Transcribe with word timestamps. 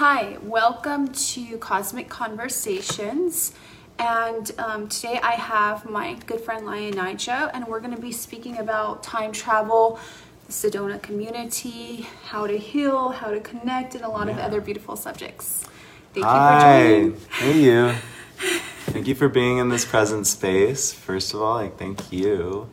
Hi, 0.00 0.38
welcome 0.42 1.08
to 1.08 1.58
Cosmic 1.58 2.08
Conversations. 2.08 3.52
And 3.98 4.50
um, 4.56 4.88
today 4.88 5.20
I 5.22 5.32
have 5.32 5.84
my 5.84 6.14
good 6.24 6.40
friend 6.40 6.64
Lion 6.64 6.94
Lionija, 6.94 7.50
and 7.52 7.66
we're 7.66 7.80
going 7.80 7.94
to 7.94 8.00
be 8.00 8.10
speaking 8.10 8.56
about 8.56 9.02
time 9.02 9.30
travel, 9.30 9.98
the 10.46 10.54
Sedona 10.54 11.02
community, 11.02 12.06
how 12.24 12.46
to 12.46 12.56
heal, 12.56 13.10
how 13.10 13.30
to 13.30 13.40
connect, 13.40 13.94
and 13.94 14.02
a 14.02 14.08
lot 14.08 14.30
of 14.30 14.38
other 14.38 14.62
beautiful 14.62 14.96
subjects. 14.96 15.66
Thank 16.14 16.24
Hi. 16.24 16.86
you 16.88 17.10
for 17.10 17.28
joining. 17.28 17.52
Hey 17.52 17.60
you. 17.60 17.94
Thank 18.86 19.06
you 19.06 19.14
for 19.14 19.28
being 19.28 19.58
in 19.58 19.68
this 19.68 19.84
present 19.84 20.26
space. 20.26 20.94
First 20.94 21.34
of 21.34 21.42
all, 21.42 21.56
like 21.56 21.76
thank 21.76 22.10
you. 22.10 22.70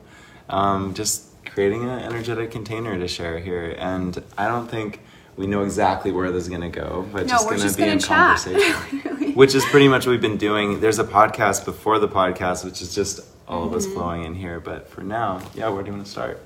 Um, 0.49 0.93
just 0.93 1.25
creating 1.45 1.83
an 1.83 1.99
energetic 1.99 2.51
container 2.51 2.97
to 2.97 3.07
share 3.09 3.39
here, 3.39 3.75
and 3.77 4.23
I 4.37 4.47
don't 4.47 4.69
think 4.71 5.01
we 5.37 5.47
know 5.47 5.63
exactly 5.63 6.11
where 6.11 6.31
this 6.31 6.43
is 6.43 6.49
gonna 6.49 6.69
go, 6.69 7.07
but 7.13 7.27
No, 7.27 7.29
just 7.29 7.49
gonna 7.49 7.71
be 7.71 7.79
gonna 7.79 7.91
in 7.93 7.99
chat. 7.99 8.37
conversation, 8.39 9.33
which 9.35 9.55
is 9.55 9.63
pretty 9.65 9.87
much 9.87 10.05
what 10.05 10.11
we've 10.11 10.21
been 10.21 10.37
doing. 10.37 10.79
There's 10.81 10.99
a 10.99 11.03
podcast 11.03 11.63
before 11.63 11.99
the 11.99 12.07
podcast, 12.09 12.65
which 12.65 12.81
is 12.81 12.93
just 12.93 13.21
all 13.47 13.63
of 13.65 13.73
us 13.73 13.85
Mm-hmm. 13.85 13.95
flowing 13.95 14.23
in 14.25 14.33
here. 14.35 14.59
But 14.59 14.89
for 14.89 15.01
now, 15.01 15.41
yeah, 15.55 15.69
where 15.69 15.81
do 15.83 15.87
you 15.89 15.93
want 15.95 16.05
to 16.05 16.11
start? 16.11 16.41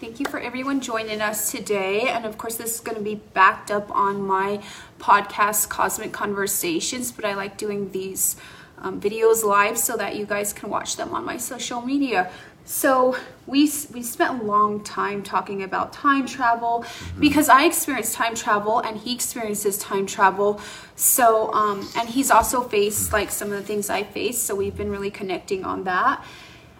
Thank 0.00 0.20
you 0.20 0.26
for 0.26 0.38
everyone 0.38 0.80
joining 0.82 1.22
us 1.22 1.50
today. 1.50 2.08
And 2.08 2.26
of 2.26 2.36
course, 2.36 2.56
this 2.56 2.74
is 2.74 2.80
going 2.80 2.98
to 2.98 3.02
be 3.04 3.14
backed 3.14 3.70
up 3.70 3.90
on 3.90 4.20
my 4.20 4.60
podcast, 5.00 5.68
Cosmic 5.70 6.12
Conversations, 6.12 7.10
but 7.12 7.24
I 7.24 7.34
like 7.34 7.56
doing 7.56 7.90
these 7.92 8.36
um, 8.78 9.00
videos 9.00 9.44
live 9.44 9.78
so 9.78 9.96
that 9.96 10.16
you 10.16 10.26
guys 10.26 10.52
can 10.52 10.68
watch 10.68 10.96
them 10.96 11.14
on 11.14 11.24
my 11.24 11.38
social 11.38 11.80
media. 11.80 12.30
So 12.64 13.16
we 13.46 13.70
we 13.92 14.02
spent 14.02 14.40
a 14.40 14.44
long 14.44 14.82
time 14.82 15.22
talking 15.22 15.62
about 15.62 15.92
time 15.92 16.26
travel 16.26 16.84
because 17.20 17.48
I 17.50 17.64
experienced 17.64 18.14
time 18.14 18.34
travel 18.34 18.78
and 18.80 18.96
he 18.96 19.14
experiences 19.14 19.76
time 19.78 20.06
travel. 20.06 20.60
So 20.96 21.52
um, 21.52 21.88
and 21.96 22.08
he's 22.08 22.30
also 22.30 22.62
faced 22.62 23.12
like 23.12 23.30
some 23.30 23.52
of 23.52 23.58
the 23.58 23.62
things 23.62 23.90
I 23.90 24.02
faced. 24.02 24.44
So 24.44 24.54
we've 24.54 24.76
been 24.76 24.90
really 24.90 25.10
connecting 25.10 25.64
on 25.64 25.84
that. 25.84 26.24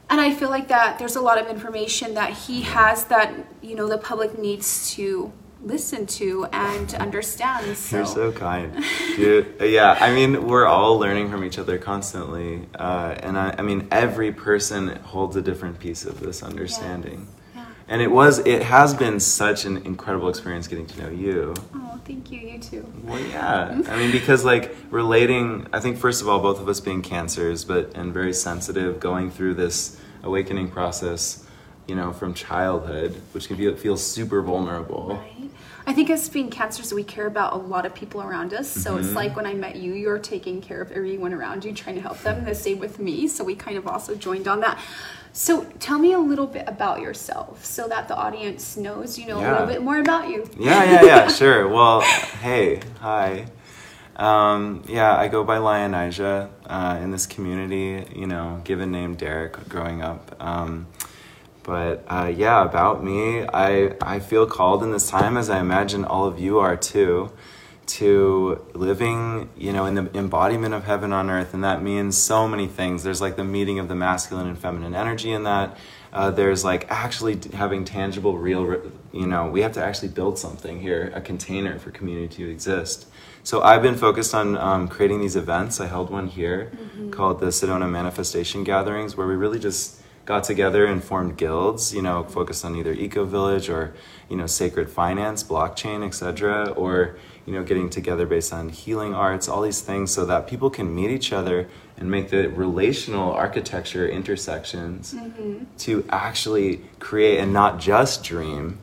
And 0.09 0.21
I 0.21 0.35
feel 0.35 0.51
like 0.51 0.69
that 0.69 0.99
there's 0.99 1.17
a 1.17 1.21
lot 1.21 1.39
of 1.39 1.49
information 1.49 2.15
that 2.15 2.33
he 2.33 2.63
has 2.63 3.05
that 3.07 3.35
you 3.61 3.75
know 3.75 3.89
the 3.89 3.99
public 3.99 4.39
needs 4.39 4.91
to 4.95 5.33
listen 5.65 6.07
to 6.07 6.47
and 6.53 6.95
understand. 6.95 7.77
So, 7.77 7.97
You're 7.97 8.07
so 8.07 8.33
kind, 8.33 8.85
dude. 9.17 9.55
Yeah, 9.61 9.97
I 10.01 10.15
mean, 10.15 10.47
we're 10.47 10.67
all 10.67 10.99
learning 10.99 11.31
from 11.31 11.45
each 11.45 11.59
other 11.59 11.79
constantly, 11.79 12.67
uh, 12.79 13.15
and 13.21 13.39
I, 13.39 13.55
I 13.59 13.63
mean, 13.63 13.89
every 13.91 14.33
person 14.33 14.97
holds 14.97 15.37
a 15.37 15.43
different 15.43 15.79
piece 15.79 16.05
of 16.05 16.21
this 16.21 16.43
understanding. 16.43 17.27
yeah. 17.55 17.65
And 17.89 18.01
it 18.01 18.11
was, 18.11 18.39
it 18.41 18.63
has 18.63 18.95
been 18.95 19.21
such 19.21 19.65
an 19.65 19.79
incredible 19.79 20.29
experience 20.29 20.69
getting 20.69 20.87
to 20.87 21.03
know 21.03 21.11
you. 21.11 21.55
Oh, 21.75 22.01
thank 22.07 22.31
you. 22.31 22.41
You 22.41 22.59
too. 22.59 22.93
Well, 23.03 23.19
yeah. 23.21 23.83
I 23.89 23.97
mean, 23.99 24.11
because 24.11 24.45
like 24.45 24.75
relating, 24.91 25.67
I 25.73 25.81
think 25.81 25.99
first 25.99 26.23
of 26.23 26.29
all, 26.29 26.41
both 26.41 26.61
of 26.61 26.69
us 26.69 26.81
being 26.81 27.03
cancers, 27.03 27.65
but 27.65 27.93
and 27.95 28.13
very 28.13 28.33
sensitive, 28.33 29.01
going 29.01 29.31
through 29.31 29.55
this 29.55 29.99
awakening 30.23 30.71
process, 30.71 31.45
you 31.87 31.95
know, 31.95 32.11
from 32.15 32.33
childhood, 32.33 33.21
which 33.33 33.49
can 33.49 33.59
feel 33.59 33.77
feel 33.77 33.99
super 33.99 34.41
vulnerable. 34.41 35.19
Right. 35.21 35.34
I 35.87 35.93
think 35.93 36.09
as 36.09 36.29
being 36.29 36.49
cancers, 36.49 36.95
we 36.95 37.05
care 37.05 37.27
about 37.27 37.53
a 37.53 37.57
lot 37.57 37.85
of 37.85 37.95
people 37.95 38.23
around 38.23 38.55
us. 38.55 38.71
So 38.71 38.97
it's 38.97 39.13
like 39.13 39.37
when 39.37 39.45
I 39.45 39.53
met 39.53 39.77
you, 39.77 39.93
you're 39.93 40.19
taking 40.19 40.63
care 40.63 40.81
of 40.81 40.91
everyone 40.93 41.35
around 41.35 41.65
you, 41.65 41.75
trying 41.75 41.97
to 41.97 42.01
help 42.01 42.19
them. 42.21 42.45
The 42.45 42.55
same 42.55 42.79
with 42.79 42.99
me. 42.99 43.29
So 43.29 43.45
we 43.45 43.55
kind 43.55 43.77
of 43.77 43.87
also 43.87 44.15
joined 44.15 44.49
on 44.49 44.61
that. 44.61 44.79
So 45.35 45.65
tell 45.81 45.99
me 45.99 46.13
a 46.13 46.19
little 46.19 46.47
bit 46.47 46.65
about 46.67 47.01
yourself 47.01 47.65
so 47.65 47.87
that 47.89 48.09
the 48.09 48.17
audience 48.17 48.77
knows, 48.77 49.19
you 49.19 49.27
know, 49.27 49.39
a 49.39 49.45
little 49.51 49.67
bit 49.67 49.83
more 49.83 49.99
about 49.99 50.29
you. 50.29 50.49
Yeah, 50.59 50.85
yeah, 50.85 51.05
yeah, 51.05 51.29
sure. 51.41 51.69
Well, 51.69 52.01
hey, 52.01 52.81
hi. 53.01 53.47
Um, 54.17 54.85
yeah, 54.89 55.17
I 55.17 55.29
go 55.29 55.43
by 55.45 55.59
Lionija 55.59 56.49
uh, 56.67 56.99
in 57.03 57.11
this 57.11 57.27
community, 57.27 58.07
you 58.15 58.27
know, 58.27 58.61
given 58.65 58.91
name 58.93 59.17
Derek 59.17 59.69
growing 59.69 60.03
up. 60.03 60.37
Um, 60.41 60.87
but 61.65 62.05
uh, 62.09 62.33
yeah, 62.35 62.63
about 62.63 63.03
me, 63.03 63.43
I, 63.43 63.95
I 64.01 64.21
feel 64.21 64.47
called 64.47 64.83
in 64.83 64.93
this 64.93 65.09
time, 65.09 65.37
as 65.37 65.51
I 65.51 65.59
imagine 65.59 66.05
all 66.05 66.27
of 66.27 66.39
you 66.39 66.59
are 66.59 66.77
too, 66.77 67.33
to 67.87 68.65
living, 68.75 69.49
you 69.57 69.73
know, 69.73 69.87
in 69.87 69.95
the 69.95 70.17
embodiment 70.17 70.75
of 70.75 70.85
heaven 70.85 71.13
on 71.13 71.31
earth. 71.31 71.55
And 71.55 71.65
that 71.65 71.83
means 71.83 72.17
so 72.17 72.47
many 72.47 72.67
things. 72.67 73.03
There's 73.03 73.21
like 73.21 73.37
the 73.37 73.45
meeting 73.45 73.79
of 73.79 73.89
the 73.89 73.95
masculine 73.95 74.47
and 74.47 74.59
feminine 74.59 74.95
energy 74.95 75.33
in 75.33 75.45
that. 75.45 75.77
Uh, 76.13 76.31
there's 76.31 76.65
like 76.65 76.87
actually 76.91 77.41
having 77.55 77.85
tangible, 77.85 78.39
real, 78.39 78.93
you 79.13 79.27
know, 79.27 79.51
we 79.51 79.63
have 79.63 79.73
to 79.73 79.83
actually 79.83 80.09
build 80.09 80.39
something 80.39 80.81
here, 80.81 81.11
a 81.15 81.21
container 81.21 81.79
for 81.79 81.91
community 81.91 82.45
to 82.45 82.51
exist. 82.51 83.07
So 83.43 83.63
I've 83.63 83.83
been 83.83 83.97
focused 83.97 84.35
on 84.35 84.57
um, 84.57 84.87
creating 84.87 85.21
these 85.21 85.35
events. 85.35 85.81
I 85.81 85.87
held 85.87 86.11
one 86.11 86.29
here 86.29 86.71
called 87.11 87.41
the 87.41 87.47
Sedona 87.47 87.91
Manifestation 87.91 88.65
Gatherings, 88.65 89.17
where 89.17 89.27
we 89.27 89.35
really 89.35 89.59
just 89.59 90.01
got 90.25 90.45
together 90.45 90.87
and 90.87 91.03
formed 91.03 91.37
guilds, 91.37 91.95
you 91.95 92.03
know, 92.03 92.25
focused 92.25 92.65
on 92.65 92.75
either 92.77 92.93
eco 92.93 93.25
village 93.25 93.69
or, 93.69 93.95
you 94.29 94.37
know, 94.37 94.47
sacred 94.47 94.89
finance, 94.89 95.45
blockchain, 95.45 96.05
etc., 96.07 96.71
or, 96.71 97.17
you 97.47 97.53
know, 97.53 97.63
getting 97.63 97.91
together 97.91 98.27
based 98.27 98.53
on 98.53 98.71
healing 98.71 99.15
arts, 99.15 99.49
all 99.49 99.61
these 99.63 99.83
things 99.83 100.11
so 100.13 100.25
that 100.25 100.47
people 100.47 100.71
can 100.71 100.95
meet 100.95 101.11
each 101.11 101.33
other 101.33 101.69
and 101.97 102.11
make 102.11 102.31
the 102.31 102.49
relational 102.49 103.33
architecture 103.33 104.09
intersections 104.09 105.15
mm-hmm. 105.15 105.65
to 105.79 106.05
actually 106.09 106.81
create 106.99 107.39
and 107.39 107.53
not 107.53 107.79
just 107.79 108.25
dream 108.25 108.79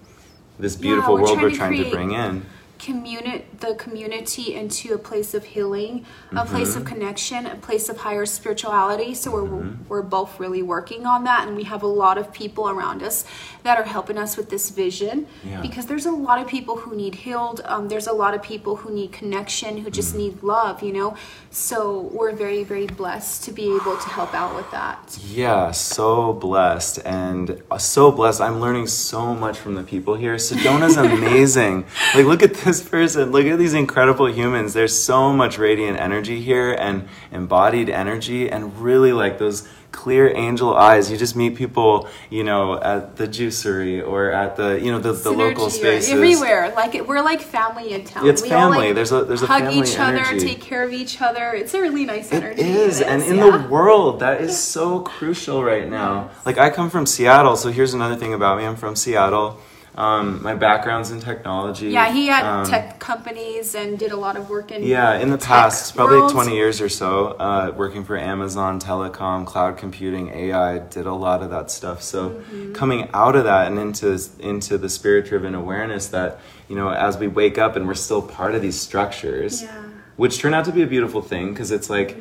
this 0.59 0.75
Yeah, 0.75 0.81
beautiful 0.81 1.16
we're 1.16 1.22
world 1.22 1.41
we're 1.41 1.52
trying 1.52 1.72
to 1.72 1.78
create- 1.78 1.94
bring 1.94 2.12
in. 2.12 2.46
Communi- 2.81 3.44
the 3.59 3.75
community 3.75 4.56
into 4.56 4.94
a 4.94 4.97
place 4.97 5.34
of 5.34 5.44
healing, 5.46 6.06
a 6.31 6.46
place 6.46 6.75
of 6.75 6.84
connection, 6.84 7.46
a 7.46 7.56
place 7.56 7.90
of 7.90 7.97
higher 7.97 8.25
spirituality. 8.25 9.14
So 9.14 9.31
we're 9.31 9.75
we're 9.88 10.02
both 10.02 10.40
really 10.40 10.64
working 10.64 11.06
on 11.06 11.24
that, 11.25 11.47
and 11.47 11.56
we 11.56 11.64
have 11.64 11.84
a 11.84 11.94
lot 12.03 12.18
of 12.18 12.34
people 12.34 12.68
around 12.68 13.03
us 13.03 13.24
that 13.64 13.78
are 13.78 13.84
helping 13.84 14.18
us 14.18 14.36
with 14.38 14.50
this 14.50 14.72
vision. 14.72 15.28
Yeah. 15.44 15.62
Because 15.62 15.86
there's 15.86 16.08
a 16.08 16.12
lot 16.12 16.40
of 16.41 16.47
people 16.47 16.75
who 16.78 16.96
need 16.96 17.16
healed. 17.16 17.62
Um, 17.66 17.88
there's 17.88 18.08
a 18.08 18.14
lot 18.14 18.34
of 18.34 18.41
people 18.41 18.75
who 18.78 18.90
need 18.94 19.12
connection, 19.12 19.78
who 19.78 19.90
just 19.91 20.16
need 20.16 20.41
love. 20.41 20.81
You 20.81 20.94
know, 20.94 21.16
so 21.52 22.09
we're 22.12 22.34
very 22.34 22.64
very 22.64 22.88
blessed 22.88 23.44
to 23.46 23.52
be 23.52 23.66
able 23.75 23.97
to 23.97 24.09
help 24.09 24.34
out 24.34 24.56
with 24.56 24.70
that. 24.72 25.20
Yeah, 25.28 25.72
so 25.72 26.34
blessed 26.34 27.00
and 27.06 27.62
uh, 27.70 27.78
so 27.78 28.12
blessed. 28.12 28.41
I'm 28.41 28.59
learning 28.59 28.88
so 28.88 29.36
much 29.36 29.58
from 29.58 29.75
the 29.75 29.84
people 29.84 30.16
here. 30.16 30.36
Sedona's 30.40 30.97
amazing. 31.12 31.86
like, 32.16 32.25
look 32.25 32.41
at 32.41 32.53
this 32.56 32.71
person. 32.80 33.32
Look 33.32 33.48
at 33.48 33.58
these 33.58 33.74
incredible 33.74 34.32
humans. 34.32 34.74
There's 34.74 34.96
so 34.96 35.34
much 35.34 35.58
radiant 35.58 36.00
energy 36.00 36.40
here 36.40 36.72
and 36.72 37.08
embodied 37.32 37.90
energy, 37.90 38.48
and 38.52 38.78
really 38.80 39.14
like 39.14 39.40
those 39.40 39.68
clear 39.92 40.32
angel 40.38 40.74
eyes. 40.74 41.12
You 41.12 41.18
just 41.18 41.36
meet 41.36 41.56
people, 41.56 42.08
you 42.30 42.46
know, 42.46 42.80
at 42.80 43.18
the 43.18 43.28
juicery 43.28 44.02
or 44.08 44.32
at 44.32 44.56
the, 44.56 44.80
you 44.80 44.90
know, 44.90 45.00
the, 45.00 45.12
the 45.12 45.32
local 45.32 45.70
spaces. 45.70 46.09
everywhere. 46.12 46.72
Like 46.76 46.96
it, 46.96 47.06
we're 47.06 47.22
like 47.22 47.42
family 47.42 47.92
in 47.92 48.06
town. 48.06 48.26
It's 48.26 48.42
we 48.42 48.52
all, 48.52 48.72
family. 48.72 48.88
like, 48.88 48.96
There's 48.96 49.12
a- 49.12 49.26
there's 49.26 49.42
a 49.42 49.48
hug 49.48 49.64
family 49.64 49.80
each 49.80 50.00
other, 50.00 50.40
take 50.40 50.62
care 50.62 50.84
of 50.84 50.94
each 50.94 51.22
other. 51.22 51.52
It's 51.53 51.74
a 51.74 51.82
really 51.82 52.06
nice 52.06 52.32
It 52.32 52.36
energy. 52.36 52.62
is, 52.62 53.02
and 53.02 53.22
in 53.22 53.36
yeah. 53.38 53.58
the 53.58 53.68
world, 53.68 54.22
that 54.22 54.40
is 54.40 54.58
so 54.58 55.02
crucial 55.02 55.62
right 55.62 55.90
now. 55.90 56.30
Like, 56.46 56.58
I 56.58 56.70
come 56.70 56.90
from 56.90 57.06
Seattle, 57.06 57.58
so 57.58 57.70
here's 57.70 57.94
another 57.94 58.16
thing 58.16 58.34
about 58.34 58.58
me 58.59 58.66
I'm 58.66 58.78
from 58.78 58.96
Seattle. 58.96 59.59
Um, 59.96 60.41
my 60.41 60.56
background's 60.56 61.12
in 61.12 61.19
technology. 61.19 61.90
Yeah, 61.90 62.12
he 62.13 62.28
had 62.28 62.46
Um, 62.46 62.66
tech 62.66 62.97
companies 63.00 63.75
and 63.75 64.00
did 64.00 64.12
a 64.13 64.16
lot 64.16 64.38
of 64.38 64.50
work 64.50 64.72
in 64.72 64.84
Yeah, 64.84 65.16
in 65.16 65.29
the 65.31 65.38
past, 65.38 65.96
probably 65.97 66.31
20 66.31 66.56
years 66.56 66.79
or 66.79 66.88
so, 66.88 67.35
uh, 67.40 67.74
working 67.75 68.06
for 68.06 68.16
Amazon, 68.18 68.79
telecom, 68.79 69.46
cloud 69.46 69.75
computing, 69.78 70.29
AI, 70.29 70.78
did 70.79 71.06
a 71.07 71.13
lot 71.13 71.44
of 71.44 71.50
that 71.50 71.69
stuff. 71.69 72.02
So 72.02 72.29
Mm-hmm. 72.29 72.74
coming 72.74 73.09
out 73.13 73.35
of 73.35 73.44
that 73.44 73.68
and 73.68 73.78
into 73.78 74.18
into 74.40 74.78
the 74.78 74.88
spirit 74.90 75.25
driven 75.25 75.56
awareness 75.56 76.08
that 76.08 76.40
you 76.69 76.75
know, 76.78 76.90
as 76.90 77.18
we 77.18 77.28
wake 77.28 77.58
up 77.58 77.75
and 77.75 77.85
we're 77.85 77.94
still 77.94 78.22
part 78.22 78.56
of 78.56 78.62
these 78.62 78.79
structures, 78.79 79.61
Yeah. 79.64 79.67
Mm-hmm. 79.70 79.90
which 80.16 80.40
turn 80.40 80.53
out 80.53 80.64
to 80.66 80.72
be 80.72 80.84
a 80.84 80.87
beautiful 80.87 81.22
thing 81.22 81.49
because 81.49 81.72
it's 81.72 81.90
like. 81.90 82.17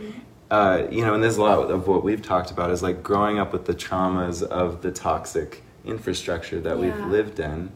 Uh, 0.50 0.88
you 0.90 1.04
know, 1.04 1.14
and 1.14 1.22
there's 1.22 1.36
a 1.36 1.42
lot 1.42 1.70
of 1.70 1.86
what 1.86 2.02
we've 2.02 2.22
talked 2.22 2.50
about 2.50 2.72
is 2.72 2.82
like 2.82 3.04
growing 3.04 3.38
up 3.38 3.52
with 3.52 3.66
the 3.66 3.72
traumas 3.72 4.42
of 4.42 4.82
the 4.82 4.90
toxic 4.90 5.62
infrastructure 5.84 6.60
that 6.60 6.76
Yeah. 6.78 6.82
we've 6.84 7.06
lived 7.06 7.40
in. 7.40 7.70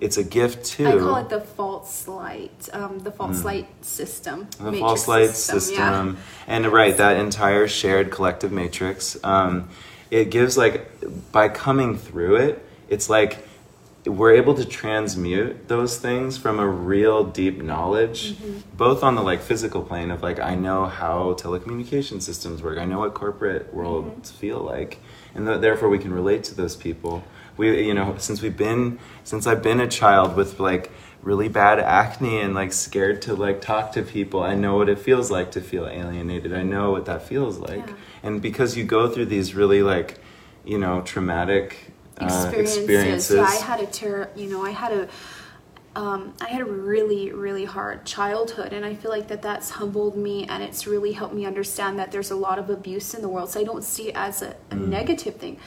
It's 0.00 0.16
a 0.16 0.22
gift 0.22 0.64
too. 0.64 0.86
I 0.86 0.92
call 0.96 1.16
it 1.16 1.28
the 1.28 1.40
false 1.40 2.06
light, 2.06 2.68
um, 2.72 3.00
the 3.00 3.10
false 3.10 3.44
light 3.44 3.66
system. 3.84 4.46
Mm. 4.60 4.70
the 4.72 4.78
false 4.78 5.08
light 5.08 5.30
system, 5.30 5.60
system, 5.60 6.16
and 6.46 6.66
right 6.68 6.96
that 6.96 7.16
entire 7.16 7.66
shared 7.66 8.10
collective 8.12 8.52
matrix 8.52 9.16
um, 9.24 9.68
it 10.10 10.30
gives 10.30 10.56
like 10.56 10.88
by 11.32 11.48
coming 11.48 11.96
through 11.98 12.36
it 12.36 12.64
it's 12.88 13.10
like 13.10 13.44
we're 14.06 14.32
able 14.32 14.54
to 14.54 14.64
transmute 14.64 15.68
those 15.68 15.98
things 15.98 16.38
from 16.38 16.58
a 16.60 16.66
real 16.66 17.24
deep 17.24 17.60
knowledge 17.60 18.34
Mm-hmm. 18.34 18.76
both 18.76 19.02
on 19.02 19.16
the 19.16 19.22
like 19.22 19.40
physical 19.40 19.82
plane 19.82 20.10
of 20.12 20.22
like 20.22 20.38
i 20.38 20.54
know 20.54 20.86
how 20.86 21.34
telecommunication 21.34 22.22
systems 22.22 22.62
work 22.62 22.78
i 22.78 22.84
know 22.84 23.00
what 23.00 23.12
corporate 23.14 23.74
worlds 23.74 24.30
Mm-hmm. 24.30 24.38
feel 24.40 24.60
like 24.60 24.98
and 25.34 25.44
th- 25.46 25.60
therefore 25.60 25.88
we 25.88 25.98
can 25.98 26.12
relate 26.12 26.42
to 26.44 26.54
those 26.54 26.76
people 26.76 27.22
we 27.58 27.86
you 27.86 27.94
know 27.94 28.14
since 28.18 28.40
we've 28.40 28.56
been 28.56 28.98
since 29.24 29.46
i've 29.46 29.62
been 29.62 29.80
a 29.80 29.88
child 29.88 30.36
with 30.36 30.58
like 30.58 30.90
really 31.22 31.48
bad 31.48 31.78
acne 31.80 32.40
and 32.40 32.54
like 32.54 32.72
scared 32.72 33.20
to 33.22 33.34
like 33.34 33.60
talk 33.60 33.92
to 33.92 34.02
people. 34.02 34.42
I 34.42 34.54
know 34.54 34.76
what 34.76 34.88
it 34.88 34.98
feels 34.98 35.30
like 35.30 35.50
to 35.52 35.60
feel 35.60 35.86
alienated. 35.86 36.52
I 36.54 36.62
know 36.62 36.92
what 36.92 37.06
that 37.06 37.22
feels 37.22 37.58
like. 37.58 37.86
Yeah. 37.86 37.94
And 38.22 38.40
because 38.40 38.76
you 38.76 38.84
go 38.84 39.10
through 39.10 39.26
these 39.26 39.54
really 39.54 39.82
like, 39.82 40.18
you 40.64 40.78
know, 40.78 41.02
traumatic 41.02 41.92
uh, 42.18 42.24
experiences. 42.24 42.78
experiences. 42.78 43.36
Yeah, 43.36 43.42
I 43.42 43.56
had 43.56 43.80
a 43.80 43.86
terror. 43.86 44.30
You 44.36 44.48
know, 44.48 44.64
I 44.64 44.70
had 44.70 44.92
a. 44.92 45.08
Um, 45.96 46.34
I 46.40 46.48
had 46.50 46.60
a 46.60 46.64
really, 46.64 47.32
really 47.32 47.64
hard 47.64 48.04
childhood, 48.06 48.72
and 48.72 48.84
I 48.84 48.94
feel 48.94 49.10
like 49.10 49.26
that 49.28 49.42
that's 49.42 49.70
humbled 49.70 50.16
me, 50.16 50.46
and 50.46 50.62
it's 50.62 50.86
really 50.86 51.10
helped 51.10 51.34
me 51.34 51.44
understand 51.44 51.98
that 51.98 52.12
there's 52.12 52.30
a 52.30 52.36
lot 52.36 52.60
of 52.60 52.70
abuse 52.70 53.14
in 53.14 53.22
the 53.22 53.28
world. 53.28 53.50
So 53.50 53.58
I 53.58 53.64
don't 53.64 53.82
see 53.82 54.10
it 54.10 54.14
as 54.14 54.42
a, 54.42 54.50
a 54.70 54.76
Mm. 54.76 54.88
negative 54.88 55.36
thing. 55.36 55.58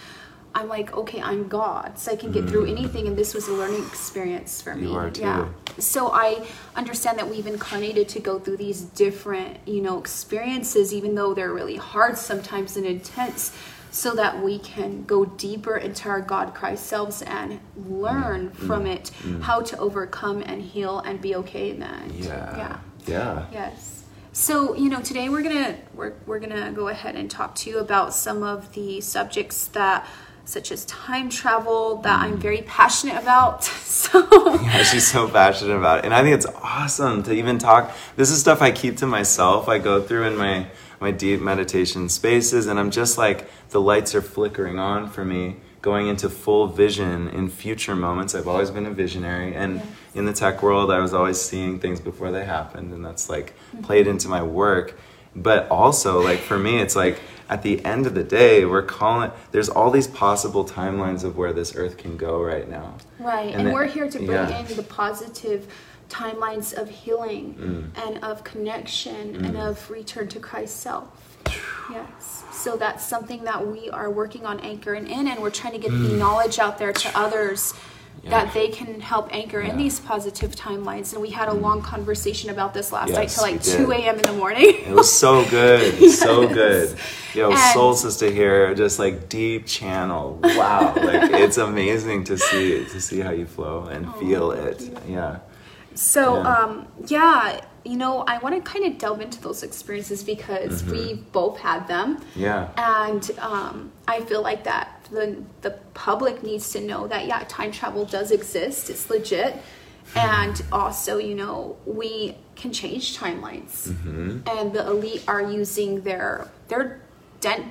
I'm 0.54 0.68
like, 0.68 0.94
okay, 0.96 1.22
I'm 1.22 1.48
God, 1.48 1.98
so 1.98 2.12
I 2.12 2.16
can 2.18 2.32
get 2.32 2.48
through 2.50 2.66
Mm. 2.66 2.72
anything, 2.78 3.08
and 3.08 3.18
this 3.18 3.34
was 3.34 3.48
a 3.48 3.54
learning 3.54 3.86
experience 3.88 4.62
for 4.62 4.76
me. 4.76 4.90
You 4.90 4.96
are 4.96 5.10
too. 5.10 5.22
Yeah. 5.22 5.48
So 5.80 6.12
I 6.12 6.46
understand 6.76 7.18
that 7.20 7.30
we've 7.30 7.48
incarnated 7.48 8.10
to 8.10 8.20
go 8.20 8.38
through 8.38 8.58
these 8.58 8.82
different, 8.82 9.58
you 9.66 9.82
know, 9.82 9.98
experiences, 9.98 10.94
even 10.94 11.16
though 11.16 11.34
they're 11.34 11.54
really 11.54 11.78
hard 11.78 12.18
sometimes 12.18 12.76
and 12.76 12.86
intense, 12.86 13.54
so 13.92 14.14
that 14.16 14.42
we 14.44 14.58
can 14.60 15.04
go 15.04 15.26
deeper 15.26 15.76
into 15.78 16.08
our 16.10 16.22
God 16.22 16.54
Christ 16.54 16.86
selves 16.86 17.22
and 17.22 17.60
learn 17.88 18.50
Mm. 18.52 18.68
from 18.68 18.86
it 18.86 19.12
how 19.42 19.62
to 19.62 19.78
overcome 19.78 20.42
and 20.46 20.62
heal 20.62 21.00
and 21.00 21.20
be 21.22 21.36
okay 21.36 21.70
in 21.70 21.80
that. 21.80 22.12
yeah. 22.14 22.58
Yeah. 22.58 22.78
Yeah. 23.08 23.46
Yes. 23.52 24.04
So, 24.34 24.76
you 24.76 24.90
know, 24.90 25.02
today 25.02 25.28
we're 25.28 25.42
gonna 25.42 25.76
we're, 25.94 26.14
we're 26.26 26.40
gonna 26.40 26.72
go 26.72 26.88
ahead 26.88 27.16
and 27.16 27.30
talk 27.30 27.54
to 27.56 27.70
you 27.70 27.80
about 27.80 28.14
some 28.14 28.44
of 28.44 28.72
the 28.74 29.02
subjects 29.02 29.68
that 29.70 30.06
such 30.52 30.72
as 30.72 30.84
time 30.86 31.30
travel 31.30 31.98
that 31.98 32.20
I'm 32.20 32.38
very 32.38 32.62
passionate 32.64 33.18
about. 33.22 33.64
So 33.92 34.28
Yeah, 34.64 34.84
she's 34.84 35.08
so 35.08 35.30
passionate 35.30 35.76
about 35.76 36.00
it. 36.00 36.06
And 36.06 36.14
I 36.14 36.24
think 36.24 36.34
it's 36.34 36.48
awesome 36.64 37.22
to 37.24 37.34
even 37.34 37.60
talk. 37.60 37.92
This 38.16 38.32
is 38.32 38.40
stuff 38.40 38.62
I 38.62 38.72
keep 38.72 38.98
to 38.98 39.06
myself. 39.06 39.70
I 39.70 39.78
go 39.78 40.02
through 40.02 40.24
in 40.24 40.36
my, 40.36 40.68
my 41.00 41.12
deep 41.12 41.40
meditation 41.40 42.10
spaces, 42.10 42.66
and 42.68 42.80
I'm 42.80 42.90
just 42.90 43.18
like, 43.18 43.48
the 43.70 43.80
lights 43.80 44.16
are 44.16 44.22
flickering 44.22 44.80
on 44.80 45.08
for 45.10 45.24
me, 45.24 45.58
going 45.82 46.08
into 46.08 46.30
full 46.30 46.68
vision 46.68 47.28
in 47.30 47.48
future 47.48 47.96
moments. 47.96 48.34
I've 48.34 48.48
always 48.48 48.72
been 48.72 48.88
a 48.88 48.92
visionary. 48.92 49.54
And 49.54 49.82
in 50.16 50.26
the 50.26 50.34
tech 50.34 50.64
world, 50.64 50.90
I 50.90 51.00
was 51.00 51.14
always 51.14 51.40
seeing 51.40 51.80
things 51.80 52.00
before 52.00 52.32
they 52.32 52.46
happened, 52.46 52.92
and 52.92 53.06
that's 53.06 53.30
like 53.30 53.54
played 53.84 54.08
into 54.08 54.30
my 54.30 54.42
work. 54.42 54.98
But 55.36 55.70
also, 55.70 56.22
like, 56.22 56.40
for 56.40 56.58
me, 56.58 56.82
it's 56.82 56.96
like, 56.96 57.20
at 57.52 57.64
the 57.64 57.84
end 57.84 58.08
of 58.08 58.16
the 58.16 58.24
day, 58.24 58.64
we're 58.64 58.82
calling, 58.82 59.30
there's 59.52 59.68
all 59.68 59.92
these 59.92 60.08
possible 60.08 60.64
timelines 60.64 61.26
of 61.26 61.36
where 61.36 61.52
this 61.52 61.76
earth 61.76 61.98
can 61.98 62.16
go 62.16 62.42
right 62.42 62.68
now. 62.70 62.96
Right, 63.20 63.48
And 63.48 63.56
and, 63.56 63.68
then- 63.68 63.74
we're 63.74 63.86
here 63.88 64.10
to 64.10 64.18
bring 64.18 64.32
yeah. 64.32 64.58
in 64.66 64.76
the 64.78 64.84
positive 64.84 65.68
timelines 66.10 66.74
of 66.74 66.90
healing 66.90 67.92
Mm. 67.96 68.08
and 68.08 68.24
of 68.24 68.44
connection 68.46 69.46
and 69.46 69.58
of 69.58 69.90
return 69.92 70.28
to 70.30 70.40
Christ 70.40 70.78
self. 70.80 71.10
Yes. 71.92 72.44
So 72.54 72.78
that's 72.78 73.06
something 73.06 73.44
that 73.44 73.68
we 73.68 73.90
are 73.90 74.10
working 74.10 74.46
on 74.46 74.60
anchoring 74.62 75.08
in, 75.10 75.28
and 75.28 75.42
we're 75.42 75.50
trying 75.50 75.74
to 75.74 75.80
get 75.80 75.92
the 75.92 76.16
knowledge 76.18 76.58
out 76.58 76.78
there 76.78 76.94
to 76.94 77.20
others 77.20 77.74
Mm. 77.74 77.78
Yeah. 78.24 78.30
that 78.30 78.54
they 78.54 78.68
can 78.68 79.02
help 79.02 79.30
anchor 79.34 79.60
Yeah. 79.62 79.72
in 79.72 79.78
these 79.78 80.00
positive 80.00 80.56
timelines. 80.56 81.12
And 81.14 81.22
we 81.24 81.32
had 81.32 81.48
a 81.48 81.54
long 81.54 81.82
conversation 81.82 82.52
about 82.52 82.72
this 82.74 82.92
last 82.92 83.12
night 83.14 83.30
till 83.30 83.44
like 83.44 83.64
2 83.64 83.92
a.m. 83.92 84.16
in 84.18 84.22
the 84.22 84.34
morning. 84.34 84.76
It 84.86 84.92
was 84.94 85.12
so 85.12 85.44
good, 85.50 86.12
so 86.26 86.48
good. 86.48 86.96
Yo, 87.34 87.50
And- 87.50 87.58
Soul 87.74 87.96
Sister 87.96 88.30
here, 88.30 88.76
just 88.76 89.00
like 89.00 89.28
deep 89.28 89.66
channel. 89.66 90.40
Wow, 90.44 90.94
like 91.10 91.32
it's 91.32 91.58
amazing 91.58 92.26
to 92.26 92.38
see 92.38 92.86
to 92.86 93.02
see 93.02 93.20
how 93.22 93.32
you 93.32 93.48
flow 93.48 93.86
and 93.86 94.14
feel 94.18 94.52
it. 94.52 94.78
Yeah, 95.08 95.40
So, 95.96 96.38
Yeah. 96.38 96.54
um, 96.54 96.88
yeah, 97.08 97.62
you 97.84 97.98
know, 97.98 98.20
I 98.28 98.38
want 98.38 98.54
to 98.56 98.62
kind 98.62 98.86
of 98.86 99.00
delve 99.00 99.22
into 99.22 99.42
those 99.42 99.64
experiences 99.64 100.24
because 100.24 100.84
Mm-hmm. 100.84 100.92
we 100.92 101.14
both 101.32 101.58
had 101.60 101.88
them. 101.88 102.20
yeah, 102.36 102.68
And 102.78 103.24
um, 103.40 103.92
I 104.08 104.20
feel 104.22 104.44
like 104.44 104.64
that 104.66 105.01
the 105.12 105.44
the 105.62 105.72
public 105.94 106.42
needs 106.44 106.72
to 106.72 106.82
know 106.82 107.08
that 107.08 107.28
yeah, 107.28 107.44
time 107.48 107.72
travel 107.72 108.06
does 108.06 108.32
exist. 108.32 108.90
It's 108.90 109.10
legit, 109.10 109.54
hmm. 109.54 110.18
and 110.18 110.64
also 110.72 111.18
you 111.18 111.36
know 111.36 111.78
we 111.86 112.38
can 112.56 112.72
change 112.72 113.18
timelines. 113.18 113.90
Mm-hmm. 113.90 114.40
And 114.48 114.74
the 114.74 114.88
elite 114.88 115.24
are 115.28 115.42
using 115.42 116.02
their 116.02 116.50
their 116.68 117.02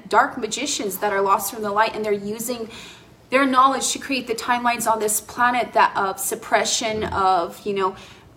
dark 0.08 0.36
magicians 0.36 0.98
that 0.98 1.12
are 1.12 1.20
lost 1.20 1.52
from 1.52 1.62
the 1.62 1.70
light, 1.70 1.94
and 1.94 2.04
they're 2.04 2.12
using 2.12 2.68
their 3.30 3.46
knowledge 3.46 3.92
to 3.92 3.98
create 3.98 4.26
the 4.26 4.34
timelines 4.34 4.90
on 4.90 4.98
this 4.98 5.20
planet 5.20 5.72
that 5.72 5.96
of 5.96 6.18
suppression 6.20 7.04
of 7.04 7.64
you 7.66 7.74
know. 7.74 7.96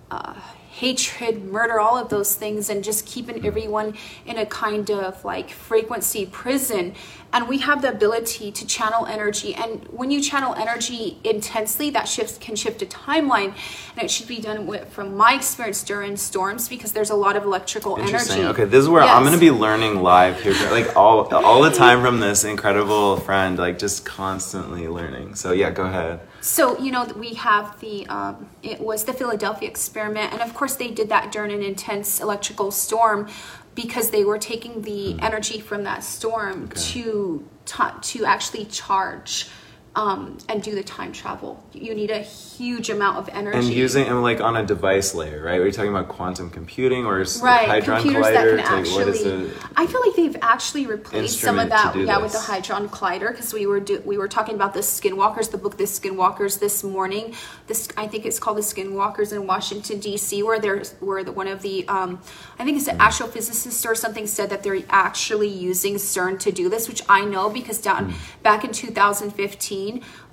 Uh, 0.10 0.34
hatred, 0.74 1.44
murder, 1.46 1.80
all 1.80 1.96
of 1.96 2.10
those 2.10 2.34
things, 2.34 2.68
and 2.68 2.84
just 2.84 3.06
keeping 3.06 3.38
hmm. 3.40 3.46
everyone 3.46 3.96
in 4.26 4.38
a 4.38 4.46
kind 4.46 4.90
of 4.90 5.24
like 5.24 5.50
frequency 5.52 6.26
prison. 6.26 6.96
And 7.34 7.50
we 7.50 7.58
have 7.58 7.82
the 7.82 7.90
ability 7.90 8.52
to 8.52 8.66
channel 8.68 9.08
energy. 9.08 9.56
And 9.56 9.86
when 9.90 10.12
you 10.12 10.22
channel 10.22 10.54
energy 10.54 11.18
intensely, 11.24 11.90
that 11.90 12.08
shifts 12.08 12.38
can 12.38 12.56
shift 12.56 12.82
a 12.84 12.86
timeline. 12.86 13.56
And 13.96 14.04
it 14.04 14.12
should 14.12 14.28
be 14.28 14.40
done 14.40 14.68
with, 14.68 14.88
from 14.90 15.18
my 15.18 15.34
experience 15.34 15.84
during 15.84 16.16
storms, 16.16 16.70
because 16.70 16.92
there's 16.92 17.10
a 17.10 17.16
lot 17.16 17.36
of 17.36 17.44
electrical 17.44 17.98
interesting. 17.98 18.44
energy. 18.44 18.62
Okay, 18.62 18.66
this 18.66 18.84
is 18.84 18.90
where 18.90 19.02
I'm 19.02 19.24
gonna 19.24 19.38
be 19.40 19.52
learning 19.52 20.04
live 20.04 20.42
here, 20.42 20.54
like 20.70 20.96
all 20.96 21.28
all 21.34 21.62
the 21.62 21.72
time 21.72 22.02
from 22.02 22.20
this 22.20 22.44
incredible 22.44 23.18
friend, 23.18 23.58
like 23.58 23.80
just 23.80 24.06
constantly 24.06 24.88
learning. 24.88 25.36
So 25.36 25.52
yeah, 25.52 25.72
go 25.72 25.84
ahead. 25.84 26.20
So 26.42 26.78
you 26.78 26.92
know 26.92 27.06
we 27.18 27.34
have 27.36 27.80
the 27.80 28.06
um, 28.08 28.48
it 28.62 28.80
was 28.80 29.06
the 29.06 29.14
Philadelphia 29.14 29.68
experiment, 29.68 30.34
and 30.34 30.42
of 30.42 30.54
course 30.54 30.76
they 30.76 30.92
did 30.92 31.10
that 31.10 31.32
during 31.32 31.52
an 31.52 31.64
intense 31.64 32.20
electrical 32.20 32.70
storm 32.70 33.28
because 33.76 34.10
they 34.10 34.24
were 34.24 34.38
taking 34.38 34.82
the 34.82 35.14
hmm. 35.14 35.20
energy 35.22 35.60
from 35.60 35.84
that 35.84 36.04
storm 36.04 36.70
to 36.70 37.48
to 37.66 37.94
to 38.02 38.26
actually 38.26 38.66
charge 38.66 39.50
um, 39.96 40.38
and 40.50 40.62
do 40.64 40.74
the 40.76 40.84
time 40.84 41.12
travel. 41.12 41.64
You 41.74 41.94
need 41.94 42.12
a 42.12 42.20
huge 42.20 42.90
amount 42.90 43.18
of 43.18 43.30
energy. 43.30 43.58
And 43.58 43.68
using 43.68 44.08
and 44.08 44.22
like 44.24 44.42
on 44.42 44.56
a 44.58 44.66
device 44.66 45.14
layer, 45.14 45.42
right? 45.44 45.60
Are 45.60 45.66
you 45.66 45.72
talking 45.72 45.92
about 45.92 46.08
quantum 46.10 46.50
computing 46.50 47.06
or 47.06 47.20
right 47.42 47.68
hadron 47.70 48.02
computers 48.02 48.26
collider? 48.28 48.58
that 48.58 48.66
can 48.66 48.84
Like, 48.84 48.94
what 48.94 49.08
is 49.08 49.26
actually 49.26 49.52
i 49.76 49.86
feel 49.88 50.02
like 50.06 50.16
they've 50.16 50.38
actually 50.42 50.86
replaced 50.88 51.40
some 51.40 51.60
of 51.60 51.70
that 51.70 51.96
yeah 51.96 52.18
with 52.20 52.32
the 52.32 52.38
this. 52.38 52.48
hadron 52.48 52.90
collider 52.90 53.30
because 53.32 53.54
we 53.54 53.66
were 53.66 53.80
do, 53.80 54.02
we 54.06 54.18
were 54.18 54.28
talking 54.28 54.56
about 54.56 54.74
the 54.74 54.80
skinwalkers 54.82 55.52
the 55.52 55.58
book 55.58 55.78
the 55.78 55.84
skinwalkers 55.86 56.60
this 56.60 56.84
morning 56.84 57.34
this 57.68 57.88
i 57.98 58.08
think 58.08 58.26
it's 58.26 58.40
called 58.40 58.58
the 58.58 58.62
skinwalkers 58.62 59.32
in 59.34 59.46
washington 59.48 60.00
dc 60.00 60.44
where 60.44 60.60
there's 60.60 60.94
where 61.00 61.24
the, 61.24 61.32
one 61.32 61.48
of 61.48 61.62
the 61.62 61.88
um 61.88 62.20
i 62.60 62.64
think 62.66 62.78
it's 62.78 62.88
an 62.88 62.98
astrophysicist 63.00 63.86
or 63.90 63.96
something 63.96 64.26
said 64.28 64.50
that 64.50 64.64
they're 64.64 64.82
actually 64.90 65.48
using 65.50 65.96
cern 65.96 66.38
to 66.40 66.52
do 66.52 66.70
this 66.70 66.88
which 66.88 67.02
i 67.10 67.24
know 67.24 67.50
because 67.50 67.80
down 67.80 67.94
Hmm. 68.12 68.12
back 68.44 68.64
in 68.64 68.72
2015 68.72 69.83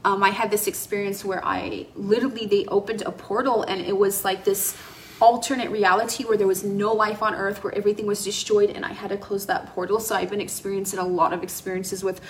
um, 0.04 0.22
i 0.22 0.30
had 0.40 0.48
this 0.50 0.66
experience 0.66 1.24
where 1.24 1.42
i 1.44 1.86
literally 2.12 2.46
they 2.46 2.64
opened 2.66 3.02
a 3.02 3.12
portal 3.12 3.62
and 3.70 3.80
it 3.80 3.96
was 3.96 4.24
like 4.24 4.44
this 4.44 4.76
alternate 5.20 5.70
reality 5.70 6.24
where 6.24 6.38
there 6.40 6.46
was 6.54 6.62
no 6.64 6.90
life 6.94 7.20
on 7.22 7.34
earth 7.34 7.62
where 7.62 7.74
everything 7.80 8.06
was 8.06 8.24
destroyed 8.24 8.70
and 8.70 8.84
i 8.84 8.92
had 8.92 9.10
to 9.10 9.18
close 9.26 9.44
that 9.46 9.62
portal 9.74 9.98
so 10.00 10.14
i've 10.14 10.30
been 10.30 10.40
experiencing 10.40 10.98
a 10.98 11.06
lot 11.20 11.32
of 11.32 11.42
experiences 11.42 12.02
with 12.02 12.20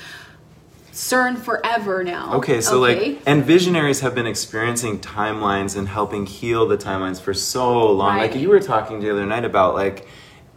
cern 0.92 1.36
forever 1.38 2.02
now 2.02 2.34
Okay, 2.34 2.60
so 2.60 2.82
Okay? 2.84 3.12
like, 3.12 3.22
and 3.26 3.44
visionaries 3.44 4.00
have 4.00 4.14
been 4.14 4.26
experiencing 4.26 4.98
timelines 4.98 5.76
and 5.78 5.86
helping 5.88 6.26
heal 6.26 6.66
the 6.66 6.76
timelines 6.76 7.20
for 7.20 7.32
so 7.32 7.92
long. 7.92 8.16
Like 8.18 8.34
you 8.34 8.48
were 8.48 8.60
talking 8.60 9.00
the 9.00 9.10
other 9.10 9.24
night 9.24 9.44
about 9.44 9.74
like 9.74 10.08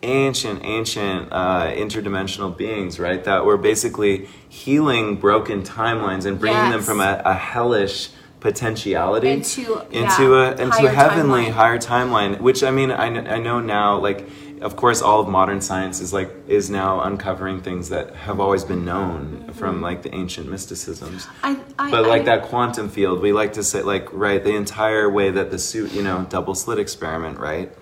ancient, 0.03 0.63
ancient 0.63 1.29
uh, 1.31 1.71
interdimensional 1.71 2.55
beings, 2.55 2.99
right? 2.99 3.23
That 3.23 3.45
were 3.45 3.57
basically 3.57 4.27
healing 4.49 5.15
broken 5.15 5.63
timelines 5.63 6.25
and 6.25 6.39
bringing 6.39 6.71
them 6.71 6.81
from 6.81 6.99
a, 6.99 7.21
a 7.25 7.33
hellish 7.33 8.09
potentiality 8.39 9.29
Into- 9.29 9.79
into 9.89 10.31
yeah, 10.33 10.49
a 10.49 10.51
into 10.51 10.69
higher 10.71 10.87
a 10.87 10.91
heavenly 10.91 11.45
timeline. 11.45 11.51
higher 11.51 11.77
timeline. 11.79 12.41
Which 12.41 12.61
I 12.61 12.71
mean, 12.71 12.91
I, 12.91 13.05
I 13.35 13.39
know 13.39 13.59
now, 13.59 13.97
like. 13.97 14.29
Of 14.61 14.77
course, 14.77 15.01
all 15.01 15.19
of 15.19 15.27
modern 15.27 15.59
science 15.59 15.99
is 15.99 16.13
like 16.13 16.31
is 16.47 16.69
now 16.69 17.01
uncovering 17.01 17.59
things 17.61 17.89
that 17.89 18.15
have 18.15 18.39
always 18.39 18.63
been 18.63 18.85
known 18.85 19.51
from 19.51 19.81
like 19.81 20.03
the 20.03 20.15
ancient 20.15 20.49
mysticisms 20.49 21.27
I, 21.43 21.59
I, 21.77 21.91
but 21.91 22.07
like 22.07 22.21
I- 22.21 22.25
that 22.25 22.43
quantum 22.43 22.87
field 22.87 23.19
we 23.21 23.33
like 23.33 23.51
to 23.53 23.63
say 23.63 23.81
like 23.81 24.07
right 24.13 24.41
the 24.41 24.55
entire 24.55 25.09
way 25.09 25.31
that 25.31 25.51
the 25.51 25.59
suit 25.59 25.91
you 25.91 26.01
know 26.01 26.25
double 26.29 26.55
slit 26.55 26.79
experiment 26.79 27.39
right 27.39 27.73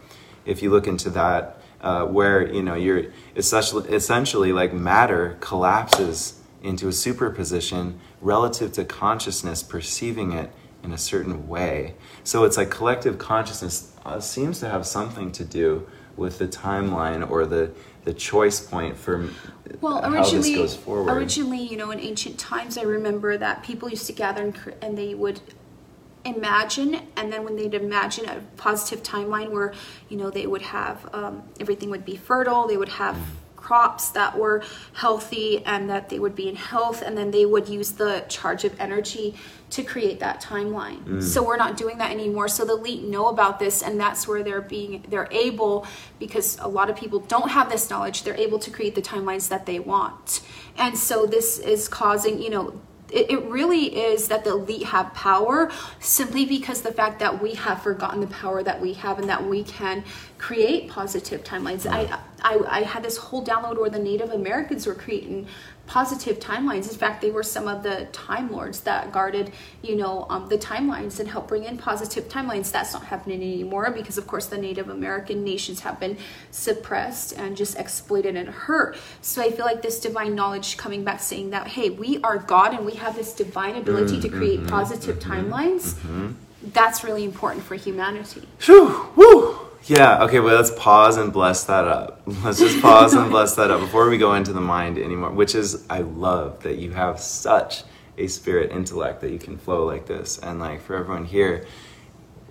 if 0.43 0.63
you 0.63 0.71
look 0.71 0.87
into 0.87 1.11
that 1.11 1.60
uh, 1.81 2.05
where 2.05 2.51
you 2.53 2.61
know 2.61 2.75
you're 2.75 3.05
essentially, 3.35 3.89
essentially 3.89 4.53
like 4.53 4.73
matter 4.73 5.37
collapses 5.39 6.39
into 6.61 6.87
a 6.87 6.93
superposition 6.93 7.99
relative 8.21 8.71
to 8.71 8.85
consciousness 8.85 9.63
perceiving 9.63 10.31
it 10.31 10.51
in 10.83 10.91
a 10.91 10.97
certain 10.97 11.47
way. 11.47 11.95
So 12.23 12.43
it's 12.43 12.57
like 12.57 12.69
collective 12.69 13.17
consciousness 13.17 13.95
uh, 14.05 14.19
seems 14.19 14.59
to 14.59 14.69
have 14.69 14.85
something 14.85 15.31
to 15.33 15.43
do 15.43 15.87
with 16.17 16.37
the 16.37 16.47
timeline 16.47 17.29
or 17.29 17.45
the 17.45 17.71
the 18.03 18.13
choice 18.13 18.59
point 18.59 18.97
for 18.97 19.29
well 19.79 20.01
how 20.01 20.11
originally 20.11 20.55
this 20.55 20.73
goes 20.73 20.75
forward. 20.75 21.11
originally 21.13 21.61
you 21.61 21.77
know 21.77 21.91
in 21.91 21.99
ancient 21.99 22.37
times 22.37 22.77
i 22.77 22.81
remember 22.81 23.37
that 23.37 23.63
people 23.63 23.87
used 23.87 24.07
to 24.07 24.13
gather 24.13 24.43
and, 24.43 24.57
and 24.81 24.97
they 24.97 25.13
would 25.13 25.39
imagine 26.23 27.01
and 27.15 27.31
then 27.31 27.43
when 27.43 27.55
they'd 27.55 27.73
imagine 27.73 28.25
a 28.29 28.39
positive 28.57 29.03
timeline 29.03 29.51
where 29.51 29.73
you 30.09 30.17
know 30.17 30.29
they 30.29 30.45
would 30.45 30.61
have 30.61 31.09
um, 31.13 31.43
everything 31.59 31.89
would 31.89 32.05
be 32.05 32.15
fertile 32.15 32.67
they 32.67 32.77
would 32.77 32.89
have 32.89 33.17
crops 33.61 34.09
that 34.09 34.37
were 34.37 34.63
healthy 34.93 35.63
and 35.65 35.89
that 35.89 36.09
they 36.09 36.19
would 36.19 36.35
be 36.35 36.49
in 36.49 36.55
health 36.55 37.01
and 37.01 37.17
then 37.17 37.31
they 37.31 37.45
would 37.45 37.69
use 37.69 37.91
the 37.91 38.25
charge 38.27 38.65
of 38.65 38.77
energy 38.79 39.35
to 39.69 39.83
create 39.83 40.19
that 40.19 40.41
timeline. 40.41 41.23
So 41.23 41.41
we're 41.41 41.57
not 41.57 41.77
doing 41.77 41.99
that 41.99 42.11
anymore. 42.11 42.49
So 42.49 42.65
the 42.65 42.73
elite 42.73 43.03
know 43.03 43.27
about 43.27 43.59
this 43.59 43.81
and 43.81 43.99
that's 43.99 44.27
where 44.27 44.43
they're 44.43 44.61
being 44.61 45.05
they're 45.07 45.29
able 45.31 45.87
because 46.19 46.57
a 46.59 46.67
lot 46.67 46.89
of 46.89 46.95
people 46.97 47.19
don't 47.19 47.49
have 47.51 47.69
this 47.69 47.89
knowledge 47.89 48.23
they're 48.23 48.35
able 48.35 48.59
to 48.59 48.71
create 48.71 48.95
the 48.95 49.01
timelines 49.01 49.47
that 49.49 49.65
they 49.65 49.79
want. 49.79 50.41
And 50.77 50.97
so 50.97 51.25
this 51.25 51.59
is 51.59 51.87
causing 51.87 52.41
you 52.41 52.49
know 52.49 52.81
it, 53.11 53.29
it 53.29 53.43
really 53.43 53.95
is 53.95 54.27
that 54.29 54.43
the 54.43 54.51
elite 54.51 54.83
have 54.83 55.13
power 55.13 55.71
simply 55.99 56.45
because 56.45 56.81
the 56.81 56.91
fact 56.91 57.19
that 57.19 57.41
we 57.41 57.53
have 57.55 57.81
forgotten 57.83 58.21
the 58.21 58.27
power 58.27 58.63
that 58.63 58.79
we 58.79 58.93
have 58.93 59.19
and 59.19 59.29
that 59.29 59.45
we 59.45 59.63
can 59.63 60.03
create 60.37 60.89
positive 60.89 61.43
timelines. 61.43 61.85
I, 61.85 62.19
I, 62.41 62.59
I 62.67 62.81
had 62.83 63.03
this 63.03 63.17
whole 63.17 63.45
download 63.45 63.79
where 63.79 63.89
the 63.89 63.99
Native 63.99 64.31
Americans 64.31 64.87
were 64.87 64.95
creating 64.95 65.47
positive 65.91 66.39
timelines. 66.39 66.89
In 66.89 66.97
fact, 66.97 67.21
they 67.21 67.31
were 67.31 67.43
some 67.43 67.67
of 67.67 67.83
the 67.83 68.07
time 68.13 68.49
lords 68.49 68.79
that 68.81 69.11
guarded, 69.11 69.51
you 69.81 69.97
know, 69.97 70.25
um, 70.29 70.47
the 70.47 70.57
timelines 70.57 71.19
and 71.19 71.27
helped 71.27 71.49
bring 71.49 71.65
in 71.65 71.77
positive 71.77 72.29
timelines. 72.29 72.71
That's 72.71 72.93
not 72.93 73.03
happening 73.03 73.41
anymore 73.41 73.91
because, 73.91 74.17
of 74.17 74.25
course, 74.25 74.45
the 74.45 74.57
Native 74.57 74.87
American 74.87 75.43
nations 75.43 75.81
have 75.81 75.99
been 75.99 76.17
suppressed 76.49 77.33
and 77.33 77.57
just 77.57 77.77
exploited 77.77 78.37
and 78.37 78.47
hurt. 78.47 78.95
So 79.21 79.41
I 79.41 79.51
feel 79.51 79.65
like 79.65 79.81
this 79.81 79.99
divine 79.99 80.33
knowledge 80.33 80.77
coming 80.77 81.03
back 81.03 81.19
saying 81.19 81.49
that, 81.49 81.67
hey, 81.67 81.89
we 81.89 82.21
are 82.21 82.37
God 82.37 82.73
and 82.73 82.85
we 82.85 82.93
have 82.93 83.17
this 83.17 83.33
divine 83.33 83.75
ability 83.75 84.21
to 84.21 84.29
create 84.29 84.61
mm-hmm. 84.61 84.69
positive 84.69 85.19
mm-hmm. 85.19 85.51
timelines. 85.51 85.95
Mm-hmm. 85.95 86.31
That's 86.71 87.03
really 87.03 87.25
important 87.25 87.65
for 87.65 87.75
humanity. 87.75 88.47
Phew, 88.59 89.09
woo. 89.17 89.70
Yeah, 89.85 90.23
okay, 90.23 90.39
well, 90.39 90.55
let's 90.55 90.71
pause 90.71 91.17
and 91.17 91.33
bless 91.33 91.63
that 91.63 91.87
up. 91.87 92.21
Let's 92.43 92.59
just 92.59 92.81
pause 92.81 93.15
and 93.15 93.31
bless 93.31 93.55
that 93.55 93.71
up 93.71 93.79
before 93.79 94.09
we 94.09 94.17
go 94.19 94.35
into 94.35 94.53
the 94.53 94.61
mind 94.61 94.99
anymore, 94.99 95.31
which 95.31 95.55
is, 95.55 95.85
I 95.89 96.01
love 96.01 96.61
that 96.61 96.77
you 96.77 96.91
have 96.91 97.19
such 97.19 97.83
a 98.15 98.27
spirit 98.27 98.71
intellect 98.71 99.21
that 99.21 99.31
you 99.31 99.39
can 99.39 99.57
flow 99.57 99.83
like 99.85 100.05
this. 100.05 100.37
And, 100.37 100.59
like, 100.59 100.81
for 100.81 100.95
everyone 100.95 101.25
here, 101.25 101.65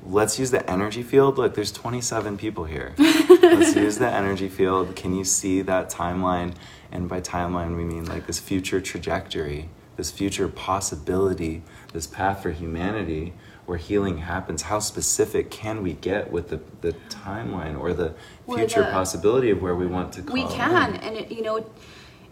let's 0.04 0.40
use 0.40 0.50
the 0.50 0.68
energy 0.68 1.04
field. 1.04 1.38
Look, 1.38 1.54
there's 1.54 1.70
27 1.70 2.36
people 2.36 2.64
here. 2.64 2.94
let's 2.98 3.76
use 3.76 3.98
the 3.98 4.10
energy 4.10 4.48
field. 4.48 4.96
Can 4.96 5.14
you 5.14 5.24
see 5.24 5.62
that 5.62 5.88
timeline? 5.88 6.54
And 6.90 7.08
by 7.08 7.20
timeline, 7.20 7.76
we 7.76 7.84
mean 7.84 8.06
like 8.06 8.26
this 8.26 8.40
future 8.40 8.80
trajectory, 8.80 9.68
this 9.96 10.10
future 10.10 10.48
possibility, 10.48 11.62
this 11.92 12.08
path 12.08 12.42
for 12.42 12.50
humanity 12.50 13.34
where 13.70 13.78
healing 13.78 14.18
happens. 14.18 14.62
How 14.62 14.80
specific 14.80 15.48
can 15.48 15.80
we 15.80 15.92
get 15.92 16.32
with 16.32 16.48
the, 16.48 16.60
the 16.80 16.92
timeline 17.08 17.78
or 17.78 17.92
the 17.92 18.14
future 18.52 18.80
the- 18.82 18.90
possibility 18.90 19.48
of 19.50 19.62
where 19.62 19.76
we 19.76 19.86
want 19.86 20.12
to 20.14 20.22
we 20.22 20.44
can 20.48 20.94
in? 20.96 21.00
and 21.00 21.16
it, 21.16 21.30
you 21.30 21.40
know 21.40 21.64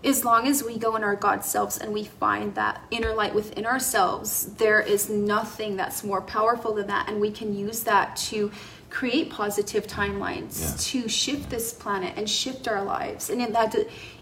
as 0.02 0.25
long 0.25 0.49
as 0.49 0.64
we 0.64 0.76
go 0.76 0.97
in 0.97 1.04
our 1.04 1.14
god 1.14 1.45
selves 1.45 1.78
and 1.78 1.92
we 1.92 2.02
find 2.04 2.57
that 2.57 2.83
inner 2.90 3.14
light 3.14 3.33
within 3.35 3.64
ourselves 3.64 4.47
there 4.54 4.80
is 4.80 5.09
nothing 5.09 5.76
that's 5.76 6.02
more 6.02 6.21
powerful 6.21 6.75
than 6.75 6.88
that 6.88 7.09
and 7.09 7.21
we 7.21 7.30
can 7.30 7.57
use 7.57 7.85
that 7.85 8.16
to 8.16 8.50
create 8.90 9.30
positive 9.30 9.87
timelines 9.87 10.61
Yeah. 10.61 11.02
to 11.02 11.09
shift 11.09 11.50
this 11.50 11.73
planet 11.73 12.14
and 12.16 12.28
shift 12.28 12.66
our 12.66 12.83
lives 12.83 13.30
and 13.30 13.40
in 13.40 13.52
that 13.52 13.76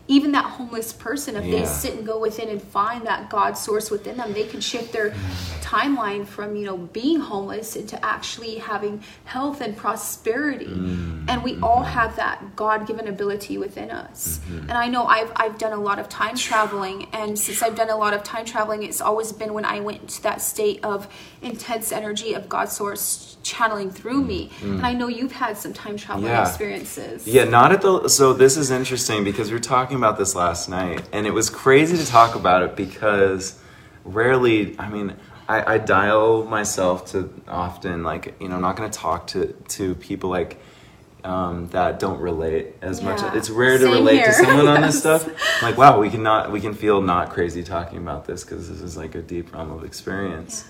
even 0.09 0.33
that 0.33 0.45
homeless 0.45 0.93
person 0.93 1.37
if 1.37 1.45
they 1.45 1.65
sit 1.67 1.95
and 1.95 2.07
go 2.07 2.19
within 2.21 2.49
and 2.49 2.63
find 2.63 3.07
that 3.07 3.29
god 3.29 3.53
source 3.57 3.91
within 3.91 4.17
them 4.17 4.33
they 4.33 4.47
can 4.47 4.61
shift 4.61 4.93
their 4.93 5.11
timeline 5.61 6.27
from 6.27 6.55
you 6.57 6.65
know 6.65 6.77
being 6.77 7.21
homeless 7.21 7.75
into 7.77 8.03
actually 8.05 8.57
having 8.57 9.03
health 9.25 9.61
and 9.61 9.77
prosperity. 9.77 10.67
Mm-hmm. 10.67 11.29
And 11.29 11.43
we 11.43 11.59
all 11.61 11.83
have 11.83 12.17
that 12.17 12.55
god-given 12.57 13.09
ability 13.09 13.59
within 13.59 13.91
us. 13.91 14.39
Mm-hmm. 14.45 14.71
And 14.71 14.73
i 14.73 14.87
know 14.87 15.07
i've 15.07 15.33
i've 15.37 15.59
done 15.59 15.73
a 15.73 15.81
lot 15.81 15.99
of 15.99 16.09
time 16.09 16.37
traveling 16.37 17.09
and 17.13 17.39
since 17.39 17.63
i've 17.63 17.75
done 17.75 17.91
a 17.91 17.97
lot 17.97 18.15
of 18.15 18.23
time 18.23 18.45
traveling 18.45 18.83
it's 18.83 19.01
always 19.01 19.33
been 19.33 19.53
when 19.55 19.65
i 19.65 19.81
went 19.81 20.03
into 20.03 20.23
that 20.23 20.41
state 20.41 20.79
of 20.85 21.09
intense 21.43 21.91
energy 21.93 22.35
of 22.35 22.49
god 22.49 22.69
source 22.69 23.37
channeling 23.43 23.91
through 23.91 24.23
me. 24.23 24.49
Mm-hmm. 24.49 24.77
And 24.77 24.87
i 24.87 24.93
know 24.93 25.09
you've 25.09 25.33
had 25.33 25.57
some 25.57 25.73
time 25.73 25.97
traveling 25.97 26.27
Yeah. 26.27 26.47
experiences. 26.49 27.27
Yeah, 27.27 27.45
not 27.45 27.73
at 27.73 27.83
the. 27.83 28.09
So 28.09 28.33
this 28.33 28.57
is 28.57 28.71
interesting 28.71 29.25
because 29.25 29.51
we're 29.51 29.59
talking 29.59 29.96
about 29.97 30.19
this 30.19 30.35
last 30.35 30.69
night, 30.69 31.03
and 31.13 31.27
it 31.27 31.33
was 31.35 31.51
crazy 31.51 31.97
to 31.97 32.07
talk 32.07 32.35
about 32.35 32.63
it 32.63 32.77
because 32.77 33.59
rarely. 34.05 34.79
I 34.79 34.89
mean, 34.89 35.15
I, 35.49 35.75
I 35.75 35.79
dial 35.79 36.45
myself 36.45 37.07
to 37.13 37.33
often 37.49 38.03
like 38.03 38.35
you 38.41 38.49
know, 38.49 38.57
I'm 38.57 38.63
not 38.63 38.77
going 38.77 38.91
to 38.91 38.99
talk 38.99 39.27
to 39.29 39.53
to 39.69 39.95
people 39.97 40.31
like 40.31 40.61
um, 41.25 41.69
that 41.69 41.99
don't 41.99 42.21
relate 42.21 42.75
as 42.83 43.03
much. 43.03 43.21
It's 43.35 43.51
rare 43.51 43.79
to 43.79 43.85
Same 43.85 43.93
relate 43.93 44.19
here. 44.19 44.27
to 44.27 44.33
someone 44.45 44.69
on 44.69 44.81
this 44.83 45.03
Yes. 45.05 45.23
stuff. 45.23 45.63
Like, 45.63 45.77
wow, 45.77 45.99
we 46.01 46.09
can 46.11 46.23
not 46.23 46.53
we 46.53 46.61
can 46.61 46.75
feel 46.75 47.01
not 47.01 47.31
crazy 47.31 47.63
talking 47.65 47.99
about 47.99 48.27
this 48.27 48.45
because 48.45 48.69
this 48.69 48.81
is 48.81 48.97
like 48.97 49.15
a 49.15 49.23
deep 49.23 49.53
realm 49.53 49.71
of 49.73 49.85
experience. 49.85 50.65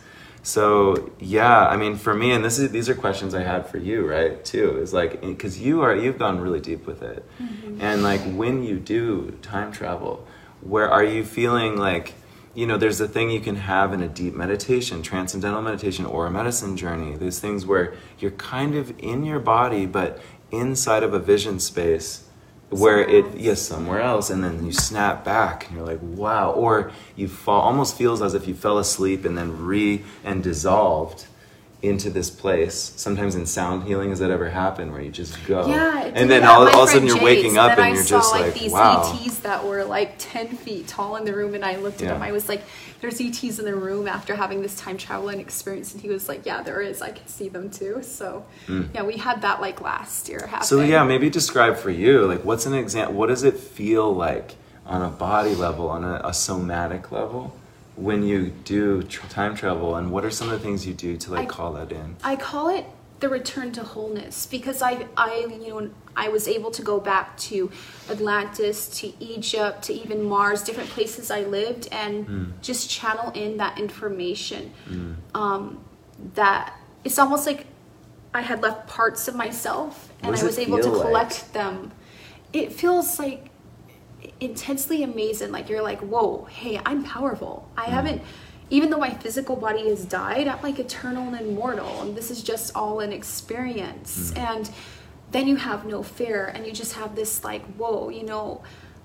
So 0.46 1.10
yeah, 1.18 1.66
I 1.66 1.76
mean, 1.76 1.96
for 1.96 2.14
me, 2.14 2.30
and 2.30 2.44
this 2.44 2.60
is 2.60 2.70
these 2.70 2.88
are 2.88 2.94
questions 2.94 3.34
I 3.34 3.42
had 3.42 3.66
for 3.66 3.78
you, 3.78 4.08
right? 4.08 4.44
Too 4.44 4.78
is 4.78 4.92
like 4.92 5.14
eh, 5.14 5.30
because 5.30 5.60
you 5.60 5.82
are 5.82 5.92
you've 5.92 6.20
gone 6.20 6.40
really 6.40 6.60
deep 6.60 6.86
with 6.86 7.02
it, 7.02 7.28
mm-hmm. 7.42 7.80
and 7.80 8.04
like 8.04 8.20
when 8.20 8.62
you 8.62 8.78
do 8.78 9.36
time 9.42 9.72
travel, 9.72 10.24
where 10.60 10.88
are 10.88 11.02
you 11.02 11.24
feeling 11.24 11.76
like 11.76 12.14
you 12.54 12.64
know 12.64 12.76
there's 12.76 13.00
a 13.00 13.08
thing 13.08 13.28
you 13.28 13.40
can 13.40 13.56
have 13.56 13.92
in 13.92 14.00
a 14.00 14.08
deep 14.08 14.36
meditation, 14.36 15.02
transcendental 15.02 15.62
meditation, 15.62 16.06
or 16.06 16.28
a 16.28 16.30
medicine 16.30 16.76
journey. 16.76 17.16
There's 17.16 17.40
things 17.40 17.66
where 17.66 17.94
you're 18.20 18.30
kind 18.30 18.76
of 18.76 18.96
in 19.00 19.24
your 19.24 19.40
body, 19.40 19.84
but 19.84 20.20
inside 20.52 21.02
of 21.02 21.12
a 21.12 21.18
vision 21.18 21.58
space 21.58 22.25
where 22.70 23.00
it 23.00 23.24
yes 23.36 23.62
somewhere 23.62 24.00
else 24.00 24.28
and 24.28 24.42
then 24.42 24.64
you 24.64 24.72
snap 24.72 25.24
back 25.24 25.68
and 25.68 25.76
you're 25.76 25.86
like 25.86 26.00
wow 26.02 26.50
or 26.50 26.90
you 27.14 27.28
fall 27.28 27.60
almost 27.60 27.96
feels 27.96 28.20
as 28.20 28.34
if 28.34 28.48
you 28.48 28.54
fell 28.54 28.78
asleep 28.78 29.24
and 29.24 29.38
then 29.38 29.64
re 29.64 30.02
and 30.24 30.42
dissolved 30.42 31.26
into 31.82 32.08
this 32.08 32.30
place 32.30 32.74
sometimes 32.96 33.34
in 33.34 33.44
sound 33.44 33.84
healing 33.84 34.08
has 34.08 34.18
that 34.18 34.30
ever 34.30 34.48
happened 34.48 34.90
where 34.90 35.02
you 35.02 35.10
just 35.10 35.36
go 35.46 35.68
Yeah, 35.68 36.10
and 36.14 36.28
then 36.30 36.42
all, 36.42 36.66
all 36.68 36.82
of 36.84 36.88
a 36.88 36.92
sudden 36.92 37.06
you're 37.06 37.18
Jace, 37.18 37.22
waking 37.22 37.58
up 37.58 37.72
and 37.72 37.80
I 37.82 37.88
you're 37.92 38.02
saw, 38.02 38.16
just 38.18 38.32
like, 38.32 38.54
these 38.54 38.72
wow 38.72 39.12
ETs 39.22 39.38
that 39.40 39.62
were 39.64 39.84
like 39.84 40.14
ten 40.18 40.48
feet 40.48 40.88
tall 40.88 41.16
in 41.16 41.24
the 41.26 41.34
room, 41.34 41.54
and 41.54 41.62
I 41.64 41.76
looked 41.76 42.00
at 42.00 42.08
Yeah. 42.08 42.16
him. 42.16 42.22
I 42.22 42.32
was 42.32 42.48
like, 42.48 42.62
"There's 43.02 43.20
ETs 43.20 43.58
in 43.58 43.66
the 43.66 43.74
room." 43.74 44.08
After 44.08 44.34
having 44.34 44.62
this 44.62 44.74
time 44.76 44.96
traveling 44.96 45.38
experience, 45.38 45.92
and 45.92 46.00
he 46.00 46.08
was 46.08 46.28
like, 46.30 46.46
"Yeah, 46.46 46.62
there 46.62 46.80
is. 46.80 47.02
I 47.02 47.10
can 47.10 47.26
see 47.28 47.48
them 47.50 47.70
too." 47.70 48.02
So, 48.02 48.44
yeah, 48.94 49.02
we 49.02 49.18
had 49.18 49.42
that 49.42 49.60
like 49.60 49.80
last 49.82 50.28
year 50.30 50.40
happen. 50.46 50.60
Mm. 50.64 50.68
so 50.68 50.80
yeah 50.80 51.04
maybe 51.04 51.28
describe 51.30 51.76
for 51.76 51.90
you 51.90 52.24
like 52.26 52.42
what's 52.44 52.64
an 52.66 52.74
example 52.74 53.14
what 53.14 53.26
does 53.28 53.42
it 53.44 53.56
feel 53.56 54.12
like 54.12 54.54
on 54.86 55.02
a 55.02 55.08
body 55.08 55.54
level 55.54 55.88
on 55.90 56.02
a, 56.04 56.20
a 56.24 56.32
somatic 56.32 57.12
level 57.12 57.54
when 57.96 58.22
you 58.22 58.50
do 58.64 59.02
tr- 59.04 59.26
time 59.28 59.54
travel 59.54 59.96
and 59.96 60.10
what 60.10 60.24
are 60.24 60.30
some 60.30 60.48
of 60.50 60.52
the 60.52 60.64
things 60.64 60.86
you 60.86 60.94
do 60.94 61.16
to 61.16 61.30
like 61.32 61.44
I- 61.44 61.46
call 61.46 61.72
that 61.74 61.90
in 61.92 62.16
I 62.22 62.36
call 62.36 62.68
it 62.68 62.84
the 63.20 63.28
return 63.30 63.72
to 63.72 63.82
wholeness 63.82 64.44
because 64.46 64.82
I, 64.82 65.06
I, 65.16 65.46
you 65.64 65.68
know, 65.70 65.90
I 66.14 66.28
was 66.28 66.46
able 66.46 66.70
to 66.72 66.82
go 66.82 67.00
back 67.00 67.34
to 67.48 67.70
Atlantis, 68.10 68.88
to 69.00 69.12
Egypt, 69.24 69.84
to 69.84 69.94
even 69.94 70.22
Mars, 70.22 70.62
different 70.62 70.90
places 70.90 71.30
I 71.30 71.40
lived, 71.40 71.88
and 71.92 72.26
Hmm. 72.26 72.44
just 72.60 72.90
channel 72.90 73.32
in 73.34 73.56
that 73.56 73.78
information. 73.78 74.70
Um, 75.34 75.80
that 76.34 76.74
it's 77.04 77.18
almost 77.18 77.46
like 77.46 77.64
I 78.34 78.42
had 78.42 78.60
left 78.62 78.86
parts 78.86 79.28
of 79.28 79.34
myself, 79.34 80.12
and 80.22 80.36
I 80.36 80.42
was 80.44 80.58
able 80.58 80.78
to 80.80 80.90
like? 80.90 81.02
collect 81.06 81.52
them. 81.54 81.92
It 82.52 82.70
feels 82.72 83.18
like 83.18 83.45
intensely 84.40 85.02
amazing. 85.02 85.52
Like 85.52 85.68
you're 85.68 85.82
like, 85.82 86.00
whoa, 86.00 86.44
hey, 86.44 86.80
I'm 86.84 87.04
powerful. 87.04 87.68
I 87.76 87.86
mm. 87.86 87.90
haven't, 87.90 88.22
even 88.70 88.90
though 88.90 88.98
my 88.98 89.10
physical 89.10 89.56
body 89.56 89.88
has 89.88 90.04
died, 90.04 90.48
I'm 90.48 90.62
like 90.62 90.78
eternal 90.78 91.32
and 91.32 91.46
immortal. 91.46 92.02
And 92.02 92.16
this 92.16 92.30
is 92.30 92.42
just 92.42 92.74
all 92.74 93.00
an 93.00 93.12
experience. 93.12 94.32
Mm. 94.32 94.38
And 94.38 94.70
then 95.30 95.48
you 95.48 95.56
have 95.56 95.86
no 95.86 96.02
fear 96.02 96.46
and 96.46 96.66
you 96.66 96.72
just 96.72 96.94
have 96.94 97.16
this 97.16 97.44
like, 97.44 97.64
whoa, 97.74 98.08
you 98.08 98.22
know, 98.22 98.62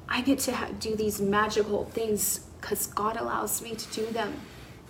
I 0.07 0.21
get 0.21 0.39
to 0.39 0.55
ha- 0.55 0.69
do 0.79 0.95
these 0.95 1.21
magical 1.21 1.85
things 1.85 2.39
because 2.59 2.87
God 2.87 3.17
allows 3.17 3.61
me 3.61 3.75
to 3.75 3.93
do 3.93 4.05
them. 4.07 4.33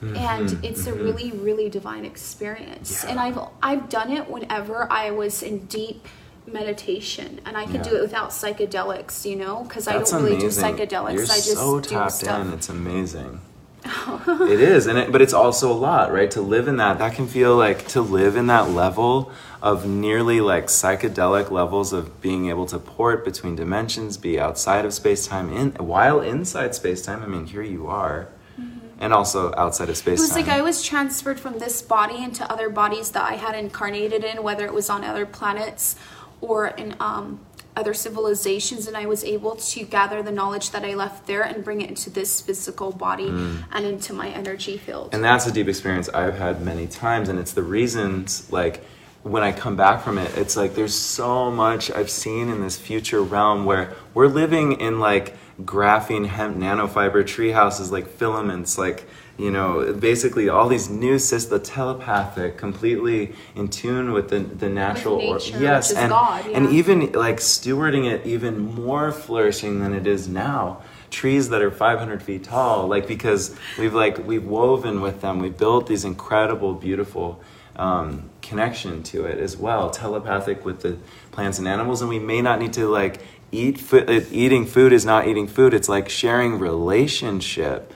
And 0.01 0.49
mm-hmm, 0.49 0.65
it's 0.65 0.87
a 0.87 0.91
mm-hmm. 0.91 1.03
really, 1.03 1.31
really 1.31 1.69
divine 1.69 2.05
experience. 2.05 3.05
And 3.05 3.19
I've 3.19 3.37
I've 3.61 3.87
done 3.87 4.11
it 4.11 4.27
whenever 4.27 4.91
I 4.91 5.11
was 5.11 5.43
in 5.43 5.67
deep 5.67 6.07
meditation, 6.53 7.39
and 7.45 7.57
I 7.57 7.65
can 7.65 7.75
Yeah. 7.75 7.83
do 7.83 7.95
it 7.95 8.01
without 8.01 8.29
psychedelics, 8.29 9.25
you 9.25 9.35
know, 9.35 9.65
because 9.67 9.87
I 9.87 9.93
don't 9.93 10.11
really 10.13 10.37
amazing. 10.37 10.75
do 10.75 10.83
psychedelics. 10.85 11.13
You're 11.13 11.23
I 11.23 11.25
just 11.25 11.53
so 11.53 11.79
do 11.79 11.89
tapped 11.89 12.11
stuff. 12.13 12.45
in. 12.47 12.53
It's 12.53 12.69
amazing. 12.69 13.41
it 14.27 14.59
is, 14.61 14.85
and 14.85 14.97
it, 14.97 15.11
but 15.11 15.21
it's 15.21 15.33
also 15.33 15.71
a 15.71 15.73
lot, 15.73 16.13
right? 16.13 16.29
To 16.31 16.41
live 16.41 16.67
in 16.67 16.77
that, 16.77 16.99
that 16.99 17.15
can 17.15 17.27
feel 17.27 17.55
like 17.55 17.87
to 17.89 18.01
live 18.01 18.35
in 18.35 18.45
that 18.47 18.69
level 18.69 19.31
of 19.61 19.87
nearly 19.87 20.39
like 20.39 20.67
psychedelic 20.67 21.49
levels 21.49 21.91
of 21.91 22.21
being 22.21 22.49
able 22.49 22.67
to 22.67 22.77
port 22.77 23.25
between 23.25 23.55
dimensions, 23.55 24.17
be 24.17 24.39
outside 24.39 24.85
of 24.85 24.93
space 24.93 25.25
time, 25.25 25.51
in 25.51 25.71
while 25.73 26.19
inside 26.19 26.75
space 26.75 27.03
time. 27.03 27.23
I 27.23 27.27
mean, 27.27 27.47
here 27.47 27.63
you 27.63 27.87
are, 27.87 28.27
mm-hmm. 28.59 28.79
and 28.99 29.13
also 29.13 29.51
outside 29.55 29.89
of 29.89 29.97
space 29.97 30.19
It 30.19 30.23
was 30.23 30.35
like 30.35 30.47
I 30.47 30.61
was 30.61 30.83
transferred 30.83 31.39
from 31.39 31.57
this 31.57 31.81
body 31.81 32.23
into 32.23 32.49
other 32.51 32.69
bodies 32.69 33.09
that 33.11 33.23
I 33.23 33.35
had 33.35 33.55
incarnated 33.55 34.23
in, 34.23 34.43
whether 34.43 34.65
it 34.65 34.73
was 34.73 34.91
on 34.91 35.03
other 35.03 35.25
planets 35.25 35.95
or 36.41 36.67
in 36.67 36.95
um, 36.99 37.39
other 37.75 37.93
civilizations, 37.93 38.87
and 38.87 38.97
I 38.97 39.05
was 39.05 39.23
able 39.23 39.55
to 39.55 39.83
gather 39.85 40.21
the 40.21 40.31
knowledge 40.31 40.71
that 40.71 40.83
I 40.83 40.93
left 40.93 41.27
there 41.27 41.43
and 41.43 41.63
bring 41.63 41.81
it 41.81 41.89
into 41.89 42.09
this 42.09 42.41
physical 42.41 42.91
body 42.91 43.27
and 43.27 43.85
into 43.85 44.13
my 44.13 44.29
energy 44.29 44.77
field. 44.77 45.11
Mm. 45.11 45.15
and 45.15 45.23
that's 45.23 45.47
a 45.47 45.51
deep 45.51 45.67
experience 45.67 46.09
I've 46.09 46.37
had 46.37 46.61
many 46.61 46.87
times, 46.87 47.29
and 47.29 47.39
it's 47.39 47.53
the 47.53 47.63
reasons 47.63 48.51
like 48.51 48.83
when 49.23 49.43
I 49.43 49.51
come 49.51 49.75
back 49.75 50.03
from 50.03 50.17
it, 50.17 50.35
it's 50.35 50.57
like 50.57 50.73
there's 50.73 50.95
so 50.95 51.51
much 51.51 51.91
I've 51.91 52.09
seen 52.09 52.49
in 52.49 52.61
this 52.61 52.77
future 52.77 53.21
realm 53.21 53.65
where 53.65 53.93
we're 54.13 54.27
living 54.27 54.73
in 54.73 54.99
like 54.99 55.35
graphene 55.61 56.25
hemp 56.25 56.57
nanofiber 56.57 57.25
tree 57.25 57.51
houses, 57.51 57.91
like 57.91 58.07
filaments, 58.07 58.77
like 58.77 59.07
you 59.41 59.49
know, 59.49 59.91
basically 59.93 60.49
all 60.49 60.67
these 60.67 60.87
new 60.87 61.17
systems, 61.17 61.49
the 61.49 61.57
telepathic, 61.59 62.57
completely 62.57 63.33
in 63.55 63.69
tune 63.69 64.11
with 64.11 64.29
the 64.29 64.39
the 64.39 64.69
natural, 64.69 65.15
or- 65.15 65.39
nature, 65.39 65.59
yes, 65.59 65.89
which 65.89 65.97
is 65.97 66.03
and 66.03 66.09
God, 66.11 66.45
and 66.45 66.69
even 66.69 67.11
like 67.13 67.37
stewarding 67.37 68.05
it 68.05 68.25
even 68.27 68.59
more 68.59 69.11
flourishing 69.11 69.79
than 69.79 69.93
it 69.95 70.05
is 70.05 70.27
now. 70.27 70.83
Trees 71.09 71.49
that 71.49 71.61
are 71.61 71.71
500 71.71 72.21
feet 72.23 72.43
tall 72.45 72.87
like 72.87 73.07
because 73.07 73.53
we've 73.79 73.95
like 73.95 74.25
we've 74.27 74.45
woven 74.45 75.01
with 75.01 75.21
them. 75.21 75.39
We've 75.39 75.57
built 75.57 75.87
these 75.87 76.05
incredible 76.05 76.75
beautiful 76.75 77.41
um, 77.75 78.29
connection 78.43 79.01
to 79.03 79.25
it 79.25 79.39
as 79.39 79.57
well. 79.57 79.89
Telepathic 79.89 80.63
with 80.63 80.81
the 80.83 80.97
plants 81.31 81.57
and 81.57 81.67
animals 81.67 82.01
and 82.01 82.09
we 82.09 82.19
may 82.19 82.41
not 82.41 82.59
need 82.59 82.73
to 82.73 82.87
like 82.87 83.21
eat 83.51 83.79
food 83.79 84.27
eating 84.31 84.67
food 84.67 84.93
is 84.93 85.03
not 85.03 85.27
eating 85.27 85.47
food. 85.47 85.73
It's 85.73 85.89
like 85.89 86.09
sharing 86.09 86.59
relationship 86.59 87.91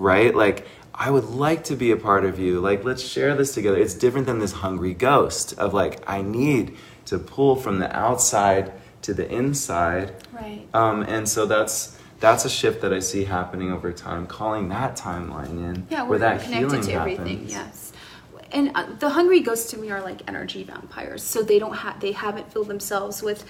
right? 0.00 0.34
Like 0.34 0.66
i 1.06 1.10
would 1.10 1.24
like 1.24 1.64
to 1.64 1.74
be 1.74 1.90
a 1.90 1.96
part 1.96 2.24
of 2.24 2.38
you 2.38 2.60
like 2.60 2.84
let's 2.84 3.02
share 3.02 3.34
this 3.34 3.52
together 3.54 3.76
it's 3.84 3.94
different 3.94 4.26
than 4.26 4.38
this 4.38 4.52
hungry 4.64 4.94
ghost 4.94 5.46
of 5.58 5.74
like 5.74 5.94
i 6.08 6.20
need 6.22 6.76
to 7.06 7.18
pull 7.18 7.56
from 7.56 7.78
the 7.80 7.90
outside 7.96 8.72
to 9.02 9.12
the 9.14 9.26
inside 9.40 10.12
right. 10.32 10.62
um, 10.74 11.02
and 11.02 11.28
so 11.28 11.46
that's 11.46 11.96
that's 12.20 12.44
a 12.44 12.50
shift 12.50 12.82
that 12.82 12.92
I 12.92 13.00
see 13.00 13.24
happening 13.24 13.72
over 13.72 13.90
time, 13.94 14.26
calling 14.26 14.68
that 14.68 14.94
timeline 14.94 15.52
in 15.68 15.86
Yeah, 15.88 16.02
where 16.02 16.10
we're 16.10 16.18
that 16.18 16.42
connected 16.42 16.68
healing 16.68 16.82
to 16.88 16.92
everything. 16.92 17.38
happens. 17.48 17.50
Yes, 17.50 17.92
and 18.52 18.72
uh, 18.74 18.86
the 18.98 19.08
hungry 19.08 19.40
ghosts 19.40 19.70
to 19.70 19.78
me 19.78 19.90
are 19.90 20.02
like 20.02 20.20
energy 20.28 20.62
vampires. 20.62 21.22
So 21.22 21.42
they 21.42 21.58
don't 21.58 21.72
have 21.76 21.98
they 22.00 22.12
haven't 22.12 22.52
filled 22.52 22.68
themselves 22.68 23.22
with 23.22 23.46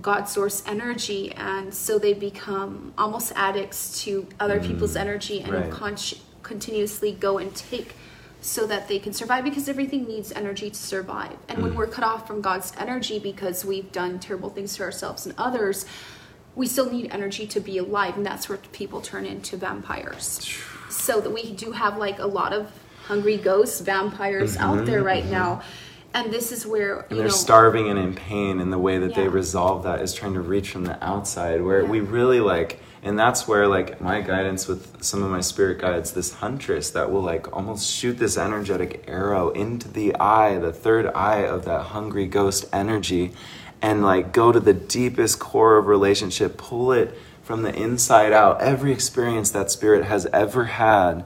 God 0.00 0.28
source 0.28 0.62
energy, 0.64 1.32
and 1.32 1.74
so 1.74 1.98
they 1.98 2.12
become 2.14 2.92
almost 2.96 3.32
addicts 3.34 4.00
to 4.04 4.28
other 4.38 4.60
people's 4.60 4.94
energy 4.94 5.40
and 5.40 5.50
Mm, 5.52 5.60
right. 5.62 5.70
con- 5.72 5.96
continuously 6.48 7.12
go 7.12 7.38
and 7.38 7.54
take 7.54 7.94
so 8.40 8.66
that 8.66 8.88
they 8.88 8.98
can 8.98 9.12
survive 9.12 9.44
because 9.44 9.68
everything 9.68 10.06
needs 10.06 10.32
energy 10.32 10.70
to 10.70 10.76
survive. 10.76 11.36
And 11.48 11.58
Mm. 11.58 11.62
when 11.62 11.74
we're 11.74 11.86
cut 11.88 12.04
off 12.04 12.26
from 12.26 12.40
God's 12.40 12.72
energy 12.78 13.18
because 13.18 13.64
we've 13.64 13.90
done 13.92 14.18
terrible 14.18 14.48
things 14.50 14.76
to 14.76 14.82
ourselves 14.84 15.26
and 15.26 15.34
others, 15.36 15.84
we 16.54 16.66
still 16.66 16.90
need 16.90 17.10
energy 17.12 17.46
to 17.46 17.60
be 17.60 17.78
alive, 17.78 18.16
and 18.16 18.24
that's 18.26 18.48
where 18.48 18.58
people 18.72 19.00
turn 19.00 19.24
into 19.26 19.56
vampires. 19.56 20.40
So 20.90 21.20
that 21.20 21.30
we 21.30 21.52
do 21.52 21.72
have 21.72 21.98
like 21.98 22.18
a 22.18 22.26
lot 22.26 22.54
of 22.54 22.70
hungry 23.08 23.36
ghosts, 23.36 23.80
vampires 23.80 24.56
out 24.56 24.86
there 24.86 25.02
right 25.02 25.26
now. 25.26 25.60
And 26.14 26.32
this 26.32 26.50
is 26.50 26.66
where 26.66 26.96
Mm-hmm, 26.96 27.10
And 27.10 27.18
they're 27.20 27.26
know 27.28 27.32
starving 27.48 27.88
and 27.90 27.98
in 27.98 28.14
pain, 28.14 28.58
and 28.58 28.72
the 28.72 28.78
way 28.78 28.96
that 28.98 29.14
they 29.14 29.28
resolve 29.28 29.82
that 29.82 30.00
is 30.00 30.14
trying 30.14 30.32
to 30.34 30.40
reach 30.40 30.70
from 30.70 30.84
the 30.84 30.96
outside, 31.04 31.60
where 31.62 31.82
Yeah. 31.82 31.90
we 31.90 32.00
really 32.00 32.40
like, 32.40 32.80
and 33.02 33.18
that's 33.18 33.46
where 33.46 33.68
like 33.68 34.00
my 34.00 34.20
guidance 34.20 34.66
with 34.66 35.02
some 35.02 35.22
of 35.22 35.30
my 35.30 35.40
spirit 35.40 35.78
guides, 35.78 36.12
this 36.12 36.34
huntress 36.34 36.90
that 36.90 37.10
will 37.10 37.22
like 37.22 37.54
almost 37.56 37.90
shoot 37.90 38.18
this 38.18 38.36
energetic 38.36 39.04
arrow 39.06 39.50
into 39.50 39.88
the 39.88 40.14
eye, 40.16 40.58
the 40.58 40.72
third 40.72 41.06
eye 41.14 41.44
of 41.46 41.64
that 41.64 41.82
hungry 41.86 42.26
ghost 42.26 42.66
energy, 42.72 43.32
and 43.80 44.02
like 44.02 44.32
go 44.32 44.52
to 44.52 44.60
the 44.60 44.74
deepest 44.74 45.38
core 45.38 45.78
of 45.78 45.86
relationship, 45.86 46.56
pull 46.56 46.92
it 46.92 47.16
from 47.42 47.62
the 47.62 47.74
inside 47.74 48.32
out, 48.32 48.60
every 48.60 48.92
experience 48.92 49.50
that 49.52 49.70
spirit 49.70 50.04
has 50.04 50.26
ever 50.26 50.64
had 50.64 51.24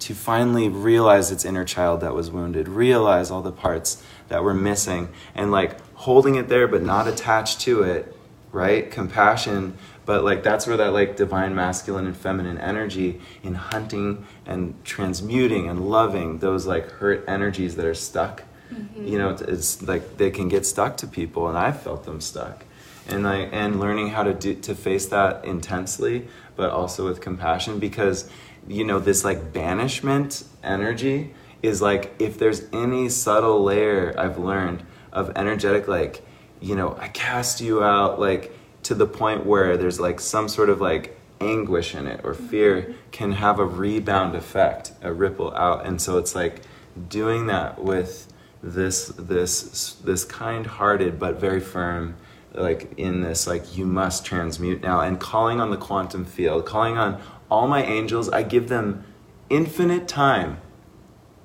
to 0.00 0.14
finally 0.14 0.68
realize 0.68 1.30
its 1.30 1.44
inner 1.44 1.64
child 1.64 2.00
that 2.00 2.14
was 2.14 2.30
wounded, 2.30 2.68
realize 2.68 3.30
all 3.30 3.42
the 3.42 3.52
parts 3.52 4.02
that 4.28 4.42
were 4.42 4.54
missing, 4.54 5.08
and 5.34 5.52
like 5.52 5.78
holding 5.94 6.34
it 6.34 6.48
there 6.48 6.66
but 6.66 6.82
not 6.82 7.06
attached 7.06 7.60
to 7.60 7.82
it, 7.82 8.16
right? 8.50 8.90
Compassion, 8.90 9.76
but 10.10 10.24
like 10.24 10.42
that's 10.42 10.66
where 10.66 10.76
that 10.76 10.92
like 10.92 11.14
divine 11.14 11.54
masculine 11.54 12.04
and 12.04 12.16
feminine 12.16 12.58
energy 12.58 13.20
in 13.44 13.54
hunting 13.54 14.26
and 14.44 14.60
transmuting 14.84 15.68
and 15.68 15.88
loving 15.88 16.38
those 16.38 16.66
like 16.66 16.90
hurt 16.98 17.22
energies 17.28 17.76
that 17.76 17.86
are 17.86 17.94
stuck. 17.94 18.42
Mm-hmm. 18.72 19.06
You 19.06 19.18
know, 19.18 19.30
it's- 19.34 19.48
it's 19.48 19.82
like 19.82 20.16
they 20.16 20.30
can 20.38 20.48
get 20.48 20.66
stuck 20.66 20.96
to 20.96 21.06
people, 21.06 21.42
and 21.48 21.56
I've 21.56 21.80
felt 21.80 22.02
them 22.08 22.20
stuck 22.20 22.64
and 23.06 23.22
like 23.22 23.48
and 23.52 23.78
learning 23.78 24.08
how 24.08 24.24
to 24.24 24.34
do 24.34 24.54
to 24.54 24.74
face 24.74 25.06
that 25.06 25.44
intensely 25.44 26.26
but 26.56 26.70
also 26.70 27.06
with 27.08 27.20
compassion 27.20 27.78
because 27.78 28.28
you 28.68 28.84
know 28.84 28.98
this 28.98 29.24
like 29.24 29.52
banishment 29.52 30.44
energy 30.62 31.32
is 31.62 31.80
like 31.80 32.12
if 32.18 32.38
there's 32.38 32.62
any 32.72 33.08
subtle 33.08 33.62
layer 33.62 34.14
i've 34.18 34.38
learned 34.38 34.82
of 35.12 35.32
energetic 35.36 35.88
like 35.88 36.14
you 36.60 36.74
know 36.76 36.96
i 37.00 37.08
cast 37.08 37.60
you 37.60 37.82
out 37.82 38.20
like 38.20 38.52
to 38.82 38.94
the 38.94 39.06
point 39.06 39.46
where 39.46 39.76
there's 39.76 40.00
like 40.00 40.20
some 40.20 40.48
sort 40.48 40.70
of 40.70 40.80
like 40.80 41.18
anguish 41.40 41.94
in 41.94 42.06
it 42.06 42.20
or 42.24 42.34
mm-hmm. 42.34 42.46
fear 42.48 42.94
can 43.12 43.32
have 43.32 43.58
a 43.58 43.64
rebound 43.64 44.34
effect 44.34 44.92
a 45.02 45.12
ripple 45.12 45.54
out. 45.54 45.86
And 45.86 46.00
so 46.00 46.18
it's 46.18 46.34
like 46.34 46.62
doing 47.08 47.46
that 47.46 47.82
with 47.82 48.32
this 48.62 49.08
this 49.08 49.94
this 50.04 50.24
kind-hearted 50.24 51.18
but 51.18 51.40
very 51.40 51.60
firm 51.60 52.14
like 52.52 52.92
in 52.98 53.22
this 53.22 53.46
like 53.46 53.76
you 53.76 53.86
must 53.86 54.24
transmute 54.24 54.82
now. 54.82 55.00
And 55.00 55.18
calling 55.18 55.60
on 55.60 55.70
the 55.70 55.76
quantum 55.76 56.24
field 56.24 56.66
calling 56.66 56.98
on 56.98 57.20
all 57.50 57.66
my 57.66 57.82
angels 57.82 58.28
i 58.30 58.42
give 58.42 58.68
them 58.68 59.04
infinite 59.48 60.06
time 60.06 60.58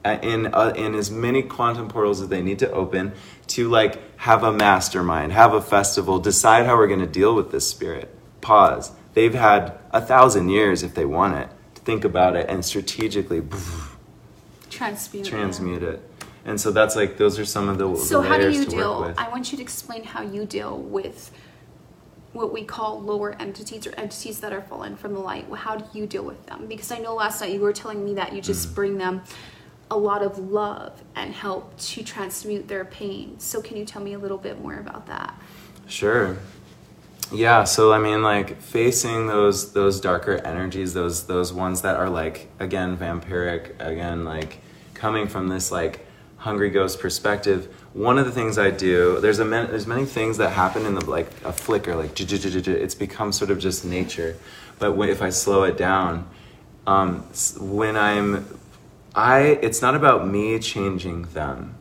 in 0.06 0.48
uh, 0.54 0.74
in 0.76 0.96
as 0.96 1.10
many 1.12 1.42
quantum 1.42 1.88
portals 1.88 2.22
as 2.22 2.30
they 2.30 2.42
need 2.42 2.60
to 2.60 2.72
open 2.72 3.12
to 3.48 3.68
like 3.70 4.00
have 4.20 4.44
a 4.44 4.52
mastermind 4.52 5.32
have 5.34 5.54
a 5.54 5.62
festival 5.62 6.20
decide 6.20 6.66
how 6.66 6.76
we're 6.78 6.88
going 6.88 7.00
to 7.00 7.08
deal 7.08 7.36
with 7.36 7.52
this 7.52 7.68
spirit 7.68 8.14
pause 8.42 8.92
they've 9.14 9.34
had 9.34 9.74
a 9.92 10.02
thousand 10.02 10.50
years 10.50 10.84
if 10.84 10.94
they 10.94 11.06
want 11.06 11.36
it 11.36 11.50
to 11.74 11.82
think 11.82 12.04
about 12.06 12.36
it 12.36 12.48
and 12.50 12.64
strategically 12.64 13.42
transmute. 14.70 15.26
transmute 15.26 15.84
it 15.84 16.02
and 16.46 16.62
so 16.62 16.72
that's 16.72 16.96
like 16.96 17.18
those 17.18 17.40
are 17.40 17.46
some 17.46 17.68
of 17.70 17.80
the, 17.80 17.96
So 17.98 18.22
the 18.22 18.28
how 18.30 18.38
do 18.38 18.52
you 18.52 18.66
deal? 18.66 19.14
I 19.18 19.28
want 19.30 19.52
you 19.52 19.58
to 19.58 19.64
explain 19.64 20.04
how 20.04 20.22
you 20.22 20.46
deal 20.46 20.78
with 20.78 21.32
what 22.34 22.54
we 22.54 22.64
call 22.64 23.02
lower 23.02 23.36
entities 23.40 23.88
or 23.88 23.96
entities 23.96 24.42
that 24.42 24.54
are 24.54 24.62
fallen 24.62 24.96
from 24.96 25.14
the 25.14 25.20
light. 25.20 25.48
How 25.56 25.78
do 25.78 25.86
you 25.98 26.06
deal 26.06 26.24
with 26.24 26.46
them? 26.46 26.68
Because 26.68 26.92
I 26.92 27.00
know 27.00 27.16
last 27.16 27.42
night 27.42 27.52
you 27.52 27.62
were 27.62 27.74
telling 27.74 28.06
me 28.06 28.14
that 28.16 28.32
you 28.34 28.42
just 28.42 28.70
Mm. 28.70 28.76
bring 28.76 28.98
them 29.00 29.24
a 29.92 29.98
lot 29.98 30.24
of 30.24 30.38
love 30.40 31.04
and 31.16 31.34
help 31.34 31.78
to 31.78 32.04
transmute 32.04 32.68
their 32.68 32.86
pain. 32.86 33.40
So 33.40 33.62
can 33.62 33.78
you 33.78 33.86
tell 33.86 34.02
me 34.02 34.14
a 34.14 34.20
little 34.20 34.38
bit 34.38 34.62
more 34.62 34.80
about 34.80 35.08
that? 35.08 35.40
Sure. 35.88 36.38
Yeah, 37.32 37.64
so 37.64 37.92
I 37.92 38.00
mean 38.00 38.22
like 38.22 38.62
facing 38.62 39.28
those 39.28 39.74
those 39.74 40.00
darker 40.00 40.36
energies, 40.46 40.94
those 40.94 41.26
those 41.26 41.52
ones 41.52 41.82
that 41.82 41.96
are 41.96 42.10
like 42.10 42.50
again 42.60 42.98
vampiric, 42.98 43.80
again 43.80 44.26
like 44.26 44.60
coming 44.94 45.28
from 45.28 45.48
this 45.48 45.72
like 45.72 46.06
hungry 46.38 46.70
ghost 46.70 47.00
perspective. 47.00 47.74
One 47.94 48.20
of 48.20 48.26
the 48.26 48.32
things 48.32 48.60
I 48.60 48.70
do, 48.70 49.20
there's 49.22 49.40
a 49.40 49.46
man, 49.46 49.68
there's 49.68 49.88
many 49.88 50.06
things 50.06 50.38
that 50.38 50.52
happen 50.52 50.86
in 50.86 50.94
the 50.94 51.04
like 51.04 51.28
a 51.44 51.52
flicker, 51.52 51.96
like 51.96 52.20
it's 52.20 52.96
become 52.96 53.32
sort 53.32 53.50
of 53.50 53.58
just 53.58 53.84
nature. 53.86 54.38
But 54.78 54.96
if 55.10 55.22
I 55.22 55.30
slow 55.30 55.64
it 55.64 55.78
down, 55.78 56.28
um, 56.86 57.22
when 57.60 57.96
I'm, 57.98 58.46
I 59.16 59.40
it's 59.62 59.82
not 59.82 59.96
about 59.96 60.28
me 60.28 60.60
changing 60.60 61.24
them. 61.34 61.76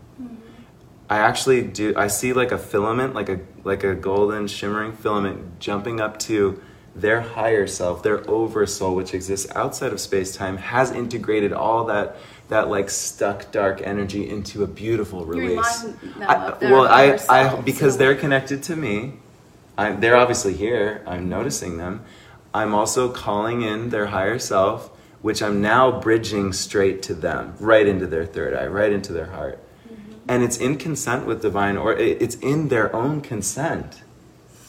I 1.10 1.18
actually 1.18 1.62
do. 1.62 1.92
I 1.96 2.06
see 2.06 2.32
like 2.32 2.52
a 2.52 2.58
filament, 2.58 3.14
like 3.14 3.28
a 3.28 3.40
like 3.64 3.84
a 3.84 3.94
golden 3.94 4.46
shimmering 4.46 4.92
filament 4.92 5.58
jumping 5.60 6.00
up 6.00 6.18
to 6.20 6.62
their 6.96 7.20
higher 7.20 7.66
self, 7.66 8.02
their 8.02 8.28
oversoul, 8.30 8.94
which 8.94 9.14
exists 9.14 9.50
outside 9.56 9.92
of 9.92 10.00
space 10.00 10.34
time, 10.36 10.56
has 10.56 10.92
integrated 10.92 11.52
all 11.52 11.84
that 11.86 12.16
that 12.48 12.68
like 12.68 12.88
stuck 12.88 13.50
dark 13.50 13.80
energy 13.82 14.28
into 14.28 14.62
a 14.62 14.66
beautiful 14.66 15.24
release. 15.24 15.86
I- 16.20 16.54
well, 16.62 16.86
I, 16.86 17.18
I 17.28 17.60
because 17.62 17.94
so- 17.94 17.98
they're 17.98 18.14
connected 18.14 18.62
to 18.64 18.76
me. 18.76 19.14
I, 19.76 19.90
they're 19.90 20.16
obviously 20.16 20.52
here. 20.54 21.02
I'm 21.04 21.28
noticing 21.28 21.78
them. 21.78 22.04
I'm 22.54 22.74
also 22.74 23.10
calling 23.10 23.62
in 23.62 23.88
their 23.90 24.06
higher 24.06 24.38
self, 24.38 24.93
which 25.24 25.42
I'm 25.42 25.62
now 25.62 26.00
bridging 26.00 26.52
straight 26.52 27.02
to 27.04 27.14
them, 27.14 27.54
right 27.58 27.86
into 27.86 28.06
their 28.06 28.26
third 28.26 28.52
eye, 28.52 28.66
right 28.66 28.92
into 28.92 29.10
their 29.10 29.24
heart. 29.24 29.58
Mm-hmm. 29.88 30.12
And 30.28 30.42
it's 30.42 30.58
in 30.58 30.76
consent 30.76 31.24
with 31.24 31.40
divine, 31.40 31.78
or 31.78 31.94
it's 31.94 32.34
in 32.34 32.68
their 32.68 32.94
own 32.94 33.22
consent. 33.22 34.02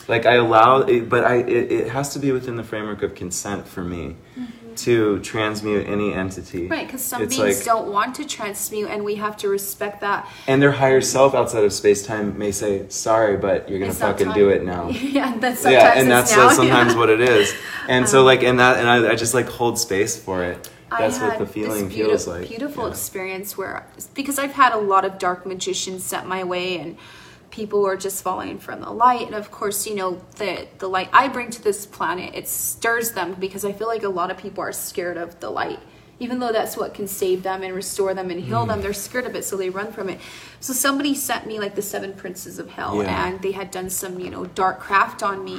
Like 0.07 0.25
I 0.25 0.35
allow, 0.35 0.83
but 1.01 1.25
I 1.25 1.39
it, 1.39 1.71
it 1.73 1.89
has 1.89 2.13
to 2.13 2.19
be 2.19 2.31
within 2.31 2.55
the 2.55 2.63
framework 2.63 3.03
of 3.03 3.15
consent 3.15 3.67
for 3.67 3.83
me. 3.83 4.15
Mm-hmm. 4.39 4.64
To 4.77 5.19
transmute 5.19 5.87
any 5.87 6.13
entity. 6.13 6.67
Right, 6.67 6.85
because 6.85 7.01
some 7.01 7.23
It's 7.23 7.35
beings 7.37 7.57
like- 7.57 7.65
don't 7.65 7.91
want 7.91 8.15
to 8.15 8.25
transmute, 8.25 8.89
and 8.89 9.03
we 9.03 9.15
have 9.15 9.37
to 9.37 9.49
respect 9.49 10.01
that. 10.01 10.27
And 10.47 10.61
their 10.61 10.71
higher 10.71 11.01
self 11.01 11.33
outside 11.33 11.63
of 11.63 11.73
space 11.73 12.05
time 12.05 12.37
may 12.37 12.51
say, 12.51 12.85
"Sorry, 12.89 13.37
but 13.37 13.69
you're 13.69 13.79
gonna 13.79 13.91
It's 13.91 13.99
fucking 13.99 14.31
do 14.33 14.49
it 14.49 14.63
now." 14.63 14.89
yeah, 14.89 15.35
that's 15.37 15.63
yeah, 15.63 15.79
sometimes 15.79 16.01
and 16.01 16.11
that's 16.11 16.35
now. 16.35 16.49
sometimes 16.49 16.93
yeah. 16.93 16.99
what 16.99 17.09
it 17.09 17.21
is. 17.21 17.53
And 17.87 18.09
so, 18.09 18.21
um, 18.21 18.25
like, 18.25 18.41
and 18.41 18.59
that, 18.59 18.77
and 18.79 18.89
I, 18.89 19.11
I 19.11 19.15
just 19.15 19.35
like 19.35 19.47
hold 19.47 19.77
space 19.77 20.17
for 20.17 20.43
it. 20.43 20.69
I 20.91 21.01
That's 21.01 21.19
what 21.19 21.37
the 21.37 21.45
feeling 21.45 21.87
beauti- 21.87 21.93
feels 21.93 22.27
like. 22.27 22.47
Beautiful 22.47 22.85
Yeah. 22.85 22.89
experience 22.91 23.55
where, 23.57 23.85
because 24.15 24.39
I've 24.39 24.53
had 24.53 24.73
a 24.73 24.77
lot 24.77 25.05
of 25.05 25.19
dark 25.19 25.45
magicians 25.45 26.03
set 26.03 26.25
my 26.27 26.43
way, 26.43 26.77
and 26.79 26.97
people 27.55 27.87
are 27.87 27.95
just 27.95 28.21
falling 28.21 28.59
from 28.59 28.81
the 28.81 28.89
light. 28.89 29.25
And 29.25 29.33
of 29.33 29.49
course, 29.49 29.87
you 29.87 29.95
know 29.95 30.21
the 30.35 30.67
the 30.79 30.89
light 30.89 31.09
I 31.13 31.29
bring 31.29 31.49
to 31.51 31.61
this 31.63 31.85
planet 31.85 32.35
it 32.35 32.47
stirs 32.49 33.11
them 33.13 33.33
because 33.39 33.63
I 33.63 33.71
feel 33.71 33.87
like 33.87 34.03
a 34.03 34.09
lot 34.09 34.29
of 34.29 34.37
people 34.37 34.61
are 34.61 34.73
scared 34.73 35.17
of 35.17 35.39
the 35.39 35.49
light. 35.49 35.79
Even 36.19 36.39
though 36.39 36.51
that's 36.51 36.75
what 36.77 36.93
can 36.93 37.07
save 37.07 37.43
them 37.43 37.61
and 37.63 37.73
restore 37.73 38.13
them 38.13 38.29
and 38.29 38.41
Mm. 38.41 38.45
heal 38.47 38.65
them, 38.65 38.81
they're 38.81 38.93
scared 38.93 39.25
of 39.25 39.35
it, 39.35 39.43
so 39.43 39.57
they 39.57 39.69
run 39.69 39.91
from 39.91 40.09
it. 40.09 40.19
So 40.59 40.71
somebody 40.73 41.13
sent 41.13 41.45
me 41.45 41.59
like 41.59 41.75
the 41.75 41.81
seven 41.81 42.13
princes 42.13 42.57
of 42.59 42.69
hell, 42.69 43.01
Yeah. 43.03 43.25
and 43.27 43.41
they 43.41 43.51
had 43.51 43.69
done 43.71 43.89
some, 43.89 44.19
you 44.19 44.29
know, 44.29 44.45
dark 44.45 44.79
craft 44.79 45.23
on 45.23 45.43
me. 45.43 45.57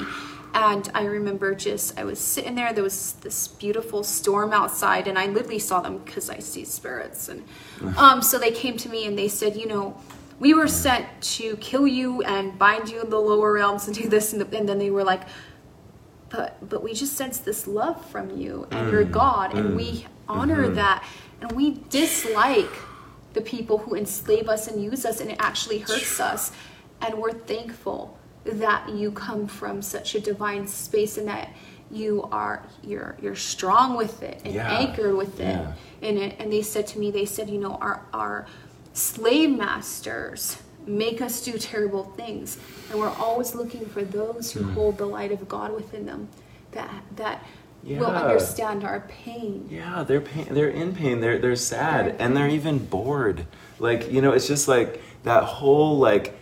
And 0.54 0.88
I 0.94 1.04
remember 1.04 1.54
just, 1.54 1.98
I 2.00 2.04
was 2.04 2.18
sitting 2.18 2.54
there, 2.54 2.72
there 2.72 2.82
was 2.82 3.12
this 3.20 3.48
beautiful 3.48 4.02
storm 4.02 4.54
outside, 4.54 5.06
and 5.08 5.18
I 5.18 5.26
literally 5.26 5.58
saw 5.58 5.80
them 5.82 5.98
because 5.98 6.30
I 6.30 6.38
see 6.38 6.64
spirits. 6.64 7.28
And 7.28 7.44
um, 7.98 8.22
so 8.22 8.38
they 8.38 8.50
came 8.50 8.78
to 8.78 8.88
me 8.88 9.04
and 9.06 9.18
they 9.18 9.28
said, 9.28 9.56
you 9.56 9.66
know, 9.66 9.94
we 10.38 10.54
were 10.54 10.68
sent 10.68 11.06
to 11.20 11.56
kill 11.56 11.86
you 11.86 12.22
and 12.22 12.58
bind 12.58 12.88
you 12.88 13.02
in 13.02 13.10
the 13.10 13.20
lower 13.20 13.52
realms 13.52 13.86
and 13.86 13.96
do 13.96 14.08
this. 14.08 14.32
And, 14.32 14.42
the, 14.42 14.56
and 14.56 14.68
then 14.68 14.78
they 14.78 14.90
were 14.90 15.04
like, 15.04 15.22
but 16.28 16.68
but 16.68 16.82
we 16.82 16.92
just 16.92 17.14
sense 17.14 17.38
this 17.38 17.66
love 17.66 18.04
from 18.10 18.36
you 18.36 18.66
and 18.70 18.90
your 18.90 19.04
mm, 19.04 19.12
God, 19.12 19.54
and 19.54 19.70
mm, 19.70 19.76
we 19.76 20.06
honor 20.28 20.64
mm-hmm. 20.64 20.74
that, 20.74 21.04
and 21.40 21.52
we 21.52 21.82
dislike 21.88 22.70
the 23.32 23.40
people 23.40 23.78
who 23.78 23.94
enslave 23.94 24.48
us 24.48 24.66
and 24.66 24.82
use 24.82 25.06
us, 25.06 25.20
and 25.20 25.30
it 25.30 25.36
actually 25.38 25.78
hurts 25.78 26.18
us, 26.18 26.50
and 27.00 27.14
we're 27.14 27.32
thankful 27.32 28.18
that 28.44 28.88
you 28.88 29.10
come 29.12 29.46
from 29.46 29.82
such 29.82 30.14
a 30.14 30.20
divine 30.20 30.66
space 30.66 31.16
and 31.18 31.28
that 31.28 31.48
you 31.90 32.28
are 32.32 32.64
you're 32.82 33.16
you're 33.20 33.36
strong 33.36 33.96
with 33.96 34.22
it 34.22 34.40
and 34.44 34.54
Yeah. 34.54 34.78
anchored 34.78 35.14
with 35.14 35.38
it 35.38 35.44
Yeah. 35.44 35.72
in 36.00 36.18
it 36.18 36.36
and 36.40 36.52
they 36.52 36.62
said 36.62 36.86
to 36.88 36.98
me 36.98 37.10
they 37.10 37.24
said 37.24 37.48
you 37.48 37.58
know 37.58 37.74
our 37.80 38.02
our 38.12 38.46
slave 38.96 39.50
masters 39.50 40.62
make 40.86 41.20
us 41.20 41.44
do 41.44 41.58
terrible 41.58 42.04
things 42.16 42.58
and 42.90 42.98
we're 42.98 43.08
always 43.08 43.54
looking 43.54 43.84
for 43.86 44.02
those 44.02 44.52
who 44.52 44.62
hmm. 44.62 44.72
hold 44.72 44.96
the 44.96 45.06
light 45.06 45.32
of 45.32 45.48
god 45.48 45.72
within 45.74 46.06
them 46.06 46.28
that 46.72 47.02
that 47.16 47.44
will 47.82 48.06
understand 48.06 48.84
our 48.84 49.00
pain 49.08 49.68
Yeah, 49.70 50.02
they're 50.02 50.20
pain. 50.20 50.48
They're 50.50 50.68
in 50.68 50.94
pain. 50.94 51.20
They're 51.20 51.38
they're 51.38 51.56
sad, 51.56 52.06
They're- 52.06 52.16
and 52.18 52.36
they're 52.36 52.48
even 52.48 52.78
bored. 52.78 53.46
Like 53.78 54.10
you 54.10 54.20
know, 54.20 54.32
it's 54.32 54.48
just 54.48 54.66
like 54.66 55.02
that 55.22 55.44
whole 55.44 55.98
like 55.98 56.34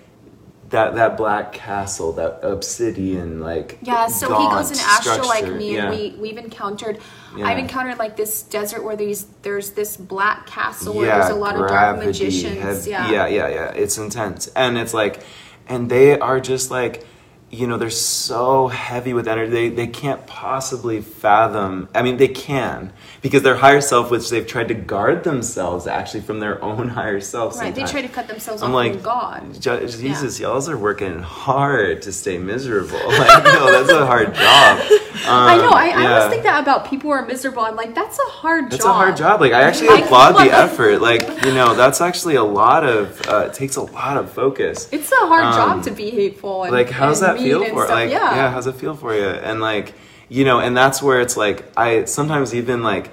that 0.71 0.95
that 0.95 1.17
black 1.17 1.53
castle, 1.53 2.13
that 2.13 2.41
obsidian 2.43 3.41
like. 3.41 3.79
yeah 3.83 4.07
so 4.07 4.27
he 4.39 4.49
goes 4.49 4.71
in 4.71 4.79
astral 4.79 5.27
like 5.27 5.47
me 5.53 5.75
Yeah. 5.77 5.91
and 5.91 5.97
we 5.99 6.17
we've 6.19 6.39
encountered 6.39 6.99
Yeah. 7.37 7.47
i've 7.47 7.59
encountered 7.59 7.99
like 7.99 8.17
this 8.17 8.43
desert 8.43 8.83
where 8.83 8.97
there's 8.97 9.27
there's 9.43 9.71
this 9.73 9.97
black 9.97 10.47
castle 10.47 10.95
where 10.95 11.07
yeah, 11.07 11.19
there's 11.19 11.31
a 11.31 11.35
lot 11.39 11.55
of 11.57 11.69
dark 11.69 11.99
magicians 11.99 12.61
heavy- 12.63 12.91
yeah 12.91 13.11
yeah, 13.11 13.27
yeah, 13.27 13.49
yeah. 13.49 13.71
It's 13.83 13.99
intense, 13.99 14.49
and 14.57 14.77
it's 14.79 14.95
like, 14.95 15.21
and 15.69 15.91
they 15.91 16.19
are 16.19 16.41
just 16.41 16.71
like, 16.71 17.05
you 17.55 17.67
know, 17.67 17.77
they're 17.79 17.91
so 17.91 18.69
heavy 18.69 19.13
with 19.15 19.29
energy. 19.29 19.51
They 19.53 19.69
they 19.71 19.87
can't 19.87 20.27
possibly 20.27 21.01
fathom. 21.01 21.89
I 21.95 22.03
mean, 22.03 22.17
they 22.17 22.29
can 22.29 22.93
because 23.23 23.43
their 23.43 23.57
higher 23.57 23.81
self, 23.81 24.11
which 24.11 24.29
they've 24.31 24.47
tried 24.47 24.69
to 24.69 24.75
guard 24.75 25.25
themselves 25.25 25.87
actually 25.87 26.21
from 26.23 26.41
their 26.41 26.63
own 26.63 26.89
higher 26.99 27.21
self. 27.21 27.59
right 27.59 27.75
they 27.75 27.85
try 27.85 28.03
to 28.03 28.09
cut 28.09 28.29
themselves 28.29 28.63
I'm 28.63 28.71
off 28.71 28.75
like, 28.75 28.93
from 28.95 29.03
god 29.03 29.61
"Je- 29.61 29.87
Jesus, 29.89 30.39
y'all 30.41 30.69
are 30.69 30.77
working 30.77 31.19
hard 31.21 32.03
to 32.03 32.13
stay 32.13 32.39
miserable. 32.39 32.99
Like, 33.25 33.45
no, 33.45 33.71
that's 33.71 33.91
a 33.91 34.05
hard 34.07 34.35
job. 34.35 34.81
I 35.27 35.57
know. 35.57 35.69
Um, 35.69 35.75
I, 35.75 35.91
I 35.91 36.07
always 36.13 36.31
think 36.31 36.43
that 36.43 36.61
about 36.63 36.89
people 36.91 37.09
who 37.11 37.15
are 37.17 37.25
miserable. 37.25 37.63
I'm 37.63 37.77
like, 37.77 37.95
that's 37.95 38.19
a 38.19 38.31
hard 38.31 38.71
That's 38.71 38.83
job. 38.85 38.91
a 38.91 38.95
hard 38.95 39.17
job. 39.17 39.41
Like 39.41 39.53
I 39.53 39.63
actually 39.63 39.89
Like, 39.89 40.05
applaud 40.05 40.33
the 40.33 40.51
effort. 40.53 41.01
Like 41.01 41.23
you 41.45 41.55
know, 41.55 41.75
that's 41.75 42.01
actually 42.01 42.35
a 42.37 42.43
lot 42.45 42.85
of. 42.85 43.21
Uh, 43.29 43.47
it 43.49 43.55
takes 43.55 43.77
a 43.77 43.83
lot 43.83 44.17
of 44.17 44.31
focus. 44.33 44.89
It's 44.93 45.11
a 45.13 45.17
hard 45.33 45.45
Um, 45.47 45.55
job 45.55 45.85
to 45.85 45.91
be 45.93 46.11
hateful. 46.11 46.65
And, 46.65 46.73
Like 46.73 46.91
how's 46.91 47.21
that 47.21 47.41
feel 47.45 47.65
for? 47.67 47.85
stuff. 47.85 47.91
Like 47.91 48.11
yeah. 48.11 48.35
yeah, 48.37 48.51
how's 48.51 48.67
it 48.67 48.75
feel 48.77 48.95
for 48.95 49.15
you? 49.15 49.29
And 49.29 49.61
like 49.61 49.95
you 50.29 50.45
know, 50.45 50.59
and 50.61 50.77
that's 50.77 51.03
where 51.03 51.21
it's 51.21 51.37
like 51.37 51.65
I 51.77 52.05
sometimes 52.07 52.55
even 52.55 52.83
like 52.83 53.11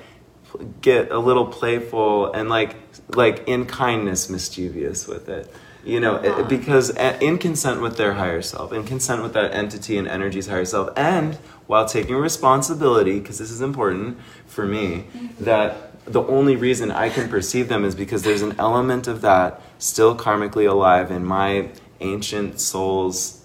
get 0.82 1.12
a 1.12 1.20
little 1.20 1.46
playful 1.46 2.32
and 2.34 2.50
like 2.50 2.76
like 3.16 3.44
in 3.48 3.66
kindness 3.66 4.30
mischievous 4.30 5.08
with 5.08 5.30
it. 5.30 5.54
You 5.84 6.00
know, 6.00 6.16
it- 6.18 6.32
Uh-huh. 6.32 6.44
because 6.44 6.90
in 7.20 7.38
consent 7.40 7.82
with 7.82 7.98
their 7.98 8.14
higher 8.14 8.42
self, 8.44 8.72
in 8.72 8.84
consent 8.84 9.24
with 9.24 9.34
that 9.34 9.52
entity 9.54 9.98
and 9.98 10.08
energy's 10.08 10.48
higher 10.48 10.66
self, 10.66 10.90
and 10.96 11.38
while 11.68 11.86
taking 11.88 12.16
responsibility, 12.16 13.20
because 13.20 13.40
this 13.40 13.50
is 13.52 13.62
important 13.62 14.18
for 14.46 14.66
me, 14.66 15.06
Mm-hmm. 15.16 15.44
that 15.46 15.70
the 16.06 16.22
only 16.24 16.56
reason 16.56 16.92
I 16.92 17.10
can 17.10 17.30
perceive 17.30 17.68
them 17.68 17.84
is 17.86 17.96
because 17.96 18.22
there's 18.24 18.42
an 18.44 18.56
element 18.60 19.08
of 19.08 19.22
that 19.22 19.60
still 19.80 20.16
karmically 20.16 20.70
alive 20.70 21.10
in 21.12 21.26
my 21.26 21.70
ancient 22.00 22.60
soul's, 22.60 23.41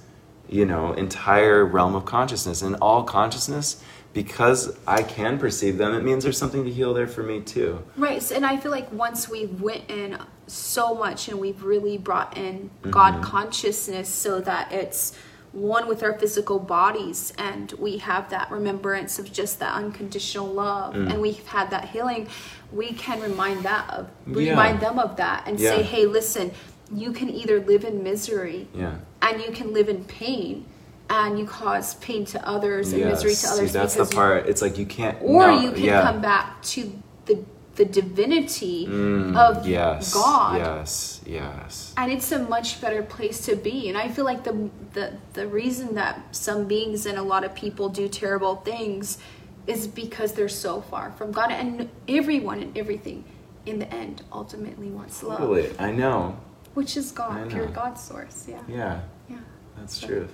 you 0.49 0.65
know, 0.67 0.93
entire 0.93 1.65
realm 1.65 1.95
of 1.95 2.05
consciousness. 2.05 2.63
And 2.63 2.77
all 2.77 3.03
consciousness, 3.05 3.83
because 4.13 4.77
I 4.87 5.03
can 5.03 5.39
perceive 5.39 5.77
them, 5.79 5.95
it 5.95 6.03
means 6.03 6.25
there's 6.25 6.39
something 6.39 6.65
to 6.65 6.71
heal 6.71 6.95
there 6.95 7.07
for 7.07 7.23
me 7.23 7.41
too. 7.41 7.83
Right. 7.97 8.23
So, 8.23 8.35
and 8.35 8.47
I 8.47 8.57
feel 8.57 8.71
like 8.71 8.91
once 8.93 9.29
we've 9.29 9.61
went 9.61 9.91
in 9.91 10.19
so 10.47 10.95
much 10.95 11.29
and 11.29 11.39
we've 11.41 11.63
really 11.63 11.99
brought 11.99 12.37
in 12.37 12.71
Mm-hmm. 12.83 12.91
God 12.91 13.23
consciousness 13.23 14.09
so 14.09 14.41
that 14.41 14.73
it's 14.73 15.17
one 15.53 15.89
with 15.89 16.03
our 16.03 16.13
physical 16.19 16.59
bodies 16.59 17.33
and 17.39 17.73
we 17.79 17.97
have 17.99 18.29
that 18.31 18.51
remembrance 18.51 19.19
of 19.19 19.33
just 19.33 19.59
that 19.61 19.73
unconditional 19.75 20.47
love 20.47 20.95
Mm. 20.95 21.11
and 21.11 21.23
we've 21.23 21.47
had 21.47 21.71
that 21.71 21.89
healing 21.89 22.29
we 22.73 22.93
can 22.93 23.21
remind 23.23 23.63
that 23.63 23.89
of 23.91 24.09
Yeah. 24.27 24.51
remind 24.51 24.81
them 24.81 24.99
of 24.99 25.17
that 25.17 25.45
and 25.47 25.59
say 25.59 25.83
hey 25.83 26.05
listen 26.05 26.51
you 26.95 27.13
can 27.13 27.29
either 27.31 27.61
live 27.61 27.85
in 27.85 28.03
misery 28.03 28.69
Yeah. 28.75 28.95
and 29.23 29.41
you 29.43 29.51
can 29.51 29.73
live 29.73 29.89
in 29.89 30.05
pain 30.05 30.65
and 31.11 31.39
you 31.39 31.47
cause 31.47 31.95
pain 31.97 32.25
to 32.27 32.49
others 32.49 32.93
and 32.93 33.05
misery 33.05 33.31
Yes. 33.31 33.41
to 33.43 33.47
See, 33.47 33.55
others 33.59 33.73
that's 33.73 33.95
the 33.95 34.05
you- 34.05 34.11
part. 34.11 34.47
It's 34.47 34.63
like 34.63 34.79
you 34.79 34.87
can't. 34.87 35.17
or 35.23 35.47
no, 35.47 35.61
you 35.61 35.73
can 35.73 35.83
yeah. 35.85 36.03
come 36.03 36.21
back 36.21 36.63
to 36.75 36.93
the 37.27 37.39
the 37.77 37.85
divinity 37.85 38.87
Mm, 38.87 39.37
of 39.37 39.67
yes, 39.67 40.15
God. 40.15 40.57
Yes. 40.57 41.21
Yes. 41.27 41.93
And 41.99 42.11
it's 42.11 42.33
a 42.33 42.39
much 42.39 42.81
better 42.81 43.03
place 43.03 43.45
to 43.45 43.55
be. 43.55 43.91
And 43.91 43.99
I 43.99 44.09
feel 44.09 44.25
like 44.25 44.45
the, 44.45 44.71
the 44.95 45.13
the 45.35 45.47
reason 45.47 45.95
that 45.97 46.35
some 46.35 46.65
beings 46.67 47.05
and 47.05 47.19
a 47.19 47.23
lot 47.23 47.45
of 47.45 47.55
people 47.55 47.91
do 47.91 48.09
terrible 48.09 48.57
things 48.57 49.19
is 49.67 49.87
because 49.87 50.33
they're 50.33 50.49
so 50.49 50.81
far 50.81 51.13
from 51.19 51.33
God. 51.33 51.51
And 51.51 51.91
everyone 52.09 52.61
and 52.63 52.79
everything 52.79 53.25
in 53.67 53.79
the 53.79 53.93
end 53.93 54.23
ultimately 54.33 54.89
wants 54.89 55.23
love. 55.23 55.39
Totally. 55.39 55.69
I 55.79 55.91
know. 55.93 56.37
Which 56.77 56.95
is 56.99 57.11
God, 57.11 57.49
pure. 57.49 57.67
God 57.69 57.95
source. 57.99 58.45
Yeah. 58.47 58.61
Yeah. 58.69 59.01
Yeah. 59.31 59.37
That's 59.79 59.99
So- 59.99 60.07
true. 60.07 60.29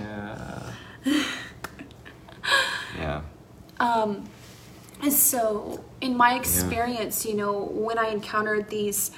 Yeah. 0.00 0.62
yeah. 2.98 3.20
Um, 3.78 4.28
and 5.02 5.12
so, 5.12 5.84
in 6.00 6.16
my 6.16 6.34
experience, 6.34 7.24
you 7.24 7.34
know, 7.34 7.52
when 7.72 7.96
I 7.98 8.08
encountered 8.08 8.68
these 8.70 9.12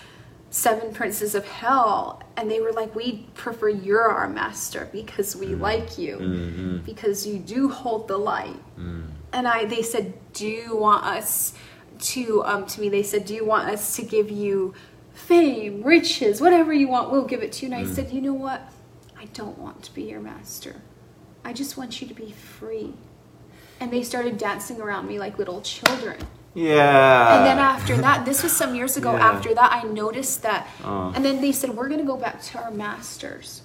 seven 0.50 0.92
princes 0.92 1.34
of 1.34 1.46
hell, 1.46 2.22
and 2.36 2.50
they 2.50 2.60
were 2.60 2.72
like, 2.72 2.94
"We 2.94 3.26
prefer 3.34 3.68
you're 3.70 4.02
our 4.10 4.28
master 4.28 4.88
because 4.92 5.34
we 5.36 5.54
like 5.54 5.96
you, 5.96 6.16
Mm-hmm. 6.18 6.76
because 6.84 7.26
you 7.26 7.38
do 7.38 7.68
hold 7.70 8.06
the 8.08 8.18
light." 8.18 8.60
And 9.32 9.46
I, 9.48 9.64
they 9.64 9.82
said, 9.82 10.12
"Do 10.34 10.46
you 10.46 10.76
want 10.76 11.04
us 11.06 11.54
to?" 12.00 12.44
Um, 12.44 12.66
to 12.66 12.80
me, 12.80 12.88
they 12.88 13.02
said, 13.04 13.24
"Do 13.24 13.34
you 13.34 13.44
want 13.46 13.68
us 13.70 13.96
to 13.96 14.02
give 14.02 14.30
you 14.30 14.74
fame, 15.18 15.82
riches, 15.82 16.40
whatever 16.40 16.72
you 16.72 16.88
want? 16.88 17.10
We'll 17.10 17.26
give 17.26 17.42
it 17.42 17.52
to 17.52 17.66
you." 17.66 17.72
And 17.72 17.86
I 17.86 17.88
mm. 17.88 17.94
said, 17.94 18.10
"You 18.10 18.20
know 18.20 18.34
what? 18.34 18.72
I 19.18 19.26
don't 19.26 19.58
want 19.58 19.82
to 19.84 19.94
be 19.94 20.02
your 20.04 20.20
master. 20.20 20.76
I 21.44 21.52
just 21.52 21.76
want 21.76 22.00
you 22.00 22.08
to 22.08 22.14
be 22.14 22.32
free." 22.32 22.94
and 23.80 23.92
they 23.92 24.02
started 24.02 24.38
dancing 24.38 24.80
around 24.80 25.06
me 25.06 25.18
like 25.18 25.38
little 25.38 25.60
children. 25.60 26.18
Yeah. 26.54 27.36
And 27.36 27.46
then 27.46 27.58
after 27.58 27.96
that, 27.98 28.24
this 28.24 28.42
was 28.42 28.56
some 28.56 28.74
years 28.74 28.96
ago. 28.96 29.12
Yeah. 29.12 29.30
After 29.30 29.54
that, 29.54 29.72
I 29.72 29.82
noticed 29.86 30.42
that, 30.42 30.66
Oh. 30.84 31.12
and 31.14 31.24
then 31.24 31.40
they 31.40 31.52
said 31.52 31.70
we're 31.70 31.88
going 31.88 32.00
to 32.00 32.06
go 32.06 32.16
back 32.16 32.42
to 32.42 32.62
our 32.62 32.70
masters, 32.70 33.62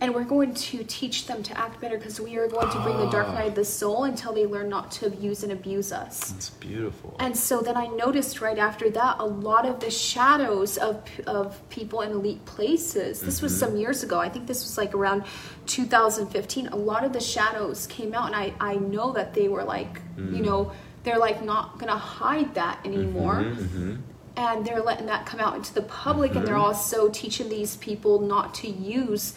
and 0.00 0.14
we're 0.14 0.24
going 0.24 0.52
to 0.54 0.84
teach 0.84 1.26
them 1.26 1.42
to 1.44 1.58
act 1.58 1.80
better 1.80 1.96
because 1.96 2.20
we 2.20 2.36
are 2.36 2.48
going 2.48 2.68
to 2.70 2.78
bring 2.80 2.96
the 2.98 3.08
dark 3.10 3.28
Ah. 3.28 3.34
night 3.34 3.48
of 3.48 3.54
the 3.54 3.64
soul 3.64 4.04
until 4.04 4.32
they 4.32 4.44
learn 4.44 4.68
not 4.68 4.90
to 4.92 5.06
abuse 5.06 5.42
and 5.44 5.52
abuse 5.52 5.92
us. 5.92 6.30
That's 6.30 6.50
beautiful. 6.50 7.14
And 7.20 7.36
so 7.36 7.60
then 7.60 7.76
I 7.76 7.86
noticed 7.86 8.40
right 8.40 8.58
after 8.58 8.90
that 8.90 9.16
a 9.18 9.24
lot 9.24 9.64
of 9.66 9.80
the 9.80 9.90
shadows 9.90 10.76
of 10.78 11.02
of 11.26 11.46
people 11.70 12.00
in 12.02 12.10
elite 12.12 12.44
places. 12.44 13.20
This 13.20 13.40
was 13.40 13.56
some 13.58 13.76
years 13.76 14.02
ago. 14.02 14.18
I 14.18 14.28
think 14.28 14.46
this 14.46 14.62
was 14.64 14.76
like 14.76 14.94
around 14.94 15.24
2015. 15.66 16.68
A 16.68 16.76
lot 16.76 17.04
of 17.04 17.12
the 17.12 17.20
shadows 17.20 17.86
came 17.86 18.14
out, 18.14 18.26
and 18.26 18.36
I 18.36 18.52
I 18.60 18.74
know 18.76 19.12
that 19.12 19.34
they 19.34 19.48
were 19.48 19.64
like 19.64 20.00
you 20.16 20.42
know 20.42 20.72
they're 21.02 21.18
like 21.18 21.42
not 21.44 21.78
gonna 21.78 21.96
hide 21.96 22.54
that 22.54 22.78
anymore 22.84 23.34
Mm-hmm. 23.44 23.96
and 24.36 24.64
they're 24.66 24.80
letting 24.82 25.06
that 25.06 25.26
come 25.26 25.38
out 25.40 25.54
into 25.56 25.72
the 25.74 25.82
public 25.82 26.34
and 26.34 26.46
they're 26.46 26.56
also 26.70 27.08
teaching 27.10 27.48
these 27.48 27.76
people 27.76 28.20
not 28.20 28.54
to 28.60 28.68
use 28.68 29.34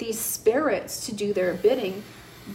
these 0.00 0.18
spirits 0.18 1.06
to 1.06 1.14
do 1.14 1.32
their 1.32 1.54
bidding 1.54 2.02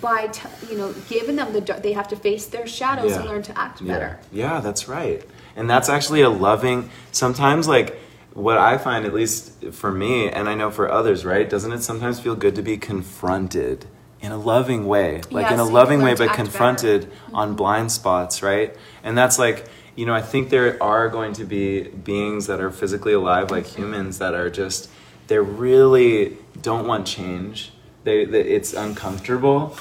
by 0.02 0.28
t- 0.28 0.50
you 0.70 0.78
know 0.78 0.94
giving 1.08 1.38
them 1.38 1.54
the 1.54 1.62
dark 1.62 1.82
they 1.82 1.94
have 1.94 2.08
to 2.10 2.18
face 2.18 2.48
their 2.48 2.68
shadows 2.68 3.14
and 3.14 3.26
learn 3.26 3.42
to 3.44 3.58
act 3.58 3.82
Yeah. 3.82 3.94
better 3.94 4.20
Yeah, 4.32 4.60
that's 4.60 4.88
right. 4.90 5.24
And 5.56 5.70
that's 5.70 5.88
actually 5.88 6.22
a 6.22 6.30
loving, 6.30 6.90
sometimes 7.14 7.68
like 7.68 7.98
what 8.34 8.58
I 8.58 8.78
find, 8.78 9.06
at 9.06 9.14
least 9.14 9.64
for 9.72 9.92
me, 9.92 10.30
and 10.30 10.50
I 10.50 10.56
know 10.56 10.70
for 10.70 10.92
others, 10.92 11.24
right? 11.24 11.50
Doesn't 11.50 11.72
it 11.72 11.82
sometimes 11.82 12.20
feel 12.20 12.36
good 12.36 12.56
to 12.56 12.62
be 12.62 12.76
confronted 12.76 13.86
in 14.20 14.34
a 14.34 14.38
loving 14.38 14.86
way? 14.86 15.22
Like 15.32 15.46
Yeah, 15.46 15.54
in 15.54 15.60
a 15.60 15.64
loving 15.64 16.02
way, 16.02 16.14
but 16.16 16.34
confronted 16.34 17.04
mm-hmm. 17.04 17.36
on 17.36 17.56
blind 17.56 17.94
spots, 17.94 18.44
right? 18.44 18.76
And 19.04 19.18
that's 19.18 19.40
like, 19.40 19.66
you 19.96 20.06
know, 20.06 20.14
I 20.14 20.22
think 20.22 20.50
there 20.50 20.82
are 20.84 21.08
going 21.08 21.32
to 21.34 21.46
be 21.46 21.84
beings 21.84 22.48
that 22.48 22.60
are 22.60 22.72
physically 22.72 23.14
alive, 23.14 23.50
like 23.50 23.66
humans, 23.66 24.18
that 24.18 24.34
are 24.34 24.50
just, 24.50 24.90
they 25.28 25.40
really 25.40 26.38
don't 26.62 26.88
want 26.88 27.08
change. 27.08 27.72
They, 28.04 28.26
they 28.26 28.42
it's 28.42 28.74
uncomfortable. 28.74 29.78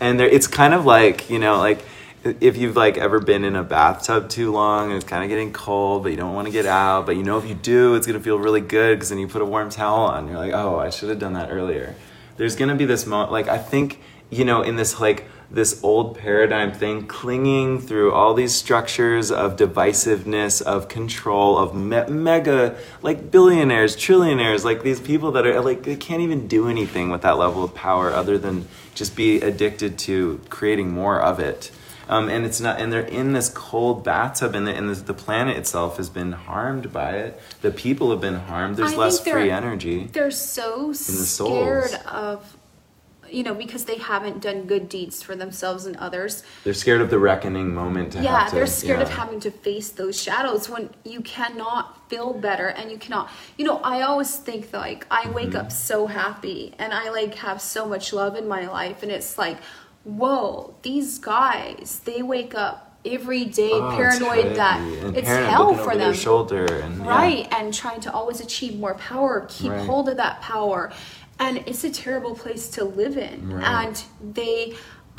And 0.00 0.20
it's 0.20 0.46
kind 0.46 0.74
of 0.74 0.84
like 0.84 1.28
you 1.30 1.38
know 1.38 1.58
like 1.58 1.84
if 2.24 2.56
you've 2.56 2.76
like 2.76 2.98
ever 2.98 3.20
been 3.20 3.44
in 3.44 3.56
a 3.56 3.62
bathtub 3.62 4.28
too 4.28 4.50
long 4.52 4.88
and 4.88 4.96
it's 4.96 5.04
kind 5.04 5.22
of 5.22 5.28
getting 5.28 5.52
cold 5.52 6.02
but 6.02 6.08
you 6.10 6.16
don't 6.16 6.34
want 6.34 6.46
to 6.46 6.52
get 6.52 6.66
out 6.66 7.06
but 7.06 7.16
you 7.16 7.22
know 7.22 7.38
if 7.38 7.46
you 7.46 7.54
do 7.54 7.94
it's 7.94 8.08
going 8.08 8.18
to 8.18 8.22
feel 8.22 8.38
really 8.38 8.60
good 8.60 8.96
because 8.96 9.08
then 9.08 9.18
you 9.18 9.28
put 9.28 9.40
a 9.40 9.44
warm 9.44 9.70
towel 9.70 10.06
on. 10.06 10.28
You're 10.28 10.36
like 10.36 10.52
oh 10.52 10.78
i 10.78 10.90
should 10.90 11.08
have 11.08 11.18
done 11.18 11.34
that 11.34 11.50
earlier. 11.50 11.94
There's 12.36 12.56
going 12.56 12.68
to 12.68 12.74
be 12.74 12.84
this 12.84 13.06
moment 13.06 13.32
like 13.32 13.48
i 13.48 13.58
think 13.58 14.00
you 14.30 14.44
know 14.44 14.62
in 14.62 14.76
this 14.76 15.00
like 15.00 15.28
this 15.50 15.82
old 15.82 16.18
paradigm 16.18 16.72
thing 16.72 17.06
clinging 17.06 17.80
through 17.80 18.12
all 18.12 18.34
these 18.34 18.54
structures 18.54 19.30
of 19.30 19.56
divisiveness 19.56 20.60
of 20.60 20.88
control 20.88 21.56
of 21.56 21.74
me- 21.74 22.06
mega 22.08 22.76
like 23.00 23.30
billionaires 23.30 23.96
trillionaires 23.96 24.62
like 24.62 24.82
these 24.82 25.00
people 25.00 25.32
that 25.32 25.46
are 25.46 25.60
like 25.62 25.84
they 25.84 25.96
can't 25.96 26.20
even 26.20 26.46
do 26.46 26.68
anything 26.68 27.08
with 27.08 27.22
that 27.22 27.38
level 27.38 27.64
of 27.64 27.74
power 27.74 28.10
other 28.10 28.36
than 28.36 28.66
just 28.98 29.16
be 29.16 29.40
addicted 29.40 29.96
to 29.96 30.40
creating 30.50 30.90
more 30.90 31.22
of 31.22 31.38
it. 31.38 31.70
Um, 32.08 32.30
and 32.30 32.46
it's 32.46 32.58
not 32.58 32.80
and 32.80 32.92
they're 32.92 33.02
in 33.02 33.32
this 33.32 33.50
cold 33.50 34.02
bathtub 34.02 34.54
and 34.54 34.66
the, 34.66 34.74
and 34.74 34.88
the, 34.90 34.94
the 34.94 35.14
planet 35.14 35.56
itself 35.58 35.98
has 35.98 36.08
been 36.08 36.32
harmed 36.32 36.90
by 36.92 37.12
it. 37.12 37.40
The 37.60 37.70
people 37.70 38.10
have 38.10 38.20
been 38.20 38.34
harmed. 38.40 38.76
There's 38.76 38.94
I 38.94 38.96
less 38.96 39.20
free 39.20 39.50
energy 39.50 40.08
they're 40.12 40.30
so 40.30 40.92
souls. 40.94 41.90
scared 41.90 41.94
of 42.06 42.56
you 43.30 43.42
know 43.42 43.54
because 43.54 43.84
they 43.84 43.98
haven't 43.98 44.40
done 44.40 44.64
good 44.66 44.88
deeds 44.88 45.22
for 45.22 45.34
themselves 45.36 45.86
and 45.86 45.96
others 45.96 46.42
they're 46.64 46.74
scared 46.74 47.00
of 47.00 47.10
the 47.10 47.18
reckoning 47.18 47.74
moment 47.74 48.12
to 48.12 48.22
yeah 48.22 48.40
have 48.40 48.50
to, 48.50 48.54
they're 48.56 48.66
scared 48.66 49.00
of 49.02 49.08
having 49.10 49.38
to 49.40 49.50
face 49.50 49.90
those 49.90 50.20
shadows 50.20 50.68
when 50.68 50.90
you 51.04 51.20
cannot 51.20 52.08
feel 52.10 52.32
better 52.32 52.68
and 52.68 52.90
you 52.90 52.98
cannot 52.98 53.30
you 53.56 53.64
know 53.64 53.78
i 53.78 54.00
always 54.02 54.36
think 54.36 54.70
that, 54.70 54.78
like 54.78 55.06
i 55.10 55.28
wake 55.30 55.48
Mm-hmm. 55.48 55.56
up 55.58 55.72
so 55.72 56.06
happy 56.06 56.74
and 56.78 56.92
i 56.92 57.10
like 57.10 57.34
have 57.36 57.60
so 57.60 57.86
much 57.86 58.12
love 58.12 58.36
in 58.36 58.46
my 58.48 58.66
life 58.68 59.02
and 59.02 59.10
it's 59.12 59.38
like 59.38 59.58
whoa 60.04 60.74
these 60.82 61.18
guys 61.18 62.00
they 62.04 62.22
wake 62.22 62.54
up 62.54 62.84
every 63.04 63.44
day 63.44 63.70
Oh, 63.72 63.88
it's 63.90 64.18
paranoid 64.18 64.56
that. 64.56 64.80
And 64.80 65.16
it's 65.16 65.28
hell 65.28 65.74
for 65.74 65.96
them 65.96 66.12
shoulder 66.14 66.66
and 66.66 66.98
yeah. 66.98 67.08
right 67.08 67.48
and 67.52 67.72
trying 67.72 68.00
to 68.00 68.12
always 68.12 68.40
achieve 68.40 68.78
more 68.78 68.94
power 68.94 69.46
keep 69.48 69.70
Right. 69.70 69.86
hold 69.86 70.08
of 70.08 70.16
that 70.16 70.40
power 70.40 70.92
and 71.40 71.58
it's 71.66 71.84
a 71.84 71.90
terrible 71.90 72.34
place 72.34 72.68
to 72.70 72.84
live 72.84 73.16
in 73.16 73.52
Right. 73.52 73.64
and 73.86 74.34
they 74.34 74.74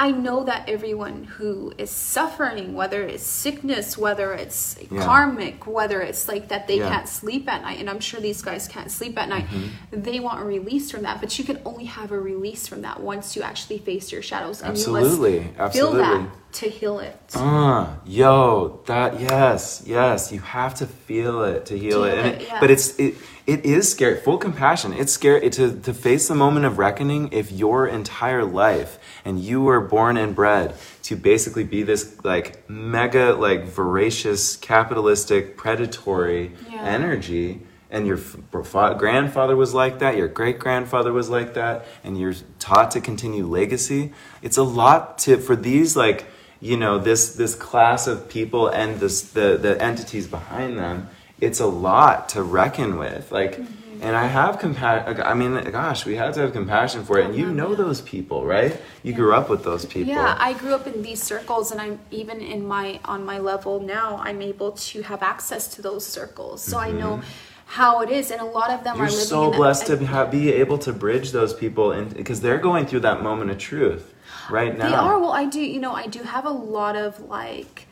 i 0.08 0.10
know 0.26 0.40
that 0.50 0.62
everyone 0.76 1.18
who 1.36 1.72
is 1.78 1.92
suffering 1.92 2.74
whether 2.74 3.02
it's 3.14 3.24
sickness 3.46 3.98
whether 4.06 4.30
it's 4.44 4.62
Yeah. 4.90 5.04
karmic 5.06 5.58
whether 5.78 6.00
it's 6.10 6.24
like 6.34 6.46
that 6.52 6.68
they 6.68 6.78
Yeah. 6.78 6.84
Mm-hmm. 6.86 6.94
can't 6.94 7.10
sleep 7.20 7.44
at 7.54 7.62
night 7.68 7.80
and 7.82 7.88
i'm 7.92 8.00
sure 8.00 8.20
these 8.30 8.42
guys 8.50 8.64
can't 8.76 8.92
sleep 9.00 9.16
at 9.22 9.28
night 9.36 9.46
they 9.92 10.20
want 10.28 10.38
a 10.44 10.46
release 10.46 10.90
from 10.92 11.02
that 11.08 11.20
but 11.22 11.30
you 11.38 11.44
can 11.50 11.60
only 11.66 11.86
have 11.98 12.10
a 12.12 12.20
release 12.34 12.64
from 12.70 12.82
that 12.88 12.98
once 13.14 13.36
you 13.36 13.42
actually 13.52 13.80
face 13.90 14.12
your 14.14 14.22
shadows 14.32 14.58
and 14.62 14.72
Absolutely, 14.72 15.34
you 15.40 15.54
must 15.58 15.76
feel 15.78 15.88
absolutely. 15.88 16.24
that 16.24 16.54
to 16.60 16.66
heal 16.80 16.98
it 17.10 17.16
Uh, 17.36 17.86
yo, 18.06 18.80
that 18.92 19.20
yes, 19.22 19.84
yes, 19.86 20.32
you 20.34 20.40
have 20.40 20.74
to 20.82 20.86
feel 21.08 21.44
it 21.44 21.60
to 21.70 21.78
heal 21.78 22.00
To 22.02 22.04
it. 22.10 22.14
heal 22.14 22.18
And 22.26 22.28
it, 22.28 22.42
it- 22.42 22.48
yeah. 22.48 22.60
But 22.62 22.70
it's 22.72 22.88
it 23.06 23.14
it 23.54 23.66
is 23.76 23.84
scary. 23.96 24.18
Full 24.28 24.38
compassion. 24.48 24.90
It's 25.02 25.14
scary 25.20 25.50
to 25.58 25.66
to 25.88 25.92
face 26.08 26.24
the 26.32 26.36
moment 26.46 26.66
of 26.70 26.74
reckoning 26.88 27.24
if 27.32 27.52
your 27.64 27.80
entire 28.00 28.46
life 28.64 28.92
and 29.26 29.34
you 29.50 29.58
were 29.68 29.82
born 29.90 30.18
and 30.18 30.36
bred 30.36 30.76
to 31.04 31.16
basically 31.16 31.64
be 31.64 31.84
this 31.84 32.16
like 32.24 32.70
mega 32.70 33.34
like 33.34 33.66
voracious 33.66 34.56
capitalistic 34.58 35.58
predatory 35.58 36.52
Yeah. 36.70 36.82
energy 36.84 37.62
and 37.92 38.06
your 38.06 38.18
f- 38.18 38.38
fa- 38.68 38.96
grandfather 39.00 39.56
was 39.56 39.74
like 39.74 39.98
that, 40.00 40.16
your 40.16 40.28
great 40.28 40.60
grandfather 40.60 41.12
was 41.12 41.28
like 41.30 41.56
that, 41.56 41.86
and 42.04 42.20
you're 42.20 42.36
taught 42.60 42.92
to 42.92 43.02
continue 43.02 43.46
legacy. 43.48 44.14
It's 44.44 44.58
a 44.58 44.64
lot 44.64 45.18
to 45.20 45.38
for 45.38 45.56
these 45.56 45.96
like 45.96 46.26
you 46.62 46.78
know 46.78 47.00
this 47.00 47.36
this 47.36 47.56
class 47.56 48.06
of 48.06 48.30
people 48.30 48.68
and 48.68 49.00
this 49.00 49.22
the 49.32 49.58
the 49.58 49.82
entities 49.82 50.28
behind 50.28 50.78
them. 50.78 51.08
It's 51.42 51.60
a 51.60 51.66
lot 51.66 52.30
to 52.30 52.44
reckon 52.44 52.98
with, 53.00 53.32
like. 53.32 53.54
Mm-hmm. 53.58 53.74
And 54.02 54.16
I 54.16 54.28
have 54.28 54.60
compassion. 54.60 55.22
I 55.22 55.34
mean, 55.34 55.62
gosh, 55.72 56.06
we 56.06 56.16
have 56.16 56.34
to 56.36 56.42
have 56.42 56.54
compassion 56.54 57.04
for 57.04 57.20
it. 57.20 57.26
And 57.26 57.36
you 57.36 57.52
know 57.52 57.76
those 57.76 58.02
people, 58.02 58.46
right? 58.46 58.80
You 59.04 59.14
grew 59.14 59.34
up 59.34 59.50
with 59.50 59.64
those 59.64 59.86
people. 59.86 60.14
Yeah, 60.14 60.38
I 60.40 60.54
grew 60.54 60.74
up 60.74 60.88
in 60.88 61.02
these 61.02 61.22
circles, 61.22 61.72
and 61.72 61.82
I'm 61.82 62.00
even 62.12 62.40
in 62.40 62.66
my 62.66 63.00
on 63.06 63.26
my 63.26 63.40
level 63.40 63.80
now. 63.80 64.18
I'm 64.18 64.42
able 64.42 64.72
to 64.72 65.02
have 65.04 65.22
access 65.22 65.68
to 65.76 65.82
those 65.82 66.06
circles, 66.06 66.62
so 66.64 66.78
I 66.78 66.92
know 66.92 67.22
how 67.66 68.02
it 68.02 68.10
is. 68.10 68.32
And 68.32 68.42
a 68.42 68.46
lot 68.46 68.72
of 68.72 68.84
them 68.84 68.96
Mm-hmm. 68.96 69.04
You're 69.04 69.08
are 69.08 69.12
living. 69.12 69.26
so 69.26 69.52
blessed 69.52 69.88
to 69.88 70.06
have, 70.06 70.32
be 70.32 70.52
able 70.54 70.78
to 70.80 70.94
bridge 70.94 71.32
those 71.32 71.54
people, 71.54 71.92
and 71.92 72.14
because 72.14 72.40
they're 72.42 72.58
going 72.58 72.86
through 72.86 73.02
that 73.02 73.22
moment 73.22 73.52
of 73.52 73.58
truth 73.58 74.14
right 74.50 74.78
now. 74.78 74.90
They 74.90 74.96
are. 74.96 75.20
Well, 75.20 75.32
I 75.32 75.46
do. 75.46 75.62
You 75.62 75.80
know, 75.80 75.94
I 75.94 76.08
do 76.08 76.24
have 76.24 76.46
a 76.46 76.52
lot 76.52 76.96
of 76.96 77.20
like. 77.20 77.88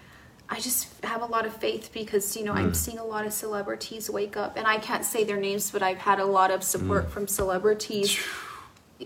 I 0.49 0.59
just 0.59 0.87
have 1.03 1.21
a 1.21 1.25
lot 1.25 1.45
of 1.45 1.53
faith 1.53 1.89
because 1.93 2.35
you 2.37 2.43
know 2.45 2.53
Mm. 2.53 2.57
I'm 2.59 2.73
seeing 2.73 2.99
a 2.99 3.03
lot 3.05 3.25
of 3.25 3.33
celebrities 3.33 4.09
wake 4.09 4.37
up, 4.37 4.55
and 4.57 4.65
I 4.65 4.77
can't 4.77 5.03
say 5.03 5.23
their 5.23 5.37
names, 5.37 5.71
but 5.71 5.83
I've 5.83 5.97
had 5.97 6.19
a 6.19 6.25
lot 6.25 6.51
of 6.51 6.63
support 6.63 7.07
Mm. 7.07 7.11
from 7.11 7.27
celebrities 7.27 8.17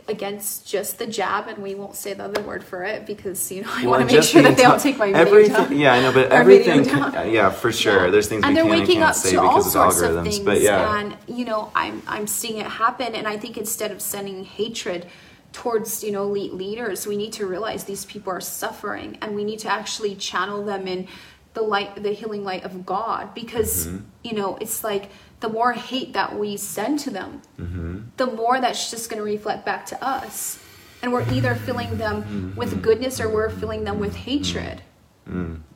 against 0.08 0.66
just 0.66 1.00
the 1.00 1.06
jab, 1.08 1.48
and 1.50 1.58
we 1.58 1.76
won't 1.76 1.96
say 1.96 2.14
the 2.14 2.24
other 2.24 2.42
word 2.42 2.64
for 2.64 2.84
it 2.84 3.06
because 3.06 3.52
you 3.52 3.64
know 3.64 3.70
I 3.74 3.82
Well, 3.82 3.92
want 4.00 4.10
to 4.10 4.16
make 4.16 4.24
sure 4.24 4.42
that 4.42 4.56
they 4.56 4.64
don't 4.64 4.80
take 4.80 4.98
my 4.98 5.08
video 5.08 5.22
everything. 5.22 5.54
down. 5.70 5.78
Yeah, 5.78 5.94
I 5.94 6.02
know, 6.02 6.14
but 6.14 6.32
everything. 6.42 6.86
Can, 6.86 7.32
yeah, 7.32 7.50
for 7.50 7.72
sure. 7.74 8.06
Yeah. 8.06 8.12
There's 8.12 8.28
things 8.28 8.44
and 8.46 8.52
we 8.52 8.56
they're 8.56 8.64
can, 8.72 8.80
waking 8.80 8.96
can't 8.98 9.10
up 9.10 9.16
say 9.16 9.32
to 9.32 9.42
all 9.42 9.62
sorts 9.62 9.98
algorithms. 10.02 10.18
of 10.18 10.24
things, 10.24 10.40
but 10.40 10.62
yeah, 10.62 10.98
and 11.00 11.18
you 11.28 11.44
know, 11.44 11.72
I'm 11.76 12.02
I'm 12.08 12.28
seeing 12.28 12.58
it 12.60 12.68
happen, 12.68 13.16
and 13.16 13.28
I 13.28 13.36
think 13.38 13.58
instead 13.58 13.92
of 13.92 14.02
sending 14.02 14.46
hatred 14.46 15.08
towards 15.54 16.04
you 16.04 16.12
know 16.12 16.24
elite 16.24 16.54
leaders, 16.54 17.06
we 17.08 17.18
need 17.18 17.34
to 17.34 17.46
realize 17.46 17.84
these 17.84 18.06
people 18.06 18.32
are 18.34 18.42
suffering, 18.42 19.18
and 19.22 19.36
we 19.36 19.44
need 19.44 19.60
to 19.60 19.70
actually 19.70 20.16
channel 20.16 20.64
them 20.66 20.88
in 20.88 21.08
the 21.54 21.62
light, 21.62 22.02
the 22.02 22.12
healing 22.14 22.44
light 22.44 22.64
of 22.64 22.86
God, 22.86 23.34
because 23.34 23.88
Mm-hmm. 23.88 23.98
you 24.24 24.34
know, 24.34 24.58
it's 24.62 24.84
like 24.84 25.10
the 25.42 25.50
more 25.50 25.74
hate 25.74 26.14
that 26.14 26.38
we 26.40 26.56
send 26.58 27.00
to 27.00 27.10
them, 27.10 27.42
Mm-hmm. 27.60 27.98
the 28.18 28.28
more 28.28 28.62
that's 28.62 28.90
just 28.92 29.10
going 29.10 29.18
to 29.18 29.24
reflect 29.24 29.66
back 29.66 29.86
to 29.88 30.02
us, 30.04 30.60
and 31.02 31.12
we're 31.12 31.28
either 31.34 31.56
filling 31.56 31.98
them 31.98 32.24
Mm-hmm. 32.24 32.56
with 32.56 32.82
goodness 32.82 33.20
or 33.20 33.28
we're 33.30 33.50
filling 33.50 33.84
them 33.84 34.00
with 34.00 34.16
hatred. 34.16 34.82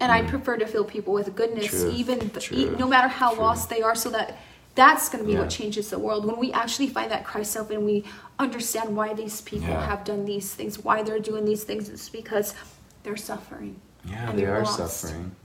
And 0.02 0.12
I 0.12 0.22
prefer 0.24 0.58
to 0.58 0.66
fill 0.66 0.84
people 0.84 1.14
with 1.14 1.34
goodness, 1.36 1.74
Mm-hmm. 1.74 1.96
Even 1.96 2.30
true, 2.32 2.58
e- 2.58 2.70
no 2.78 2.88
matter 2.88 3.08
how 3.08 3.32
true. 3.34 3.44
lost 3.44 3.70
they 3.70 3.82
are, 3.82 3.96
so 3.96 4.10
that 4.10 4.38
that's 4.76 5.10
going 5.10 5.24
to 5.24 5.28
be 5.28 5.34
Yeah. 5.34 5.40
what 5.42 5.50
changes 5.50 5.90
the 5.90 6.00
world. 6.00 6.26
When 6.26 6.38
we 6.38 6.52
actually 6.52 6.88
find 6.88 7.10
that 7.12 7.24
Christ 7.26 7.52
self 7.52 7.70
and 7.72 7.86
we 7.86 8.04
understand 8.40 8.96
why 8.96 9.14
these 9.14 9.42
people 9.42 9.70
Yeah. 9.70 9.86
have 9.88 10.04
done 10.04 10.26
these 10.26 10.54
things, 10.54 10.84
why 10.84 11.02
they're 11.04 11.20
doing 11.20 11.46
these 11.46 11.64
things, 11.64 11.88
it's 11.90 12.10
because 12.10 12.54
they're 13.04 13.18
suffering. 13.18 13.80
yeah, 14.04 14.32
they 14.34 14.46
are 14.46 14.60
lost. 14.64 14.78
suffering. 15.00 15.36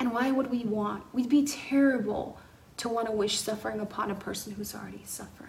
And 0.00 0.12
why 0.12 0.30
would 0.30 0.50
we 0.50 0.64
want? 0.64 1.04
We'd 1.14 1.28
be 1.28 1.44
terrible 1.46 2.36
to 2.78 2.88
want 2.88 3.06
to 3.06 3.12
wish 3.12 3.38
suffering 3.40 3.80
upon 3.80 4.10
a 4.10 4.14
person 4.14 4.52
who's 4.52 4.74
already 4.74 5.02
suffering. 5.06 5.43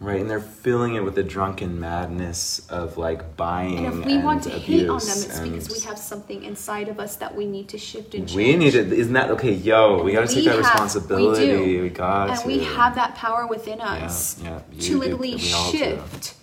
Right, 0.00 0.18
and 0.18 0.30
they're 0.30 0.40
filling 0.40 0.94
it 0.94 1.04
with 1.04 1.14
the 1.14 1.22
drunken 1.22 1.78
madness 1.78 2.66
of 2.70 2.96
like 2.96 3.36
buying. 3.36 3.84
And 3.84 3.98
if 4.00 4.06
we 4.06 4.16
want 4.16 4.42
to 4.44 4.50
hate 4.50 4.88
on 4.88 4.98
them, 4.98 5.18
it's 5.18 5.38
because 5.38 5.70
we 5.70 5.80
have 5.80 5.98
something 5.98 6.42
inside 6.42 6.88
of 6.88 6.98
us 6.98 7.16
that 7.16 7.34
we 7.36 7.44
need 7.44 7.68
to 7.68 7.76
shift 7.78 8.14
and 8.14 8.26
change. 8.26 8.34
We 8.34 8.56
need 8.56 8.74
it. 8.74 8.90
Isn't 8.94 9.12
that 9.12 9.30
okay? 9.32 9.52
Yo, 9.52 10.02
we 10.02 10.12
got 10.12 10.26
to 10.26 10.34
take 10.34 10.46
that 10.46 10.52
have- 10.54 10.60
responsibility. 10.64 11.48
We, 11.54 11.64
do. 11.76 11.82
We 11.82 11.88
got 11.90 12.30
and 12.30 12.40
to. 12.40 12.46
we 12.46 12.64
have 12.64 12.94
that 12.94 13.14
power 13.14 13.46
within 13.46 13.82
us 13.82 14.40
yeah, 14.42 14.60
you 14.72 14.80
to 14.80 14.88
do, 14.88 14.98
literally 15.00 15.36
shift 15.36 16.34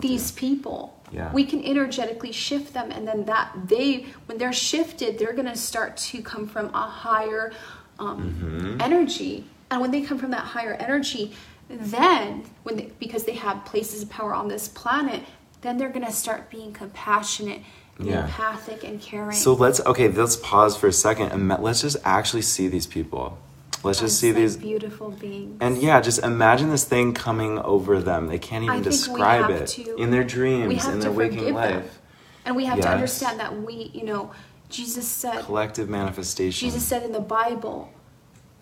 these 0.00 0.30
do. 0.30 0.38
people. 0.38 1.02
Yeah. 1.10 1.32
We 1.32 1.44
can 1.44 1.64
energetically 1.64 2.32
shift 2.32 2.74
them, 2.74 2.90
and 2.90 3.08
then 3.08 3.24
that 3.24 3.50
they, 3.66 4.04
when 4.26 4.36
they're 4.36 4.52
shifted, 4.52 5.18
they're 5.18 5.32
gonna 5.32 5.56
start 5.56 5.96
to 5.98 6.20
come 6.20 6.46
from 6.46 6.66
a 6.74 6.82
higher 6.86 7.52
um, 7.98 8.34
Mm-hmm. 8.42 8.80
energy. 8.82 9.44
And 9.70 9.80
when 9.80 9.90
they 9.90 10.02
come 10.02 10.18
from 10.18 10.30
that 10.32 10.44
higher 10.44 10.74
energy, 10.74 11.32
then 11.68 12.44
when 12.62 12.76
they, 12.76 12.90
because 12.98 13.24
they 13.24 13.34
have 13.34 13.64
places 13.64 14.02
of 14.02 14.10
power 14.10 14.34
on 14.34 14.48
this 14.48 14.68
planet, 14.68 15.22
then 15.62 15.78
they're 15.78 15.88
gonna 15.90 16.12
start 16.12 16.50
being 16.50 16.72
compassionate 16.72 17.62
and 17.98 18.08
Yeah. 18.08 18.24
empathic 18.24 18.84
and 18.84 19.00
caring. 19.00 19.32
So 19.36 19.54
let's 19.54 19.80
okay. 19.80 20.08
Let's 20.08 20.36
pause 20.36 20.76
for 20.76 20.86
a 20.86 20.92
second 20.92 21.32
and 21.32 21.48
let's 21.62 21.80
just 21.82 21.96
actually 22.04 22.42
see 22.42 22.68
these 22.68 22.86
people. 22.86 23.38
Let's 23.82 24.00
just 24.00 24.18
see 24.18 24.32
these. 24.32 24.56
beautiful 24.56 25.10
beings. 25.10 25.58
And 25.60 25.78
yeah, 25.78 26.00
just 26.00 26.18
imagine 26.20 26.70
this 26.70 26.84
thing 26.84 27.14
coming 27.14 27.58
over 27.60 28.00
them. 28.00 28.26
They 28.26 28.38
can't 28.38 28.64
even 28.64 28.82
describe 28.82 29.50
it 29.50 29.66
to- 29.68 29.96
in 29.96 30.10
their 30.10 30.24
dreams, 30.24 30.86
in 30.86 30.98
their 31.00 31.12
waking 31.12 31.38
forgive 31.38 31.54
them. 31.54 31.74
life. 31.76 31.98
And 32.44 32.56
we 32.56 32.64
have 32.64 32.80
to 32.80 32.88
understand 32.88 33.38
that 33.40 33.62
we, 33.62 33.90
you 33.92 34.04
know, 34.04 34.30
Jesus 34.68 35.06
said, 35.06 35.44
Collective 35.44 35.88
manifestation. 35.88 36.66
Jesus 36.68 36.84
said 36.84 37.02
in 37.04 37.12
the 37.12 37.20
Bible, 37.20 37.90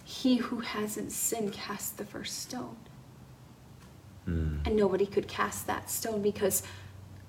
he 0.05 0.37
who 0.37 0.61
hasn't 0.61 1.13
sinned 1.13 1.53
cast 1.53 1.97
the 1.97 2.05
first 2.05 2.43
stone. 2.43 2.77
Hmm. 4.25 4.59
And 4.65 4.77
nobody 4.77 5.07
could 5.07 5.29
cast 5.29 5.67
that 5.67 5.91
stone 5.91 6.23
because 6.23 6.63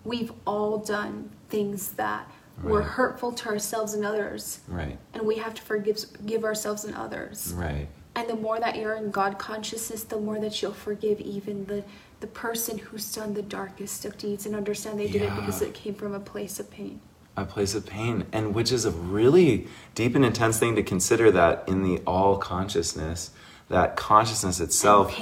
we've 0.04 0.32
all 0.46 0.78
done 0.78 1.30
things 1.50 1.90
that 1.94 2.30
were 2.64 2.82
hurtful 2.82 3.34
to 3.34 3.50
ourselves 3.50 3.94
and 3.94 4.06
others. 4.06 4.60
Right. 4.68 4.98
And 5.14 5.24
we 5.24 5.36
have 5.38 5.54
to 5.56 5.62
forgive 5.62 5.98
give 6.26 6.46
ourselves 6.46 6.86
and 6.86 6.96
others. 6.96 7.54
Right. 7.56 7.88
And 8.16 8.30
the 8.30 8.36
more 8.36 8.60
that 8.62 8.78
you're 8.78 8.96
in 8.96 9.12
God 9.12 9.38
consciousness, 9.38 10.06
the 10.06 10.18
more 10.18 10.40
that 10.40 10.62
you'll 10.62 10.72
forgive 10.72 11.20
even 11.20 11.66
the, 11.66 11.84
the 12.22 12.28
person 12.28 12.78
who's 12.78 13.14
done 13.14 13.34
the 13.34 13.42
darkest 13.42 14.06
of 14.06 14.18
deeds 14.18 14.46
and 14.46 14.56
understand 14.56 14.98
they 14.98 15.10
did 15.10 15.24
it 15.24 15.36
because 15.36 15.62
it 15.62 15.74
came 15.74 15.96
from 15.96 16.14
a 16.14 16.20
place 16.20 16.58
of 16.58 16.72
pain. 16.72 17.02
a 17.36 17.44
place 17.44 17.76
of 17.76 17.86
pain 17.86 18.26
and 18.32 18.56
which 18.56 18.72
is 18.72 18.86
a 18.86 18.92
really 18.92 19.68
deep 19.94 20.16
and 20.16 20.24
intense 20.24 20.58
thing 20.58 20.76
to 20.76 20.84
consider 20.84 21.30
that 21.32 21.66
in 21.68 21.84
the 21.84 22.02
all 22.08 22.38
consciousnness 22.38 23.32
that 23.70 23.96
consciousness 23.96 24.60
itself 24.60 25.20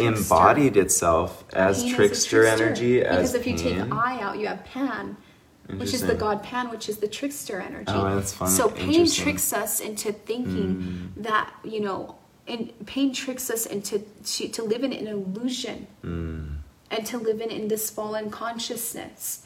embodied 0.00 0.76
itself 0.76 1.44
as 1.52 1.82
Pain 1.82 1.94
trickster, 1.94 2.44
energy 2.44 3.02
as 3.02 3.32
because 3.32 3.34
if 3.34 3.46
you 3.46 3.56
take 3.56 3.74
pain. 3.74 3.92
I 3.92 4.20
out, 4.20 4.38
you 4.38 4.46
have 4.48 4.64
Pan, 4.64 5.16
which 5.76 5.94
is 5.94 6.02
the 6.02 6.14
god 6.14 6.42
Pan, 6.42 6.70
which 6.70 6.88
is 6.88 6.98
the 6.98 7.08
trickster 7.08 7.60
energy. 7.60 7.84
Oh, 7.88 8.16
that's. 8.16 8.32
So 8.54 8.68
pain 8.68 9.08
tricks 9.08 9.52
us 9.52 9.80
into 9.80 10.12
thinking 10.12 11.12
that 11.16 11.52
you 11.62 11.80
know, 11.80 12.16
and 12.48 12.72
pain 12.86 13.12
tricks 13.14 13.48
us 13.48 13.66
into 13.66 14.00
to, 14.00 14.48
to 14.48 14.62
live 14.62 14.82
in 14.82 14.92
an 14.92 15.06
illusion 15.06 15.86
Hmm. 16.02 16.46
and 16.90 17.06
to 17.06 17.18
live 17.18 17.40
in 17.40 17.50
in 17.50 17.68
this 17.68 17.90
fallen 17.90 18.28
consciousness. 18.30 19.43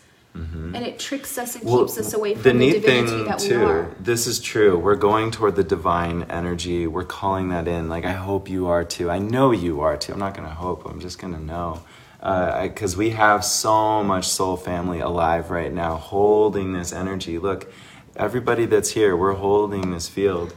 And 0.75 0.85
it 0.85 0.99
tricks 0.99 1.39
us 1.39 1.55
and 1.55 1.65
Mm-hmm. 1.65 1.73
Well, 1.73 1.87
keeps 1.87 1.99
us 1.99 2.15
away 2.15 2.35
from 2.35 2.43
the, 2.43 2.55
neat 2.55 2.85
thing 2.85 3.25
that 3.25 3.41
we 3.41 3.49
too 3.49 3.67
are. 3.67 3.95
this 4.01 4.27
is 4.27 4.41
true. 4.41 4.79
We're 4.79 4.97
going 4.97 5.31
toward 5.31 5.57
the 5.57 5.65
divine 5.65 6.25
energy. 6.31 6.87
We're 6.87 7.05
calling 7.05 7.49
that 7.51 7.67
in. 7.67 7.89
Like 7.89 8.05
i 8.05 8.13
hope 8.13 8.49
you 8.49 8.69
are 8.69 8.85
too. 8.85 9.11
I 9.11 9.19
know 9.19 9.51
you 9.51 9.81
are 9.81 9.97
too. 9.97 10.13
I'm 10.13 10.19
not 10.19 10.35
gonna 10.35 10.49
hope. 10.49 10.87
I'm 10.87 11.01
just 11.01 11.19
gonna 11.19 11.41
know. 11.41 11.83
Because 12.21 12.97
we 12.97 13.11
have 13.11 13.45
so 13.45 14.03
much 14.03 14.27
soul 14.29 14.57
family 14.57 15.01
alive 15.01 15.51
right 15.51 15.73
now 15.73 15.97
holding 15.97 16.73
this 16.73 16.93
energy. 16.93 17.39
Look 17.39 17.73
everybody 18.17 18.67
that's 18.67 18.91
here 18.91 19.17
we're 19.17 19.35
holding 19.35 19.91
this 19.93 20.09
field. 20.09 20.55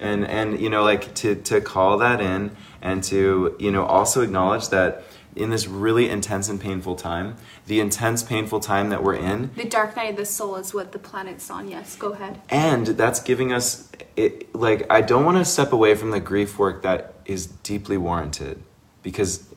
And 0.00 0.26
and 0.26 0.60
you 0.60 0.68
know 0.68 0.82
like 0.82 1.14
to 1.16 1.36
to 1.36 1.60
call 1.60 1.98
that 1.98 2.20
in 2.20 2.56
and 2.80 3.04
to 3.04 3.54
you 3.58 3.70
know 3.70 3.84
also 3.84 4.22
acknowledge 4.22 4.68
that 4.70 5.04
in 5.34 5.50
this 5.50 5.66
really 5.66 6.08
intense 6.10 6.48
and 6.48 6.60
painful 6.60 6.94
time 6.96 7.36
the 7.66 7.80
intense 7.80 8.22
painful 8.22 8.60
time 8.60 8.90
that 8.90 9.02
we're 9.02 9.14
in 9.14 9.50
The 9.56 9.64
dark 9.64 9.96
night 9.96 10.10
of 10.10 10.16
the 10.16 10.26
soul 10.26 10.56
is 10.56 10.74
what 10.74 10.92
the 10.92 10.98
planet's 10.98 11.50
on. 11.50 11.68
Yes, 11.68 11.96
go 11.96 12.12
ahead. 12.12 12.40
and 12.50 12.86
that's 12.88 13.20
giving 13.20 13.52
us 13.52 13.90
it 14.16 14.54
like 14.54 14.84
i 14.90 15.00
don't 15.00 15.24
want 15.24 15.38
to 15.38 15.44
step 15.44 15.72
away 15.72 15.94
from 15.94 16.10
the 16.10 16.20
grief 16.20 16.58
work 16.58 16.82
that 16.82 17.14
is 17.24 17.46
deeply 17.46 17.96
warranted 17.96 18.62
because 19.02 19.48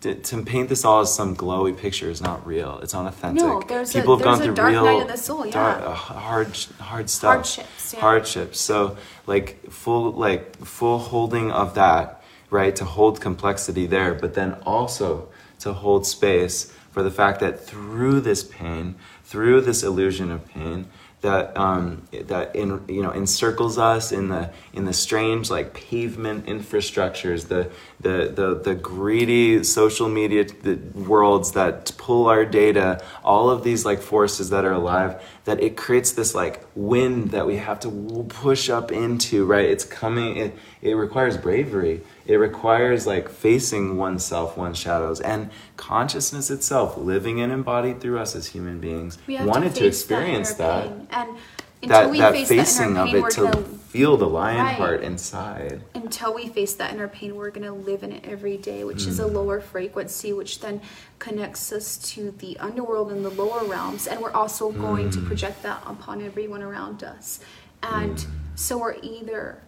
to, 0.00 0.14
to 0.14 0.42
paint 0.44 0.68
this 0.68 0.84
all 0.84 1.00
as 1.00 1.12
some 1.12 1.34
glowy 1.36 1.76
picture 1.76 2.08
is 2.08 2.20
not 2.22 2.46
real 2.46 2.78
it's 2.82 2.94
unauthentic. 2.94 3.42
No, 3.44 3.60
there's 3.68 3.94
a- 3.94 3.98
people 3.98 4.16
have 4.16 4.24
gone 4.24 4.40
a 4.40 4.44
through 4.44 4.54
dark 4.54 4.70
real 4.70 4.84
night 4.84 5.02
of 5.02 5.08
the 5.08 5.16
soul, 5.18 5.44
yeah. 5.44 5.52
dark- 5.52 5.82
uh, 5.82 5.92
hard 5.94 6.56
hard 6.80 7.10
stuff 7.10 7.34
Hardships, 7.34 7.94
yeah. 7.94 8.00
hardships 8.00 8.60
so 8.60 8.96
like 9.26 9.70
full 9.70 10.12
like 10.12 10.56
full 10.64 10.98
holding 10.98 11.50
of 11.50 11.74
that 11.74 12.17
right 12.50 12.74
to 12.76 12.84
hold 12.84 13.20
complexity 13.20 13.86
there 13.86 14.14
but 14.14 14.34
then 14.34 14.54
also 14.64 15.28
to 15.58 15.72
hold 15.72 16.06
space 16.06 16.72
for 16.90 17.02
the 17.02 17.10
fact 17.10 17.40
that 17.40 17.60
through 17.60 18.20
this 18.20 18.42
pain 18.42 18.94
through 19.24 19.60
this 19.60 19.82
illusion 19.82 20.30
of 20.30 20.46
pain 20.48 20.88
that 21.20 21.56
um, 21.56 22.02
that 22.12 22.54
in 22.54 22.80
you 22.88 23.02
know 23.02 23.10
encircles 23.10 23.76
us 23.76 24.12
in 24.12 24.28
the 24.28 24.50
in 24.72 24.84
the 24.84 24.92
strange 24.92 25.50
like 25.50 25.74
pavement 25.74 26.46
infrastructures 26.46 27.48
the 27.48 27.68
the 27.98 28.32
the, 28.32 28.60
the 28.62 28.74
greedy 28.74 29.64
social 29.64 30.08
media 30.08 30.46
worlds 30.94 31.52
that 31.52 31.90
pull 31.98 32.28
our 32.28 32.44
data 32.44 33.02
all 33.24 33.50
of 33.50 33.64
these 33.64 33.84
like 33.84 34.00
forces 34.00 34.50
that 34.50 34.64
are 34.64 34.72
alive 34.72 35.20
that 35.44 35.60
it 35.60 35.76
creates 35.76 36.12
this 36.12 36.36
like 36.36 36.64
wind 36.76 37.32
that 37.32 37.46
we 37.46 37.56
have 37.56 37.80
to 37.80 38.24
push 38.28 38.70
up 38.70 38.92
into 38.92 39.44
right? 39.44 39.64
It's 39.64 39.84
coming 39.84 40.36
it 40.36 40.56
it 40.82 40.92
requires 40.92 41.36
bravery 41.36 42.02
it 42.28 42.36
requires 42.36 43.06
like 43.06 43.28
facing 43.28 43.96
oneself 43.96 44.56
one's 44.56 44.78
shadows 44.78 45.20
and 45.20 45.50
consciousness 45.76 46.50
itself 46.50 46.96
living 46.96 47.40
and 47.40 47.50
embodied 47.50 48.00
through 48.00 48.18
us 48.18 48.36
as 48.36 48.46
human 48.48 48.78
beings 48.78 49.18
wanted 49.26 49.74
to, 49.74 49.80
face 49.80 50.00
experience 50.00 50.52
that. 50.54 51.08
that. 51.10 51.28
And 51.28 51.38
until 51.82 51.88
that, 51.88 52.10
we 52.10 52.18
that 52.18 52.32
face 52.34 52.48
facing 52.48 52.94
that 52.94 53.08
of 53.08 53.14
inner 53.14 53.22
pain, 53.22 53.26
it 53.28 53.30
to 53.32 53.40
gonna 53.62 53.78
feel 53.88 54.16
the 54.18 54.28
lion 54.28 54.58
Right. 54.66 54.76
heart 54.76 55.02
inside 55.02 55.80
until 55.94 56.34
we 56.34 56.48
face 56.48 56.74
that 56.74 56.92
inner 56.92 57.08
pain, 57.08 57.34
we're 57.34 57.50
going 57.50 57.64
to 57.66 57.72
live 57.72 58.02
in 58.02 58.12
it 58.12 58.24
every 58.26 58.58
day, 58.58 58.84
which 58.84 59.06
is 59.06 59.18
a 59.18 59.24
Mm. 59.24 59.32
lower 59.32 59.60
frequency, 59.60 60.32
which 60.34 60.60
then 60.60 60.82
connects 61.18 61.72
us 61.72 61.96
to 61.96 62.34
the 62.38 62.58
underworld 62.58 63.10
and 63.10 63.24
the 63.24 63.30
lower 63.30 63.64
realms. 63.64 64.06
And 64.06 64.20
we're 64.20 64.32
also 64.32 64.70
going 64.70 65.08
Mm. 65.08 65.12
to 65.14 65.20
project 65.22 65.62
that 65.62 65.82
upon 65.86 66.20
everyone 66.20 66.62
around 66.62 67.02
us. 67.02 67.40
And 67.82 68.26
so 68.54 68.76
we're 68.78 68.96
either 69.02 69.58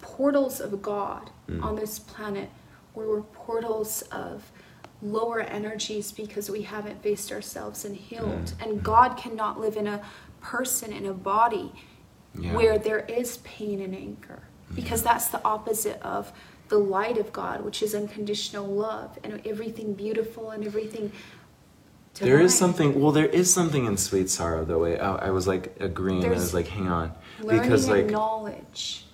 portals 0.00 0.60
of 0.60 0.82
God 0.82 1.30
Mm. 1.48 1.62
on 1.64 1.76
this 1.76 1.98
planet, 1.98 2.50
or 2.94 3.06
we're 3.08 3.22
portals 3.22 4.02
of 4.12 4.50
lower 5.00 5.40
energies 5.40 6.10
because 6.12 6.50
we 6.50 6.62
haven't 6.62 7.02
faced 7.02 7.30
ourselves 7.32 7.84
and 7.84 7.96
healed. 7.96 8.46
Mm. 8.58 8.62
And 8.66 8.82
God 8.82 9.16
cannot 9.16 9.60
live 9.60 9.76
in 9.76 9.86
a 9.86 10.02
person, 10.40 10.92
in 10.92 11.06
a 11.06 11.12
body 11.12 11.72
Yeah. 12.34 12.54
where 12.54 12.78
there 12.78 13.00
is 13.00 13.38
pain 13.38 13.80
and 13.80 13.94
anger 13.94 14.42
because 14.74 15.02
that's 15.02 15.28
the 15.28 15.42
opposite 15.44 16.00
of 16.02 16.32
the 16.68 16.78
light 16.78 17.16
of 17.16 17.32
God, 17.32 17.62
which 17.64 17.82
is 17.82 17.94
unconditional 17.94 18.66
love 18.66 19.18
and 19.24 19.40
everything 19.46 19.94
beautiful 19.94 20.50
and 20.50 20.64
everything. 20.64 21.12
There 22.20 22.40
is 22.40 22.56
something. 22.56 23.00
Well, 23.00 23.12
there 23.12 23.26
is 23.26 23.52
something 23.52 23.86
in 23.86 23.96
sweet 23.96 24.28
sorrow, 24.28 24.64
though. 24.64 24.84
I, 24.84 25.28
I 25.28 25.30
was 25.30 25.46
like 25.46 25.76
agreeing. 25.80 26.24
I 26.24 26.30
was 26.30 26.52
like, 26.52 26.66
hang 26.66 26.88
on, 26.88 27.12
because 27.46 27.88
like, 27.88 28.06
knowledge 28.06 29.04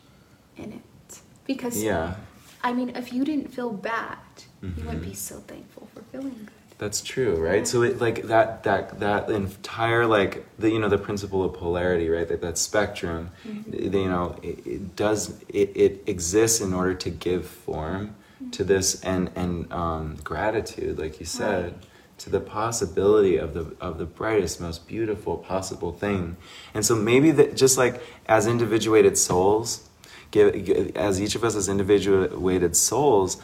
in 0.56 0.72
it. 0.72 1.20
Because 1.46 1.82
yeah, 1.82 2.14
I 2.62 2.72
mean, 2.72 2.90
if 2.96 3.12
you 3.12 3.24
didn't 3.24 3.52
feel 3.52 3.70
bad, 3.72 4.18
you 4.62 4.70
wouldn't 4.84 5.02
Mm-hmm. 5.02 5.10
be 5.10 5.14
so 5.14 5.36
thankful 5.40 5.88
for 5.94 6.02
feeling 6.10 6.38
good. 6.46 6.48
that's 6.78 7.02
true, 7.02 7.36
right? 7.36 7.66
So 7.68 7.82
it 7.82 8.00
like 8.00 8.22
that 8.28 8.62
that 8.64 8.98
that 9.00 9.28
entire 9.30 10.06
like 10.06 10.44
the 10.58 10.70
you 10.70 10.78
know 10.78 10.88
the 10.88 10.98
principle 10.98 11.42
of 11.44 11.52
polarity, 11.54 12.08
right? 12.08 12.26
That 12.28 12.40
that 12.40 12.56
spectrum, 12.58 13.30
Mm-hmm. 13.46 13.94
you 13.94 14.08
know, 14.08 14.36
it, 14.42 14.66
it 14.66 14.96
does 14.96 15.20
it, 15.48 15.68
it 15.76 16.02
exists 16.06 16.60
in 16.60 16.72
order 16.72 16.94
to 16.94 17.10
give 17.10 17.46
form 17.46 18.14
to 18.52 18.64
this 18.64 19.00
and 19.02 19.30
and 19.36 19.70
um, 19.72 20.16
gratitude, 20.24 20.98
like 20.98 21.20
you 21.20 21.26
said. 21.26 21.64
Right. 21.72 21.82
to 22.24 22.30
the 22.30 22.40
possibility 22.40 23.36
of 23.44 23.54
the 23.54 23.64
of 23.80 23.98
the 23.98 24.06
brightest 24.06 24.60
most 24.60 24.86
beautiful 24.86 25.36
possible 25.36 25.92
thing 26.04 26.36
and 26.74 26.82
so 26.88 26.94
maybe 26.94 27.32
that 27.38 27.56
just 27.56 27.76
like 27.76 27.94
as 28.36 28.46
individuated 28.46 29.18
souls 29.18 29.68
give, 30.34 30.64
give- 30.64 30.96
as 30.96 31.20
each 31.20 31.34
of 31.36 31.44
us 31.44 31.54
as 31.54 31.68
individuated 31.68 32.74
souls 32.76 33.40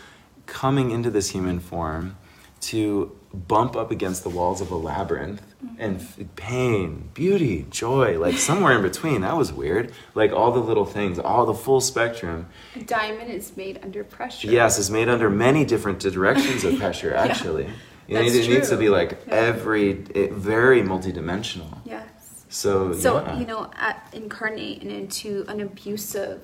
coming 0.47 0.91
into 0.91 1.11
this 1.11 1.31
human 1.31 1.61
form 1.61 2.17
to 2.61 3.17
bump 3.33 3.77
up 3.77 3.93
against 3.93 4.25
the 4.25 4.29
walls 4.29 4.61
of 4.61 4.73
a 4.73 4.77
labyrinth 4.77 5.41
mm-hmm. 5.65 5.81
and 5.81 6.01
f- 6.01 6.19
pain 6.35 7.09
beauty 7.15 7.65
joy 7.71 8.19
like 8.19 8.37
somewhere 8.37 8.75
in 8.75 8.83
between 8.83 9.21
that 9.21 9.37
was 9.37 9.53
weird 9.53 9.93
like 10.17 10.33
all 10.33 10.51
the 10.51 10.59
little 10.59 10.85
things 10.85 11.17
all 11.21 11.47
the 11.47 11.55
full 11.55 11.81
spectrum 11.81 12.47
A 12.75 12.81
diamond 12.83 13.31
is 13.31 13.57
made 13.57 13.79
under 13.85 14.03
pressure. 14.03 14.49
Yes, 14.51 14.81
it's 14.81 14.91
made 14.91 15.09
under 15.09 15.31
many 15.31 15.65
different 15.65 16.01
directions 16.01 16.65
of 16.65 16.77
pressure. 16.83 17.15
Actually, 17.15 17.69
That's 18.09 18.35
it 18.35 18.49
needs 18.49 18.69
to 18.71 18.77
be 18.77 18.89
like 18.89 19.11
Yeah. 19.29 19.35
every 19.35 19.91
it, 20.21 20.33
very 20.33 20.83
multidimensional. 20.83 21.79
Yes. 21.85 22.09
So, 22.49 22.93
So 22.93 23.11
yeah. 23.21 23.39
you 23.39 23.47
know, 23.47 23.71
at, 23.77 23.97
incarnating 24.13 24.91
into 24.91 25.45
an 25.47 25.61
abusive 25.61 26.41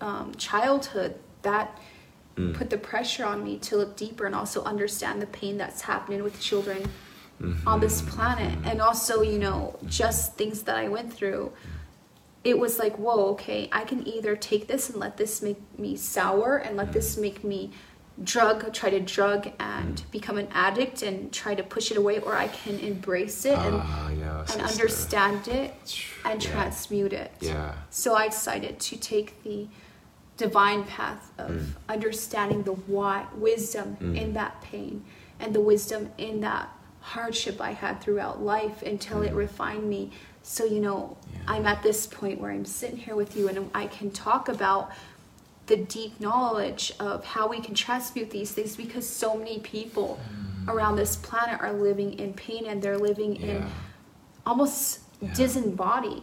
um, 0.00 0.34
childhood, 0.36 1.14
that 1.42 1.78
Mm. 2.36 2.54
put 2.54 2.70
the 2.70 2.78
pressure 2.78 3.24
on 3.24 3.42
me 3.42 3.58
to 3.58 3.76
look 3.76 3.96
deeper 3.96 4.24
and 4.24 4.34
also 4.36 4.62
understand 4.62 5.20
the 5.20 5.26
pain 5.26 5.58
that's 5.58 5.82
happening 5.82 6.22
with 6.22 6.40
children 6.40 6.88
on 7.66 7.80
this 7.80 8.00
Mm-hmm. 8.00 8.10
planet, 8.16 8.58
and 8.64 8.80
also 8.80 9.20
you 9.22 9.38
know 9.38 9.76
just 9.86 10.36
things 10.36 10.62
that 10.62 10.76
I 10.76 10.88
went 10.88 11.12
through. 11.12 11.52
It 12.44 12.58
was 12.58 12.78
like, 12.78 12.96
whoa, 12.96 13.26
okay, 13.32 13.68
I 13.72 13.82
can 13.84 14.06
either 14.06 14.36
take 14.36 14.68
this 14.68 14.88
and 14.90 14.98
let 14.98 15.16
this 15.16 15.42
make 15.42 15.60
me 15.78 15.96
sour 15.96 16.56
and 16.56 16.76
let 16.76 16.92
this 16.92 17.16
Mm. 17.16 17.20
make 17.22 17.44
me 17.44 17.72
drug 18.22 18.72
try 18.72 18.90
to 18.90 19.00
drug 19.00 19.50
and 19.58 20.04
become 20.10 20.36
an 20.38 20.48
addict 20.52 21.02
and 21.02 21.32
try 21.32 21.54
to 21.54 21.62
push 21.62 21.90
it 21.90 21.96
away 21.96 22.18
or 22.20 22.36
i 22.36 22.48
can 22.48 22.78
embrace 22.78 23.46
it 23.46 23.58
and, 23.58 23.76
Ah, 23.76 24.10
yeah, 24.10 24.44
and 24.52 24.60
understand 24.60 25.48
it 25.48 25.72
and 26.26 26.42
Yeah. 26.44 26.50
transmute 26.50 27.14
it 27.14 27.32
Yeah. 27.40 27.72
so 27.88 28.14
i 28.14 28.28
decided 28.28 28.78
to 28.78 28.96
take 28.98 29.42
the 29.42 29.68
divine 30.46 30.82
path 30.96 31.22
of 31.38 31.50
Mm. 31.50 31.66
understanding 31.96 32.60
the 32.70 32.76
why 32.94 33.16
wisdom 33.48 33.88
in 34.22 34.28
that 34.40 34.54
pain 34.70 34.94
and 35.40 35.48
the 35.54 35.60
wisdom 35.72 36.02
in 36.28 36.34
that 36.48 36.66
hardship 37.12 37.56
i 37.60 37.72
had 37.84 37.94
throughout 38.02 38.36
life 38.54 38.78
until 38.92 39.18
it 39.28 39.32
refined 39.46 39.86
me 39.94 40.02
so 40.42 40.62
you 40.74 40.80
know 40.86 41.00
Mm. 41.00 41.16
Yeah. 41.34 41.52
i'm 41.52 41.66
at 41.74 41.80
this 41.88 42.00
point 42.18 42.36
where 42.40 42.52
i'm 42.56 42.64
sitting 42.80 43.00
here 43.06 43.16
with 43.22 43.32
you 43.36 43.44
and 43.50 43.56
i 43.74 43.86
can 43.96 44.08
talk 44.26 44.44
about 44.56 44.84
the 45.70 45.76
deep 45.76 46.12
knowledge 46.26 46.84
of 47.08 47.16
how 47.34 47.44
we 47.54 47.58
can 47.66 47.74
transmute 47.86 48.30
these 48.38 48.50
things 48.56 48.72
because 48.84 49.06
so 49.22 49.28
many 49.42 49.58
people 49.76 50.18
around 50.72 50.94
this 50.96 51.14
planet 51.28 51.60
are 51.64 51.72
living 51.88 52.10
in 52.24 52.30
pain 52.46 52.62
and 52.70 52.76
they're 52.82 52.98
living 53.10 53.32
in 53.50 53.58
almost 54.50 55.00
Yeah. 55.20 55.34
disembodied. 55.42 56.22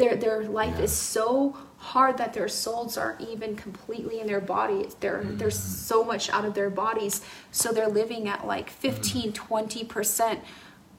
Their 0.00 0.14
their 0.24 0.38
life 0.60 0.76
Yeah. 0.78 0.84
is 0.86 0.92
so 1.16 1.56
hard 1.78 2.16
that 2.18 2.32
their 2.32 2.48
souls 2.48 2.96
aren't 2.96 3.20
even 3.20 3.54
completely 3.56 4.20
in 4.20 4.26
their 4.26 4.40
body. 4.40 4.88
They're 5.00 5.18
Mm-hmm. 5.22 5.36
there's 5.38 5.58
so 5.58 6.04
much 6.04 6.30
out 6.30 6.44
of 6.44 6.54
their 6.54 6.70
bodies. 6.70 7.22
So 7.50 7.72
they're 7.72 7.88
living 7.88 8.28
at 8.28 8.46
like 8.46 8.70
15, 8.70 9.32
20% 9.32 10.40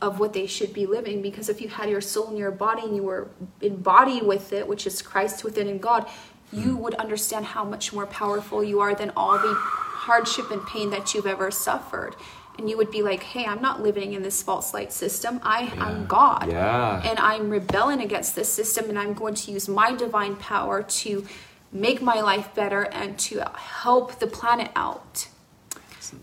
of 0.02 0.20
what 0.20 0.34
they 0.34 0.46
should 0.46 0.74
be 0.74 0.86
living 0.86 1.22
because 1.24 1.50
if 1.50 1.60
you 1.60 1.68
had 1.70 1.90
your 1.90 2.02
soul 2.02 2.30
in 2.30 2.38
your 2.38 2.52
body 2.52 2.84
and 2.84 2.96
you 2.96 3.02
were 3.04 3.30
embodied 3.62 4.24
with 4.24 4.54
it, 4.54 4.68
which 4.68 4.86
is 4.86 5.02
Christ 5.02 5.44
within 5.44 5.68
in 5.68 5.80
God, 5.80 6.08
you 6.54 6.78
would 6.78 6.94
understand 6.96 7.46
how 7.46 7.66
much 7.66 7.92
more 7.92 8.06
powerful 8.06 8.64
you 8.64 8.80
are 8.80 8.94
than 8.96 9.12
all 9.18 9.38
the 9.40 9.54
hardship 9.56 10.52
and 10.52 10.66
pain 10.68 10.92
that 10.92 11.14
you've 11.14 11.26
ever 11.28 11.50
suffered. 11.52 12.16
And 12.58 12.70
you 12.70 12.78
would 12.78 12.90
be 12.90 13.04
like, 13.04 13.22
hey, 13.22 13.46
I'm 13.46 13.62
not 13.62 13.84
living 13.84 14.14
in 14.14 14.24
this 14.24 14.42
false 14.42 14.74
light 14.74 14.92
system. 14.92 15.40
I, 15.44 15.72
I'm 15.78 16.08
God. 16.08 16.50
Yeah. 16.50 17.02
And 17.06 17.20
I'm 17.20 17.50
rebelling 17.50 18.02
against 18.02 18.36
this 18.36 18.52
system, 18.52 18.90
and 18.90 18.98
I'm 18.98 19.14
going 19.14 19.36
to 19.36 19.52
use 19.52 19.70
my 19.70 19.94
divine 19.96 20.36
power 20.36 20.82
to 20.82 21.26
make 21.72 22.02
my 22.02 22.22
life 22.22 22.54
better 22.56 22.84
and 22.84 23.20
to 23.20 23.44
help 23.56 24.20
the 24.20 24.28
planet 24.28 24.72
out. 24.76 25.28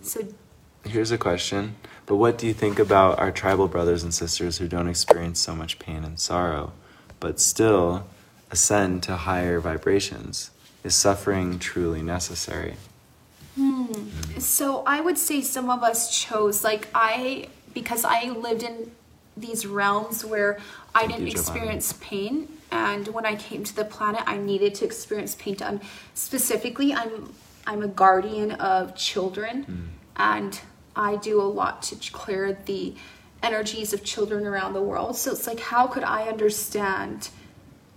So, 0.02 0.22
Here's 0.84 1.10
a 1.10 1.18
question. 1.18 1.76
But 2.06 2.16
what 2.16 2.36
do 2.36 2.46
you 2.46 2.52
think 2.52 2.78
about 2.78 3.18
our 3.18 3.32
tribal 3.32 3.68
brothers 3.68 4.02
and 4.02 4.12
sisters 4.12 4.58
who 4.58 4.68
don't 4.68 4.88
experience 4.88 5.40
so 5.40 5.54
much 5.54 5.78
pain 5.78 6.04
and 6.04 6.20
sorrow, 6.20 6.72
but 7.20 7.40
still 7.40 8.06
ascend 8.50 9.02
to 9.04 9.16
higher 9.16 9.60
vibrations? 9.60 10.50
Is 10.82 10.94
suffering 10.94 11.58
truly 11.58 12.02
necessary? 12.02 12.76
So 14.38 14.82
I 14.86 15.00
would 15.00 15.18
say 15.18 15.40
some 15.40 15.70
of 15.70 15.82
us 15.82 16.16
chose, 16.16 16.64
like, 16.64 16.88
I, 16.94 17.48
because 17.72 18.04
I 18.04 18.30
lived 18.30 18.62
in 18.62 18.90
these 19.36 19.66
realms 19.66 20.24
where 20.24 20.58
I 20.94 21.06
didn't 21.06 21.28
experience 21.28 21.92
pain. 22.00 22.48
And 22.70 23.08
when 23.08 23.26
I 23.26 23.36
came 23.36 23.64
to 23.64 23.74
the 23.74 23.84
planet, 23.84 24.22
I 24.26 24.36
needed 24.36 24.74
to 24.76 24.84
experience 24.84 25.34
pain. 25.36 25.56
To 25.56 25.66
un- 25.68 25.80
specifically, 26.14 26.92
I'm 26.92 27.32
I'm 27.66 27.82
a 27.82 27.88
guardian 27.88 28.52
of 28.52 28.94
children, 28.94 29.62
Hmm. 29.64 29.82
and 30.16 30.60
I 30.94 31.16
do 31.16 31.40
a 31.40 31.48
lot 31.60 31.82
to 31.84 31.96
clear 32.12 32.58
the 32.66 32.94
energies 33.42 33.92
of 33.94 34.04
children 34.04 34.46
around 34.46 34.74
the 34.74 34.82
world. 34.82 35.16
So 35.16 35.30
it's 35.32 35.46
like, 35.46 35.60
how 35.60 35.86
could 35.86 36.04
I 36.04 36.28
understand 36.28 37.30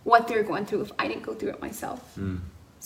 what 0.06 0.28
they're 0.28 0.44
going 0.44 0.66
through 0.66 0.82
if 0.84 0.92
I 0.98 1.08
didn't 1.08 1.24
go 1.24 1.34
through 1.34 1.50
it 1.50 1.62
myself? 1.62 2.18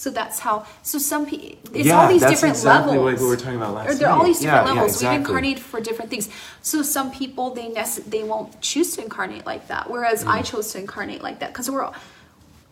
So 0.02 0.10
that's 0.10 0.40
how. 0.40 0.66
So 0.82 0.98
some 0.98 1.28
people, 1.28 1.76
it's. 1.76 1.86
Yeah, 1.86 2.02
all 2.02 2.08
these 2.10 2.22
different 2.22 2.56
exactly 2.56 2.98
levels. 2.98 3.20
what 3.20 3.24
we 3.24 3.30
were 3.30 3.38
talking 3.38 3.58
about 3.58 3.76
last 3.76 3.90
Or 3.90 3.94
There 4.00 4.10
are 4.10 4.18
all 4.18 4.26
these 4.26 4.40
different 4.40 4.66
Yeah, 4.66 4.74
yeah, 4.74 4.82
levels. 4.82 5.04
We 5.04 5.10
incarnate 5.10 5.60
for 5.60 5.80
different 5.80 6.10
things. 6.10 6.28
So 6.64 6.82
some 6.82 7.12
people 7.12 7.54
they 7.54 7.70
nece- 7.70 8.06
they 8.10 8.24
won't 8.24 8.60
choose 8.62 8.96
to 8.96 9.04
incarnate 9.04 9.46
like 9.46 9.68
that, 9.68 9.92
whereas 9.92 10.24
Mm. 10.24 10.32
I 10.38 10.42
chose 10.42 10.72
to 10.72 10.80
incarnate 10.80 11.22
like 11.22 11.38
that 11.42 11.50
because 11.54 11.70
we're 11.70 11.84
all, 11.84 11.94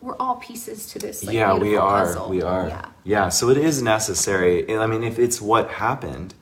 we're 0.01 0.17
all 0.17 0.37
pieces 0.37 0.87
to 0.91 0.97
this. 0.97 1.23
Like, 1.23 1.35
yeah, 1.35 1.53
we 1.53 1.77
are. 1.77 2.05
puzzle. 2.05 2.29
We 2.29 2.41
are. 2.41 2.67
Yeah. 2.67 2.85
Yeah. 3.03 3.29
So 3.29 3.49
it 3.49 3.57
is 3.57 3.79
necessary. 3.79 4.53
I 4.75 4.87
mean, 4.87 5.03
if 5.03 5.19
it's 5.19 5.39
what 5.39 5.69
happened, 5.85 6.33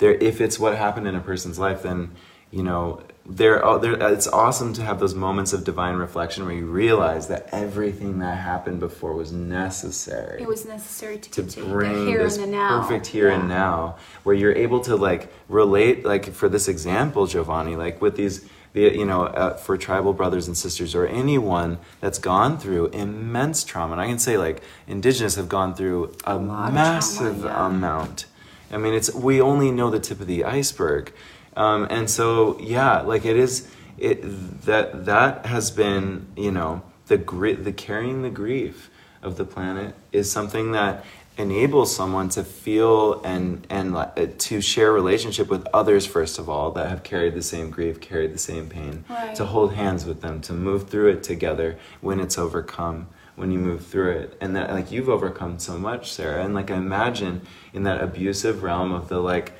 there. 0.00 0.12
If 0.30 0.42
it's 0.42 0.58
what 0.58 0.76
happened 0.76 1.06
in 1.08 1.14
a 1.14 1.20
person's 1.20 1.58
life, 1.58 1.82
then 1.82 2.10
you 2.50 2.62
know 2.62 3.02
there. 3.26 3.64
oh, 3.64 3.78
there 3.78 3.94
it's 4.12 4.26
awesome 4.26 4.72
to 4.74 4.82
have 4.82 4.98
those 4.98 5.14
moments 5.14 5.52
of 5.52 5.64
divine 5.64 5.96
reflection 5.96 6.44
where 6.44 6.54
you 6.54 6.66
realize 6.66 7.28
that 7.28 7.48
everything 7.52 8.18
that 8.18 8.38
happened 8.38 8.80
before 8.80 9.14
was 9.14 9.32
necessary 9.32 10.42
It 10.42 10.48
was 10.48 10.66
necessary 10.66 11.18
to, 11.18 11.42
to 11.42 11.64
bring 11.64 12.06
here 12.06 12.24
this 12.24 12.36
and 12.36 12.46
the 12.46 12.56
now. 12.56 12.80
perfect 12.80 13.06
here 13.06 13.28
and 13.28 13.48
now 13.48 13.96
where 14.24 14.34
you're 14.34 14.54
able 14.54 14.80
to 14.80 14.96
like 14.96 15.32
relate 15.48 16.04
like 16.04 16.32
for 16.32 16.48
this 16.48 16.68
example 16.68 17.26
giovanni 17.26 17.76
like 17.76 18.00
with 18.00 18.16
these 18.16 18.44
the 18.72 18.82
you 18.82 19.04
know 19.04 19.24
uh, 19.24 19.56
for 19.56 19.76
tribal 19.76 20.12
brothers 20.12 20.46
and 20.46 20.56
sisters 20.56 20.94
or 20.94 21.06
anyone 21.06 21.78
that's 22.00 22.18
gone 22.18 22.58
through 22.58 22.86
immense 22.88 23.64
trauma 23.64 23.92
and 23.92 24.00
i 24.00 24.06
can 24.06 24.18
say 24.18 24.36
like 24.38 24.62
indigenous 24.86 25.36
have 25.36 25.48
gone 25.48 25.74
through 25.74 26.04
a, 26.24 26.34
of 26.34 26.42
massive 26.42 27.40
trauma, 27.42 27.46
yeah. 27.48 27.66
amount 27.66 28.26
i 28.72 28.76
mean 28.76 28.94
it's 28.94 29.12
we 29.14 29.40
only 29.40 29.70
know 29.70 29.90
the 29.90 30.00
tip 30.00 30.20
of 30.20 30.26
the 30.26 30.44
iceberg 30.44 31.12
um, 31.60 31.86
and 31.90 32.08
so 32.08 32.58
yeah 32.60 33.00
like 33.12 33.24
it 33.32 33.36
is 33.36 33.54
it 33.98 34.18
that 34.62 35.04
that 35.04 35.46
has 35.46 35.70
been 35.70 36.26
you 36.36 36.50
know 36.50 36.72
the 37.08 37.18
grit 37.18 37.64
the 37.64 37.72
carrying 37.72 38.22
the 38.22 38.30
grief 38.42 38.90
of 39.22 39.36
the 39.36 39.44
planet 39.44 39.94
is 40.12 40.30
something 40.30 40.72
that 40.72 41.04
enables 41.36 41.94
someone 41.94 42.28
to 42.28 42.42
feel 42.44 43.20
and 43.22 43.66
and 43.70 43.94
uh, 43.96 44.08
to 44.38 44.60
share 44.60 44.90
relationship 44.92 45.48
with 45.48 45.66
others 45.80 46.04
first 46.06 46.38
of 46.38 46.48
all 46.48 46.70
that 46.70 46.88
have 46.88 47.02
carried 47.02 47.34
the 47.34 47.42
same 47.42 47.70
grief 47.70 48.00
carried 48.00 48.32
the 48.32 48.38
same 48.52 48.66
pain 48.68 49.04
Right. 49.08 49.34
to 49.34 49.44
hold 49.44 49.74
hands 49.74 50.04
with 50.04 50.20
them 50.22 50.40
to 50.42 50.52
move 50.52 50.88
through 50.90 51.08
it 51.14 51.22
together 51.22 51.70
when 52.00 52.20
it's 52.20 52.38
overcome 52.38 52.98
when 53.36 53.50
you 53.50 53.58
move 53.58 53.82
through 53.86 54.12
it 54.22 54.36
and 54.40 54.54
that 54.56 54.70
like 54.70 54.90
you've 54.92 55.08
overcome 55.16 55.58
so 55.58 55.74
much 55.78 56.04
sarah 56.12 56.42
and 56.44 56.54
like 56.54 56.70
i 56.70 56.76
imagine 56.76 57.34
in 57.72 57.82
that 57.84 57.98
abusive 58.08 58.62
realm 58.62 58.92
of 58.92 59.08
the 59.08 59.18
like 59.32 59.52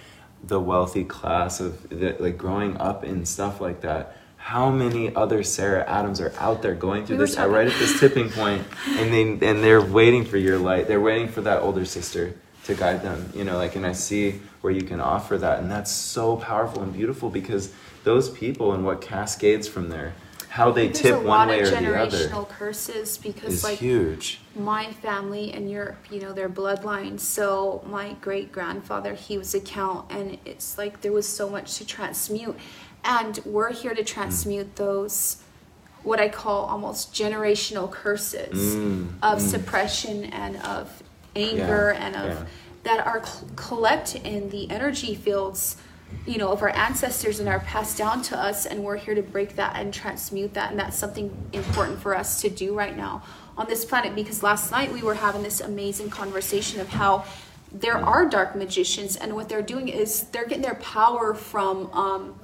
the 0.45 0.61
wealthy 0.61 1.05
class 1.05 1.61
of 1.61 1.88
the, 1.91 2.16
like 2.18 2.38
growing 2.38 2.76
up 2.78 3.05
in 3.05 3.24
stuff 3.24 3.61
like 3.61 3.80
that 3.82 4.16
how 4.36 4.70
many 4.70 5.14
other 5.14 5.43
sarah 5.43 5.84
adams 5.88 6.20
are 6.20 6.32
out 6.38 6.62
there 6.62 6.74
going 6.74 7.05
through 7.05 7.18
We 7.18 7.26
this? 7.26 7.36
Right 7.36 7.66
at 7.66 7.78
this 7.78 8.01
tipping 8.01 8.30
point 8.30 8.64
and 8.88 9.12
they 9.12 9.47
and 9.47 9.62
they're 9.62 9.82
waiting 9.82 10.24
for 10.24 10.38
your 10.38 10.59
light. 10.59 10.88
They're 10.88 11.01
waiting 11.01 11.28
for 11.28 11.43
that 11.43 11.61
older 11.61 11.84
sister 11.84 12.34
to 12.64 12.74
guide 12.74 13.03
them 13.03 13.30
you 13.34 13.45
know 13.45 13.57
like 13.57 13.74
and 13.76 13.86
i 13.86 13.93
see 13.93 14.41
where 14.61 14.72
you 14.72 14.82
can 14.82 15.01
offer 15.01 15.38
that 15.38 15.59
and 15.61 15.70
that's 15.70 15.91
so 15.91 16.36
powerful 16.36 16.82
and 16.82 16.93
beautiful 16.93 17.30
because 17.30 17.72
those 18.05 18.28
people 18.28 18.72
and 18.72 18.84
what 18.84 19.01
cascades 19.01 19.66
from 19.66 19.88
there 19.88 20.14
how 20.51 20.72
they 20.72 20.88
There's 20.88 21.01
tip 21.01 21.22
one 21.22 21.48
way 21.48 21.61
or 21.61 21.66
the 21.70 21.76
generational 21.76 22.34
other 22.38 22.44
curses 22.46 23.16
because 23.16 23.55
is 23.55 23.64
like 23.64 23.78
huge. 23.78 24.40
my 24.57 24.86
family 24.94 25.53
in 25.53 25.68
Europe, 25.68 25.98
you 26.11 26.20
know, 26.20 26.32
their 26.32 26.48
bloodline. 26.48 27.20
So 27.20 27.84
my 27.86 28.14
great 28.20 28.51
grandfather, 28.51 29.14
he 29.14 29.38
was 29.38 29.55
a 29.55 29.61
count, 29.61 30.11
and 30.11 30.38
it's 30.44 30.76
like 30.76 31.03
there 31.03 31.12
was 31.12 31.28
so 31.28 31.48
much 31.48 31.76
to 31.76 31.86
transmute, 31.86 32.57
and 33.05 33.38
we're 33.46 33.72
here 33.72 33.94
to 33.94 34.03
transmute 34.03 34.74
those, 34.74 35.36
what 36.03 36.18
I 36.18 36.28
call 36.28 36.64
almost 36.64 37.14
generational 37.14 37.88
curses 37.88 38.74
Mm, 38.74 39.12
of 39.22 39.40
suppression 39.40 40.24
and 40.24 40.57
of 40.62 41.01
anger 41.36 41.94
Yeah, 41.94 42.05
and 42.07 42.16
of 42.16 42.28
yeah. 42.40 42.46
that 42.82 43.07
are 43.07 43.24
cl- 43.24 43.48
collect 43.55 44.16
in 44.16 44.51
the 44.51 44.68
energy 44.68 45.14
fields 45.14 45.76
you 46.27 46.39
know 46.39 46.51
of 46.53 46.63
our 46.63 46.75
ancestors 46.77 47.41
and 47.41 47.49
are 47.49 47.61
passed 47.61 47.97
down 47.97 48.23
to 48.23 48.39
us 48.39 48.67
and 48.67 48.85
we're 48.85 48.97
here 48.97 49.15
to 49.15 49.23
break 49.23 49.57
that 49.57 49.77
and 49.77 49.93
transmute 49.93 50.55
that 50.55 50.71
and 50.71 50.79
that's 50.79 50.97
something 50.97 51.35
important 51.53 51.99
for 51.99 52.15
us 52.17 52.41
to 52.43 52.51
do 52.51 52.75
right 52.75 52.97
now 52.97 53.23
on 53.61 53.67
this 53.69 53.85
planet. 53.85 54.15
Because 54.15 54.43
last 54.43 54.71
night 54.71 54.93
we 54.93 55.03
were 55.03 55.15
having 55.15 55.43
this 55.43 55.61
amazing 55.61 56.11
conversation 56.11 56.81
of 56.81 56.89
how 56.89 57.25
there 57.73 57.97
are 57.97 58.27
dark 58.27 58.57
magicians 58.57 59.17
and 59.17 59.35
what 59.35 59.49
they're 59.49 59.63
doing 59.63 59.89
is 59.89 60.25
they're 60.33 60.47
getting 60.47 60.63
their 60.63 60.75
power 60.77 61.35
from 61.35 61.93
um, 61.93 62.41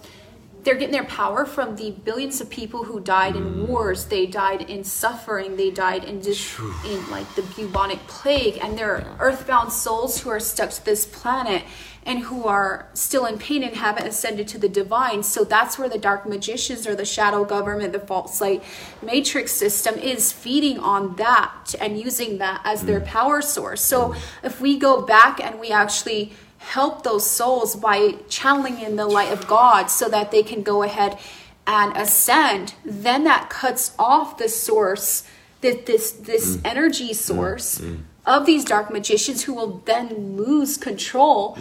they're 0.63 0.75
getting 0.75 0.93
their 0.93 1.05
power 1.05 1.47
from 1.47 1.77
the 1.77 1.93
billions 1.93 2.41
of 2.41 2.51
people 2.51 2.85
who 2.85 2.99
died 2.99 3.37
in 3.37 3.69
wars. 3.69 4.07
They 4.07 4.27
died 4.27 4.63
in 4.63 4.83
suffering. 4.83 5.57
They 5.57 5.71
died 5.71 6.03
in 6.03 6.21
just 6.21 6.59
in 6.85 7.09
like 7.09 7.33
the 7.37 7.43
bubonic 7.43 8.01
plague. 8.09 8.59
And 8.61 8.77
they're 8.77 9.07
earthbound 9.21 9.73
souls 9.73 10.21
who 10.21 10.31
are 10.31 10.41
stuck 10.41 10.71
to 10.71 10.85
this 10.85 11.07
planet 11.07 11.63
and 12.07 12.21
who 12.21 12.45
are 12.45 12.87
still 12.95 13.27
in 13.27 13.37
pain 13.37 13.65
and 13.65 13.75
haven't 13.77 14.07
ascended 14.07 14.47
to 14.47 14.59
the 14.59 14.69
divine. 14.69 15.25
So 15.25 15.43
that's 15.43 15.77
where 15.77 15.89
the 15.89 15.99
dark 15.99 16.25
magicians 16.25 16.87
or 16.87 16.95
the 16.95 17.05
shadow 17.05 17.45
government 17.45 17.93
the 17.93 17.99
false 17.99 18.41
light 18.41 18.63
matrix 19.03 19.53
system 19.53 19.97
is 19.97 20.33
feeding 20.33 20.79
on 20.79 21.17
that 21.17 21.75
and 21.81 21.99
using 21.99 22.39
that 22.39 22.61
as 22.65 22.83
their 22.83 23.01
mm. 23.01 23.07
power 23.07 23.43
source. 23.43 23.83
So 23.83 24.15
if 24.45 24.61
we 24.61 24.79
go 24.79 25.03
back 25.03 25.41
and 25.41 25.59
we 25.59 25.71
actually 25.71 26.33
help 26.59 27.03
those 27.03 27.29
souls 27.29 27.75
by 27.75 28.15
channeling 28.29 28.81
in 28.81 28.97
the 28.97 29.07
light 29.07 29.33
of 29.33 29.47
God 29.47 29.87
so 29.87 30.09
that 30.09 30.31
they 30.31 30.43
can 30.43 30.63
go 30.63 30.83
ahead 30.85 31.19
and 31.67 31.97
ascend, 31.97 32.75
then 32.85 33.25
that 33.25 33.51
cuts 33.51 33.95
off 33.99 34.39
the 34.39 34.49
source, 34.49 35.25
that 35.61 35.87
this 35.87 36.13
this 36.13 36.57
mm. 36.57 36.61
energy 36.65 37.11
mm. 37.11 37.17
source 37.17 37.81
of 38.27 38.45
these 38.47 38.65
dark 38.65 38.91
magicians 38.91 39.45
who 39.45 39.55
will 39.55 39.81
then 39.85 40.37
lose 40.37 40.77
control 40.77 41.57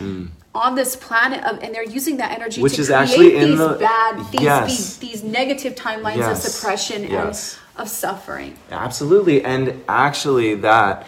on 0.54 0.76
this 0.76 0.96
planet 0.96 1.44
of, 1.44 1.62
and 1.62 1.76
they're 1.76 1.84
using 1.84 2.18
that 2.18 2.32
energy 2.32 2.60
Mm. 2.62 2.64
Which 2.64 2.76
to 2.76 2.82
is 2.82 2.88
create 2.88 3.00
actually 3.02 3.36
in 3.38 3.50
these 3.52 3.60
the- 3.60 3.78
bad 3.80 4.32
these, 4.32 4.42
Yes. 4.42 4.68
these 4.70 4.98
these 4.98 5.24
negative 5.24 5.76
timelines 5.76 6.30
of 6.32 6.38
suppression 6.38 7.04
Yes. 7.04 7.58
and 7.76 7.82
of 7.84 7.90
suffering 7.90 8.56
Absolutely, 8.72 9.44
and 9.44 9.82
actually, 9.90 10.56
that 10.56 11.06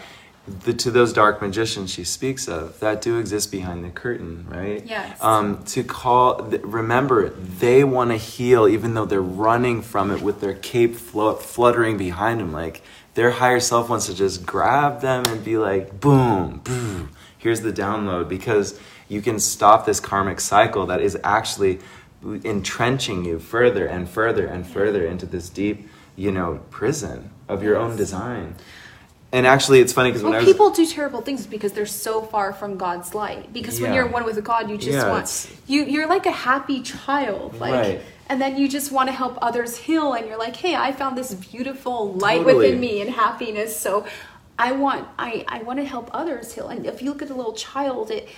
the, 0.64 0.72
to 0.72 0.90
those 0.90 1.12
dark 1.12 1.42
magicians 1.42 1.90
she 1.90 2.04
speaks 2.04 2.46
of 2.48 2.78
that 2.80 3.02
do 3.02 3.18
exist 3.18 3.50
behind 3.50 3.84
the 3.84 3.90
curtain, 3.90 4.46
right? 4.50 4.82
Yes. 4.86 5.16
Um, 5.20 5.62
to 5.66 5.82
call, 5.84 6.42
remember, 6.62 7.30
they 7.30 7.84
want 7.84 8.10
to 8.12 8.16
heal, 8.16 8.66
even 8.68 8.94
though 8.94 9.04
they're 9.04 9.20
running 9.20 9.82
from 9.82 10.10
it 10.10 10.22
with 10.22 10.40
their 10.40 10.54
cape 10.54 10.94
fluttering 10.96 11.98
behind 11.98 12.40
them. 12.40 12.52
Like 12.52 12.82
their 13.18 13.32
higher 13.32 13.58
self 13.58 13.88
wants 13.88 14.06
to 14.06 14.14
just 14.14 14.46
grab 14.46 15.00
them 15.00 15.24
and 15.26 15.42
be 15.44 15.58
like, 15.58 15.98
boom, 15.98 16.60
boom. 16.62 17.10
Here's 17.36 17.62
the 17.62 17.72
download 17.72 18.28
because 18.28 18.78
you 19.08 19.20
can 19.20 19.40
stop 19.40 19.84
this 19.84 19.98
karmic 19.98 20.38
cycle 20.38 20.86
that 20.86 21.00
is 21.00 21.18
actually 21.24 21.80
entrenching 22.44 23.24
you 23.24 23.40
further 23.40 23.86
and 23.86 24.08
further 24.08 24.46
and 24.46 24.64
further 24.64 25.04
into 25.04 25.26
this 25.26 25.48
deep, 25.48 25.88
you 26.14 26.30
know, 26.30 26.60
prison 26.70 27.30
of 27.48 27.60
your 27.60 27.76
own 27.76 27.96
design. 27.96 28.54
And 29.32 29.48
actually, 29.48 29.80
it's 29.80 29.92
funny 29.92 30.10
because 30.10 30.22
when 30.22 30.30
well 30.30 30.40
I 30.40 30.44
was 30.44 30.52
people 30.52 30.70
do 30.70 30.86
terrible 30.86 31.20
things 31.20 31.44
because 31.44 31.72
they're 31.72 31.86
so 31.86 32.22
far 32.22 32.52
from 32.52 32.78
god's 32.78 33.14
light 33.14 33.52
because 33.52 33.80
when 33.80 33.92
you're 33.94 34.06
one 34.06 34.24
with 34.24 34.42
god 34.42 34.70
you 34.70 34.78
just 34.78 34.96
Yeah, 34.96 35.10
want 35.10 35.50
you 35.66 35.82
you're 35.84 36.08
like 36.08 36.24
a 36.24 36.30
happy 36.48 36.82
child 36.82 37.58
like 37.60 37.72
Right. 37.72 38.00
And 38.28 38.40
then 38.40 38.56
you 38.58 38.68
just 38.68 38.92
want 38.92 39.08
to 39.08 39.12
help 39.12 39.38
others 39.40 39.76
heal 39.76 40.12
and 40.12 40.26
you're 40.26 40.38
like 40.38 40.56
hey 40.56 40.74
i 40.74 40.92
found 40.92 41.16
this 41.16 41.34
beautiful 41.34 42.12
light 42.14 42.38
Totally. 42.42 42.54
within 42.56 42.80
me 42.80 43.00
and 43.00 43.10
happiness 43.10 43.78
so 43.78 44.06
i 44.58 44.72
want 44.72 45.06
i 45.18 45.44
i 45.48 45.62
want 45.62 45.78
to 45.78 45.84
help 45.84 46.10
others 46.12 46.52
heal 46.54 46.68
and 46.68 46.86
if 46.86 47.00
you 47.02 47.08
look 47.10 47.22
at 47.22 47.30
a 47.30 47.34
little 47.34 47.54
child 47.54 48.10
it 48.10 48.28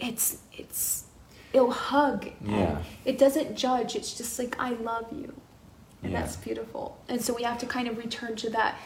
it's 0.00 0.38
it's 0.52 1.04
it'll 1.52 1.70
hug 1.70 2.26
and 2.40 2.50
Yeah. 2.50 2.82
it 3.04 3.16
doesn't 3.18 3.56
judge 3.56 3.94
it's 3.96 4.16
just 4.16 4.38
like 4.38 4.56
i 4.58 4.70
love 4.70 5.06
you 5.12 5.32
and 6.02 6.12
Yeah. 6.12 6.20
that's 6.20 6.36
beautiful 6.36 6.98
and 7.08 7.20
so 7.22 7.32
we 7.34 7.42
have 7.44 7.58
to 7.58 7.66
kind 7.66 7.88
of 7.88 7.96
return 7.98 8.36
to 8.36 8.50
that 8.50 8.76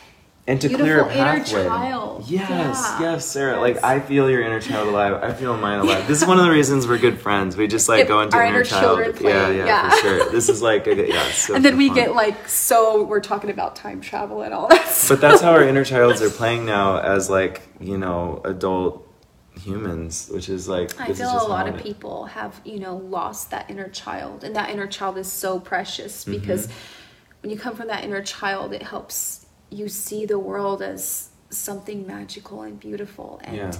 and 0.46 0.60
to 0.60 0.68
clear 0.68 1.00
a 1.00 1.08
pathway. 1.08 1.64
child. 1.64 2.24
Yes, 2.28 2.48
Yeah. 2.50 3.00
yes, 3.00 3.26
Sarah. 3.26 3.52
Yes. 3.52 3.60
Like 3.60 3.84
I 3.84 4.00
feel 4.00 4.28
your 4.28 4.42
inner 4.42 4.60
child 4.60 4.88
alive. 4.88 5.22
I 5.22 5.32
feel 5.32 5.56
mine 5.56 5.78
alive. 5.80 6.06
This 6.08 6.20
is 6.20 6.26
one 6.26 6.38
of 6.38 6.44
the 6.44 6.50
reasons 6.58 6.86
we're 6.86 6.98
good 6.98 7.20
friends. 7.20 7.56
We 7.56 7.68
just 7.68 7.88
like 7.88 7.98
Yep, 8.00 8.08
go 8.08 8.20
into 8.22 8.36
our 8.36 8.44
inner, 8.44 8.56
inner 8.56 8.64
child. 8.64 9.20
yeah, 9.20 9.48
yeah, 9.50 9.66
yeah. 9.66 9.90
for 9.90 9.96
sure. 9.98 10.30
This 10.32 10.48
is 10.48 10.60
like 10.60 10.86
a, 10.88 11.08
yeah. 11.08 11.22
so 11.30 11.54
and 11.54 11.64
then 11.64 11.76
we 11.76 11.88
fun. 11.88 11.96
get 11.96 12.14
like 12.14 12.48
so 12.48 13.04
we're 13.04 13.20
talking 13.20 13.50
about 13.50 13.76
time 13.76 14.00
travel 14.00 14.42
and 14.42 14.52
all 14.52 14.66
that 14.68 15.06
But 15.08 15.20
that's 15.20 15.40
how 15.42 15.52
our 15.52 15.62
inner 15.62 15.84
childs 15.84 16.20
are 16.22 16.30
playing 16.40 16.64
now 16.66 16.98
as 16.98 17.30
like 17.30 17.62
you 17.80 17.96
know 17.98 18.40
adult 18.44 19.06
humans, 19.60 20.28
which 20.32 20.48
is 20.48 20.66
like 20.66 20.98
i 21.00 21.12
feel 21.12 21.28
a 21.30 21.46
lot 21.46 21.68
of 21.68 21.76
it- 21.76 21.82
people 21.82 22.24
have 22.24 22.60
you 22.64 22.78
know 22.80 22.96
lost 22.96 23.50
that 23.50 23.68
inner 23.70 23.88
child 23.88 24.42
and 24.44 24.56
that 24.56 24.70
inner 24.70 24.86
child 24.86 25.18
is 25.18 25.30
so 25.30 25.60
precious 25.60 26.24
Mm-hmm. 26.24 26.32
because 26.40 26.68
when 27.42 27.50
you 27.50 27.58
come 27.58 27.76
from 27.76 27.88
that 27.88 28.02
inner 28.02 28.22
child 28.22 28.72
it 28.72 28.82
helps 28.82 29.41
you 29.72 29.88
see 29.88 30.26
the 30.26 30.38
world 30.38 30.80
as 30.82 31.30
something 31.50 32.06
magical 32.06 32.62
and 32.62 32.78
beautiful 32.80 33.40
and 33.44 33.56
Yeah. 33.56 33.72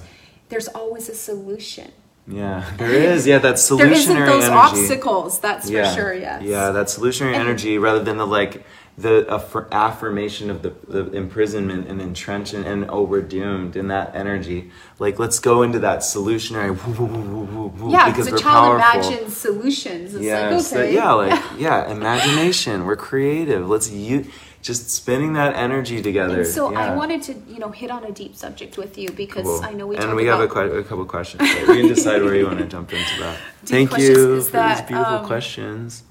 there's 0.49 0.67
always 0.69 1.09
a 1.09 1.15
solution 1.15 1.91
Yeah, 2.27 2.63
there 2.77 2.91
is. 3.13 3.27
Yeah, 3.27 3.39
that 3.39 3.55
there 3.69 3.69
solutionary 3.69 3.91
isn't 4.03 4.25
those 4.33 4.43
energy. 4.45 4.65
obstacles 4.67 5.39
that's 5.45 5.69
yeah. 5.69 5.89
for 5.89 5.95
sure 5.97 6.13
yes 6.13 6.41
Yeah, 6.43 6.71
that 6.77 6.87
solutionary 6.87 7.33
And- 7.35 7.47
energy 7.47 7.77
rather 7.77 8.03
than 8.07 8.17
the 8.17 8.27
like 8.39 8.63
the 8.95 9.25
affir- 9.37 9.69
affirmation 9.71 10.51
of 10.53 10.61
the, 10.61 10.71
the 10.87 11.03
imprisonment 11.23 11.87
and 11.89 11.99
entrenchment 11.99 12.67
and 12.71 12.85
oh 12.93 13.01
we're 13.11 13.21
doomed 13.37 13.75
in 13.75 13.87
that 13.87 14.07
energy. 14.23 14.59
Like 14.99 15.15
let's 15.23 15.39
go 15.39 15.63
into 15.65 15.79
that 15.79 15.99
solutionary 16.01 16.69
woo, 16.79 16.93
woo, 16.99 17.05
woo, 17.13 17.23
woo, 17.33 17.43
woo, 17.55 17.67
woo, 17.79 17.91
yeah 17.91 18.05
because 18.11 18.27
a 18.27 18.37
child 18.37 18.79
powerful. 18.79 19.01
imagines 19.09 19.35
solutions 19.35 20.13
it's 20.13 20.23
Yes, 20.23 20.71
like 20.71 20.81
okay 20.81 20.93
yeah, 20.93 21.11
like 21.23 21.41
yeah, 21.65 21.89
imagination. 21.91 22.85
We're 22.85 22.95
creative. 23.09 23.67
Let's 23.67 23.89
you 23.89 24.17
just 24.63 24.89
spinning 24.89 25.33
that 25.33 25.55
energy 25.55 26.01
together. 26.01 26.39
And 26.41 26.47
so 26.47 26.73
I 26.73 26.95
wanted 26.95 27.21
to, 27.23 27.33
you 27.47 27.59
know, 27.59 27.69
hit 27.69 27.91
on 27.91 28.05
a 28.05 28.11
deep 28.11 28.35
subject 28.35 28.77
with 28.77 28.97
you 28.97 29.09
because 29.11 29.43
Cool. 29.43 29.61
I 29.61 29.73
know 29.73 29.85
we 29.85 29.97
and 29.97 30.15
we 30.15 30.25
have 30.25 30.39
a, 30.39 30.45
a 30.45 30.83
couple 30.83 31.05
questions. 31.05 31.41
We 31.67 31.75
can 31.81 31.87
decide 31.87 32.23
where 32.23 32.33
you 32.33 32.45
want 32.47 32.59
to 32.59 32.65
jump 32.65 32.91
into 32.93 33.19
that. 33.19 33.37
Thank 33.65 33.95
you 33.97 34.41
for 34.41 34.51
that, 34.51 34.77
these 34.77 34.87
beautiful 34.87 35.15
um, 35.17 35.25
questions. 35.25 36.03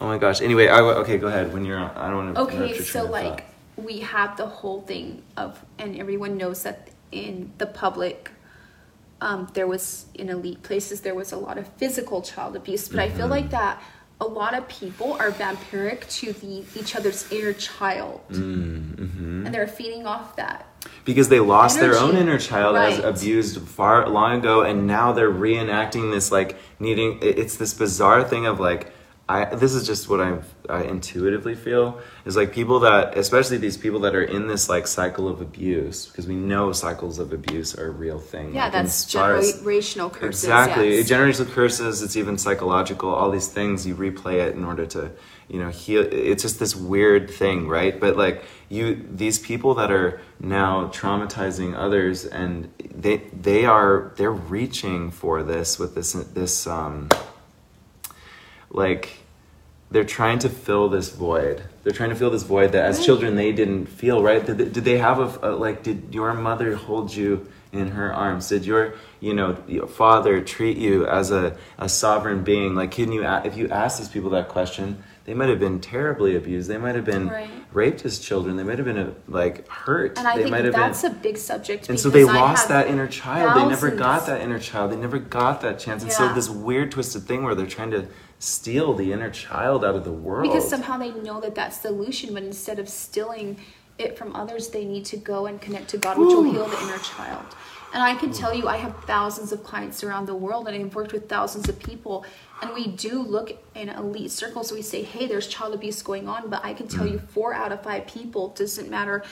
Oh 0.00 0.06
my 0.06 0.18
gosh. 0.18 0.40
Anyway, 0.42 0.66
I 0.68 0.78
w- 0.78 0.96
okay. 0.98 1.18
Go 1.18 1.28
ahead. 1.28 1.52
When 1.54 1.64
you're, 1.64 1.78
on, 1.78 1.90
I 1.96 2.08
don't 2.08 2.16
want 2.16 2.34
to. 2.34 2.40
Okay, 2.42 2.78
so 2.80 3.04
like 3.04 3.44
we 3.76 4.00
have 4.00 4.36
the 4.36 4.46
whole 4.46 4.80
thing 4.82 5.22
of, 5.36 5.64
and 5.78 5.96
everyone 5.96 6.36
knows 6.36 6.64
that 6.64 6.90
in 7.12 7.52
the 7.58 7.66
public, 7.66 8.30
um, 9.20 9.48
there 9.54 9.68
was 9.68 10.06
in 10.14 10.28
elite 10.30 10.62
places 10.64 11.02
there 11.02 11.14
was 11.14 11.30
a 11.32 11.36
lot 11.36 11.58
of 11.58 11.68
physical 11.74 12.22
child 12.22 12.56
abuse, 12.56 12.88
but 12.88 12.98
I 12.98 13.08
feel 13.08 13.20
Mm-hmm. 13.20 13.30
like 13.30 13.50
that 13.50 13.80
a 14.20 14.24
lot 14.26 14.54
of 14.54 14.68
people 14.68 15.14
are 15.14 15.30
vampiric 15.30 16.08
to 16.20 16.32
the 16.32 16.64
each 16.78 16.94
other's 16.96 17.30
inner 17.32 17.52
child, 17.54 18.20
Mm-hmm. 18.30 19.46
and 19.46 19.54
they're 19.54 19.66
feeding 19.66 20.06
off 20.06 20.36
that. 20.36 20.66
because 21.04 21.28
they 21.28 21.40
lost 21.40 21.78
their 21.80 21.96
own 21.98 22.16
inner 22.16 22.38
child 22.38 22.76
as 22.76 22.98
abused 22.98 23.60
far 23.62 24.08
long 24.08 24.38
ago, 24.38 24.62
and 24.62 24.86
now 24.86 25.12
they're 25.12 25.30
reenacting 25.32 26.10
this 26.12 26.30
like 26.32 26.56
needing. 26.78 27.18
It's 27.22 27.56
this 27.56 27.74
bizarre 27.74 28.22
thing 28.24 28.46
of 28.46 28.60
like. 28.60 28.92
I, 29.28 29.44
this 29.54 29.74
is 29.74 29.86
just 29.86 30.08
what 30.08 30.20
I've, 30.20 30.44
I 30.70 30.82
intuitively 30.82 31.54
feel 31.54 32.00
is 32.24 32.36
like 32.36 32.52
people 32.52 32.80
that, 32.80 33.16
especially 33.18 33.58
these 33.58 33.76
people 33.76 34.00
that 34.00 34.14
are 34.14 34.22
in 34.22 34.46
this 34.46 34.68
like 34.68 34.86
cycle 34.86 35.28
of 35.28 35.40
abuse, 35.40 36.06
because 36.06 36.26
we 36.26 36.36
know 36.36 36.72
cycles 36.72 37.18
of 37.18 37.32
abuse 37.32 37.74
are 37.76 37.88
a 37.88 37.90
real 37.90 38.18
thing. 38.18 38.54
Yeah, 38.54 38.64
like, 38.64 38.72
that's 38.72 39.04
generational 39.04 40.12
curses. 40.12 40.44
Exactly. 40.44 40.96
yes. 40.96 41.04
It 41.04 41.08
generates 41.08 41.40
curses. 41.40 42.02
It's 42.02 42.16
even 42.16 42.38
psychological. 42.38 43.12
All 43.12 43.30
these 43.30 43.48
things 43.48 43.86
you 43.86 43.94
replay 43.94 44.46
it 44.46 44.54
in 44.54 44.64
order 44.64 44.86
to, 44.86 45.10
you 45.48 45.58
know, 45.58 45.68
heal. 45.68 46.06
It's 46.10 46.42
just 46.42 46.58
this 46.58 46.76
weird 46.76 47.30
thing, 47.30 47.68
right? 47.68 47.98
But 47.98 48.16
like 48.16 48.44
you, 48.68 49.06
these 49.10 49.38
people 49.38 49.74
that 49.74 49.90
are 49.90 50.20
now 50.38 50.88
traumatizing 50.88 51.76
others, 51.76 52.24
and 52.24 52.72
they 52.78 53.18
they 53.32 53.64
are 53.64 54.12
they're 54.16 54.30
reaching 54.30 55.10
for 55.10 55.42
this 55.42 55.78
with 55.78 55.94
this 55.94 56.12
this 56.12 56.66
um 56.66 57.08
like 58.70 59.19
they're 59.90 60.04
trying 60.04 60.38
to 60.40 60.48
fill 60.48 60.88
this 60.88 61.10
void. 61.10 61.62
They're 61.82 61.92
trying 61.92 62.10
to 62.10 62.16
fill 62.16 62.30
this 62.30 62.42
void 62.44 62.72
that 62.72 62.84
as 62.84 63.04
children 63.04 63.36
they 63.36 63.52
didn't 63.52 63.86
feel, 63.86 64.22
right? 64.22 64.44
Did 64.44 64.58
they, 64.58 64.64
did 64.68 64.84
they 64.84 64.98
have 64.98 65.18
a, 65.42 65.50
a 65.50 65.56
like 65.56 65.82
did 65.82 66.14
your 66.14 66.32
mother 66.34 66.76
hold 66.76 67.14
you 67.14 67.48
in 67.72 67.88
her 67.92 68.12
arms? 68.12 68.48
Did 68.48 68.64
your 68.64 68.94
you 69.20 69.34
know 69.34 69.56
your 69.66 69.86
father 69.86 70.40
treat 70.42 70.76
you 70.76 71.06
as 71.06 71.30
a, 71.30 71.56
a 71.78 71.88
sovereign 71.88 72.44
being? 72.44 72.74
Like 72.74 72.92
can 72.92 73.10
you 73.12 73.24
if 73.26 73.56
you 73.56 73.68
ask 73.70 73.98
these 73.98 74.08
people 74.08 74.30
that 74.30 74.48
question, 74.48 75.02
they 75.24 75.34
might 75.34 75.48
have 75.48 75.58
been 75.60 75.80
terribly 75.80 76.36
abused. 76.36 76.68
They 76.68 76.78
might 76.78 76.94
have 76.94 77.04
been 77.04 77.28
Right. 77.28 77.50
raped 77.72 78.04
as 78.04 78.18
children. 78.18 78.56
They 78.56 78.62
might 78.64 78.78
have 78.78 78.86
been 78.86 78.98
uh, 78.98 79.12
like 79.28 79.66
hurt. 79.68 80.18
And 80.18 80.26
I 80.28 80.36
they 80.36 80.42
think 80.42 80.52
might 80.52 80.64
have 80.66 80.74
that's 80.74 81.02
been 81.02 81.12
a 81.12 81.14
big 81.14 81.36
subject. 81.36 81.88
and 81.88 81.98
so 81.98 82.10
they 82.10 82.22
I 82.22 82.32
lost 82.32 82.68
that 82.68 82.86
inner 82.88 83.06
child. 83.08 83.56
They 83.60 83.68
never 83.68 83.90
got 83.90 84.26
that 84.26 84.40
inner 84.40 84.58
child. 84.58 84.92
They 84.92 84.96
never 84.96 85.18
got 85.18 85.62
that 85.62 85.78
chance. 85.78 86.02
And 86.02 86.12
so 86.12 86.32
this 86.34 86.48
weird 86.48 86.92
twisted 86.92 87.22
thing 87.22 87.42
where 87.44 87.54
they're 87.54 87.66
trying 87.66 87.90
to 87.92 88.06
steal 88.40 88.94
the 88.94 89.12
inner 89.12 89.30
child 89.30 89.84
out 89.84 89.94
of 89.94 90.02
the 90.04 90.10
world. 90.12 90.50
Because 90.50 90.68
somehow 90.68 90.98
they 90.98 91.12
know 91.12 91.40
that 91.40 91.54
that's 91.54 91.78
the 91.78 91.88
solution, 91.88 92.34
but 92.34 92.42
instead 92.42 92.78
of 92.78 92.88
stealing 92.88 93.58
it 93.98 94.16
from 94.16 94.34
others, 94.34 94.70
they 94.70 94.84
need 94.86 95.04
to 95.04 95.16
go 95.18 95.46
and 95.46 95.60
connect 95.60 95.88
to 95.90 95.98
God, 95.98 96.18
which 96.18 96.28
will 96.28 96.50
heal 96.50 96.66
the 96.66 96.82
inner 96.84 96.98
child. 96.98 97.44
And 97.92 98.02
I 98.02 98.14
can 98.14 98.32
tell 98.32 98.54
you, 98.54 98.66
I 98.66 98.78
have 98.78 98.94
thousands 99.04 99.52
of 99.52 99.62
clients 99.62 100.02
around 100.02 100.26
the 100.26 100.34
world, 100.34 100.68
and 100.68 100.76
I've 100.76 100.94
worked 100.94 101.12
with 101.12 101.28
thousands 101.28 101.68
of 101.68 101.78
people. 101.78 102.24
And 102.62 102.72
we 102.72 102.86
do 102.86 103.20
look 103.20 103.52
in 103.74 103.88
elite 103.88 104.30
circles. 104.30 104.72
We 104.72 104.80
say, 104.82 105.02
"Hey, 105.02 105.26
there's 105.26 105.48
child 105.48 105.74
abuse 105.74 106.00
going 106.00 106.28
on," 106.28 106.48
but 106.48 106.64
I 106.64 106.72
can 106.72 106.88
tell 106.88 107.04
Mm. 107.06 107.12
you, 107.12 107.18
four 107.18 107.52
out 107.52 107.72
of 107.72 107.82
five 107.82 108.06
people 108.06 108.48
doesn't 108.48 108.88
matter 108.88 109.22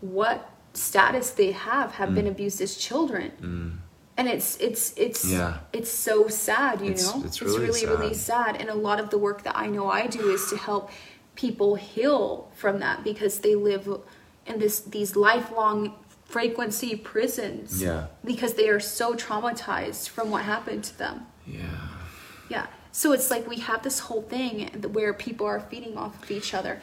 what 0.00 0.50
status 0.74 1.30
they 1.30 1.52
have 1.52 1.92
have 1.92 2.10
Mm. 2.10 2.14
been 2.16 2.26
abused 2.26 2.60
as 2.60 2.76
children. 2.76 3.80
And 4.18 4.26
it's 4.28 4.56
it's 4.56 4.92
it's 4.96 5.24
Yeah. 5.24 5.58
it's 5.72 5.90
so 5.90 6.26
sad, 6.28 6.80
you 6.80 6.90
It's- 6.90 7.06
know. 7.06 7.22
it's 7.24 7.40
really 7.40 7.60
really 7.66 7.86
really 7.86 8.14
sad. 8.14 8.56
sad 8.56 8.60
and 8.60 8.68
a 8.68 8.74
lot 8.88 8.98
of 9.02 9.06
the 9.10 9.18
work 9.26 9.38
that 9.46 9.56
i 9.64 9.66
know 9.74 9.86
i 10.00 10.06
do 10.18 10.22
is 10.36 10.42
to 10.50 10.56
help 10.56 10.90
people 11.44 11.70
heal 11.76 12.22
from 12.60 12.74
that 12.84 12.96
because 13.10 13.34
they 13.44 13.54
live 13.54 13.84
in 14.50 14.58
this 14.58 14.76
these 14.80 15.10
lifelong 15.28 15.78
frequency 16.24 16.92
prisons 17.12 17.80
Yeah. 17.80 18.06
because 18.24 18.52
they 18.54 18.68
are 18.68 18.80
so 18.98 19.06
traumatized 19.14 20.08
from 20.14 20.26
what 20.32 20.42
happened 20.54 20.82
to 20.90 20.94
them 20.98 21.16
yeah. 21.46 21.62
yeah 22.54 22.66
so 23.00 23.12
it's 23.12 23.30
like 23.30 23.44
we 23.54 23.58
have 23.70 23.80
this 23.88 23.98
whole 24.06 24.22
thing 24.34 24.52
where 24.96 25.12
people 25.14 25.46
are 25.46 25.60
feeding 25.70 25.96
off 25.96 26.14
of 26.22 26.30
each 26.38 26.52
other 26.58 26.74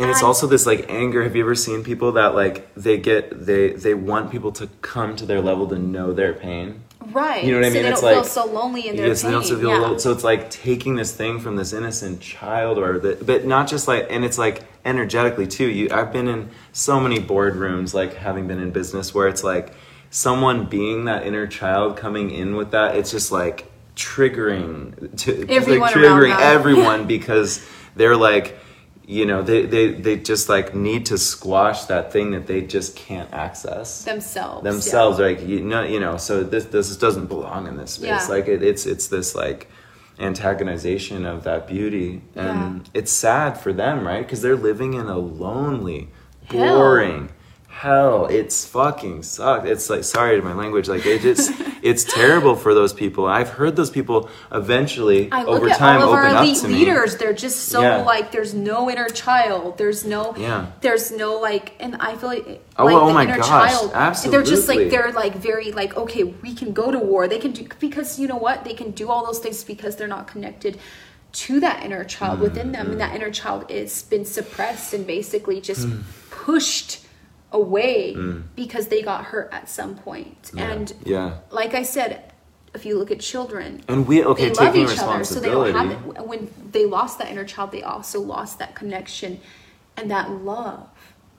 And 0.00 0.10
it's 0.10 0.22
also 0.22 0.46
this 0.46 0.64
like 0.64 0.86
anger. 0.88 1.22
Have 1.24 1.34
you 1.34 1.42
ever 1.42 1.54
seen 1.56 1.82
people 1.82 2.12
that 2.12 2.34
like 2.34 2.72
they 2.74 2.98
get 2.98 3.46
they 3.46 3.70
they 3.70 3.94
want 3.94 4.30
people 4.30 4.52
to 4.52 4.68
come 4.80 5.16
to 5.16 5.26
their 5.26 5.40
level 5.40 5.66
to 5.68 5.78
know 5.78 6.12
their 6.12 6.32
pain? 6.32 6.82
right 7.12 7.44
You 7.44 7.52
know 7.52 7.58
what 7.58 7.66
I 7.66 7.68
so 7.70 7.74
mean? 7.74 7.82
they 7.82 7.88
it's 7.90 8.00
don't 8.00 8.12
like 8.12 8.24
feel 8.24 8.24
so 8.24 8.46
lonely 8.46 8.88
in 8.88 8.96
their 8.96 9.06
yes, 9.08 9.22
pain 9.22 9.30
they 9.30 9.34
don't 9.34 9.60
feel 9.60 9.92
yeah. 9.92 9.96
So 9.96 10.12
it's 10.12 10.24
like 10.24 10.50
taking 10.50 10.96
this 10.96 11.14
thing 11.14 11.40
from 11.40 11.56
this 11.56 11.72
innocent 11.72 12.20
child, 12.20 12.78
or 12.78 12.98
the, 12.98 13.18
but 13.24 13.44
not 13.44 13.68
just 13.68 13.88
like, 13.88 14.06
and 14.10 14.24
it's 14.24 14.38
like 14.38 14.62
energetically 14.84 15.46
too. 15.46 15.66
You, 15.68 15.88
I've 15.90 16.12
been 16.12 16.28
in 16.28 16.50
so 16.72 17.00
many 17.00 17.18
boardrooms, 17.18 17.94
like 17.94 18.14
having 18.14 18.46
been 18.46 18.60
in 18.60 18.70
business, 18.70 19.14
where 19.14 19.28
it's 19.28 19.42
like 19.44 19.72
someone 20.10 20.66
being 20.66 21.06
that 21.06 21.26
inner 21.26 21.46
child 21.46 21.96
coming 21.96 22.30
in 22.30 22.56
with 22.56 22.70
that, 22.72 22.96
it's 22.96 23.10
just 23.10 23.32
like 23.32 23.70
triggering 23.96 25.16
to 25.18 25.48
Everyone 25.48 25.80
like 25.80 25.94
triggering 25.94 26.36
everyone 26.40 27.06
because 27.06 27.66
they're 27.96 28.16
like 28.16 28.56
you 29.08 29.24
know 29.24 29.40
they, 29.40 29.64
they 29.64 29.92
they 29.92 30.16
just 30.16 30.50
like 30.50 30.74
need 30.74 31.06
to 31.06 31.16
squash 31.16 31.86
that 31.86 32.12
thing 32.12 32.32
that 32.32 32.46
they 32.46 32.60
just 32.60 32.94
can't 32.94 33.32
access 33.32 34.04
themselves. 34.04 34.62
yeah. 34.62 34.70
themselves 34.70 35.18
like 35.18 35.40
you 35.48 35.60
know 35.60 35.82
you 35.82 35.98
know 35.98 36.18
so 36.18 36.44
this 36.44 36.66
this 36.66 36.94
doesn't 36.96 37.26
belong 37.26 37.66
in 37.66 37.78
this 37.78 37.92
space 37.92 38.06
Yeah. 38.06 38.26
like 38.28 38.46
it, 38.48 38.62
it's 38.62 38.84
it's 38.84 39.08
this 39.08 39.34
like 39.34 39.68
antagonization 40.18 41.24
of 41.24 41.44
that 41.44 41.66
beauty 41.66 42.20
and 42.36 42.88
it's 42.92 43.10
sad 43.10 43.58
for 43.58 43.72
them 43.72 44.06
right 44.06 44.22
because 44.26 44.42
they're 44.42 44.56
living 44.56 44.92
in 44.94 45.06
a 45.06 45.16
lonely 45.18 46.08
Hell. 46.44 46.76
boring 46.76 47.30
hell 47.82 48.26
it's 48.26 48.64
fucking 48.66 49.22
sucked 49.22 49.64
it's 49.66 49.88
like 49.88 50.02
sorry 50.02 50.36
to 50.36 50.42
my 50.42 50.52
language 50.52 50.88
like 50.88 51.06
it 51.06 51.20
just 51.22 51.52
it's 51.82 52.02
terrible 52.02 52.56
for 52.56 52.74
those 52.74 52.92
people 52.92 53.24
i've 53.26 53.50
heard 53.50 53.76
those 53.76 53.88
people 53.98 54.28
eventually 54.50 55.30
I 55.30 55.44
look 55.44 55.60
over 55.62 55.68
at 55.70 55.78
time 55.78 56.02
all 56.02 56.08
of 56.12 56.18
open 56.18 56.30
our 56.30 56.36
up 56.38 56.44
elite 56.44 56.56
to 56.62 56.68
me 56.68 56.74
leaders. 56.80 57.16
They're 57.18 57.32
just 57.46 57.66
so 57.68 57.80
Yeah. 57.82 57.98
like 58.02 58.32
there's 58.32 58.52
no 58.52 58.90
inner 58.90 59.08
child. 59.08 59.78
There's 59.78 60.04
no 60.04 60.34
Yeah. 60.36 60.66
there's 60.80 61.12
no 61.12 61.38
like 61.38 61.74
and 61.78 61.96
I 62.00 62.16
feel 62.16 62.28
like 62.30 62.46
Oh, 62.76 62.84
like 62.86 62.94
oh 62.96 63.06
the 63.08 63.12
my 63.14 63.22
inner 63.24 63.36
gosh, 63.38 63.48
child 63.48 64.32
they're 64.32 64.42
just 64.42 64.66
like 64.68 64.90
they're 64.90 65.12
like 65.12 65.34
very 65.36 65.70
like 65.72 65.96
okay, 65.96 66.24
we 66.24 66.54
can 66.54 66.72
go 66.72 66.90
to 66.90 66.98
war. 66.98 67.28
They 67.28 67.38
can 67.38 67.52
do 67.52 67.66
because 67.78 68.18
you 68.18 68.26
know 68.26 68.36
what? 68.46 68.64
They 68.64 68.74
can 68.74 68.90
do 68.90 69.08
all 69.10 69.24
those 69.24 69.38
things 69.38 69.62
because 69.62 69.94
they're 69.96 70.08
not 70.18 70.26
connected 70.26 70.78
to 71.44 71.60
that 71.60 71.84
inner 71.84 72.02
child 72.04 72.40
within 72.40 72.72
them 72.72 72.84
Mm-hmm. 72.86 72.92
and 72.92 73.00
that 73.00 73.14
inner 73.14 73.30
child 73.30 73.70
is 73.70 74.02
been 74.02 74.24
suppressed 74.24 74.94
and 74.94 75.06
basically 75.06 75.60
just 75.60 75.86
Mm. 75.86 76.02
pushed 76.30 77.00
away 77.52 78.14
because 78.56 78.88
they 78.88 79.02
got 79.02 79.24
hurt 79.26 79.48
at 79.52 79.68
some 79.68 79.94
point. 79.96 80.50
And 80.56 80.92
yeah 81.04 81.38
like 81.50 81.74
I 81.74 81.82
said, 81.82 82.32
if 82.74 82.84
you 82.84 82.98
look 82.98 83.10
at 83.10 83.20
children, 83.20 83.82
and 83.88 84.06
we 84.06 84.22
okay 84.24 84.50
they 84.50 84.54
love 84.54 84.76
each 84.76 84.98
other, 84.98 85.24
so 85.24 85.40
they 85.40 85.48
don't 85.50 85.74
have 85.74 85.90
it. 85.90 86.26
When 86.26 86.52
they 86.70 86.84
lost 86.84 87.18
that 87.18 87.28
inner 87.30 87.44
child, 87.44 87.72
they 87.72 87.82
also 87.82 88.20
lost 88.20 88.58
that 88.58 88.74
connection 88.74 89.40
and 89.96 90.10
that 90.10 90.30
love. 90.30 90.88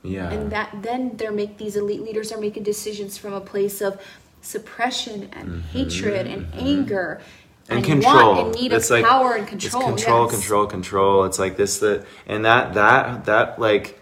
yeah 0.03 0.29
And 0.31 0.51
that 0.51 0.69
then 0.81 1.15
they're 1.17 1.31
make 1.31 1.57
these 1.57 1.75
elite 1.75 2.01
leaders 2.01 2.31
are 2.31 2.39
making 2.39 2.63
decisions 2.63 3.17
from 3.17 3.33
a 3.33 3.41
place 3.41 3.79
of 3.81 4.01
suppression 4.41 5.29
and 5.33 5.63
hatred 5.63 6.25
and 6.27 6.47
anger 6.53 7.21
Mm-hmm. 7.67 7.77
and, 7.77 7.85
control 7.85 8.33
want 8.35 8.47
and 8.47 8.55
need 8.55 8.73
It's 8.73 8.89
of 8.89 8.95
like- 8.97 9.05
power 9.05 9.33
and 9.35 9.47
control. 9.47 9.83
It's 9.93 10.03
control, 10.03 10.23
yes. 10.25 10.31
control, 10.33 10.65
control. 10.65 11.23
It's 11.25 11.37
like 11.37 11.55
this, 11.55 11.77
that, 11.79 12.03
and 12.25 12.43
that, 12.45 12.73
that, 12.73 13.25
that, 13.25 13.59
like 13.59 13.98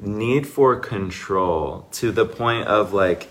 need 0.00 0.46
for 0.46 0.76
control 0.76 1.86
to 1.92 2.12
the 2.12 2.24
point 2.24 2.66
of 2.68 2.92
like, 2.92 3.28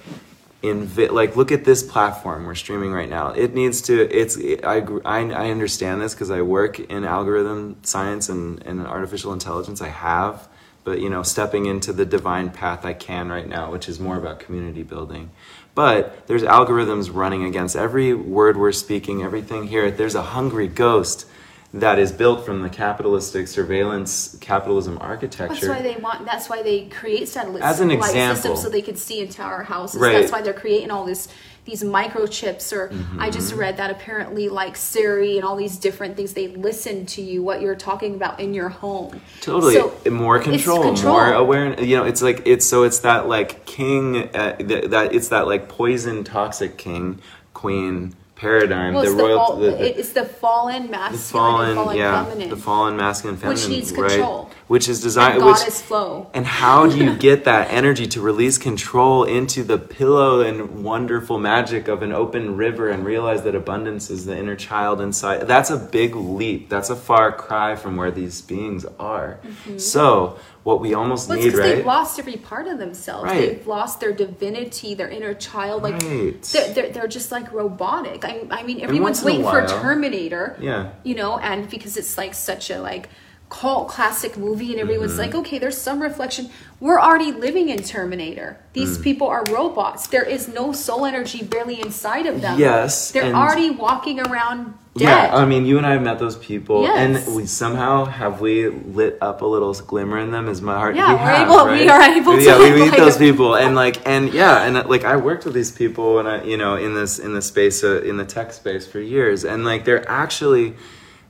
invi- 0.63 1.11
like 1.11 1.35
look 1.35 1.51
at 1.51 1.65
this 1.65 1.83
platform 1.83 2.45
we're 2.45 2.55
streaming 2.55 2.91
right 2.91 3.09
now. 3.09 3.29
It 3.31 3.53
needs 3.53 3.81
to. 3.83 4.01
It's. 4.15 4.37
It, 4.37 4.65
I, 4.65 4.77
I 5.05 5.19
I 5.31 5.49
understand 5.51 6.01
this 6.01 6.13
because 6.13 6.31
I 6.31 6.41
work 6.41 6.79
in 6.79 7.03
algorithm 7.03 7.77
science 7.83 8.29
and 8.29 8.63
and 8.65 8.85
artificial 8.85 9.33
intelligence. 9.33 9.81
I 9.81 9.89
have. 9.89 10.47
But 10.83 11.01
you 11.01 11.09
know, 11.09 11.21
stepping 11.21 11.65
into 11.65 11.91
the 11.91 12.05
divine 12.05 12.49
path 12.49 12.85
I 12.85 12.93
can 12.93 13.27
right 13.29 13.47
now, 13.47 13.71
which 13.71 13.89
is 13.89 13.99
more 13.99 14.17
about 14.17 14.39
community 14.39 14.83
building. 14.83 15.31
But 15.75 16.25
there's 16.27 16.43
algorithms 16.43 17.13
running 17.13 17.43
against 17.43 17.75
every 17.75 18.13
word 18.13 18.57
we're 18.57 18.71
speaking, 18.71 19.21
everything 19.21 19.67
here. 19.67 19.91
There's 19.91 20.15
a 20.15 20.23
hungry 20.23 20.67
ghost 20.67 21.27
that 21.73 21.99
is 21.99 22.11
built 22.11 22.45
from 22.45 22.61
the 22.61 22.69
capitalistic 22.69 23.47
surveillance 23.47 24.37
capitalism 24.39 24.97
architecture. 25.01 25.53
That's 25.53 25.67
why 25.67 25.81
they 25.81 25.95
want. 25.97 26.25
That's 26.25 26.49
why 26.49 26.63
they 26.63 26.85
create 26.87 27.27
satellite 27.27 27.61
As 27.63 27.79
an 27.81 27.91
example. 27.91 28.35
systems 28.35 28.61
so 28.61 28.69
they 28.69 28.81
can 28.81 28.95
see 28.95 29.19
into 29.19 29.41
our 29.41 29.63
houses. 29.63 29.99
Right. 30.01 30.13
That's 30.13 30.31
why 30.31 30.41
they're 30.41 30.53
creating 30.53 30.91
all 30.91 31.05
this 31.05 31.27
these 31.65 31.83
microchips. 31.83 32.71
Or 32.71 32.89
I 33.19 33.29
just 33.29 33.49
Mm-hmm. 33.51 33.59
read 33.59 33.77
that 33.77 33.91
apparently 33.91 34.47
like 34.47 34.77
Siri 34.77 35.35
and 35.35 35.43
all 35.45 35.57
these 35.57 35.77
different 35.77 36.15
things 36.15 36.31
they 36.33 36.47
listen 36.47 37.05
to 37.07 37.21
you 37.21 37.43
what 37.43 37.59
you're 37.59 37.75
talking 37.75 38.15
about 38.15 38.39
in 38.39 38.53
your 38.53 38.69
home. 38.69 39.19
Totally, 39.41 39.73
So, 39.73 39.93
more 40.09 40.39
control, 40.39 40.83
control. 40.83 41.13
more 41.13 41.33
awareness. 41.33 41.85
You 41.85 41.97
know, 41.97 42.05
it's 42.05 42.21
like 42.21 42.43
it's 42.45 42.65
so 42.65 42.83
it's 42.83 42.99
that 42.99 43.27
like 43.27 43.65
king 43.65 44.29
uh, 44.33 44.55
th- 44.55 44.85
that 44.91 45.13
it's 45.13 45.27
that 45.27 45.47
like 45.47 45.67
poison 45.67 46.23
toxic 46.23 46.77
king 46.77 47.19
queen 47.53 48.15
paradigm. 48.37 48.93
Well, 48.93 49.03
the 49.03 49.09
it's 49.09 49.17
the, 49.17 49.23
royal, 49.23 49.57
the, 49.57 49.71
the, 49.71 49.99
it's 49.99 50.13
the 50.13 50.25
fallen 50.25 50.83
the 50.83 50.89
masculine 50.89 51.19
fallen, 51.19 51.69
and 51.69 51.75
fallen 51.75 51.97
yeah, 51.97 52.25
feminine, 52.25 52.49
the 52.49 52.57
fallen 52.57 52.97
masculine 52.97 53.37
feminine, 53.37 53.61
which 53.61 53.69
needs 53.69 53.91
right? 53.93 54.11
control. 54.11 54.49
Which 54.67 54.89
is 54.89 55.01
designed, 55.01 55.35
and 55.37 55.45
which 55.45 55.55
goddess 55.59 55.81
flow. 55.81 56.29
and 56.33 56.45
how 56.45 56.87
do 56.87 56.97
you 56.97 57.15
get 57.27 57.45
that 57.45 57.71
energy 57.71 58.05
to 58.07 58.19
release 58.21 58.57
control 58.57 59.23
into 59.23 59.63
the 59.63 59.77
pillow 59.77 60.41
and 60.41 60.83
wonderful 60.83 61.39
magic 61.39 61.87
of 61.87 62.01
an 62.01 62.11
open 62.11 62.57
river 62.57 62.89
and 62.89 63.05
realize 63.05 63.43
that 63.43 63.55
abundance 63.55 64.09
is 64.09 64.25
the 64.25 64.37
inner 64.37 64.57
child 64.57 64.99
inside? 64.99 65.47
That's 65.47 65.69
a 65.69 65.77
big 65.77 66.15
leap. 66.15 66.67
That's 66.67 66.89
a 66.89 66.97
far 66.97 67.31
cry 67.31 67.77
from 67.77 67.95
where 67.95 68.11
these 68.11 68.41
beings 68.41 68.85
are. 68.99 69.39
Mm-hmm. 69.41 69.77
So, 69.77 70.37
what 70.63 70.81
we 70.81 70.93
almost 70.93 71.29
Well, 71.29 71.37
need, 71.39 71.53
right? 71.53 71.75
they've 71.75 71.85
lost 71.85 72.19
every 72.19 72.35
part 72.35 72.67
of 72.67 72.77
themselves. 72.77 73.23
Right. 73.23 73.51
They've 73.57 73.67
lost 73.67 74.01
their 74.01 74.11
divinity, 74.11 74.95
their 74.95 75.07
inner 75.09 75.33
child. 75.33 75.81
Like 75.81 75.93
Right. 76.01 76.41
they're, 76.41 76.73
they're, 76.73 76.89
they're 76.91 77.07
just 77.07 77.31
like 77.31 77.53
robotic. 77.53 78.25
I, 78.25 78.45
I 78.51 78.63
mean, 78.63 78.81
everyone's 78.81 79.23
waiting 79.23 79.43
for 79.43 79.61
while- 79.63 79.81
Terminator. 79.81 80.57
Yeah. 80.59 80.89
You 81.03 81.15
know, 81.15 81.37
and 81.37 81.69
because 81.69 81.95
it's 81.95 82.17
like 82.17 82.33
such 82.33 82.69
a 82.69 82.81
like 82.81 83.07
cult 83.49 83.87
classic 83.87 84.37
movie, 84.37 84.71
and 84.71 84.79
everyone's 84.81 85.11
Mm-hmm. 85.13 85.21
like, 85.21 85.35
okay, 85.35 85.57
there's 85.57 85.77
some 85.77 86.01
reflection. 86.01 86.49
We're 86.79 86.99
already 86.99 87.31
living 87.31 87.69
in 87.69 87.81
Terminator. 87.81 88.57
Mm. 88.59 88.73
These 88.73 88.97
people 88.99 89.27
are 89.27 89.43
robots. 89.49 90.07
There 90.07 90.23
is 90.23 90.47
no 90.47 90.71
soul 90.73 91.05
energy 91.05 91.43
barely 91.43 91.79
inside 91.81 92.25
of 92.25 92.41
them. 92.41 92.59
Yes, 92.59 93.11
They're 93.11 93.33
already 93.33 93.69
walking 93.71 94.19
around 94.19 94.73
dead. 94.95 95.29
Yeah, 95.29 95.35
I 95.35 95.45
mean, 95.45 95.65
you 95.65 95.77
and 95.77 95.87
I 95.87 95.93
have 95.93 96.01
met 96.03 96.19
those 96.19 96.35
people, 96.35 96.83
Yes. 96.83 97.25
and 97.25 97.35
we 97.35 97.45
somehow 97.45 98.05
have 98.05 98.41
we 98.41 98.67
lit 98.69 99.17
up 99.21 99.41
a 99.41 99.45
little 99.45 99.73
glimmer 99.73 100.19
in 100.19 100.29
them. 100.31 100.47
Is 100.49 100.61
my 100.61 100.75
heart? 100.77 100.95
Yeah, 100.95 101.07
we 101.07 101.13
we're 101.13 101.19
have, 101.19 101.47
able- 101.47 101.65
right? 101.65 101.81
we 101.81 101.87
are 101.89 102.01
able 102.01 102.35
to, 102.35 102.43
Yeah, 102.43 102.59
we 102.59 102.81
meet 102.81 102.97
those 102.97 103.17
people, 103.17 103.55
and 103.55 103.75
like, 103.75 104.05
and 104.07 104.33
yeah, 104.33 104.63
and 104.65 104.87
like, 104.89 105.05
I 105.05 105.15
worked 105.15 105.45
with 105.45 105.53
these 105.53 105.71
people, 105.71 106.19
and 106.19 106.27
I, 106.27 106.43
you 106.43 106.57
know, 106.57 106.75
in 106.75 106.93
this 106.93 107.17
in 107.17 107.33
the 107.33 107.41
space 107.41 107.83
uh, 107.83 108.01
in 108.01 108.17
the 108.17 108.25
tech 108.25 108.51
space 108.53 108.85
for 108.85 108.99
years, 108.99 109.45
and 109.45 109.63
like, 109.63 109.85
they're 109.85 110.07
actually, 110.09 110.75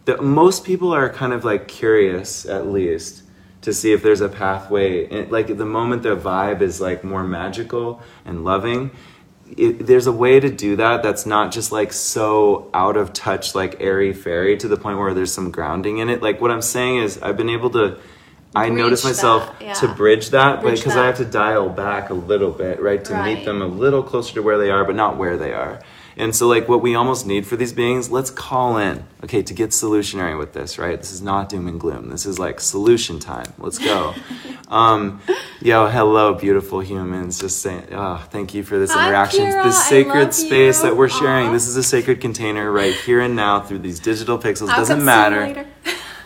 the 0.08 0.22
most 0.22 0.64
people 0.64 0.93
are 0.93 1.10
kind 1.10 1.34
of 1.34 1.43
like 1.43 1.68
curious, 1.68 2.45
at 2.45 2.66
least, 2.68 3.24
to 3.62 3.74
see 3.74 3.91
if 3.91 4.01
there's 4.01 4.22
a 4.22 4.30
pathway. 4.30 5.05
And, 5.10 5.30
like 5.30 5.47
the 5.58 5.66
moment 5.66 6.03
the 6.03 6.16
vibe 6.16 6.62
is 6.62 6.80
like 6.80 7.03
more 7.03 7.26
magical 7.26 8.01
and 8.24 8.45
loving, 8.45 8.91
it, 9.58 9.86
there's 9.86 10.08
a 10.08 10.14
way 10.14 10.39
to 10.39 10.49
do 10.49 10.78
that 10.78 11.03
that's 11.03 11.26
not 11.26 11.51
just 11.51 11.74
like 11.74 11.91
so 11.91 12.70
out 12.74 12.95
of 12.95 13.12
touch, 13.12 13.53
like 13.53 13.82
airy 13.82 14.14
fairy, 14.14 14.55
to 14.58 14.70
the 14.70 14.78
point 14.78 14.97
where 14.97 15.14
there's 15.14 15.34
some 15.34 15.51
grounding 15.51 15.97
in 15.97 16.10
it. 16.10 16.22
Like 16.22 16.39
what 16.39 16.51
I'm 16.51 16.62
saying 16.62 16.99
is, 16.99 17.22
I've 17.22 17.38
been 17.38 17.49
able 17.49 17.70
to. 17.72 17.97
I 18.55 18.70
Bridge 18.70 18.78
notice 18.78 19.03
myself 19.03 19.60
that, 19.60 19.66
yeah. 19.66 19.74
to 19.74 19.88
bridge 19.93 20.30
that, 20.30 20.62
Bridge 20.62 20.80
because 20.80 20.95
I 20.95 21.05
have 21.05 21.18
to 21.18 21.26
dial 21.26 21.68
back 21.68 22.10
a 22.10 22.14
little 22.14 22.51
bit, 22.51 22.82
right, 22.82 23.03
to 23.03 23.14
Right. 23.14 23.36
meet 23.36 23.45
them 23.45 23.62
a 23.62 23.68
little 23.68 24.01
closer 24.01 24.34
to 24.36 24.41
where 24.41 24.58
they 24.58 24.72
are, 24.72 24.86
but 24.86 24.95
not 24.95 25.18
where 25.18 25.36
they 25.38 25.53
are. 25.53 25.82
And 26.20 26.36
so, 26.36 26.47
like, 26.47 26.68
what 26.68 26.82
we 26.82 26.95
almost 26.95 27.28
need 27.28 27.45
for 27.45 27.55
these 27.55 27.72
beings, 27.74 28.09
let's 28.09 28.32
call 28.32 28.78
in, 28.78 29.05
okay, 29.24 29.43
to 29.43 29.53
get 29.53 29.70
solutionary 29.70 30.38
with 30.38 30.53
this, 30.53 30.80
right? 30.80 30.97
This 30.97 31.11
is 31.11 31.22
not 31.22 31.47
doom 31.47 31.68
and 31.68 31.80
gloom. 31.80 32.09
This 32.09 32.26
is 32.26 32.39
like 32.39 32.59
solution 32.59 33.20
time. 33.20 33.53
Let's 33.59 33.78
go. 33.78 34.15
um, 34.68 35.22
yo, 35.61 35.88
hello, 35.88 36.34
beautiful 36.34 36.80
humans. 36.80 37.39
Just 37.39 37.61
saying, 37.61 37.89
oh, 37.91 38.26
thank 38.32 38.55
you 38.55 38.63
for 38.63 38.80
this 38.80 38.91
Hi, 38.91 39.07
interaction. 39.07 39.45
Kira. 39.45 39.63
This 39.65 39.86
sacred 39.86 40.34
space 40.34 40.78
you. 40.84 40.89
that 40.89 40.97
we're 40.97 41.07
sharing. 41.07 41.49
Aw. 41.49 41.53
This 41.53 41.68
is 41.68 41.78
a 41.78 41.84
sacred 41.84 42.20
container 42.20 42.72
right 42.72 42.95
here 42.95 43.22
and 43.22 43.36
now 43.36 43.59
through 43.61 43.80
these 43.80 43.99
digital 43.99 44.39
pixels. 44.39 44.70
I'll 44.70 44.78
Doesn't 44.78 45.05
come 45.05 45.45
see 45.45 45.49
you 45.49 45.55
matter 45.55 45.68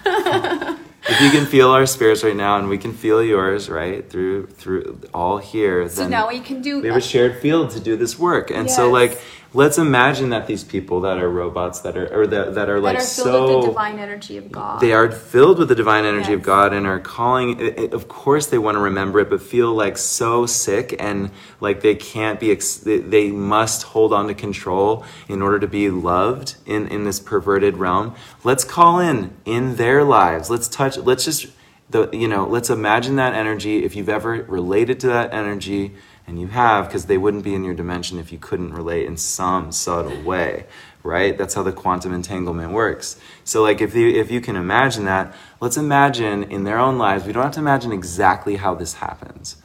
if 1.04 1.22
you 1.22 1.30
can 1.30 1.46
feel 1.46 1.70
our 1.70 1.86
spirits 1.86 2.24
right 2.24 2.36
now 2.36 2.58
and 2.58 2.70
we 2.70 2.78
can 2.78 2.94
feel 2.94 3.22
yours 3.24 3.70
right 3.70 4.10
through 4.10 4.48
through 4.48 5.00
all 5.14 5.38
here 5.38 5.88
So 5.90 6.08
now 6.08 6.28
we 6.28 6.40
can 6.40 6.62
do. 6.62 6.82
we 6.82 6.88
have 6.88 6.98
a 6.98 7.02
shared 7.02 7.38
field 7.38 7.72
to 7.72 7.80
do 7.80 7.96
this 7.96 8.18
work 8.18 8.50
and 8.50 8.70
so 8.70 8.90
like 8.90 9.22
let's 9.54 9.78
imagine 9.78 10.30
that 10.30 10.48
these 10.48 10.64
people 10.64 11.02
that 11.02 11.18
are 11.18 11.30
robots 11.30 11.82
that 11.82 11.98
are 11.98 12.08
or 12.22 12.26
that, 12.28 12.56
that 12.56 12.70
are 12.70 12.80
that 12.80 12.82
like 12.82 12.98
are 12.98 13.02
filled 13.02 13.08
so 13.08 13.54
with 13.56 13.62
the 13.66 13.68
divine 13.70 14.00
energy 14.00 14.38
of 14.38 14.52
God. 14.52 14.80
they 14.80 14.94
are 14.94 15.12
filled 15.12 15.60
with 15.60 15.68
the 15.68 15.76
divine 15.76 16.06
energy 16.06 16.34
of 16.34 16.42
God 16.42 16.74
and 16.74 16.88
are 16.88 17.00
calling. 17.00 17.60
i- 17.62 17.76
i- 17.78 17.90
Of 17.92 18.08
course, 18.08 18.46
they 18.48 18.58
want 18.58 18.76
to 18.76 18.80
remember 18.82 19.20
it, 19.20 19.30
but 19.30 19.42
feel 19.42 19.74
like 19.74 19.98
so 19.98 20.46
sick 20.46 20.96
and 21.00 21.32
like 21.60 21.82
they 21.82 21.96
can't 21.96 22.40
be. 22.40 22.54
They 22.56 23.32
must 23.32 23.84
hold 23.84 24.14
on 24.14 24.28
to 24.28 24.34
control 24.34 25.04
in 25.28 25.42
order 25.42 25.60
to 25.60 25.68
be 25.68 25.90
loved 25.90 26.56
in 26.66 26.88
in 26.88 27.04
this 27.04 27.20
perverted 27.20 27.78
realm. 27.78 28.16
Let's 28.44 28.64
call 28.64 29.00
in 29.00 29.32
in 29.46 29.76
their 29.76 30.04
lives. 30.04 30.50
Let's 30.50 30.68
touch. 30.68 30.98
Let's 30.98 31.26
just 31.26 31.48
the 31.90 32.10
you 32.14 32.28
know. 32.28 32.46
Let's 32.48 32.70
imagine 32.70 33.18
that 33.18 33.34
energy. 33.34 33.84
If 33.84 33.96
you've 33.98 34.10
ever 34.10 34.46
related 34.48 35.00
to 35.02 35.08
that 35.08 35.34
energy. 35.34 35.94
And 36.28 36.40
you 36.40 36.48
have, 36.48 36.88
because 36.88 37.06
they 37.06 37.18
wouldn't 37.18 37.44
be 37.44 37.54
in 37.54 37.64
your 37.64 37.74
dimension 37.74 38.20
if 38.20 38.32
you 38.32 38.38
couldn't 38.38 38.74
relate 38.74 39.06
in 39.06 39.18
some 39.18 39.72
subtle 39.72 40.22
way 40.22 40.66
right 41.04 41.36
that's 41.36 41.56
how 41.56 41.64
the 41.64 41.72
quantum 41.72 42.14
entanglement 42.14 42.72
works 42.72 43.20
so 43.44 43.64
like 43.64 43.82
if 43.82 43.96
you 43.96 44.08
if 44.08 44.30
you 44.30 44.40
can 44.40 44.56
imagine 44.56 45.06
that 45.06 45.34
let's 45.60 45.76
imagine 45.76 46.44
in 46.44 46.64
their 46.64 46.78
own 46.78 47.00
lives 47.00 47.26
we 47.26 47.34
don't 47.34 47.42
have 47.42 47.52
to 47.52 47.60
imagine 47.60 47.92
exactly 47.92 48.58
how 48.58 48.76
this 48.76 48.94
happens 48.94 49.56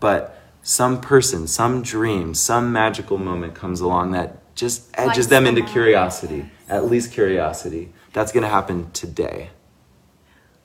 but 0.00 0.42
some 0.62 1.00
person, 1.00 1.46
some 1.46 1.82
dream, 1.82 2.34
some 2.34 2.72
magical 2.72 3.18
moment 3.18 3.54
comes 3.54 3.80
along 3.80 4.12
that 4.12 4.54
just 4.54 4.88
edges 4.94 5.28
them 5.28 5.44
them 5.44 5.56
into 5.56 5.70
curiosity, 5.70 6.50
at 6.68 6.84
least 6.84 7.12
curiosity. 7.12 7.92
That's 8.12 8.32
going 8.32 8.42
to 8.42 8.48
happen 8.48 8.90
today. 8.92 9.50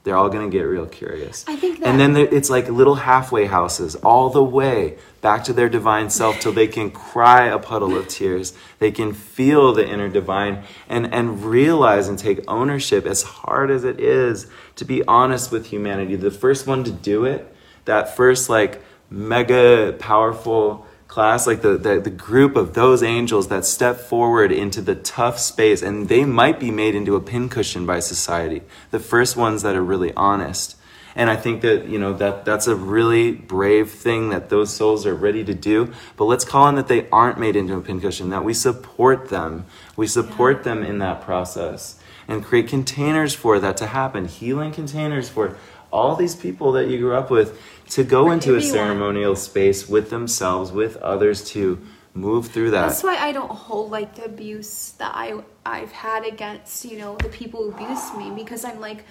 They're 0.07 0.15
all 0.15 0.29
going 0.29 0.49
to 0.49 0.57
get 0.57 0.63
real 0.63 0.85
curious. 0.85 1.43
I 1.49 1.57
think 1.57 1.79
that- 1.79 1.87
And 1.89 1.99
then 1.99 2.15
it's 2.15 2.49
like 2.49 2.69
little 2.69 2.95
halfway 2.95 3.45
houses 3.45 3.95
all 3.97 4.29
the 4.29 4.41
way 4.41 4.95
back 5.19 5.43
to 5.43 5.51
their 5.51 5.67
divine 5.67 6.09
self 6.09 6.39
till 6.39 6.53
they 6.53 6.67
can 6.67 6.91
cry 6.91 7.47
a 7.47 7.59
puddle 7.59 7.97
of 7.97 8.07
tears. 8.07 8.53
They 8.79 8.91
can 8.91 9.11
feel 9.11 9.73
the 9.73 9.85
inner 9.85 10.07
divine 10.07 10.63
and, 10.87 11.13
and 11.13 11.43
realize 11.43 12.07
and 12.07 12.17
take 12.17 12.39
ownership, 12.47 13.05
as 13.05 13.23
hard 13.23 13.69
as 13.69 13.83
it 13.83 13.99
is, 13.99 14.47
to 14.77 14.85
be 14.85 15.03
honest 15.03 15.51
with 15.51 15.65
humanity. 15.65 16.15
The 16.15 16.31
first 16.31 16.67
one 16.67 16.85
to 16.85 16.91
do 16.91 17.25
it, 17.25 17.53
that 17.83 18.15
first 18.15 18.49
like 18.49 18.81
mega 19.09 19.93
powerful 19.99 20.86
class, 21.17 21.47
like 21.47 21.63
the, 21.63 21.79
the, 21.79 21.99
the 21.99 22.11
group 22.11 22.55
of 22.55 22.75
those 22.75 23.01
angels 23.01 23.47
that 23.47 23.65
step 23.65 23.97
forward 23.97 24.51
into 24.51 24.83
the 24.83 24.93
tough 24.93 25.39
space, 25.39 25.81
and 25.81 26.09
they 26.09 26.23
might 26.23 26.59
be 26.59 26.69
made 26.69 26.93
into 26.93 27.15
a 27.15 27.19
pincushion 27.19 27.87
by 27.87 27.99
society. 27.99 28.61
The 28.91 28.99
first 28.99 29.35
ones 29.35 29.63
that 29.63 29.75
are 29.75 29.81
really 29.81 30.13
honest. 30.13 30.77
And 31.15 31.27
I 31.31 31.35
think 31.35 31.63
that, 31.63 31.87
you 31.87 31.97
know, 31.97 32.13
that 32.13 32.45
that's 32.45 32.67
a 32.67 32.75
really 32.75 33.31
brave 33.31 33.89
thing 33.89 34.29
that 34.29 34.49
those 34.49 34.71
souls 34.71 35.07
are 35.07 35.15
ready 35.15 35.43
to 35.45 35.55
do. 35.55 35.91
But 36.17 36.25
let's 36.25 36.45
call 36.45 36.65
on 36.65 36.75
that 36.75 36.87
they 36.87 37.09
aren't 37.09 37.39
made 37.39 37.55
into 37.55 37.73
a 37.73 37.81
pincushion, 37.81 38.29
that 38.29 38.43
we 38.43 38.53
support 38.53 39.29
them. 39.29 39.65
We 39.95 40.05
support 40.05 40.63
them 40.63 40.83
in 40.83 40.99
that 40.99 41.21
process 41.21 41.99
and 42.27 42.45
create 42.45 42.67
containers 42.67 43.33
for 43.33 43.59
that 43.59 43.75
to 43.77 43.87
happen, 43.87 44.27
healing 44.27 44.71
containers 44.71 45.29
for 45.29 45.57
all 45.91 46.15
these 46.15 46.35
people 46.35 46.73
that 46.73 46.89
you 46.89 46.99
grew 46.99 47.15
up 47.15 47.31
with 47.31 47.59
to 47.89 48.03
go 48.03 48.25
For 48.25 48.33
into 48.33 48.55
a 48.55 48.61
ceremonial 48.61 49.35
space 49.35 49.87
with 49.87 50.09
themselves, 50.09 50.71
with 50.71 50.97
others 50.97 51.43
to 51.51 51.79
move 52.13 52.47
through 52.47 52.71
that. 52.71 52.87
That's 52.87 53.03
why 53.03 53.15
I 53.17 53.31
don't 53.31 53.51
hold 53.51 53.91
like 53.91 54.15
the 54.15 54.25
abuse 54.25 54.91
that 54.97 55.11
I 55.15 55.41
I've 55.65 55.91
had 55.91 56.25
against 56.25 56.83
you 56.85 56.97
know 56.97 57.15
the 57.17 57.29
people 57.29 57.63
who 57.63 57.71
abused 57.71 58.15
me 58.17 58.31
because 58.31 58.65
I'm 58.65 58.79
like, 58.79 59.03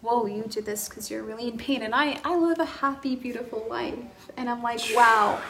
whoa, 0.00 0.26
you 0.26 0.44
did 0.48 0.64
this 0.64 0.88
because 0.88 1.10
you're 1.10 1.22
really 1.22 1.48
in 1.48 1.58
pain, 1.58 1.82
and 1.82 1.94
I 1.94 2.18
I 2.24 2.36
live 2.36 2.58
a 2.58 2.64
happy, 2.64 3.14
beautiful 3.16 3.66
life, 3.68 3.98
and 4.36 4.48
I'm 4.48 4.62
like, 4.62 4.80
wow, 4.94 5.40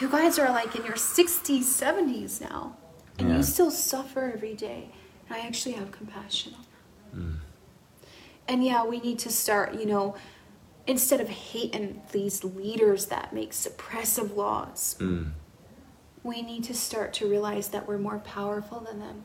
you 0.00 0.08
guys 0.08 0.38
are 0.38 0.50
like 0.50 0.74
in 0.76 0.84
your 0.84 0.96
60s, 0.96 1.62
70s 1.64 2.40
now, 2.40 2.76
and 3.18 3.28
Yeah. 3.28 3.36
you 3.36 3.42
still 3.42 3.70
suffer 3.70 4.32
every 4.34 4.54
day. 4.54 4.90
And 5.28 5.36
I 5.40 5.46
actually 5.46 5.72
have 5.74 5.92
compassion. 5.92 6.54
On 6.54 6.62
that. 7.12 7.18
Mm. 7.20 7.36
And 8.48 8.64
yeah, 8.64 8.84
we 8.84 8.98
need 9.00 9.18
to 9.20 9.30
start, 9.30 9.74
you 9.74 9.86
know, 9.86 10.14
instead 10.86 11.20
of 11.20 11.28
hating 11.28 12.02
these 12.12 12.42
leaders 12.44 13.06
that 13.06 13.32
make 13.32 13.52
suppressive 13.52 14.36
laws, 14.36 14.96
Mm. 14.98 15.30
we 16.22 16.42
need 16.42 16.64
to 16.64 16.74
start 16.74 17.12
to 17.14 17.28
realize 17.28 17.68
that 17.68 17.86
we're 17.88 17.98
more 17.98 18.18
powerful 18.18 18.80
than 18.80 18.98
them 19.00 19.24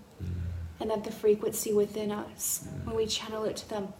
and 0.79 0.89
that 0.91 1.03
the 1.03 1.11
frequency 1.11 1.73
within 1.73 2.11
us, 2.11 2.67
when 2.83 2.95
we 2.95 3.05
channel 3.07 3.43
it 3.43 3.55
to 3.57 3.69
them, 3.69 3.93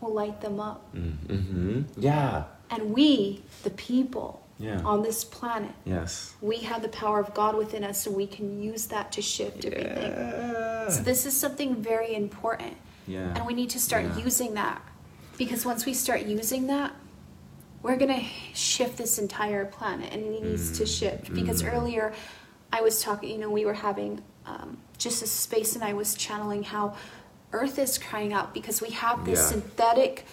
will 0.00 0.12
light 0.12 0.40
them 0.42 0.60
up. 0.60 0.94
Mm-hmm. 0.94 1.82
Yeah. 1.96 2.44
And 2.70 2.92
we, 2.94 3.42
the 3.64 3.70
people 3.70 4.42
Yeah. 4.58 4.80
on 4.84 5.02
this 5.02 5.24
planet, 5.24 5.72
Yes. 5.84 6.34
we 6.40 6.58
have 6.58 6.82
the 6.82 6.88
power 6.88 7.18
of 7.20 7.32
God 7.32 7.54
within 7.56 7.82
us, 7.84 8.02
so 8.02 8.10
we 8.10 8.26
can 8.26 8.62
use 8.62 8.86
that 8.88 9.10
to 9.12 9.22
shift 9.22 9.64
everything. 9.64 10.12
So, 10.90 11.02
this 11.02 11.24
is 11.26 11.36
something 11.36 11.76
very 11.76 12.14
important. 12.14 12.76
Yeah. 13.06 13.34
And 13.34 13.46
we 13.46 13.54
need 13.54 13.70
to 13.70 13.78
start 13.80 14.04
Yeah. 14.04 14.18
using 14.18 14.54
that. 14.54 14.82
Because 15.38 15.64
once 15.64 15.86
we 15.86 15.94
start 15.94 16.22
using 16.26 16.66
that, 16.66 16.92
we're 17.82 17.96
going 17.96 18.12
to 18.20 18.26
shift 18.54 18.98
this 18.98 19.18
entire 19.18 19.64
planet 19.64 20.12
and 20.12 20.22
it 20.24 20.42
needs 20.42 20.72
Mm. 20.72 20.76
to 20.78 20.86
shift. 20.86 21.32
Because 21.34 21.62
earlier 21.62 22.12
I 22.72 22.80
was 22.82 23.00
talking, 23.02 23.30
you 23.30 23.38
know, 23.38 23.50
we 23.50 23.64
were 23.64 23.74
having 23.74 24.22
um, 24.44 24.78
just 24.96 25.22
a 25.22 25.26
space 25.26 25.74
and 25.74 25.84
I 25.84 25.92
was 25.92 26.14
channeling 26.14 26.62
how 26.64 26.96
Earth 27.52 27.78
is 27.78 27.98
crying 27.98 28.32
out 28.32 28.52
because 28.54 28.80
we 28.82 28.90
have 28.90 29.24
this 29.24 29.38
Yeah. 29.38 29.46
synthetic 29.46 30.24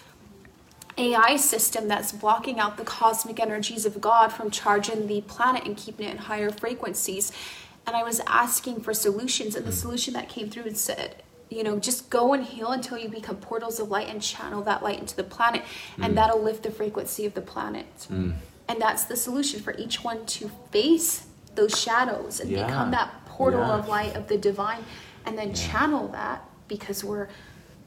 AI 0.98 1.36
system 1.36 1.86
that's 1.88 2.12
blocking 2.12 2.58
out 2.58 2.78
the 2.78 2.84
cosmic 2.84 3.38
energies 3.38 3.84
of 3.84 4.00
God 4.00 4.28
from 4.32 4.50
charging 4.50 5.06
the 5.06 5.20
planet 5.22 5.64
and 5.66 5.76
keeping 5.76 6.06
it 6.08 6.12
in 6.12 6.18
higher 6.18 6.50
frequencies. 6.50 7.30
And 7.86 7.94
I 7.94 8.02
was 8.02 8.20
asking 8.26 8.80
for 8.80 8.92
solutions, 8.94 9.54
and 9.54 9.66
the 9.66 9.72
solution 9.72 10.14
that 10.14 10.28
came 10.30 10.48
through 10.50 10.64
and 10.64 10.76
said, 10.78 11.22
you 11.48 11.62
know, 11.62 11.78
just 11.78 12.10
go 12.10 12.32
and 12.32 12.44
heal 12.44 12.72
until 12.72 12.98
you 12.98 13.08
become 13.08 13.36
portals 13.36 13.78
of 13.78 13.88
light 13.90 14.08
and 14.08 14.20
channel 14.20 14.62
that 14.64 14.82
light 14.82 14.98
into 14.98 15.14
the 15.14 15.24
planet, 15.24 15.62
and 16.02 16.12
mm. 16.12 16.14
that'll 16.16 16.42
lift 16.42 16.62
the 16.62 16.70
frequency 16.70 17.24
of 17.24 17.34
the 17.34 17.40
planet. 17.40 17.86
Mm. 18.10 18.34
And 18.68 18.80
that's 18.80 19.04
the 19.04 19.16
solution 19.16 19.60
for 19.60 19.74
each 19.78 20.02
one 20.02 20.26
to 20.26 20.50
face 20.72 21.26
those 21.54 21.78
shadows 21.80 22.40
and 22.40 22.50
Yeah. 22.50 22.66
become 22.66 22.90
that 22.90 23.24
portal 23.26 23.60
Yeah. 23.60 23.78
of 23.78 23.88
light 23.88 24.16
of 24.16 24.28
the 24.28 24.36
divine, 24.36 24.84
and 25.24 25.38
then 25.38 25.54
channel 25.54 26.08
that 26.08 26.42
because 26.68 27.04
we're 27.04 27.28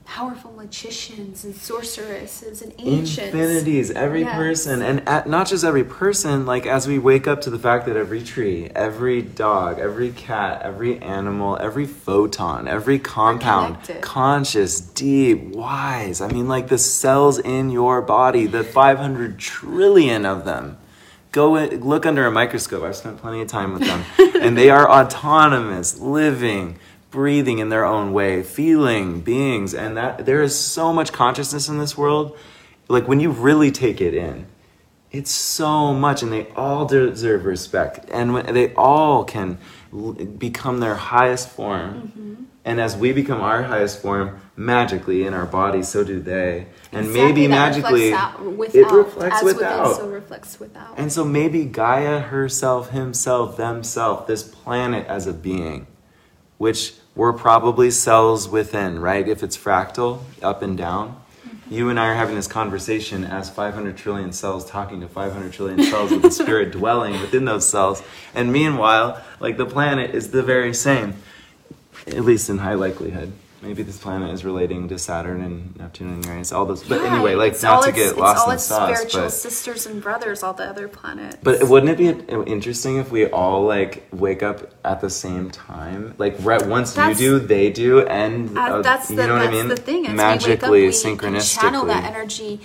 powerful 0.09 0.51
magicians 0.53 1.43
and 1.45 1.55
sorceresses 1.55 2.63
and 2.63 2.73
ancients. 2.79 3.19
infinities 3.19 3.91
every 3.91 4.21
Yes. 4.21 4.35
person 4.35 4.81
and 4.81 5.07
at, 5.07 5.29
not 5.29 5.45
just 5.47 5.63
every 5.63 5.83
person 5.83 6.47
like 6.47 6.65
as 6.65 6.87
we 6.87 6.97
wake 6.97 7.27
up 7.27 7.41
to 7.41 7.49
the 7.51 7.59
fact 7.59 7.85
that 7.85 7.95
every 7.95 8.19
tree 8.23 8.71
every 8.75 9.21
dog 9.21 9.77
every 9.77 10.09
cat 10.09 10.63
every 10.63 10.97
animal 11.03 11.55
every 11.61 11.85
photon 11.85 12.67
every 12.67 12.97
compound 12.97 13.77
conscious 14.01 14.81
deep 14.81 15.43
wise 15.55 16.21
i 16.21 16.27
mean 16.27 16.47
like 16.47 16.69
the 16.69 16.77
cells 16.79 17.37
in 17.37 17.69
your 17.69 18.01
body 18.01 18.47
the 18.47 18.63
500 18.63 19.37
trillion 19.37 20.25
of 20.25 20.43
them 20.43 20.75
go 21.31 21.55
in, 21.55 21.81
look 21.83 22.07
under 22.07 22.25
a 22.25 22.31
microscope 22.31 22.81
i've 22.81 22.95
spent 22.95 23.15
plenty 23.19 23.41
of 23.41 23.47
time 23.47 23.73
with 23.73 23.83
them 23.83 24.03
and 24.41 24.57
they 24.57 24.71
are 24.71 24.89
autonomous 24.89 25.99
living 25.99 26.79
breathing 27.11 27.59
in 27.59 27.69
their 27.69 27.85
own 27.85 28.13
way 28.13 28.43
feeling 28.43 29.21
beings 29.21 29.73
and 29.73 29.97
that 29.97 30.25
there 30.25 30.41
is 30.43 30.57
so 30.57 30.93
much 30.93 31.11
consciousness 31.11 31.67
in 31.67 31.77
this 31.77 31.97
world. 31.97 32.37
Like 32.87 33.07
when 33.07 33.19
you 33.19 33.31
really 33.31 33.71
take 33.71 34.01
it 34.01 34.13
in 34.13 34.47
it's 35.11 35.31
so 35.31 35.93
much 35.93 36.21
and 36.21 36.31
they 36.31 36.47
all 36.55 36.85
deserve 36.85 37.45
respect. 37.45 38.09
And 38.11 38.33
when 38.33 38.53
they 38.53 38.73
all 38.75 39.23
can 39.23 39.57
l- 39.91 40.13
become 40.13 40.79
their 40.79 40.95
highest 40.95 41.49
form. 41.49 42.11
Mm-hmm. 42.15 42.43
And 42.65 42.79
as 42.79 42.95
we 42.95 43.13
become 43.13 43.41
our 43.41 43.63
highest 43.63 44.01
form 44.01 44.39
magically 44.55 45.23
in 45.23 45.33
our 45.33 45.45
bodies 45.45 45.87
so 45.87 46.03
do 46.03 46.19
they. 46.19 46.67
And 46.91 47.07
Exactly, 47.07 47.23
maybe 47.23 47.47
magically 47.47 48.11
reflects 48.11 48.39
without, 48.43 48.75
it 48.75 48.91
reflects 48.91 49.37
as 49.37 49.43
without. 49.43 49.87
within, 49.87 50.03
so 50.03 50.09
reflects 50.09 50.59
without. 50.59 50.93
and 50.97 51.11
so 51.11 51.25
maybe 51.25 51.65
Gaia 51.65 52.19
herself, 52.19 52.91
himself, 52.91 53.57
themself, 53.57 54.27
this 54.27 54.43
planet 54.43 55.07
as 55.07 55.25
a 55.25 55.33
being, 55.33 55.87
which 56.59 56.93
we're 57.15 57.33
probably 57.33 57.89
cells 57.89 58.47
within, 58.47 58.99
right? 58.99 59.27
If 59.27 59.41
it's 59.41 59.57
fractal, 59.57 60.21
up 60.43 60.61
and 60.61 60.77
down. 60.77 61.19
Mm-hmm. 61.47 61.73
You 61.73 61.89
and 61.89 61.99
I 61.99 62.09
are 62.09 62.15
having 62.15 62.35
this 62.35 62.47
conversation 62.47 63.23
as 63.23 63.49
500 63.49 63.97
trillion 63.97 64.31
cells 64.31 64.69
talking 64.69 65.01
to 65.01 65.07
500 65.07 65.51
trillion 65.51 65.83
cells 65.83 66.11
with 66.11 66.21
the 66.21 66.31
spirit 66.31 66.71
dwelling 66.73 67.19
within 67.19 67.45
those 67.45 67.67
cells. 67.67 68.03
And 68.35 68.53
meanwhile, 68.53 69.23
like 69.39 69.57
the 69.57 69.65
planet 69.65 70.13
is 70.13 70.29
the 70.29 70.43
very 70.43 70.73
same, 70.73 71.15
at 72.05 72.23
least 72.23 72.49
in 72.49 72.59
high 72.59 72.75
likelihood. 72.75 73.31
Maybe 73.61 73.83
this 73.83 73.97
planet 73.97 74.31
is 74.31 74.45
relating 74.45 74.87
to 74.87 74.97
Saturn 74.97 75.41
and 75.41 75.75
Neptune 75.75 76.09
and 76.13 76.25
Uranus, 76.25 76.53
all 76.53 76.65
those. 76.65 76.81
But 76.83 77.01
Yeah, 77.01 77.13
anyway, 77.13 77.35
like 77.35 77.61
not 77.61 77.83
to 77.83 77.91
get 77.91 78.17
lost 78.17 78.39
all 78.39 78.49
in 78.51 78.55
its 78.55 78.63
sauce, 78.63 78.95
spiritual 78.97 79.21
but 79.23 79.29
sisters 79.31 79.85
and 79.85 80.01
brothers, 80.01 80.43
all 80.43 80.53
the 80.53 80.63
other 80.63 80.87
planets. 80.87 81.37
but 81.43 81.67
wouldn't 81.67 81.89
it 81.91 81.97
be 81.97 82.07
interesting 82.51 82.97
if 82.97 83.11
we 83.11 83.25
all 83.27 83.63
like 83.65 84.07
wake 84.13 84.43
up 84.43 84.73
at 84.85 85.01
the 85.01 85.09
same 85.09 85.51
time? 85.51 86.15
Like 86.17 86.35
right 86.39 86.65
once 86.65 86.93
That's- 86.93 87.19
you 87.19 87.39
do, 87.39 87.45
they 87.45 87.69
do, 87.69 88.07
and 88.07 88.57
Uh, 88.57 88.61
uh, 88.61 88.81
that's 88.81 89.09
the 89.09 89.15
you 89.15 89.27
know 89.27 89.33
what 89.33 89.39
that's 89.39 89.49
I 89.49 89.57
mean? 89.57 89.67
the 89.67 89.75
thing. 89.75 90.07
As 90.07 90.15
Magically, 90.15 90.81
we 90.83 90.87
wake 90.87 91.23
up, 91.23 91.33
we 91.33 91.39
channel 91.41 91.85
that 91.85 92.05
energy 92.05 92.61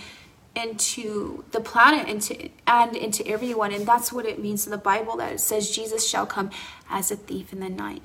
into 0.55 1.43
the 1.51 1.61
planet 1.61 2.07
into 2.09 2.49
and 2.67 2.95
into 2.95 3.27
everyone, 3.27 3.73
and 3.73 3.85
that's 3.85 4.13
what 4.13 4.25
it 4.27 4.39
means 4.41 4.65
in 4.67 4.71
the 4.71 4.79
Bible 4.79 5.17
that 5.17 5.33
it 5.33 5.41
says 5.41 5.71
Jesus 5.71 6.09
shall 6.09 6.27
come 6.27 6.51
as 6.89 7.11
a 7.11 7.17
thief 7.17 7.53
in 7.53 7.59
the 7.59 7.69
night. 7.69 8.03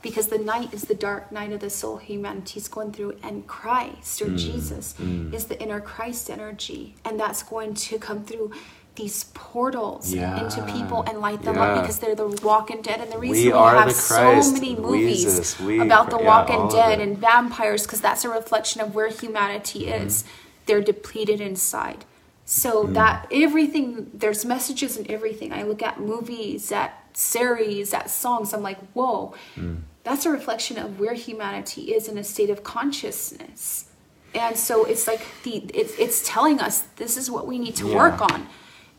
Because 0.00 0.28
the 0.28 0.38
night 0.38 0.72
is 0.72 0.82
the 0.82 0.94
dark 0.94 1.32
night 1.32 1.52
of 1.52 1.60
the 1.60 1.70
soul 1.70 1.96
humanity's 1.96 2.68
going 2.68 2.92
through, 2.92 3.16
and 3.22 3.46
Christ 3.46 4.22
or 4.22 4.26
Mm, 4.26 4.38
Jesus 4.38 4.94
is 5.32 5.46
the 5.46 5.60
inner 5.60 5.80
Christ 5.80 6.30
energy, 6.30 6.94
and 7.04 7.18
that's 7.18 7.42
going 7.42 7.74
to 7.74 7.98
come 7.98 8.22
through 8.24 8.52
these 8.94 9.24
portals 9.34 10.12
Yeah, 10.12 10.42
into 10.42 10.60
people 10.72 11.02
and 11.02 11.20
light 11.20 11.42
them 11.42 11.54
yeah. 11.56 11.62
up 11.64 11.80
because 11.82 11.98
they're 12.00 12.14
the 12.16 12.28
walking 12.42 12.82
dead. 12.82 13.00
And 13.00 13.10
the 13.12 13.18
reason 13.18 13.46
We 13.46 13.52
we, 13.52 13.58
have 13.58 13.92
so 13.92 14.52
many 14.52 14.74
movies 14.76 15.24
Jesus, 15.24 15.60
we- 15.60 15.80
about 15.80 16.10
the 16.10 16.18
yeah, 16.18 16.26
walking 16.26 16.68
dead 16.68 17.00
and 17.00 17.16
vampires 17.18 17.82
because 17.84 18.00
that's 18.00 18.24
a 18.24 18.28
reflection 18.28 18.80
of 18.80 18.94
where 18.96 19.08
humanity 19.08 19.86
Mm-hmm. 19.86 20.06
is. 20.06 20.24
They're 20.66 20.80
depleted 20.82 21.40
inside. 21.40 22.04
So 22.44 22.84
Mm. 22.86 22.94
that 22.94 23.26
everything 23.30 24.10
there's 24.12 24.44
messages 24.44 24.96
in 24.96 25.08
everything. 25.10 25.52
I 25.52 25.62
look 25.62 25.82
at 25.82 26.00
movies, 26.00 26.72
at 26.72 26.97
series, 27.18 27.92
at 27.92 28.08
songs. 28.10 28.54
I'm 28.54 28.62
like, 28.62 28.78
whoa, 28.94 29.34
Mm. 29.56 29.78
that's 30.04 30.24
a 30.24 30.30
reflection 30.30 30.78
of 30.78 31.00
where 31.00 31.14
humanity 31.14 31.92
is 31.94 32.08
in 32.08 32.16
a 32.16 32.24
state 32.24 32.50
of 32.50 32.62
consciousness. 32.62 33.86
And 34.34 34.56
so 34.56 34.84
it's 34.84 35.06
like 35.06 35.20
the 35.42 35.56
it's, 35.74 35.94
it's 35.98 36.22
telling 36.26 36.60
us 36.60 36.82
this 36.96 37.16
is 37.16 37.30
what 37.30 37.46
we 37.46 37.58
need 37.58 37.74
to 37.76 37.88
Yeah. 37.88 37.96
work 37.96 38.20
on. 38.20 38.46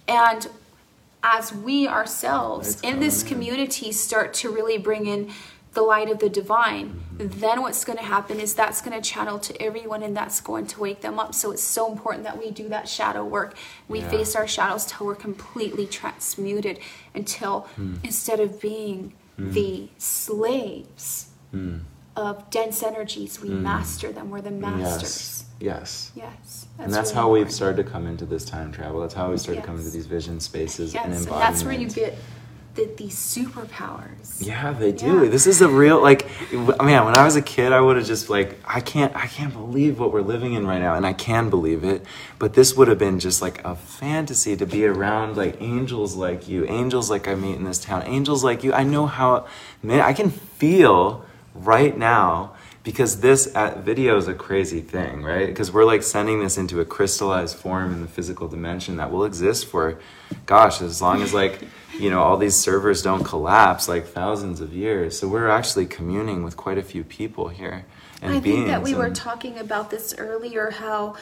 And 0.07 0.47
as 1.23 1.53
we 1.53 1.87
ourselves 1.87 2.79
in 2.81 2.99
this 2.99 3.23
community 3.23 3.91
start 3.91 4.33
to 4.33 4.49
really 4.49 4.77
bring 4.77 5.05
in 5.05 5.31
the 5.73 5.81
light 5.83 6.09
of 6.09 6.17
the 6.19 6.29
divine, 6.29 6.99
then 7.17 7.61
what's 7.61 7.85
going 7.85 7.97
to 7.97 8.03
happen 8.03 8.39
is 8.39 8.55
that's 8.55 8.81
going 8.81 8.99
to 8.99 9.07
channel 9.07 9.37
to 9.39 9.61
everyone 9.61 10.01
and 10.01 10.17
that's 10.17 10.41
going 10.41 10.65
to 10.65 10.79
wake 10.79 11.01
them 11.01 11.19
up. 11.19 11.35
So 11.35 11.51
it's 11.51 11.61
so 11.61 11.91
important 11.91 12.23
that 12.23 12.39
we 12.39 12.49
do 12.49 12.69
that 12.69 12.89
shadow 12.89 13.23
work. 13.23 13.55
We 13.87 13.99
Yeah. 13.99 14.09
face 14.09 14.35
our 14.35 14.47
shadows 14.47 14.85
till 14.85 15.05
we're 15.05 15.15
completely 15.15 15.85
transmuted, 15.85 16.79
until 17.13 17.67
Hmm. 17.75 17.95
instead 18.03 18.39
of 18.39 18.59
being 18.59 19.13
the 19.37 19.89
slaves 19.97 21.27
Hmm. 21.51 21.77
of 22.15 22.49
dense 22.49 22.83
energies, 22.83 23.39
we 23.41 23.49
master 23.49 24.11
them. 24.11 24.29
We're 24.31 24.41
the 24.41 24.51
masters. 24.51 25.45
Yes. 25.59 26.11
Yes. 26.11 26.11
Yes. 26.15 26.65
and 26.79 26.93
that's 26.93 27.09
really 27.11 27.21
how 27.21 27.29
we've 27.31 27.51
started 27.51 27.83
to 27.85 27.89
come 27.91 28.07
into 28.07 28.25
this 28.25 28.45
time 28.45 28.71
travel. 28.71 29.01
That's 29.01 29.13
how 29.13 29.29
we 29.31 29.37
started 29.37 29.63
coming 29.65 29.81
to 29.81 29.85
Yes. 29.87 29.93
these 29.93 30.05
vision 30.05 30.39
spaces 30.39 30.93
Yes, 30.93 31.03
and 31.05 31.13
and 31.13 31.25
that's 31.27 31.63
where 31.63 31.73
you 31.73 31.89
get 31.89 32.17
the, 32.75 32.89
these 32.97 33.15
superpowers. 33.15 34.45
Yeah, 34.45 34.71
they 34.73 34.91
do. 34.91 35.23
Yeah. 35.23 35.29
This 35.29 35.47
is 35.47 35.61
a 35.61 35.69
real 35.69 36.01
like 36.01 36.27
man, 36.53 37.05
when 37.05 37.15
I 37.15 37.25
was 37.25 37.35
a 37.35 37.41
kid 37.41 37.73
I 37.73 37.81
would 37.81 37.97
have 37.97 38.05
just 38.05 38.29
like 38.29 38.57
I 38.65 38.79
can't 38.79 39.15
I 39.15 39.27
can't 39.27 39.53
believe 39.53 39.99
what 39.99 40.13
we're 40.13 40.21
living 40.21 40.53
in 40.53 40.65
right 40.65 40.79
now 40.79 40.95
and 40.95 41.05
I 41.05 41.13
can 41.13 41.49
believe 41.49 41.83
it, 41.83 42.05
but 42.37 42.53
this 42.53 42.75
would 42.75 42.87
have 42.87 42.99
been 42.99 43.19
just 43.19 43.41
like 43.41 43.63
a 43.65 43.75
fantasy 43.75 44.55
to 44.55 44.65
be 44.65 44.85
around 44.85 45.37
like 45.37 45.61
angels 45.61 46.15
like 46.15 46.47
you, 46.47 46.65
angels 46.67 47.09
like 47.09 47.27
I 47.27 47.35
meet 47.35 47.55
in 47.55 47.63
this 47.63 47.79
town, 47.79 48.03
angels 48.05 48.43
like 48.43 48.63
you. 48.63 48.73
I 48.73 48.83
know 48.83 49.07
how 49.07 49.47
man, 49.83 50.01
I 50.01 50.13
can 50.13 50.29
feel 50.29 51.25
right 51.53 51.97
now 51.97 52.53
because 52.83 53.19
this 53.19 53.47
uh, 53.47 53.79
video 53.83 54.17
is 54.17 54.27
a 54.27 54.33
crazy 54.33 54.81
thing, 54.81 55.23
right? 55.23 55.47
Because 55.47 55.71
we're 55.71 55.85
like 55.85 56.03
sending 56.03 56.39
this 56.39 56.57
into 56.57 56.79
a 56.79 56.85
crystallized 56.85 57.57
form 57.57 57.93
in 57.93 58.01
the 58.01 58.07
physical 58.07 58.47
dimension 58.47 58.97
that 58.97 59.11
will 59.11 59.25
exist 59.25 59.67
for, 59.67 59.99
gosh, 60.45 60.81
as 60.81 61.01
long 61.01 61.21
as 61.21 61.33
like, 61.33 61.61
you 61.99 62.09
know, 62.09 62.21
all 62.21 62.37
these 62.37 62.55
servers 62.55 63.01
don't 63.01 63.23
collapse, 63.23 63.87
like 63.87 64.07
thousands 64.07 64.61
of 64.61 64.73
years. 64.73 65.19
So 65.19 65.27
we're 65.27 65.49
actually 65.49 65.87
communing 65.87 66.43
with 66.43 66.55
quite 66.55 66.77
a 66.77 66.83
few 66.83 67.03
people 67.03 67.49
here 67.49 67.85
and 68.21 68.33
I 68.33 68.39
beings. 68.39 68.55
think 68.55 68.67
that 68.67 68.83
we 68.83 68.95
were 68.95 69.09
talking 69.09 69.57
about 69.57 69.89
this 69.89 70.13
earlier 70.17 70.71
how 70.71 71.15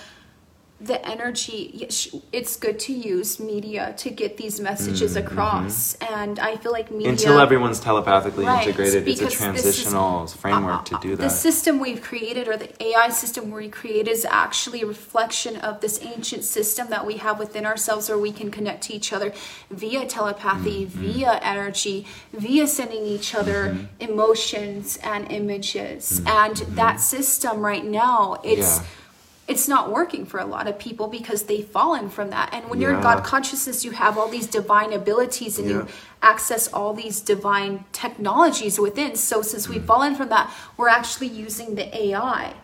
the 0.80 1.04
energy 1.08 1.88
it's 2.32 2.56
good 2.56 2.78
to 2.80 2.94
use 2.94 3.40
media 3.40 3.96
to 3.98 4.12
get 4.12 4.38
these 4.38 4.60
messages 4.60 5.16
across 5.16 5.96
and 5.96 6.38
i 6.38 6.56
feel 6.56 6.72
like 6.72 6.92
media 6.92 7.10
until 7.10 7.40
everyone's 7.40 7.80
telepathically 7.80 8.46
Right, 8.46 8.68
integrated, 8.68 9.08
it's 9.08 9.20
a 9.20 9.24
this 9.26 9.34
is- 9.34 9.40
transitional 9.40 10.28
framework 10.28 10.86
to 10.86 10.96
uh, 10.96 11.00
do 11.00 11.16
The 11.16 11.30
system 11.30 11.80
we've 11.80 12.02
created, 12.04 12.48
or 12.48 12.58
the 12.58 12.70
AI 12.84 13.10
system 13.10 13.50
we 13.50 13.70
created, 13.70 14.08
is 14.08 14.24
actually 14.26 14.82
a 14.84 14.86
reflection 14.86 15.56
of 15.58 15.82
this 15.82 16.00
ancient 16.04 16.44
system 16.44 16.90
that 16.90 17.06
we 17.06 17.18
have 17.18 17.40
within 17.40 17.66
ourselves, 17.66 18.08
where 18.10 18.18
we 18.20 18.32
can 18.32 18.52
connect 18.52 18.84
to 18.84 18.94
each 18.94 19.12
other 19.12 19.34
via 19.72 20.06
telepathy, 20.06 20.86
Mm-hmm. 20.86 21.02
via 21.14 21.34
energy, 21.42 22.06
via 22.34 22.68
sending 22.68 23.04
each 23.06 23.34
other 23.34 23.60
emotions 24.00 24.98
and 25.04 25.32
images. 25.32 26.22
And 26.28 26.58
that 26.82 27.00
system 27.00 27.62
right 27.62 27.86
now, 27.86 28.40
it's. 28.44 28.78
Mm-hmm. 28.80 28.84
Yeah. 28.86 28.94
It's 29.48 29.68
not 29.68 29.92
working 29.92 30.26
for 30.26 30.40
a 30.42 30.46
lot 30.46 30.68
of 30.68 30.78
people 30.78 31.08
because 31.08 31.44
they've 31.44 31.66
fallen 31.66 32.10
from 32.10 32.32
that. 32.32 32.50
And 32.54 32.70
when 32.70 32.82
you're 32.82 32.94
in 32.94 33.02
God 33.02 33.24
consciousness, 33.24 33.86
you 33.86 33.92
have 33.92 34.18
all 34.18 34.28
these 34.28 34.46
divine 34.48 34.92
abilities 34.92 35.58
and 35.58 35.70
Yeah. 35.70 35.76
you 35.78 35.88
access 36.22 36.68
all 36.74 36.94
these 36.94 37.22
divine 37.22 37.86
technologies 37.94 38.78
within. 38.80 39.16
So 39.16 39.42
since 39.42 39.66
Mm. 39.68 39.70
we've 39.70 39.86
fallen 39.86 40.16
from 40.16 40.28
that, 40.30 40.52
we're 40.76 40.90
actually 40.90 41.28
using 41.28 41.76
the 41.76 41.88
AI. 41.98 42.56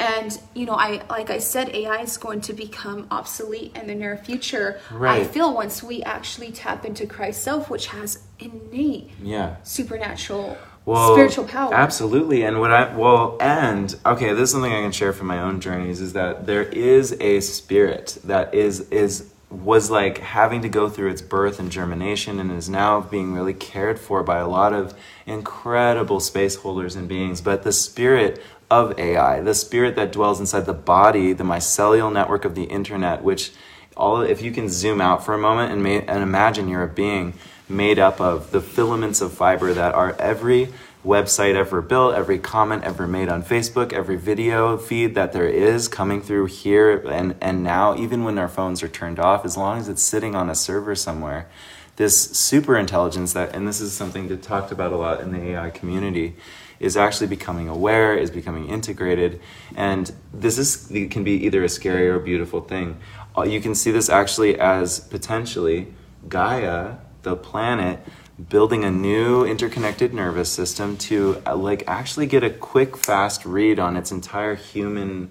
And 0.00 0.40
you 0.54 0.64
know, 0.64 0.74
I 0.74 1.02
like 1.10 1.30
I 1.30 1.38
said, 1.38 1.70
AI 1.70 2.02
is 2.02 2.16
going 2.16 2.40
to 2.42 2.52
become 2.52 3.06
obsolete 3.10 3.76
in 3.76 3.86
the 3.86 3.94
near 3.94 4.16
future. 4.16 4.80
right. 4.90 5.22
I 5.22 5.24
feel 5.24 5.54
once 5.54 5.82
we 5.82 6.02
actually 6.02 6.52
tap 6.52 6.84
into 6.84 7.06
Christ's 7.06 7.42
self, 7.42 7.68
which 7.68 7.86
has 7.88 8.22
innate 8.38 9.10
yeah. 9.20 9.56
supernatural 9.64 10.56
well, 10.88 11.12
spiritual 11.14 11.44
power. 11.44 11.74
Absolutely. 11.74 12.44
And 12.44 12.60
what 12.60 12.70
I 12.70 12.96
well, 12.96 13.36
and 13.40 13.94
okay, 14.06 14.32
this 14.32 14.44
is 14.44 14.52
something 14.52 14.72
I 14.72 14.82
can 14.82 14.92
share 14.92 15.12
from 15.12 15.26
my 15.26 15.40
own 15.40 15.60
journeys 15.60 16.00
is 16.00 16.14
that 16.14 16.46
there 16.46 16.62
is 16.62 17.12
a 17.20 17.40
spirit 17.40 18.18
that 18.24 18.54
is 18.54 18.88
is 18.90 19.30
was 19.50 19.90
like 19.90 20.18
having 20.18 20.62
to 20.62 20.68
go 20.68 20.88
through 20.88 21.10
its 21.10 21.22
birth 21.22 21.58
and 21.58 21.70
germination 21.72 22.38
and 22.38 22.50
is 22.50 22.68
now 22.68 23.00
being 23.00 23.32
really 23.32 23.54
cared 23.54 23.98
for 23.98 24.22
by 24.22 24.38
a 24.38 24.48
lot 24.48 24.72
of 24.74 24.94
incredible 25.26 26.20
space 26.20 26.56
holders 26.56 26.96
and 26.96 27.08
beings. 27.08 27.40
But 27.40 27.62
the 27.62 27.72
spirit 27.72 28.42
of 28.70 28.98
AI, 28.98 29.40
the 29.40 29.54
spirit 29.54 29.96
that 29.96 30.12
dwells 30.12 30.40
inside 30.40 30.66
the 30.66 30.74
body, 30.74 31.32
the 31.32 31.44
mycelial 31.44 32.12
network 32.12 32.44
of 32.44 32.54
the 32.54 32.64
internet, 32.64 33.22
which 33.22 33.52
all 33.96 34.20
if 34.20 34.40
you 34.40 34.52
can 34.52 34.68
zoom 34.68 35.00
out 35.00 35.24
for 35.24 35.34
a 35.34 35.38
moment 35.38 35.72
and, 35.72 35.86
and 35.86 36.22
imagine 36.22 36.68
you're 36.68 36.84
a 36.84 36.88
being 36.88 37.34
made 37.68 37.98
up 37.98 38.20
of 38.20 38.50
the 38.50 38.60
filaments 38.60 39.20
of 39.20 39.32
fiber 39.32 39.74
that 39.74 39.94
are 39.94 40.14
every 40.18 40.68
website 41.04 41.54
ever 41.54 41.80
built, 41.80 42.14
every 42.14 42.38
comment 42.38 42.84
ever 42.84 43.06
made 43.06 43.28
on 43.28 43.42
Facebook, 43.42 43.92
every 43.92 44.16
video 44.16 44.76
feed 44.76 45.14
that 45.14 45.32
there 45.32 45.48
is 45.48 45.88
coming 45.88 46.20
through 46.20 46.46
here 46.46 46.98
and, 47.08 47.34
and 47.40 47.62
now, 47.62 47.96
even 47.96 48.24
when 48.24 48.38
our 48.38 48.48
phones 48.48 48.82
are 48.82 48.88
turned 48.88 49.18
off, 49.18 49.44
as 49.44 49.56
long 49.56 49.78
as 49.78 49.88
it's 49.88 50.02
sitting 50.02 50.34
on 50.34 50.50
a 50.50 50.54
server 50.54 50.94
somewhere, 50.94 51.48
this 51.96 52.30
super 52.30 52.76
intelligence 52.76 53.32
that, 53.32 53.54
and 53.54 53.66
this 53.66 53.80
is 53.80 53.92
something 53.92 54.28
that 54.28 54.42
talked 54.42 54.70
about 54.70 54.92
a 54.92 54.96
lot 54.96 55.20
in 55.20 55.32
the 55.32 55.40
AI 55.50 55.70
community, 55.70 56.36
is 56.80 56.96
actually 56.96 57.26
becoming 57.26 57.68
aware, 57.68 58.16
is 58.16 58.30
becoming 58.30 58.68
integrated, 58.68 59.40
and 59.76 60.12
this 60.32 60.58
is 60.58 60.86
can 61.10 61.24
be 61.24 61.32
either 61.46 61.64
a 61.64 61.68
scary 61.68 62.08
or 62.08 62.18
beautiful 62.18 62.60
thing. 62.60 62.96
Uh, 63.36 63.42
You 63.42 63.60
can 63.60 63.74
see 63.74 63.90
this 63.90 64.08
actually 64.08 64.58
as 64.58 65.00
potentially 65.00 65.88
Gaia, 66.28 66.96
the 67.22 67.36
planet, 67.36 68.00
building 68.48 68.84
a 68.84 68.90
new 68.90 69.44
interconnected 69.44 70.14
nervous 70.14 70.48
system 70.48 70.96
to 70.96 71.42
uh, 71.46 71.56
like 71.56 71.82
actually 71.86 72.26
get 72.26 72.44
a 72.44 72.50
quick, 72.50 72.96
fast 72.96 73.44
read 73.44 73.78
on 73.78 73.96
its 73.96 74.12
entire 74.12 74.54
human 74.54 75.30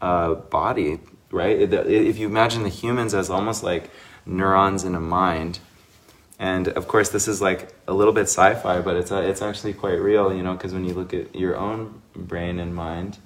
uh, 0.00 0.34
body, 0.34 1.00
right? 1.30 1.72
If 1.72 2.18
you 2.18 2.28
imagine 2.28 2.62
the 2.62 2.68
humans 2.68 3.14
as 3.14 3.30
almost 3.30 3.64
like 3.64 3.90
neurons 4.24 4.84
in 4.84 4.94
a 4.94 5.00
mind, 5.00 5.58
and 6.38 6.68
of 6.68 6.86
course 6.86 7.08
this 7.08 7.26
is 7.26 7.40
like 7.40 7.74
a 7.86 7.92
little 7.92 8.12
bit 8.12 8.22
sci-fi, 8.22 8.80
but 8.80 8.96
it's 8.96 9.12
uh, 9.12 9.20
it's 9.20 9.42
actually 9.42 9.72
quite 9.72 10.00
real, 10.00 10.32
you 10.32 10.42
know, 10.42 10.54
because 10.54 10.72
when 10.72 10.84
you 10.84 10.94
look 10.94 11.12
at 11.12 11.34
your 11.34 11.56
own 11.56 12.00
brain 12.14 12.58
and 12.58 12.74
mind, 12.74 13.18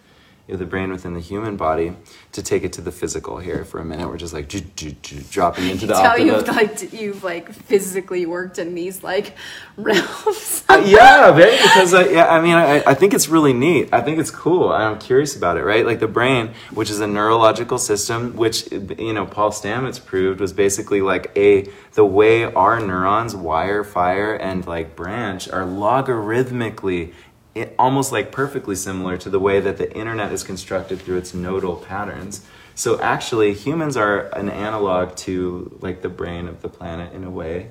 you 0.48 0.54
know, 0.54 0.58
the 0.58 0.66
brain 0.66 0.90
within 0.90 1.14
the 1.14 1.20
human 1.20 1.56
body, 1.56 1.94
to 2.32 2.42
take 2.42 2.64
it 2.64 2.72
to 2.72 2.80
the 2.80 2.90
physical 2.90 3.38
here 3.38 3.64
for 3.64 3.78
a 3.78 3.84
minute, 3.84 4.08
we're 4.08 4.16
just 4.16 4.34
like 4.34 4.48
ju- 4.48 4.60
ju- 4.74 4.96
ju- 5.02 5.22
dropping 5.30 5.68
into 5.68 5.86
the 5.86 5.94
tell 5.94 6.18
you've 6.18 6.48
like 6.48 6.92
you've 6.92 7.22
like 7.22 7.52
physically 7.52 8.26
worked 8.26 8.58
in 8.58 8.74
these 8.74 9.04
like 9.04 9.36
realms. 9.76 10.64
Uh, 10.68 10.82
yeah, 10.84 11.30
right. 11.30 11.60
Because 11.62 11.94
uh, 11.94 12.08
yeah, 12.10 12.26
I 12.28 12.40
mean, 12.40 12.54
I, 12.54 12.82
I 12.84 12.94
think 12.94 13.14
it's 13.14 13.28
really 13.28 13.52
neat. 13.52 13.90
I 13.92 14.00
think 14.00 14.18
it's 14.18 14.30
cool. 14.30 14.70
I'm 14.70 14.98
curious 14.98 15.36
about 15.36 15.56
it, 15.58 15.64
right? 15.64 15.86
Like 15.86 16.00
the 16.00 16.08
brain, 16.08 16.50
which 16.72 16.90
is 16.90 17.00
a 17.00 17.06
neurological 17.06 17.78
system, 17.78 18.34
which 18.34 18.70
you 18.72 19.12
know 19.12 19.26
Paul 19.26 19.50
Stamets 19.50 20.04
proved 20.04 20.40
was 20.40 20.52
basically 20.52 21.02
like 21.02 21.30
a 21.36 21.68
the 21.92 22.04
way 22.04 22.44
our 22.44 22.80
neurons 22.80 23.36
wire, 23.36 23.84
fire, 23.84 24.34
and 24.34 24.66
like 24.66 24.96
branch 24.96 25.48
are 25.48 25.64
logarithmically. 25.64 27.12
It, 27.54 27.74
almost 27.78 28.12
like 28.12 28.32
perfectly 28.32 28.74
similar 28.74 29.18
to 29.18 29.28
the 29.28 29.38
way 29.38 29.60
that 29.60 29.76
the 29.76 29.94
internet 29.94 30.32
is 30.32 30.42
constructed 30.42 31.00
through 31.00 31.18
its 31.18 31.34
nodal 31.34 31.76
patterns. 31.76 32.46
So 32.74 33.00
actually, 33.00 33.52
humans 33.52 33.96
are 33.96 34.28
an 34.34 34.48
analog 34.48 35.14
to 35.16 35.78
like 35.82 36.00
the 36.00 36.08
brain 36.08 36.48
of 36.48 36.62
the 36.62 36.68
planet 36.68 37.12
in 37.12 37.24
a 37.24 37.30
way. 37.30 37.70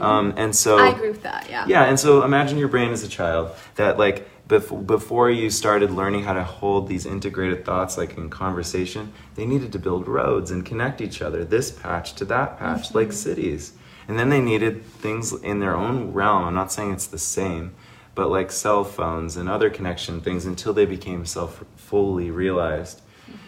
Um, 0.00 0.34
and 0.36 0.54
so 0.56 0.78
I 0.78 0.88
agree 0.88 1.10
with 1.10 1.22
that. 1.22 1.48
Yeah. 1.48 1.66
yeah, 1.68 1.84
and 1.84 1.98
so 1.98 2.24
imagine 2.24 2.58
your 2.58 2.68
brain 2.68 2.90
as 2.90 3.04
a 3.04 3.08
child 3.08 3.52
that 3.76 3.98
like 3.98 4.28
bef- 4.48 4.86
before 4.86 5.30
you 5.30 5.50
started 5.50 5.90
learning 5.90 6.24
how 6.24 6.32
to 6.32 6.44
hold 6.44 6.88
these 6.88 7.06
integrated 7.06 7.64
thoughts 7.64 7.96
like 7.96 8.16
in 8.16 8.30
conversation, 8.30 9.12
they 9.34 9.46
needed 9.46 9.72
to 9.72 9.78
build 9.78 10.08
roads 10.08 10.50
and 10.50 10.64
connect 10.64 11.00
each 11.00 11.22
other, 11.22 11.44
this 11.44 11.70
patch 11.70 12.14
to 12.14 12.24
that 12.26 12.58
patch, 12.58 12.94
like 12.94 13.12
cities. 13.12 13.74
And 14.08 14.18
then 14.18 14.30
they 14.30 14.40
needed 14.40 14.84
things 14.84 15.32
in 15.32 15.60
their 15.60 15.76
own 15.76 16.12
realm. 16.12 16.44
I'm 16.44 16.54
not 16.54 16.72
saying 16.72 16.92
it's 16.92 17.06
the 17.06 17.18
same, 17.18 17.74
but 18.14 18.30
like 18.30 18.50
cell 18.50 18.84
phones 18.84 19.36
and 19.36 19.48
other 19.48 19.70
connection 19.70 20.20
things 20.20 20.44
until 20.44 20.72
they 20.72 20.86
became 20.86 21.24
self 21.24 21.64
fully 21.76 22.30
realized. 22.30 23.00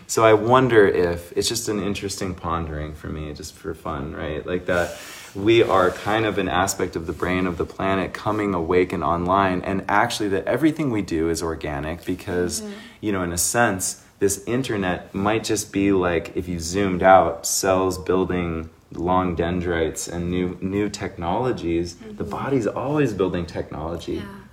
So 0.07 0.25
I 0.25 0.35
wonder 0.35 0.87
if 0.87 1.33
it's 1.37 1.49
just 1.49 1.69
an 1.69 1.81
interesting 1.81 2.35
pondering 2.35 2.95
for 2.95 3.09
me, 3.09 3.33
just 3.33 3.55
for 3.55 3.75
fun, 3.75 4.15
right? 4.15 4.47
Like 4.47 4.67
that 4.67 4.99
we 5.35 5.63
are 5.63 5.91
kind 5.91 6.25
of 6.27 6.39
an 6.39 6.49
aspect 6.49 6.95
of 6.95 7.07
the 7.07 7.13
brain 7.13 7.47
of 7.47 7.59
the 7.59 7.65
planet 7.65 8.13
coming 8.13 8.55
awake 8.55 8.93
and 8.93 9.03
online, 9.03 9.63
and 9.63 9.85
actually 9.89 10.29
that 10.29 10.47
everything 10.47 10.91
we 10.91 11.03
do 11.03 11.29
is 11.29 11.43
organic 11.43 12.05
because, 12.05 12.61
mm-hmm. 12.61 12.73
you 13.01 13.13
know, 13.13 13.23
in 13.23 13.33
a 13.33 13.39
sense, 13.39 14.05
this 14.21 14.45
internet 14.45 15.15
might 15.15 15.43
just 15.43 15.73
be 15.73 15.91
like 15.93 16.37
if 16.37 16.49
you 16.49 16.61
zoomed 16.61 17.03
out, 17.03 17.47
cells 17.47 17.99
building 17.99 18.71
long 18.93 19.35
dendrites 19.35 20.07
and 20.07 20.31
new 20.31 20.57
new 20.61 20.89
technologies. 20.89 21.97
The 21.97 22.05
mm-hmm. 22.05 22.31
body's 22.31 22.67
always 22.67 23.13
building 23.13 23.47
technology 23.47 24.15
Yeah. 24.15 24.44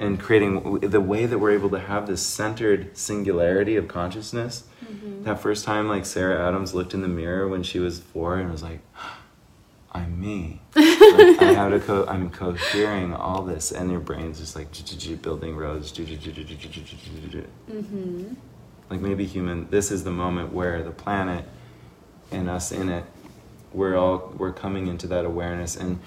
And 0.00 0.20
creating 0.20 0.80
the 0.80 1.00
way 1.00 1.26
that 1.26 1.38
we're 1.38 1.50
able 1.50 1.70
to 1.70 1.80
have 1.80 2.06
this 2.06 2.22
centered 2.24 2.96
singularity 2.96 3.74
of 3.76 3.88
consciousness. 3.88 4.64
That 5.24 5.40
first 5.40 5.64
time, 5.64 5.88
like 5.88 6.06
Sarah 6.06 6.46
Adams 6.46 6.72
looked 6.72 6.94
in 6.94 7.02
the 7.02 7.08
mirror 7.08 7.48
when 7.48 7.62
she 7.62 7.78
was 7.80 7.98
four 8.00 8.36
and 8.38 8.50
was 8.50 8.62
like, 8.62 8.80
I'm 9.92 10.20
me. 10.20 10.60
like, 10.76 11.42
I 11.42 11.52
have 11.54 11.72
to 11.72 11.80
co- 11.80 12.06
I'm 12.06 12.30
cohering 12.30 13.14
all 13.14 13.42
this, 13.42 13.72
and 13.72 13.90
your 13.90 14.00
brain's 14.00 14.38
just 14.38 14.54
like 14.54 14.68
building 15.22 15.56
roads. 15.56 15.90
Mm-hmm. 17.68 18.34
Like 18.90 19.00
maybe 19.00 19.24
human. 19.26 19.68
This 19.70 19.90
is 19.90 20.04
the 20.04 20.10
moment 20.10 20.52
where 20.52 20.82
the 20.82 20.90
planet 20.92 21.46
and 22.30 22.48
us 22.48 22.70
in 22.70 22.88
it, 22.90 23.04
we're 23.72 23.96
all 23.96 24.32
we're 24.36 24.52
coming 24.52 24.86
into 24.86 25.06
that 25.08 25.24
awareness, 25.24 25.74
and 25.76 25.98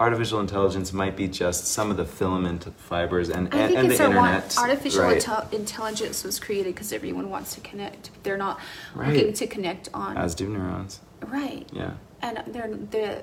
artificial 0.00 0.40
intelligence 0.40 0.92
might 0.92 1.16
be 1.16 1.26
just 1.28 1.66
some 1.66 1.90
of 1.90 1.96
the 1.96 2.04
filament 2.04 2.66
fibers 2.76 3.28
and, 3.30 3.52
I 3.52 3.58
and, 3.58 3.68
think 3.68 3.78
and 3.78 3.88
it's 3.88 3.98
the 3.98 4.04
internet. 4.06 4.56
artificial 4.58 5.02
right? 5.02 5.20
intel- 5.22 5.52
intelligence 5.52 6.22
was 6.24 6.38
created 6.38 6.74
because 6.74 6.92
everyone 6.92 7.30
wants 7.30 7.54
to 7.54 7.60
connect. 7.60 8.10
They're 8.22 8.36
not 8.36 8.60
Right. 8.94 9.08
looking 9.14 9.32
to 9.34 9.46
connect 9.46 9.88
on 9.92 10.16
As 10.16 10.34
do 10.34 10.48
neurons. 10.48 11.00
right, 11.26 11.66
Yeah. 11.72 11.92
and 12.22 12.42
they're 12.48 12.74
they 12.90 13.22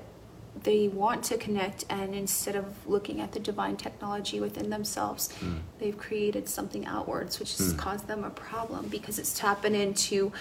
they 0.62 0.88
want 0.88 1.22
to 1.22 1.36
connect, 1.36 1.84
and 1.90 2.14
instead 2.14 2.56
of 2.56 2.64
looking 2.86 3.20
at 3.20 3.32
the 3.32 3.38
divine 3.38 3.76
technology 3.76 4.40
within 4.40 4.70
themselves, 4.70 5.28
Mm. 5.42 5.58
they've 5.78 5.98
created 5.98 6.48
something 6.48 6.86
outwards, 6.86 7.38
which 7.38 7.58
has 7.58 7.72
Hmm. 7.72 7.76
caused 7.78 8.06
them 8.06 8.24
a 8.24 8.30
problem 8.30 8.86
because 8.88 9.18
it's 9.18 9.38
tapping 9.38 9.74
into 9.74 10.32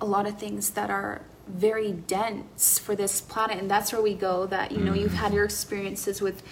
a 0.00 0.06
lot 0.06 0.26
of 0.26 0.38
things 0.38 0.70
that 0.70 0.88
are 0.88 1.20
very 1.50 1.92
dense 1.92 2.78
for 2.78 2.94
this 2.94 3.20
planet, 3.20 3.58
and 3.58 3.70
that's 3.70 3.92
where 3.92 4.02
we 4.02 4.14
go. 4.14 4.46
That 4.46 4.72
you 4.72 4.78
know 4.78 4.94
you've 4.94 5.12
Mm. 5.12 5.16
had 5.24 5.34
your 5.34 5.44
experiences 5.44 6.20
with. 6.20 6.42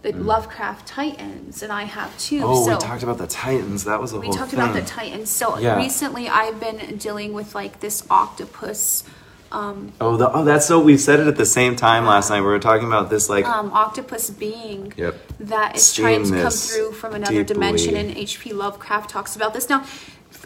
The 0.00 0.12
Lovecraft 0.12 0.86
Titans, 0.86 1.60
and 1.60 1.72
I 1.72 1.82
have 1.82 2.16
too. 2.18 2.40
Oh, 2.44 2.64
so 2.64 2.74
we 2.74 2.80
talked 2.80 3.02
about 3.02 3.18
the 3.18 3.26
Titans. 3.26 3.82
That 3.82 4.00
was 4.00 4.12
a 4.12 4.20
we 4.20 4.26
whole 4.26 4.34
talked 4.36 4.52
thing. 4.52 4.60
about 4.60 4.72
the 4.72 4.82
Titans. 4.82 5.28
So 5.28 5.58
Yeah. 5.58 5.76
recently, 5.76 6.28
I've 6.28 6.60
been 6.60 6.98
dealing 6.98 7.32
with 7.32 7.52
like 7.56 7.80
this 7.80 8.04
octopus, 8.08 9.02
um, 9.50 9.90
Oh, 10.00 10.16
the, 10.16 10.30
oh, 10.32 10.44
that's 10.44 10.66
so. 10.66 10.78
We 10.78 10.96
said 10.98 11.18
it 11.18 11.26
at 11.26 11.34
the 11.36 11.44
same 11.44 11.74
time 11.74 12.06
last 12.06 12.30
night. 12.30 12.42
We 12.42 12.46
were 12.46 12.60
talking 12.60 12.86
about 12.86 13.10
this, 13.10 13.28
like, 13.28 13.44
um, 13.44 13.72
octopus 13.72 14.30
being 14.30 14.92
Yep. 14.96 15.16
that 15.40 15.74
is 15.76 15.92
trying 15.92 16.22
to 16.30 16.42
come 16.42 16.52
through 16.52 16.92
from 16.92 17.14
another 17.16 17.42
dimension. 17.42 17.96
And 17.96 18.16
H.P. 18.16 18.52
Lovecraft 18.52 19.10
talks 19.10 19.34
about 19.34 19.52
this. 19.52 19.68
Now, 19.68 19.82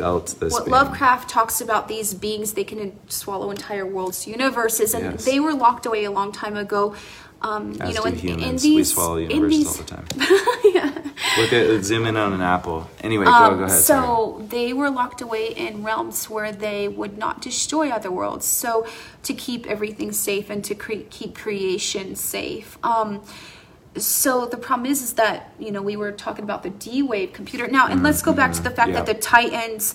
felt 0.02 0.26
this. 0.40 0.52
what 0.52 0.64
being- 0.64 0.72
Lovecraft 0.72 1.28
talks 1.30 1.60
about 1.60 1.86
these 1.86 2.12
beings, 2.14 2.54
they 2.54 2.64
can 2.64 2.80
swallow 3.08 3.50
entire 3.50 3.86
worlds, 3.86 4.26
universes, 4.26 4.94
and 4.94 5.04
Yes. 5.12 5.24
they 5.24 5.38
were 5.38 5.54
locked 5.54 5.86
away 5.86 6.02
a 6.04 6.10
long 6.10 6.32
time 6.32 6.56
ago. 6.56 6.94
Um, 7.40 7.76
As 7.80 7.88
you 7.88 7.94
know, 7.96 8.02
do 8.02 8.08
in, 8.08 8.14
humans, 8.18 8.64
in 8.64 8.70
these, 8.70 8.76
we 8.76 8.84
swallow 8.84 9.16
in 9.16 9.30
universes 9.30 9.58
these, 9.58 9.68
all 9.68 9.84
the 9.84 9.90
time. 9.96 10.06
Yeah. 10.76 10.90
Look 11.38 11.52
at 11.52 11.84
zoom 11.84 12.06
in 12.06 12.16
on 12.16 12.32
an 12.32 12.40
apple. 12.40 12.88
Anyway, 13.00 13.24
go 13.26 13.32
Um, 13.32 13.58
go 13.58 13.64
ahead. 13.64 13.80
sorry. 13.80 14.06
so 14.06 14.46
they 14.48 14.72
were 14.72 14.90
locked 14.90 15.20
away 15.20 15.46
in 15.66 15.82
realms 15.84 16.30
where 16.30 16.50
they 16.52 16.88
would 16.88 17.16
not 17.18 17.40
destroy 17.42 17.90
other 17.90 18.10
worlds. 18.10 18.46
So 18.46 18.86
to 19.24 19.32
keep 19.34 19.66
everything 19.66 20.10
safe 20.12 20.50
and 20.50 20.64
to 20.68 20.74
cre- 20.74 21.06
keep 21.10 21.36
creation 21.44 22.14
safe. 22.16 22.78
Um, 22.84 23.20
so 23.96 24.46
the 24.46 24.56
problem 24.56 24.90
is, 24.90 25.02
is 25.02 25.12
that 25.14 25.52
you 25.58 25.70
know 25.70 25.82
we 25.82 25.96
were 25.96 26.12
talking 26.12 26.44
about 26.44 26.62
the 26.62 26.70
D 26.70 27.02
wave 27.02 27.32
computer 27.32 27.66
now, 27.68 27.86
and 27.88 28.02
let's 28.02 28.22
go 28.22 28.32
back 28.32 28.52
to 28.54 28.62
the 28.62 28.70
fact 28.70 28.88
Mm-hmm. 28.90 28.98
yeah. 28.98 29.02
that 29.04 29.06
the 29.06 29.20
Titans, 29.20 29.94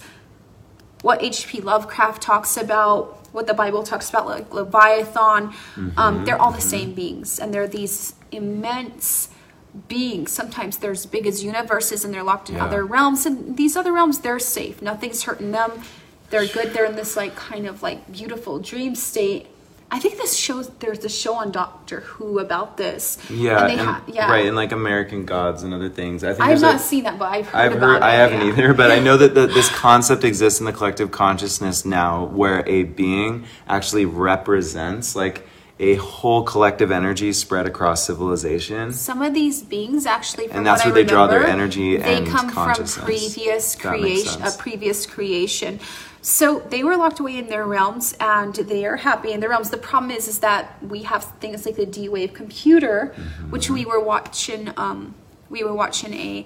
what 1.02 1.22
H.P. 1.24 1.62
Lovecraft 1.62 2.22
talks 2.22 2.58
about, 2.58 3.28
what 3.34 3.48
the 3.48 3.54
Bible 3.54 3.84
talks 3.84 4.10
about, 4.10 4.26
like 4.28 4.54
Leviathan, 4.54 5.50
Mm-hmm. 5.50 5.98
um, 6.00 6.26
they're 6.26 6.42
all 6.42 6.52
the 6.52 6.62
same 6.62 6.94
beings, 6.94 7.40
and 7.40 7.54
they're 7.54 7.68
these 7.68 8.14
immense 8.32 9.30
beings. 9.88 10.32
Sometimes 10.32 10.78
they're 10.78 10.92
as 10.92 11.06
big 11.06 11.28
as 11.28 11.44
universes, 11.44 12.04
and 12.06 12.14
they're 12.14 12.24
locked 12.24 12.50
in 12.50 12.56
Yeah. 12.56 12.66
other 12.66 12.84
realms. 12.86 13.26
And 13.26 13.58
these 13.58 13.76
other 13.76 13.92
realms, 13.94 14.20
they're 14.20 14.40
safe. 14.40 14.82
Nothing's 14.82 15.24
hurting 15.24 15.52
them. 15.52 15.72
They're 16.30 16.48
good. 16.48 16.74
They're 16.74 16.86
in 16.86 16.96
this 16.96 17.16
like 17.16 17.36
kind 17.36 17.66
of 17.68 17.82
like 17.84 18.12
beautiful 18.12 18.60
dream 18.60 18.96
state. 18.96 19.48
I 19.90 20.00
think 20.00 20.18
this 20.18 20.36
shows. 20.36 20.70
There's 20.80 21.04
a 21.06 21.10
show 21.10 21.36
on 21.36 21.52
Doctor 21.52 22.02
Who 22.02 22.40
about 22.40 22.76
this. 22.76 23.18
yeah, 23.30 23.62
and 23.62 23.70
they 23.70 23.74
and- 23.80 23.82
ha- 23.88 24.04
yeah. 24.08 24.30
right, 24.30 24.46
and 24.46 24.56
like 24.56 24.74
American 24.74 25.26
Gods 25.26 25.64
and 25.64 25.74
other 25.74 25.88
things. 25.90 26.24
I 26.24 26.34
think 26.34 26.42
I've 26.42 26.60
not 26.62 26.76
a- 26.76 26.80
seen 26.80 27.06
that, 27.06 27.18
but 27.18 27.32
I've 27.32 27.48
heard 27.48 27.58
I've 27.74 27.80
heard. 27.80 27.96
it. 27.98 28.02
I 28.04 28.14
haven't 28.14 28.42
yeah. 28.42 28.48
either, 28.54 28.74
but 28.74 28.92
I 28.92 29.00
know 29.00 29.16
that 29.16 29.34
the, 29.34 29.48
this 29.48 29.70
concept 29.70 30.24
exists 30.26 30.60
in 30.60 30.66
the 30.66 30.74
collective 30.74 31.12
consciousness 31.12 31.86
now, 31.86 32.26
where 32.26 32.68
a 32.68 32.84
being 32.84 33.46
actually 33.68 34.06
represents 34.06 35.16
like 35.16 35.48
a 35.80 35.96
whole 35.96 36.44
collective 36.44 36.92
energy 36.92 37.32
spread 37.32 37.66
across 37.68 38.06
civilization. 38.06 38.92
Some 38.92 39.22
of 39.22 39.34
these 39.34 39.62
beings 39.62 40.06
actually, 40.06 40.50
And 40.50 40.66
that's 40.66 40.84
where 40.84 40.94
they 40.94 41.04
draw 41.04 41.28
their 41.28 41.40
remember, 41.42 41.62
energy 41.64 41.98
They 41.98 42.26
come 42.26 42.50
from 42.50 42.74
previous 43.06 43.76
creation, 43.76 44.42
a 44.42 44.52
previous 44.52 45.06
creation. 45.06 45.80
So 46.22 46.60
they 46.60 46.84
were 46.84 46.98
locked 46.98 47.20
away 47.20 47.38
in 47.38 47.48
their 47.48 47.66
realms, 47.66 48.16
and 48.20 48.54
they 48.54 48.86
are 48.86 48.98
happy 48.98 49.32
in 49.32 49.40
their 49.40 49.50
realms. 49.50 49.70
The 49.70 49.78
problem 49.78 50.12
is, 50.12 50.28
is 50.28 50.40
that 50.40 50.84
we 50.84 51.04
have 51.04 51.24
things 51.40 51.66
like 51.66 51.76
the 51.76 51.86
D-Wave 51.86 52.34
computer, 52.34 53.14
Mm-hmm. 53.16 53.52
which 53.52 53.70
we 53.70 53.86
were 53.86 54.00
watching. 54.00 54.72
Um, 54.78 55.16
we 55.50 55.64
were 55.64 55.74
watching 55.74 56.14
a 56.14 56.46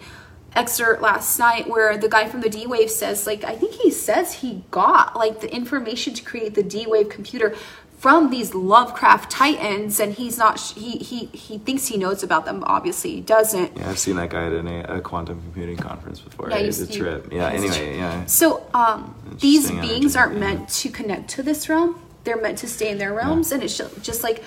excerpt 0.53 1.01
last 1.01 1.39
night 1.39 1.67
where 1.69 1.97
the 1.97 2.09
guy 2.09 2.27
from 2.27 2.41
the 2.41 2.49
D-Wave 2.49 2.91
says, 2.91 3.25
like, 3.25 3.43
I 3.43 3.55
think 3.55 3.73
he 3.73 3.89
says 3.89 4.33
he 4.35 4.63
got 4.69 5.15
like 5.15 5.39
the 5.39 5.53
information 5.53 6.13
to 6.13 6.23
create 6.23 6.55
the 6.55 6.63
D-Wave 6.63 7.07
computer 7.09 7.55
from 8.01 8.31
these 8.31 8.55
Lovecraft 8.55 9.29
titans, 9.29 9.99
and 9.99 10.11
he's 10.11 10.35
not. 10.35 10.59
He 10.59 10.97
he 10.97 11.27
he 11.27 11.59
thinks 11.59 11.85
he 11.85 11.97
knows 11.97 12.23
about 12.23 12.45
them. 12.45 12.63
Obviously, 12.65 13.11
he 13.11 13.21
doesn't. 13.21 13.77
Yeah, 13.77 13.91
I've 13.91 13.99
seen 13.99 14.15
that 14.15 14.31
guy 14.31 14.47
at 14.47 14.53
a, 14.53 14.95
a 14.95 15.01
quantum 15.01 15.39
computing 15.39 15.77
conference 15.77 16.19
before. 16.19 16.49
Yeah, 16.49 16.57
Yeah, 16.57 16.63
it's 16.63 16.79
a 16.79 16.91
trip. 16.91 17.31
Yeah. 17.31 17.49
Anyway, 17.49 17.97
yeah. 17.97 18.25
So 18.25 18.65
um, 18.73 19.13
these 19.39 19.69
beings 19.69 20.15
energy, 20.15 20.17
aren't 20.17 20.33
yeah. 20.33 20.39
meant 20.39 20.69
to 20.69 20.89
connect 20.89 21.29
to 21.31 21.43
this 21.43 21.69
realm. 21.69 22.01
They're 22.23 22.41
meant 22.41 22.57
to 22.59 22.67
stay 22.67 22.89
in 22.89 22.97
their 22.97 23.13
realms, 23.13 23.51
and 23.51 23.61
it's 23.61 23.77
just 24.01 24.23
like 24.23 24.43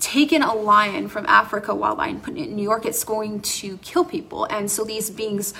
taking 0.00 0.42
a 0.42 0.52
lion 0.52 1.06
from 1.06 1.26
Africa, 1.26 1.76
wild 1.76 1.98
lion, 1.98 2.20
putting 2.20 2.42
it 2.42 2.48
in 2.48 2.56
New 2.56 2.64
York. 2.64 2.86
It's 2.86 3.04
going 3.04 3.40
to 3.40 3.78
kill 3.78 4.04
people, 4.04 4.46
and 4.46 4.68
so 4.68 4.82
these 4.82 5.10
beings 5.10 5.54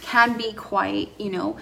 can 0.00 0.38
be 0.38 0.54
quite, 0.54 1.12
you 1.20 1.30
know, 1.30 1.58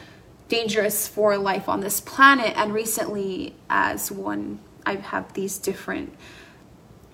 dangerous 0.48 1.08
for 1.08 1.36
life 1.36 1.68
on 1.68 1.80
this 1.80 2.00
planet. 2.00 2.54
And 2.56 2.72
recently, 2.72 3.54
as 3.68 4.10
one, 4.12 4.60
I 4.84 4.96
have 4.96 5.32
these 5.34 5.58
different 5.58 6.14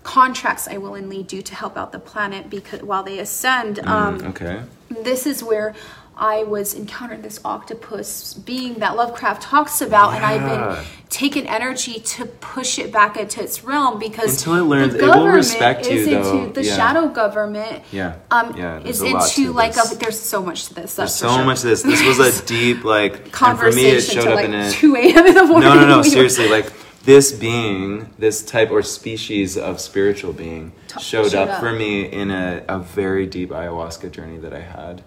contracts 0.02 0.66
I 0.68 0.78
willingly 0.78 1.22
do 1.22 1.42
to 1.42 1.54
help 1.54 1.76
out 1.76 1.92
the 1.92 1.98
planet 1.98 2.50
because 2.50 2.82
while 2.82 3.02
they 3.02 3.18
ascend. 3.18 3.78
Um, 3.86 4.20
Okay. 4.26 4.62
this 4.90 5.26
is 5.26 5.42
where 5.42 5.74
I 6.16 6.42
was 6.44 6.74
encountering 6.74 7.22
this 7.22 7.40
octopus 7.44 8.34
being 8.34 8.74
that 8.74 8.96
Lovecraft 8.96 9.42
talks 9.42 9.80
about, 9.80 10.14
and 10.14 10.24
I've 10.24 10.42
been 10.76 10.84
taking 11.08 11.46
energy 11.48 12.00
to 12.00 12.26
push 12.26 12.78
it 12.78 12.92
back 12.92 13.16
into 13.16 13.42
its 13.42 13.64
realm 13.64 13.98
because 13.98 14.38
Until 14.38 14.54
it 14.56 14.60
learns- 14.68 14.92
the 14.92 14.98
it 14.98 15.02
will 15.02 15.08
government 15.14 15.34
respect 15.36 15.86
you, 15.90 15.92
is 15.98 16.06
though. 16.08 16.38
into 16.44 16.52
the 16.60 16.64
Yeah. 16.66 16.76
shadow 16.76 17.08
government. 17.08 17.82
Yeah. 17.90 18.14
Um, 18.30 18.54
Yeah, 18.56 18.80
is 18.80 19.00
a 19.02 19.06
into 19.06 19.52
like 19.52 19.74
a, 19.76 19.94
there's 19.96 20.20
so 20.20 20.42
much 20.42 20.68
to 20.68 20.74
this. 20.74 20.94
There's 20.94 21.14
so 21.14 21.28
sure. 21.34 21.44
much 21.44 21.60
to 21.62 21.66
this. 21.68 21.82
This 21.82 22.02
was 22.04 22.18
a 22.18 22.44
deep 22.46 22.84
like 22.84 23.12
and 23.12 23.20
for 23.22 23.26
me 23.26 23.30
conversation 23.30 23.96
it 23.96 24.00
showed 24.02 24.22
till 24.22 24.32
up 24.32 24.36
like 24.36 24.44
in 24.46 24.54
a 24.54 24.70
2 24.70 24.96
a.m. 24.96 25.26
in 25.26 25.34
the 25.34 25.44
morning. 25.44 25.68
No, 25.68 25.74
no, 25.80 25.86
no, 25.86 26.02
seriously, 26.02 26.48
like 26.48 26.70
this 27.04 27.32
being, 27.32 28.10
this 28.18 28.42
type 28.42 28.70
or 28.70 28.82
species 28.82 29.56
of 29.58 29.80
spiritual 29.80 30.32
being 30.32 30.72
showed 31.00 31.30
showed 31.30 31.34
up, 31.34 31.48
up. 31.48 31.60
for 31.60 31.72
me 31.72 32.04
in 32.04 32.30
a, 32.30 32.62
a 32.68 32.78
very 32.78 33.26
deep 33.26 33.50
ayahuasca 33.50 34.10
journey 34.12 34.38
that 34.38 34.52
I 34.54 34.60
had. 34.60 35.02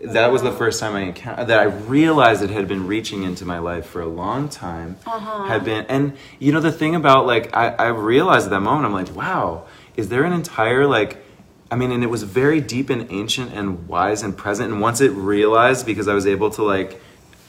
That 0.00 0.30
was 0.30 0.42
the 0.42 0.52
first 0.52 0.78
time 0.78 0.94
I 0.94 1.00
encountered 1.00 1.46
that 1.46 1.58
I 1.58 1.64
realized 1.64 2.42
it 2.42 2.50
had 2.50 2.68
been 2.68 2.86
reaching 2.86 3.22
into 3.22 3.46
my 3.46 3.58
life 3.58 3.86
for 3.86 4.02
a 4.02 4.06
long 4.06 4.48
time. 4.48 4.98
Uh-huh. 5.06 5.44
Had 5.44 5.64
been, 5.64 5.86
and 5.86 6.16
you 6.38 6.52
know 6.52 6.60
the 6.60 6.72
thing 6.72 6.94
about 6.94 7.26
like 7.26 7.56
I, 7.56 7.68
I 7.68 7.86
realized 7.88 8.46
at 8.46 8.50
that 8.50 8.60
moment 8.60 8.86
I'm 8.86 8.92
like, 8.92 9.14
wow, 9.16 9.64
is 9.96 10.10
there 10.10 10.24
an 10.24 10.34
entire 10.34 10.86
like 10.86 11.22
I 11.70 11.76
mean, 11.76 11.90
and 11.90 12.04
it 12.04 12.08
was 12.08 12.22
very 12.22 12.60
deep 12.60 12.90
and 12.90 13.10
ancient 13.10 13.52
and 13.52 13.88
wise 13.88 14.22
and 14.22 14.36
present. 14.36 14.72
And 14.72 14.80
once 14.80 15.00
it 15.00 15.10
realized, 15.10 15.84
because 15.84 16.06
I 16.06 16.14
was 16.14 16.26
able 16.26 16.50
to 16.50 16.62
like 16.62 17.00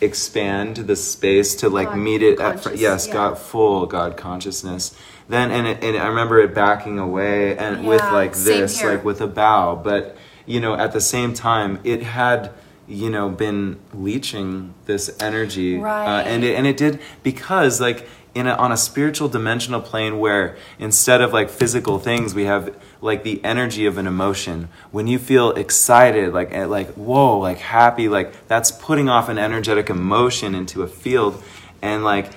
expand 0.02 0.78
the 0.78 0.96
space 0.96 1.56
to 1.56 1.70
like 1.70 1.90
God 1.90 1.98
meet 1.98 2.22
it 2.22 2.40
at 2.40 2.62
fr- 2.62 2.74
yes, 2.74 3.08
yeah. 3.08 3.14
God 3.14 3.38
full 3.38 3.86
God 3.86 4.18
consciousness. 4.18 4.98
Then 5.30 5.52
and 5.52 5.68
it, 5.68 5.84
and 5.84 5.98
I 5.98 6.08
remember 6.08 6.40
it 6.40 6.56
backing 6.56 6.98
away 7.00 7.58
and 7.58 7.86
with 7.86 8.02
like 8.02 8.34
this, 8.34 8.80
here. 8.80 8.92
like 8.92 9.04
with 9.04 9.22
a 9.22 9.28
bow. 9.28 9.76
But 9.76 10.18
you 10.48 10.60
know, 10.60 10.74
at 10.74 10.94
the 10.94 11.02
same 11.02 11.34
time, 11.36 11.80
it 11.84 12.02
had 12.02 12.52
you 12.88 13.10
know 13.10 13.30
been 13.30 13.78
leeching 13.94 14.74
this 14.86 15.16
energy, 15.20 15.78
Right. 15.78 16.06
uh, 16.08 16.24
and 16.24 16.44
it, 16.44 16.56
and 16.56 16.66
it 16.66 16.78
did 16.78 17.00
because 17.22 17.80
like 17.82 18.08
in 18.34 18.48
a, 18.48 18.54
on 18.54 18.72
a 18.72 18.78
spiritual 18.78 19.28
dimensional 19.28 19.82
plane 19.82 20.20
where 20.20 20.56
instead 20.80 21.22
of 21.22 21.34
like 21.34 21.50
physical 21.50 21.98
things 22.00 22.34
we 22.36 22.46
have 22.46 22.74
like 23.02 23.24
the 23.24 23.44
energy 23.44 23.86
of 23.88 23.98
an 23.98 24.06
emotion 24.08 24.70
when 24.92 25.08
you 25.08 25.18
feel 25.20 25.52
excited 25.52 26.32
like 26.34 26.54
eh, 26.54 26.66
like 26.66 26.88
whoa 26.92 27.40
like 27.40 27.58
happy 27.58 28.08
like 28.08 28.48
that's 28.48 28.72
putting 28.72 29.10
off 29.10 29.28
an 29.28 29.38
energetic 29.40 29.90
emotion 29.90 30.54
into 30.56 30.84
a 30.84 30.88
field 30.88 31.42
and 31.82 32.04
like 32.04 32.30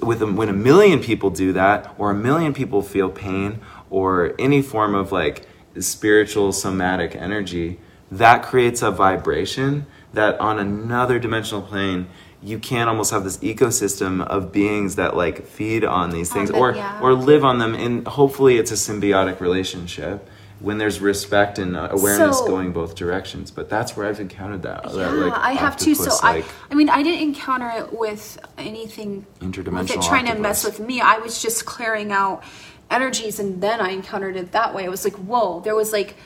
with 0.00 0.22
a, 0.22 0.26
when 0.26 0.48
a 0.48 0.52
million 0.52 0.98
people 0.98 1.30
do 1.30 1.52
that 1.52 1.94
or 1.98 2.10
a 2.10 2.14
million 2.14 2.54
people 2.54 2.80
feel 2.82 3.10
pain 3.10 3.60
or 3.90 4.34
any 4.38 4.62
form 4.62 4.94
of 4.94 5.12
like 5.12 5.46
spiritual 5.80 6.52
somatic 6.52 7.14
energy 7.14 7.78
that 8.10 8.42
creates 8.42 8.82
a 8.82 8.90
vibration 8.90 9.86
that 10.12 10.38
on 10.40 10.58
another 10.58 11.18
dimensional 11.18 11.62
plane 11.62 12.08
you 12.40 12.58
can 12.58 12.88
almost 12.88 13.10
have 13.10 13.24
this 13.24 13.36
ecosystem 13.38 14.24
of 14.26 14.52
beings 14.52 14.96
that 14.96 15.16
like 15.16 15.44
feed 15.44 15.84
on 15.84 16.10
these 16.10 16.30
oh, 16.30 16.34
things 16.34 16.50
them, 16.50 16.58
or 16.58 16.74
yeah. 16.74 17.00
or 17.00 17.12
live 17.12 17.44
on 17.44 17.58
them 17.58 17.74
and 17.74 18.06
hopefully 18.06 18.56
it's 18.56 18.70
a 18.70 18.74
symbiotic 18.74 19.40
relationship 19.40 20.28
when 20.60 20.78
there's 20.78 21.00
respect 21.00 21.58
and 21.58 21.76
awareness 21.76 22.38
So- 22.38 22.46
going 22.46 22.72
both 22.72 22.94
directions 22.94 23.50
but 23.50 23.68
that's 23.68 23.96
where 23.96 24.06
i've 24.06 24.20
encountered 24.20 24.62
that, 24.62 24.84
that 24.84 24.94
Yeah, 24.94 25.10
like, 25.10 25.32
I 25.32 25.52
have 25.52 25.76
to. 25.78 25.94
So 25.94 26.10
octopus, 26.10 26.22
I, 26.22 26.44
I 26.70 26.74
mean, 26.74 26.88
I 26.88 27.02
didn't 27.02 27.22
encounter 27.22 27.70
it 27.70 27.92
with 27.92 28.38
anything 28.56 29.26
with 29.40 29.52
Interdimensional 29.52 30.06
trying 30.06 30.26
to 30.26 30.34
mess 30.36 30.64
with 30.64 30.80
me. 30.80 31.00
I 31.00 31.18
was 31.18 31.40
just 31.40 31.64
clearing 31.64 32.10
out 32.12 32.42
energies, 32.90 33.38
and 33.38 33.60
then 33.60 33.80
I 33.80 33.90
encountered 33.90 34.36
it 34.36 34.52
that 34.52 34.74
way. 34.74 34.84
I 34.84 34.88
was 34.88 35.04
like, 35.04 35.14
whoa! 35.16 35.60
There 35.60 35.74
was 35.74 35.92
like, 35.92 36.16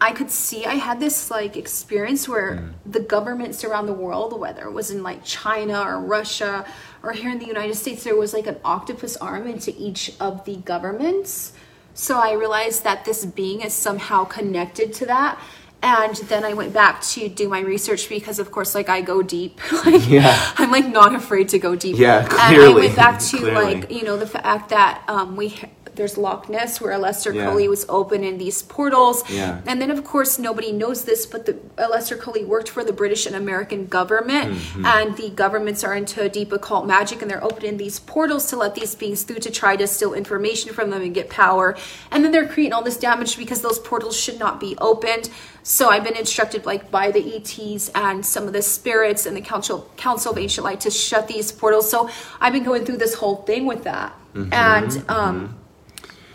I 0.00 0.12
could 0.12 0.30
see. 0.30 0.64
I 0.64 0.74
had 0.74 1.00
this 1.00 1.30
like 1.30 1.56
experience 1.56 2.28
where 2.28 2.52
Mm. 2.56 2.72
the 2.86 3.00
governments 3.00 3.64
around 3.64 3.86
the 3.86 3.92
world, 3.92 4.38
whether 4.38 4.62
it 4.62 4.72
was 4.72 4.90
in 4.90 5.02
like 5.02 5.24
China 5.24 5.80
or 5.82 5.98
Russia 6.00 6.64
or 7.02 7.12
here 7.12 7.30
in 7.30 7.38
the 7.38 7.46
United 7.46 7.74
States, 7.74 8.04
there 8.04 8.16
was 8.16 8.32
like 8.32 8.46
an 8.46 8.58
octopus 8.64 9.16
arm 9.16 9.46
into 9.46 9.74
each 9.76 10.12
of 10.20 10.44
the 10.44 10.56
governments. 10.56 11.52
So 11.94 12.16
I 12.18 12.32
realized 12.32 12.84
that 12.84 13.04
this 13.04 13.24
being 13.24 13.60
is 13.62 13.74
somehow 13.74 14.24
connected 14.24 14.92
to 14.94 15.06
that. 15.06 15.38
And 15.82 16.14
then 16.28 16.44
I 16.44 16.54
went 16.54 16.72
back 16.72 17.00
to 17.12 17.28
do 17.28 17.48
my 17.48 17.60
research 17.60 18.08
because, 18.08 18.38
of 18.40 18.50
course, 18.50 18.74
like 18.74 18.88
I 18.88 19.00
go 19.00 19.22
deep. 19.22 19.60
like, 19.84 20.08
Yeah. 20.08 20.34
I'm 20.58 20.70
like 20.72 20.86
not 20.88 21.14
afraid 21.14 21.48
to 21.50 21.58
go 21.58 21.74
deep. 21.76 21.96
Yeah, 21.98 22.22
And 22.22 22.62
I 22.62 22.68
went 22.74 22.96
back 22.96 23.18
to 23.30 23.36
clearly. 23.38 23.64
like 23.80 23.90
you 23.90 24.02
know 24.04 24.16
the 24.16 24.26
fact 24.26 24.70
that 24.70 25.02
um, 25.08 25.36
we 25.36 25.54
there's 25.98 26.16
Loch 26.16 26.48
Ness 26.48 26.80
where 26.80 26.92
Aleister 26.98 27.34
Yeah. 27.34 27.42
Crowley 27.44 27.68
was 27.68 27.84
open 27.90 28.24
in 28.24 28.38
these 28.38 28.62
portals. 28.62 29.22
Yeah. 29.28 29.60
And 29.66 29.82
then 29.82 29.90
of 29.90 30.02
course 30.04 30.38
nobody 30.38 30.72
knows 30.72 31.04
this, 31.04 31.26
but 31.26 31.44
the 31.44 31.54
Aleister 31.76 32.18
Crowley 32.18 32.44
worked 32.44 32.70
for 32.70 32.82
the 32.82 32.92
British 32.94 33.26
and 33.26 33.36
American 33.36 33.86
government, 33.86 34.46
Mm-hmm. 34.54 34.84
and 34.86 35.16
the 35.16 35.28
governments 35.28 35.84
are 35.84 35.94
into 35.94 36.26
deep 36.30 36.50
occult 36.52 36.86
magic, 36.86 37.20
and 37.20 37.30
they're 37.30 37.44
opening 37.44 37.76
these 37.76 37.98
portals 38.00 38.46
to 38.50 38.56
let 38.56 38.74
these 38.74 38.94
beings 38.94 39.24
through 39.24 39.40
to 39.40 39.50
try 39.50 39.76
to 39.76 39.86
steal 39.86 40.14
information 40.14 40.72
from 40.72 40.88
them 40.90 41.02
and 41.02 41.12
get 41.14 41.28
power. 41.28 41.76
And 42.10 42.24
then 42.24 42.32
they're 42.32 42.48
creating 42.48 42.72
all 42.72 42.82
this 42.82 42.96
damage 42.96 43.36
because 43.36 43.60
those 43.60 43.78
portals 43.78 44.16
should 44.16 44.38
not 44.38 44.58
be 44.60 44.74
opened. 44.78 45.28
So 45.64 45.90
I've 45.90 46.04
been 46.04 46.16
instructed 46.16 46.64
like 46.64 46.90
by 46.90 47.10
the 47.10 47.22
ETs 47.36 47.90
and 47.94 48.24
some 48.24 48.44
of 48.46 48.52
the 48.54 48.62
spirits 48.62 49.26
and 49.26 49.36
the 49.36 49.42
council 49.42 49.90
council 49.98 50.32
of 50.32 50.38
ancient 50.38 50.64
light 50.64 50.80
to 50.80 50.90
shut 50.90 51.28
these 51.28 51.52
portals. 51.52 51.90
So 51.90 52.08
I've 52.40 52.54
been 52.54 52.64
going 52.64 52.84
through 52.86 52.96
this 52.98 53.14
whole 53.14 53.36
thing 53.48 53.66
with 53.66 53.84
that, 53.84 54.12
Mm-hmm, 54.34 54.52
and 54.52 55.04
um, 55.10 55.56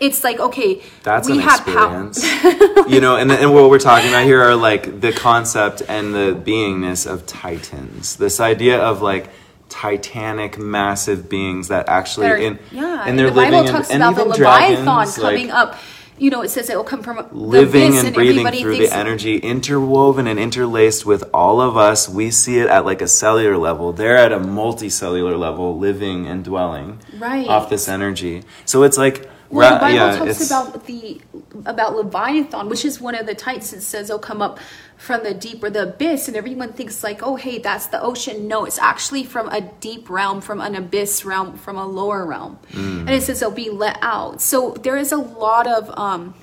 it's 0.06 0.22
like 0.24 0.38
okay, 0.40 0.82
That's 1.02 1.28
we 1.28 1.34
an 1.34 1.40
have 1.40 1.60
experience. 1.60 2.24
you 2.88 3.00
know, 3.00 3.16
and, 3.16 3.30
and 3.32 3.52
what 3.54 3.70
we're 3.70 3.78
talking 3.78 4.08
about 4.10 4.24
here 4.24 4.42
are 4.42 4.54
like 4.56 5.00
the 5.00 5.12
concept 5.12 5.82
and 5.88 6.14
the 6.14 6.40
beingness 6.44 7.10
of 7.10 7.26
titans. 7.26 8.16
This 8.16 8.40
idea 8.40 8.78
of 8.80 9.02
like 9.02 9.30
titanic, 9.68 10.58
massive 10.58 11.28
beings 11.28 11.68
that 11.68 11.88
actually 11.88 12.26
That 12.28 12.32
are- 12.34 12.36
in 12.38 12.58
yeah, 12.70 13.04
and 13.06 13.18
they're 13.18 13.30
the 13.30 13.34
Bible 13.34 13.58
living 13.58 13.72
talks 13.72 13.88
in, 13.90 14.02
and 14.02 14.04
about 14.04 14.16
the 14.22 14.28
Leviathan 14.30 14.84
dragons, 14.84 15.16
coming 15.18 15.48
like, 15.48 15.56
up. 15.56 15.78
You 16.16 16.30
know, 16.30 16.42
it 16.42 16.50
says 16.50 16.70
it 16.70 16.76
will 16.76 16.84
come 16.84 17.02
from 17.02 17.26
living 17.32 17.88
abyss, 17.88 18.04
and 18.04 18.14
breathing 18.14 18.46
through 18.62 18.76
the 18.76 18.92
energy 18.94 19.38
interwoven 19.38 20.28
and 20.28 20.38
interlaced 20.38 21.04
with 21.04 21.24
all 21.34 21.60
of 21.60 21.76
us 21.76 22.08
we 22.08 22.30
see 22.30 22.58
it 22.60 22.68
at 22.68 22.84
like 22.84 23.02
a 23.02 23.08
cellular 23.08 23.56
level 23.58 23.92
they're 23.92 24.16
at 24.16 24.30
a 24.30 24.38
multicellular 24.38 25.36
level 25.36 25.76
living 25.76 26.28
and 26.28 26.44
dwelling 26.44 27.00
Right. 27.18 27.48
off 27.48 27.68
this 27.68 27.88
energy 27.88 28.44
so 28.64 28.84
it's 28.84 28.96
like 28.96 29.28
Well, 29.54 29.74
the 29.74 29.80
Bible 29.80 29.94
yeah, 29.96 30.16
talks 30.16 30.30
it's- 30.42 30.50
about 30.50 30.86
the 30.86 31.20
about 31.66 31.94
Leviathan, 31.96 32.68
which 32.68 32.84
is 32.84 33.00
one 33.00 33.14
of 33.14 33.26
the 33.26 33.34
titans. 33.34 33.72
It 33.72 33.80
says 33.82 34.10
it'll 34.10 34.18
come 34.18 34.42
up 34.42 34.58
from 34.96 35.22
the 35.22 35.34
deep 35.34 35.62
or 35.62 35.70
the 35.70 35.82
abyss, 35.90 36.28
and 36.28 36.36
everyone 36.36 36.72
thinks 36.72 37.02
like, 37.04 37.22
oh, 37.22 37.36
hey, 37.36 37.58
that's 37.58 37.86
the 37.86 38.00
ocean. 38.02 38.48
No, 38.48 38.64
it's 38.64 38.78
actually 38.78 39.24
from 39.24 39.48
a 39.48 39.60
deep 39.60 40.08
realm, 40.10 40.40
from 40.40 40.60
an 40.60 40.74
abyss 40.74 41.24
realm, 41.24 41.56
from 41.56 41.76
a 41.76 41.86
lower 41.86 42.24
realm, 42.26 42.58
Mm. 42.72 43.00
and 43.00 43.10
it 43.10 43.22
says 43.22 43.40
it'll 43.42 43.52
be 43.54 43.70
let 43.70 43.98
out. 44.02 44.40
So 44.40 44.72
there 44.82 44.96
is 44.96 45.12
a 45.12 45.16
lot 45.18 45.66
of 45.66 45.96
um, 45.98 46.34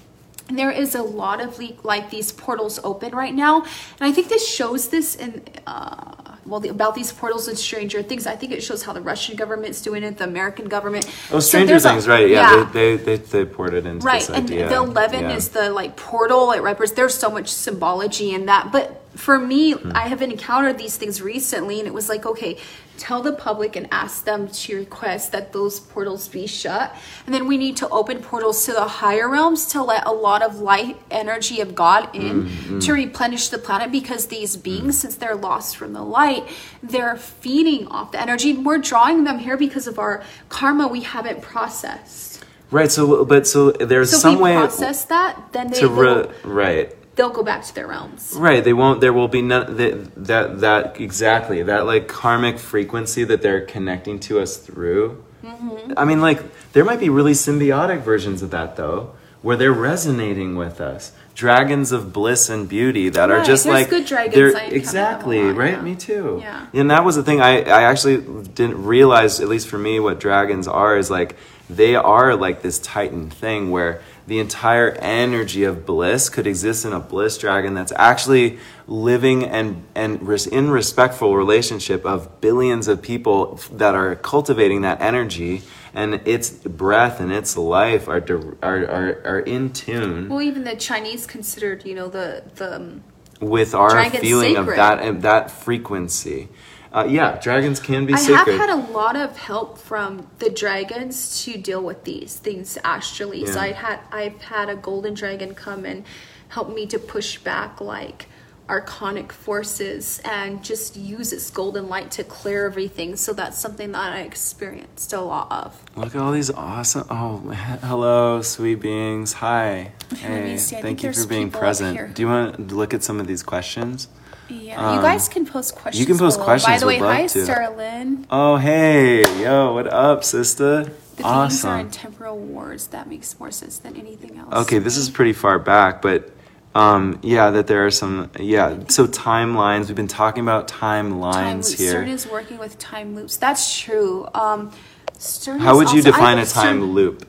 there 0.49 0.72
is 0.72 0.95
a 0.95 1.03
lot 1.03 1.41
of 1.41 1.59
like 1.84 2.09
these 2.09 2.32
portals 2.32 2.80
open 2.84 3.14
right 3.16 3.34
now, 3.34 3.62
and 3.99 4.09
I 4.09 4.12
think 4.12 4.30
this 4.30 4.47
shows 4.47 4.89
this 4.89 5.16
in. 5.16 5.43
Uh, 5.68 6.14
well, 6.52 6.60
the, 6.60 6.70
about 6.70 6.95
these 6.95 7.12
portals 7.14 7.47
and 7.47 7.58
Stranger 7.58 8.04
Things, 8.04 8.28
I 8.28 8.36
think 8.36 8.52
it 8.52 8.62
shows 8.62 8.84
how 8.84 8.91
the 8.91 9.02
Russian 9.02 9.38
government's 9.38 9.82
doing 9.82 10.04
it, 10.04 10.18
the 10.18 10.26
American 10.26 10.68
government. 10.68 11.06
Oh, 11.32 11.39
So 11.39 11.39
Stranger 11.39 11.76
a- 11.76 11.80
Things, 11.80 12.08
right? 12.10 12.28
Yeah, 12.30 12.70
They, 12.74 12.97
they 12.97 13.18
they 13.18 13.24
they 13.24 13.45
poured 13.45 13.74
it 13.74 13.86
into 13.86 14.06
right 14.06 14.20
this 14.20 14.30
and 14.30 14.45
idea. 14.52 14.68
the 14.68 14.76
11 14.76 15.22
yeah. 15.22 15.36
is 15.36 15.49
the 15.49 15.70
like 15.72 15.95
portal 15.95 16.52
it 16.52 16.60
represents 16.62 16.97
there's 16.97 17.18
so 17.18 17.30
much 17.32 17.47
symbology 17.47 18.34
in 18.34 18.45
that 18.47 18.72
but 18.72 19.01
for 19.16 19.38
me 19.38 19.72
Hmm. 19.74 19.91
i 19.95 20.07
have 20.07 20.22
encountered 20.22 20.78
these 20.78 20.95
things 20.97 21.22
recently 21.22 21.80
and 21.80 21.88
it 21.88 21.93
was 21.93 22.07
like 22.09 22.26
okay 22.26 22.57
tell 22.97 23.22
the 23.22 23.34
public 23.34 23.76
and 23.76 23.88
ask 23.91 24.26
them 24.26 24.47
to 24.47 24.76
request 24.78 25.32
that 25.32 25.51
those 25.53 25.80
portals 25.80 26.28
be 26.28 26.45
shut 26.45 26.95
and 27.26 27.34
then 27.34 27.47
we 27.47 27.57
need 27.57 27.76
to 27.76 27.89
open 27.89 28.20
portals 28.20 28.64
to 28.66 28.72
the 28.74 28.88
higher 29.01 29.28
realms 29.28 29.66
to 29.66 29.82
let 29.82 30.05
a 30.05 30.12
lot 30.12 30.41
of 30.43 30.59
light 30.59 30.97
energy 31.09 31.59
of 31.62 31.74
god 31.76 32.07
in 32.16 32.47
Hmm, 32.47 32.80
to 32.80 32.93
replenish 32.93 33.49
the 33.49 33.57
planet 33.57 33.91
because 33.91 34.28
these 34.28 34.55
beings 34.55 34.99
since 34.99 35.16
they're 35.16 35.36
lost 35.36 35.76
from 35.78 35.93
the 35.93 36.03
light 36.03 36.47
they're 36.84 37.18
feeding 37.18 37.88
off 37.88 38.12
the 38.12 38.22
energy 38.22 38.53
we're 38.53 38.78
drawing 38.78 39.24
them 39.24 39.39
here 39.39 39.57
because 39.57 39.88
of 39.88 39.97
our 39.99 40.24
karma 40.49 40.88
we 40.88 41.01
haven't 41.01 41.41
processed 41.41 42.43
right. 42.72 42.89
So, 42.91 43.26
but 43.26 43.45
so 43.47 43.72
there's 43.72 44.12
so 44.12 44.18
some 44.18 44.39
way 44.39 44.55
process 44.55 45.03
that, 45.05 45.51
then 45.51 45.72
they 45.72 45.80
to 45.82 45.89
re- 45.89 46.28
right. 46.45 46.95
They'll 47.22 47.30
go 47.30 47.43
back 47.43 47.63
to 47.63 47.76
their 47.76 47.86
realms. 47.86 48.34
Right, 48.36 48.63
they 48.63 48.74
won't. 48.74 48.99
There 48.99 49.13
will 49.13 49.28
be 49.28 49.43
none 49.43 49.78
that 49.78 50.26
that 50.26 50.59
that 50.61 50.99
exactly 50.99 51.61
that 51.61 51.86
like 51.86 52.07
karmic 52.07 52.57
frequency 52.57 53.24
that 53.26 53.43
they're 53.43 53.61
connecting 53.61 54.19
to 54.22 54.39
us 54.39 54.57
through. 54.57 55.24
Mm-hmm. 55.43 55.93
I 55.97 56.05
mean, 56.05 56.19
like 56.19 56.41
there 56.74 56.84
might 56.84 56.99
be 56.99 57.09
really 57.09 57.34
symbiotic 57.34 58.01
versions 58.01 58.41
of 58.41 58.49
that 58.51 58.76
though, 58.76 59.13
where 59.43 59.55
they're 59.55 59.72
resonating 59.72 60.55
with 60.55 60.82
us. 60.82 61.11
Dragons 61.36 61.91
of 61.91 62.11
bliss 62.11 62.49
and 62.49 62.67
beauty 62.67 63.09
that 63.09 63.30
are 63.32 63.43
just 63.43 63.65
like 63.67 63.89
good 63.89 64.05
dragons. 64.05 64.36
they're- 64.36 64.47
I 64.47 64.49
encounter 64.49 64.65
them 64.69 64.74
a 64.74 64.78
exactly 64.78 65.43
lot, 65.43 65.55
right. 65.55 65.74
yeah. 65.74 65.82
Me 65.82 65.95
too. 65.95 66.39
Yeah. 66.41 66.67
and 66.74 66.89
that 66.91 67.05
was 67.05 67.15
the 67.15 67.24
thing. 67.24 67.39
I 67.39 67.61
I 67.61 67.84
actually 67.84 68.17
didn't 68.61 68.84
realize, 68.84 69.39
at 69.39 69.47
least 69.47 69.67
for 69.69 69.78
me, 69.78 69.99
what 69.99 70.19
dragons 70.19 70.67
are 70.67 70.97
is 70.97 71.09
like 71.11 71.38
they 71.69 71.95
are 71.95 72.36
like 72.36 72.61
this 72.63 72.80
titan 72.80 73.30
thing 73.30 73.69
where 73.72 74.01
the 74.32 74.39
entire 74.39 74.91
energy 74.91 75.65
of 75.65 75.86
bliss 75.86 76.29
could 76.29 76.47
exist 76.47 76.86
in 76.86 76.93
a 76.93 77.01
bliss 77.01 77.38
dragon 77.38 77.73
that's 77.73 77.91
actually 77.97 78.57
living 78.88 79.43
and 79.43 79.84
and 79.93 80.21
in 80.53 80.71
respectful 80.71 81.36
relationship 81.36 82.05
of 82.05 82.39
billions 82.39 82.88
of 82.88 83.01
people 83.01 83.59
that 83.73 83.93
are 83.93 84.15
cultivating 84.15 84.84
that 84.84 85.01
energy 85.01 85.63
and 85.93 86.13
its 86.25 86.49
breath 86.49 87.19
and 87.19 87.34
its 87.34 87.57
life 87.57 88.07
are 88.07 88.23
are 88.63 88.89
are, 88.89 89.21
are 89.25 89.39
in 89.41 89.73
tune 89.73 90.29
Well, 90.29 90.41
even 90.41 90.63
the 90.63 90.77
Chinese 90.77 91.27
considered, 91.27 91.84
you 91.86 91.93
know, 91.93 92.07
the 92.07 92.41
the 92.55 92.77
um, 92.77 93.03
with 93.41 93.75
our 93.75 94.09
feeling 94.11 94.55
of 94.55 94.65
that 94.67 94.99
and 94.99 95.23
that 95.23 95.51
frequency. 95.51 96.47
Uh, 96.94 97.08
yeah, 97.10 97.39
dragons 97.39 97.80
can 97.80 98.06
be 98.06 98.14
I 98.14 98.18
sacred. 98.18 98.58
have 98.60 98.70
had 98.70 98.70
a 98.70 98.92
lot 98.92 99.16
of 99.16 99.38
help 99.38 99.78
from 99.78 100.28
the 100.39 100.50
dragons 100.50 101.44
to 101.46 101.58
deal 101.58 101.82
with 101.82 102.04
these 102.04 102.36
things 102.36 102.78
astrally. 102.84 103.46
So 103.46 103.59
I 103.59 103.72
had 103.72 104.00
I've 104.12 104.42
had 104.42 104.68
a 104.70 104.76
golden 104.76 105.13
dragon 105.13 105.55
come 105.55 105.86
and 105.86 106.04
help 106.50 106.74
me 106.74 106.86
to 106.88 107.00
push 107.00 107.38
back 107.38 107.80
like 107.80 108.28
archonic 108.68 109.32
forces 109.34 110.22
and 110.24 110.63
just 110.63 110.96
use 110.96 111.34
its 111.34 111.50
golden 111.50 111.89
light 111.89 112.12
to 112.12 112.24
clear 112.24 112.66
everything. 112.66 113.16
So 113.16 113.34
that's 113.34 113.58
something 113.58 113.92
that 113.92 114.13
I 114.13 114.22
experienced 114.22 115.12
a 115.13 115.22
lot 115.22 115.51
of. 115.51 115.82
Look 115.96 116.16
at 116.16 116.22
all 116.22 116.32
these 116.32 116.50
awesome. 116.51 117.05
Oh, 117.09 117.50
he- 117.50 117.55
hello, 117.88 118.42
sweet 118.42 118.76
beings. 118.76 119.34
Hi. 119.34 119.92
Hey, 120.18 120.58
see. 120.58 120.78
I 120.78 120.82
think 120.82 121.00
thank 121.00 121.04
you 121.04 121.13
for 121.22 121.28
being 121.28 121.51
present. 121.51 122.16
Do 122.16 122.22
you 122.22 122.28
want 122.28 122.70
to 122.70 122.76
look 122.76 122.93
at 122.93 123.04
some 123.04 123.20
of 123.20 123.28
these 123.28 123.43
questions? 123.43 124.08
Yeah, 124.51 124.95
you 124.95 125.01
guys 125.01 125.29
can 125.29 125.45
post 125.45 125.75
questions. 125.75 125.95
Um, 125.95 125.99
you 126.01 126.05
can 126.05 126.17
post 126.19 126.39
below. 126.39 126.57
By 126.59 126.78
the 126.78 126.86
way, 126.87 126.97
hi, 126.97 127.28
to. 127.28 127.45
Sterling. 127.45 128.25
Oh, 128.29 128.57
hey, 128.57 129.21
yo, 129.41 129.73
what 129.73 129.87
up, 129.87 130.23
sister? 130.23 130.83
The 130.83 131.23
beings 131.23 131.25
are 131.25 131.45
awesome. 131.45 131.79
in 131.79 131.91
temporal 131.91 132.37
wars. 132.37 132.87
That 132.87 133.07
makes 133.09 133.39
more 133.39 133.51
sense 133.51 133.78
than 133.78 133.95
anything 133.95 134.37
else. 134.37 134.53
Okay, 134.65 134.79
this 134.79 134.97
is 134.97 135.09
pretty 135.09 135.33
far 135.33 135.59
back, 135.59 136.01
but 136.01 136.32
um, 136.75 137.19
yeah, 137.23 137.51
that 137.51 137.67
there 137.67 137.86
are 137.86 137.91
some. 137.91 138.29
Yeah, 138.39 138.78
so 138.87 139.07
timelines. 139.07 139.87
We've 139.87 139.95
been 139.95 140.07
talking 140.07 140.43
about 140.43 140.67
time 140.67 141.13
timelines 141.13 141.55
loops. 141.69 141.71
here. 141.79 141.91
Stern 141.91 142.07
is 142.09 142.28
working 142.28 142.57
with 142.57 142.78
time 142.78 143.15
loops. 143.15 143.37
That's 143.37 143.79
true. 143.79 144.28
Um, 144.33 144.71
Stern 145.17 145.59
How 145.59 145.73
is 145.73 145.78
would 145.78 145.89
you 145.91 145.99
also- 145.99 146.11
define 146.11 146.37
I 146.37 146.41
a 146.41 146.43
was 146.43 146.53
time 146.53 146.78
Stern- 146.79 146.93
loop? 146.93 147.28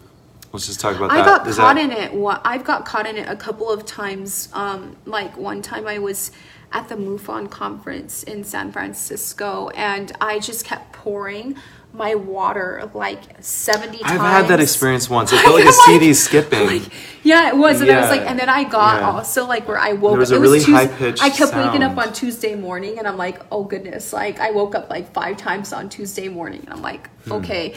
Let's 0.52 0.66
just 0.66 0.80
talk 0.80 0.96
about 0.96 1.10
I 1.10 1.16
that. 1.16 1.24
got 1.24 1.46
Is 1.46 1.56
caught 1.56 1.76
that- 1.76 1.84
in 1.84 1.90
it. 1.92 2.12
One- 2.14 2.40
I've 2.44 2.62
got 2.64 2.84
caught 2.84 3.06
in 3.06 3.16
it 3.16 3.26
a 3.28 3.36
couple 3.36 3.70
of 3.70 3.84
times. 3.86 4.48
Um, 4.52 4.96
like 5.06 5.36
one 5.36 5.60
time 5.62 5.86
I 5.86 5.98
was 5.98 6.30
at 6.72 6.88
the 6.88 6.94
MUFON 6.96 7.50
conference 7.50 8.22
in 8.22 8.44
San 8.44 8.72
Francisco, 8.72 9.68
and 9.70 10.12
I 10.20 10.38
just 10.38 10.64
kept 10.64 10.92
pouring 10.92 11.56
my 11.94 12.14
water 12.14 12.90
like 12.94 13.20
70 13.40 13.98
times. 13.98 14.10
I've 14.10 14.20
had 14.20 14.48
that 14.48 14.60
experience 14.60 15.10
once. 15.10 15.30
It 15.34 15.40
felt 15.42 15.56
like 15.56 15.66
a 15.68 15.72
CD 15.86 16.14
skipping. 16.14 16.82
Yeah, 17.22 17.48
it 17.48 17.56
was, 17.56 17.82
and 17.82 17.90
I 17.90 18.00
was 18.00 18.08
like, 18.10 18.22
and 18.22 18.38
then 18.38 18.48
I 18.48 18.64
got 18.64 19.00
Yeah. 19.02 19.10
also 19.10 19.46
like 19.46 19.68
where 19.68 19.78
I 19.78 19.92
woke. 19.92 20.12
There 20.12 20.20
was 20.20 20.32
a 20.32 20.36
it 20.36 20.40
really 20.40 20.60
Tues- 20.60 20.74
high-pitched 20.74 21.22
I 21.22 21.28
kept 21.28 21.54
waking 21.54 21.82
up 21.82 21.98
on 21.98 22.12
Tuesday 22.14 22.54
morning, 22.54 22.98
and 22.98 23.06
I'm 23.06 23.18
like, 23.18 23.42
oh 23.52 23.64
goodness, 23.64 24.12
like 24.14 24.40
I 24.40 24.50
woke 24.52 24.74
up 24.74 24.88
like 24.88 25.12
five 25.12 25.36
times 25.36 25.72
on 25.74 25.90
Tuesday 25.90 26.28
morning, 26.28 26.60
and 26.64 26.70
I'm 26.72 26.80
like, 26.82 27.10
Hmm. 27.24 27.32
okay, 27.32 27.74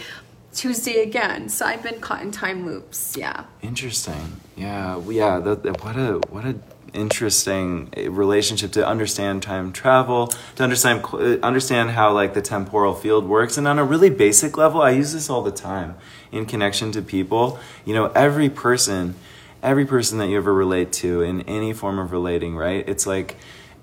Tuesday 0.54 1.02
again. 1.04 1.50
So 1.50 1.66
I've 1.66 1.84
been 1.84 2.00
caught 2.00 2.22
in 2.22 2.32
time 2.32 2.66
loops. 2.66 3.18
Yeah. 3.18 3.44
Interesting. 3.62 4.40
Yeah. 4.56 5.02
Yeah. 5.10 5.40
That, 5.40 5.64
that- 5.64 5.84
what 5.84 5.98
a 5.98 6.22
what 6.30 6.46
a 6.46 6.56
interesting 6.96 7.90
eh, 7.94 8.08
relationship 8.10 8.72
to 8.74 8.88
understand 8.88 9.44
time 9.44 9.72
travel, 9.72 10.28
to 10.56 10.64
understand 10.64 11.04
uh, 11.14 11.38
understand 11.44 11.92
how 11.92 12.12
like 12.14 12.34
the 12.34 12.42
temporal 12.42 12.94
field 12.96 13.26
works, 13.28 13.58
and 13.58 13.68
on 13.68 13.78
a 13.80 13.84
really 13.84 14.10
basic 14.10 14.58
level, 14.58 14.82
I 14.82 14.92
use 14.92 15.14
this 15.14 15.30
all 15.30 15.44
the 15.44 15.52
time 15.52 15.96
in 16.32 16.46
connection 16.46 16.92
to 16.94 17.02
people. 17.02 17.60
You 17.86 17.94
know, 17.94 18.06
every 18.16 18.50
person, 18.50 19.16
every 19.62 19.86
person 19.86 20.18
that 20.20 20.28
you 20.30 20.38
ever 20.38 20.54
relate 20.54 20.92
to 21.04 21.22
in 21.22 21.42
any 21.42 21.74
form 21.74 22.00
of 22.00 22.12
relating, 22.12 22.56
right? 22.56 22.84
It's 22.88 23.06
like. 23.06 23.36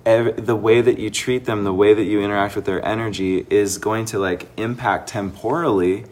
ev- 0.04 0.46
The 0.46 0.56
way 0.56 0.80
that 0.82 0.98
you 0.98 1.10
treat 1.10 1.44
them, 1.44 1.62
the 1.64 1.72
way 1.82 1.94
that 1.94 2.04
you 2.04 2.20
interact 2.20 2.56
with 2.56 2.64
their 2.64 2.84
energy 2.84 3.46
is 3.50 3.78
going 3.78 4.04
to 4.12 4.18
like 4.18 4.42
impact 4.56 5.08
temporally 5.10 6.04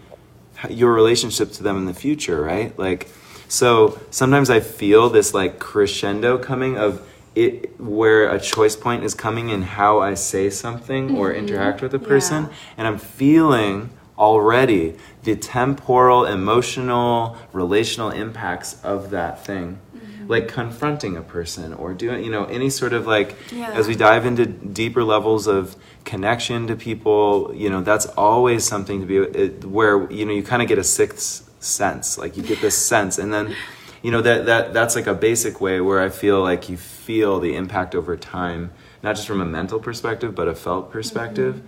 your 0.69 0.93
relationship 0.93 1.51
to 1.53 1.63
them 1.63 1.77
in 1.77 1.87
the 1.87 1.95
future, 1.95 2.41
right? 2.53 2.71
Like, 2.79 3.09
so 3.51 4.01
sometimes 4.11 4.49
I 4.49 4.61
feel 4.61 5.11
this 5.11 5.35
like 5.35 5.59
crescendo 5.59 6.39
coming 6.39 6.79
of 6.79 7.05
it 7.35 7.81
where 7.81 8.31
a 8.31 8.41
choice 8.41 8.77
point 8.77 9.03
is 9.03 9.15
coming 9.15 9.49
in 9.49 9.63
how 9.63 10.01
I 10.01 10.15
say 10.15 10.51
something 10.51 11.17
or 11.17 11.31
mm-hmm. 11.31 11.47
interact 11.47 11.83
with 11.83 11.93
a 11.95 11.99
person, 11.99 12.45
Yeah. 12.45 12.53
and 12.79 12.87
I'm 12.87 12.99
feeling 12.99 13.91
already 14.17 14.97
the 15.25 15.35
temporal, 15.35 16.27
emotional, 16.27 17.37
relational 17.53 18.11
impacts 18.11 18.81
of 18.85 19.11
that 19.11 19.45
thing. 19.45 19.79
Mm-hmm. 19.97 20.27
Like 20.29 20.47
confronting 20.47 21.17
a 21.17 21.23
person 21.23 21.73
or 21.73 21.93
doing, 21.93 22.25
you 22.25 22.31
know, 22.31 22.45
any 22.45 22.71
sort 22.71 22.93
of 22.93 23.07
like, 23.07 23.37
Yeah. 23.51 23.73
as 23.73 23.89
we 23.89 23.97
dive 23.97 24.27
into 24.27 24.47
deeper 24.47 25.03
levels 25.03 25.49
of 25.49 25.75
connection 26.05 26.67
to 26.67 26.75
people 26.75 27.53
you 27.55 27.69
know 27.69 27.83
that's 27.83 28.07
always 28.17 28.65
something 28.65 29.01
to 29.01 29.07
be 29.07 29.19
it, 29.19 29.65
where 29.67 30.11
you 30.11 30.25
know 30.25 30.33
you 30.33 30.43
kind 30.43 30.63
of 30.63 30.67
get 30.67 30.79
a 30.79 30.83
sixth 30.83 31.50
sense. 31.61 32.19
Like 32.19 32.37
you 32.37 32.43
get 32.43 32.61
this 32.61 32.77
sense. 32.77 33.19
And 33.19 33.33
then 33.33 33.55
you 34.03 34.11
know 34.11 34.23
that 34.23 34.47
that 34.47 34.73
that's 34.73 34.97
like 34.97 35.07
a 35.07 35.15
basic 35.15 35.61
way 35.61 35.79
where 35.79 36.01
i 36.01 36.09
feel 36.09 36.41
like 36.43 36.71
you 36.71 36.77
feel 36.79 37.39
the 37.39 37.55
impact 37.55 37.95
over 37.95 38.17
time 38.17 38.73
not 39.03 39.15
just 39.15 39.29
from 39.29 39.43
a 39.43 39.45
mental 39.45 39.79
perspective 39.79 40.35
but 40.35 40.49
a 40.49 40.55
felt 40.55 40.91
perspective. 40.91 41.61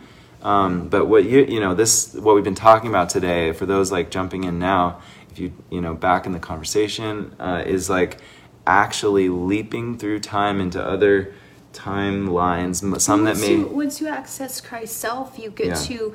Um, 0.43 0.89
but 0.89 1.07
what 1.07 1.25
you 1.25 1.45
you 1.45 1.61
know 1.61 1.75
this 1.75 2.15
what 2.15 2.35
we've 2.35 2.43
been 2.43 2.55
talking 2.55 2.89
about 2.91 3.11
today 3.11 3.53
for 3.53 3.65
those 3.67 3.93
like 3.93 4.11
jumping 4.11 4.45
in 4.45 4.59
now 4.59 5.01
if 5.31 5.39
you 5.39 5.53
you 5.71 5.81
know 5.81 5.95
back 5.95 6.27
in 6.27 6.33
the 6.33 6.41
conversation 6.41 7.37
uh, 7.39 7.63
is 7.65 7.89
like 7.89 8.19
actually 8.67 9.29
leaping 9.29 9.99
through 9.99 10.19
time 10.21 10.61
into 10.61 10.83
other 10.83 11.33
timelines 11.75 13.01
some 13.01 13.25
that 13.25 13.31
once 13.31 13.41
may 13.41 13.55
you, 13.57 13.67
once 13.67 14.01
you 14.01 14.09
access 14.09 14.61
Christ's 14.61 14.97
self, 14.97 15.39
you 15.39 15.51
get 15.51 15.67
Yeah. 15.67 15.75
to 15.75 16.15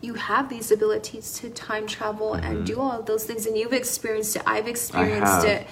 you 0.00 0.14
have 0.14 0.48
these 0.48 0.70
abilities 0.70 1.34
to 1.40 1.50
time 1.50 1.86
travel 1.86 2.34
and 2.34 2.64
do 2.64 2.80
all 2.80 2.92
of 2.92 3.06
those 3.06 3.24
things, 3.24 3.46
and 3.46 3.56
you've 3.56 3.72
experienced 3.72 4.36
it. 4.36 4.42
I've 4.46 4.68
experienced 4.68 5.44
it, 5.44 5.66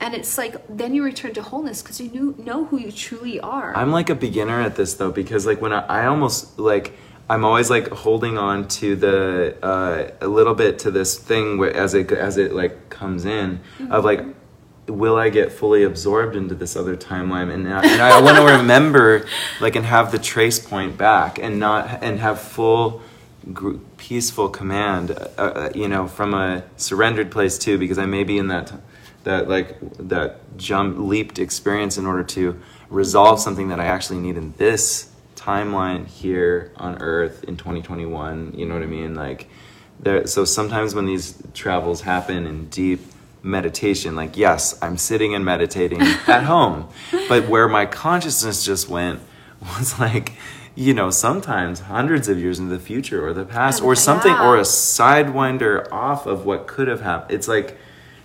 and 0.00 0.14
it's 0.14 0.36
like 0.36 0.56
then 0.68 0.94
you 0.94 1.04
return 1.04 1.34
to 1.34 1.42
wholeness 1.42 1.82
because 1.82 2.00
you 2.00 2.10
knew, 2.10 2.34
know 2.38 2.64
who 2.66 2.78
you 2.78 2.90
truly 2.90 3.40
are. 3.40 3.76
I'm 3.76 3.92
like 3.92 4.10
a 4.10 4.14
beginner 4.14 4.60
at 4.60 4.76
this 4.76 4.94
though 4.94 5.12
because 5.12 5.46
like 5.46 5.60
when 5.60 5.72
I, 5.72 5.80
I 5.86 6.06
almost 6.06 6.58
like 6.58 6.94
I'm 7.30 7.44
always 7.44 7.68
like 7.70 7.88
holding 7.88 8.38
on 8.38 8.68
to 8.68 8.96
the 8.96 9.56
uh, 9.62 10.10
a 10.20 10.28
little 10.28 10.54
bit 10.54 10.78
to 10.80 10.90
this 10.90 11.18
thing 11.18 11.58
where 11.58 11.74
as 11.74 11.94
it 11.94 12.10
as 12.10 12.36
it 12.36 12.52
like 12.52 12.90
comes 12.90 13.24
in 13.24 13.60
of 13.90 14.04
like 14.04 14.24
will 14.86 15.16
I 15.16 15.28
get 15.28 15.52
fully 15.52 15.82
absorbed 15.82 16.34
into 16.34 16.54
this 16.54 16.74
other 16.74 16.96
timeline 16.96 17.52
and 17.52 17.68
I, 17.72 17.84
and 17.84 18.00
I 18.00 18.20
want 18.22 18.38
to 18.38 18.44
remember 18.58 19.26
like 19.60 19.76
and 19.76 19.84
have 19.84 20.10
the 20.10 20.18
trace 20.18 20.58
point 20.58 20.96
back 20.96 21.38
and 21.38 21.60
not 21.60 22.02
and 22.02 22.18
have 22.18 22.40
full 22.40 23.02
peaceful 23.96 24.48
command 24.48 25.12
uh, 25.12 25.40
uh, 25.40 25.70
you 25.74 25.88
know 25.88 26.06
from 26.06 26.34
a 26.34 26.62
surrendered 26.76 27.30
place 27.30 27.56
too 27.56 27.78
because 27.78 27.98
I 27.98 28.06
may 28.06 28.24
be 28.24 28.36
in 28.36 28.48
that 28.48 28.72
that 29.24 29.48
like 29.48 29.78
that 29.98 30.40
jump 30.56 30.98
leaped 30.98 31.38
experience 31.38 31.96
in 31.96 32.06
order 32.06 32.24
to 32.24 32.60
resolve 32.90 33.40
something 33.40 33.68
that 33.68 33.80
I 33.80 33.86
actually 33.86 34.18
need 34.18 34.36
in 34.36 34.54
this 34.56 35.10
timeline 35.36 36.06
here 36.06 36.72
on 36.76 37.00
earth 37.00 37.44
in 37.44 37.56
2021 37.56 38.54
you 38.56 38.66
know 38.66 38.74
what 38.74 38.82
I 38.82 38.86
mean? 38.86 39.14
Like 39.14 39.48
there 40.00 40.26
so 40.26 40.44
sometimes 40.44 40.94
when 40.94 41.06
these 41.06 41.40
travels 41.54 42.02
happen 42.02 42.46
in 42.46 42.68
deep 42.68 43.00
meditation 43.42 44.16
like 44.16 44.36
yes 44.36 44.78
I'm 44.82 44.98
sitting 44.98 45.34
and 45.34 45.44
meditating 45.44 46.02
at 46.26 46.42
home 46.44 46.88
but 47.28 47.48
where 47.48 47.68
my 47.68 47.86
consciousness 47.86 48.64
just 48.64 48.88
went 48.88 49.20
was 49.60 49.98
like 49.98 50.32
you 50.78 50.94
know 50.94 51.10
sometimes 51.10 51.80
hundreds 51.80 52.28
of 52.28 52.38
years 52.38 52.60
into 52.60 52.70
the 52.72 52.78
future 52.78 53.26
or 53.26 53.32
the 53.32 53.44
past 53.44 53.82
or 53.82 53.94
Yeah. 53.94 54.00
something 54.08 54.32
or 54.32 54.56
a 54.56 54.62
sidewinder 54.62 55.90
off 55.90 56.24
of 56.24 56.44
what 56.46 56.68
could 56.68 56.86
have 56.86 57.00
happened 57.00 57.32
it's 57.36 57.48
like 57.48 57.76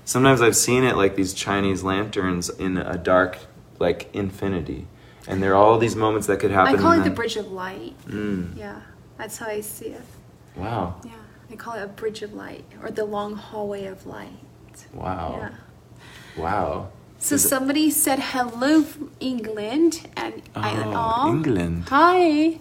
sometimes 0.06 0.40
I've 0.40 0.56
seen 0.56 0.84
it 0.84 0.96
like 0.96 1.16
these 1.16 1.34
Chinese 1.34 1.82
lanterns 1.84 2.50
in 2.50 2.78
a 2.78 2.96
dark 2.98 3.38
like 3.80 4.08
infinity 4.14 4.86
and 5.28 5.42
there 5.42 5.54
are 5.54 5.56
all 5.64 5.80
these 5.80 5.96
moments 5.96 6.28
that 6.28 6.40
could 6.40 6.52
happen 6.52 6.76
I 6.76 6.78
call 6.80 6.92
it 6.92 7.04
the 7.04 7.10
bridge 7.10 7.38
of 7.38 7.52
light. 7.52 7.96
Mm, 8.08 8.56
Yeah, 8.56 8.82
that's 9.18 9.38
how 9.38 9.48
I 9.48 9.62
see 9.62 9.88
it. 9.88 10.06
wow 10.56 10.96
Yeah, 11.04 11.12
I 11.52 11.56
call 11.56 11.74
it 11.74 11.82
a 11.84 11.88
bridge 11.88 12.22
of 12.22 12.34
light 12.36 12.66
or 12.84 12.92
the 12.92 13.06
long 13.06 13.36
hallway 13.36 13.86
of 13.88 14.06
light. 14.06 14.78
wow 14.94 15.38
Yeah. 15.40 16.44
wow 16.44 16.90
So 17.24 17.36
Is 17.36 17.46
it- 17.46 17.50
somebody 17.50 17.90
said 17.90 18.20
hello 18.20 18.82
from 18.84 19.10
England 19.22 20.10
and 20.18 20.42
I 20.54 20.72
Oh. 20.94 21.30
England. 21.30 21.86
Hi. 21.90 22.60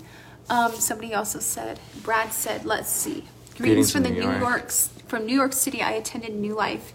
Um, 0.49 0.73
somebody 0.77 1.13
also 1.15 1.41
said 1.41 1.81
Brad 2.05 2.33
said 2.33 2.65
let's 2.65 2.89
see. 2.89 3.25
Greetings, 3.59 3.91
from, 3.91 4.05
the 4.05 4.11
New 4.11 4.23
York. 4.23 4.39
York 4.41 4.71
from 5.09 5.27
New 5.27 5.35
York 5.35 5.53
City. 5.53 5.83
I 5.83 5.91
attended 5.93 6.33
New 6.37 6.55
Life 6.55 6.93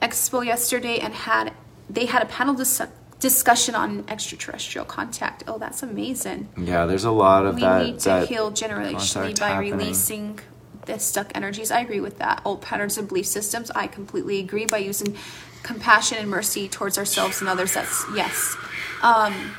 Expo 0.00 0.46
yesterday 0.46 0.98
and 1.00 1.12
had 1.14 1.52
they 1.90 2.06
had 2.06 2.22
a 2.22 2.26
panel 2.26 2.54
dis- 2.54 2.80
discussion 3.18 3.74
on 3.74 4.04
extraterrestrial 4.06 4.84
contact. 4.84 5.42
Oh, 5.48 5.58
that's 5.58 5.82
amazing. 5.82 6.46
yeah 6.56 6.86
there's 6.86 7.04
a 7.04 7.10
lot 7.10 7.44
of 7.44 7.56
we 7.56 7.62
that 7.62 7.80
We 7.84 7.90
need 7.90 8.00
to 8.00 8.24
heal 8.26 8.52
generationally 8.52 9.36
by 9.40 9.48
happening. 9.48 9.72
releasing 9.78 10.38
the 10.86 11.00
stuck 11.00 11.32
energies. 11.34 11.72
I 11.72 11.80
agree 11.80 12.00
with 12.00 12.18
that. 12.18 12.40
Old 12.44 12.62
patterns 12.62 12.96
and 12.96 13.08
belief 13.08 13.26
systems. 13.26 13.70
I 13.74 13.88
completely 13.88 14.38
agree. 14.38 14.66
By 14.66 14.78
using 14.78 15.16
compassion 15.62 16.18
and 16.18 16.28
mercy 16.30 16.68
towards 16.68 16.98
ourselves 16.98 17.40
and 17.40 17.48
others. 17.48 17.74
That's 17.74 18.04
yes. 18.14 18.56
Um, 19.02 19.52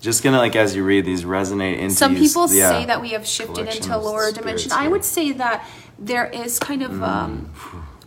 just 0.00 0.22
gonna 0.22 0.38
like 0.38 0.54
as 0.56 0.76
you 0.76 0.84
read 0.84 1.04
these 1.04 1.24
resonate 1.24 1.78
into 1.78 1.94
some 1.94 2.14
people 2.14 2.52
yeah, 2.52 2.70
say 2.70 2.84
that 2.86 3.00
we 3.00 3.10
have 3.10 3.26
shifted 3.26 3.68
into 3.68 3.96
a 3.96 3.98
lower 3.98 4.30
dimension. 4.32 4.72
I 4.72 4.88
would 4.88 5.04
say 5.04 5.32
that 5.32 5.66
there 5.98 6.26
is 6.26 6.58
kind 6.58 6.82
of 6.82 7.02
um, 7.02 7.52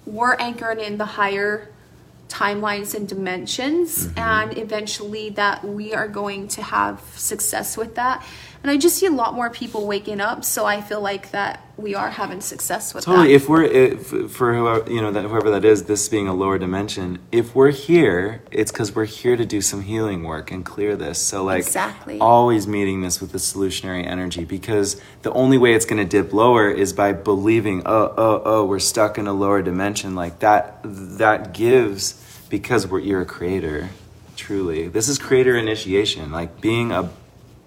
we're 0.06 0.36
anchored 0.36 0.78
in 0.78 0.98
the 0.98 1.06
higher 1.06 1.70
timelines 2.28 2.94
and 2.94 3.08
dimensions 3.08 4.06
Mm-hmm. 4.08 4.20
and 4.20 4.58
eventually 4.58 5.32
that 5.32 5.66
we 5.66 5.94
are 5.96 6.08
going 6.08 6.48
to 6.50 6.62
have 6.62 7.02
success 7.16 7.76
with 7.76 7.96
that 7.96 8.24
and 8.64 8.72
i 8.72 8.78
just 8.78 8.98
see 8.98 9.06
a 9.06 9.12
lot 9.12 9.34
more 9.34 9.50
people 9.50 9.88
waking 9.88 10.22
up 10.22 10.44
so 10.44 10.66
i 10.66 10.82
feel 10.82 11.02
like 11.02 11.32
that 11.32 11.70
we 11.80 11.96
are 11.96 12.10
having 12.10 12.42
success 12.42 12.94
with 12.94 13.06
Totally. 13.06 13.30
that 13.30 13.34
If 13.34 13.50
we're 13.50 13.64
if, 13.64 14.08
for 14.32 14.54
whoever 14.54 14.92
you 14.92 15.02
know 15.02 15.12
that 15.12 15.24
whoever 15.26 15.50
that 15.52 15.66
is, 15.66 15.84
this 15.84 16.10
being 16.10 16.28
a 16.28 16.34
lower 16.34 16.58
dimension, 16.58 17.20
if 17.32 17.56
we're 17.56 17.72
here, 17.72 18.42
it's 18.52 18.72
because 18.72 18.94
we're 18.96 19.06
here 19.06 19.38
to 19.38 19.46
do 19.46 19.62
some 19.62 19.82
healing 19.84 20.24
work 20.24 20.52
and 20.52 20.66
clear 20.66 20.96
this. 20.96 21.20
So 21.20 21.44
like 21.44 21.60
Exactly. 21.60 22.20
always 22.20 22.68
meeting 22.68 23.02
this 23.02 23.22
with 23.22 23.32
the 23.32 23.38
solutionary 23.38 24.06
energy 24.06 24.44
because 24.46 25.02
the 25.22 25.32
only 25.34 25.58
way 25.58 25.74
it's 25.74 25.86
going 25.86 26.02
to 26.04 26.10
dip 26.10 26.34
lower 26.34 26.70
is 26.70 26.94
by 26.94 27.14
believing, 27.14 27.82
oh 27.86 28.14
oh 28.18 28.42
oh, 28.46 28.66
we're 28.66 28.80
stuck 28.80 29.18
in 29.18 29.28
a 29.28 29.34
lower 29.34 29.62
dimension. 29.62 30.16
Like 30.16 30.40
that 30.40 30.80
that 30.84 31.54
gives 31.54 32.24
because 32.50 32.88
we're 32.88 33.00
you're 33.00 33.22
a 33.22 33.26
creator. 33.26 33.90
Truly, 34.36 34.88
this 34.88 35.10
is 35.10 35.18
creator 35.18 35.58
initiation. 35.58 36.32
Like 36.32 36.62
being 36.62 36.92
a 36.92 37.10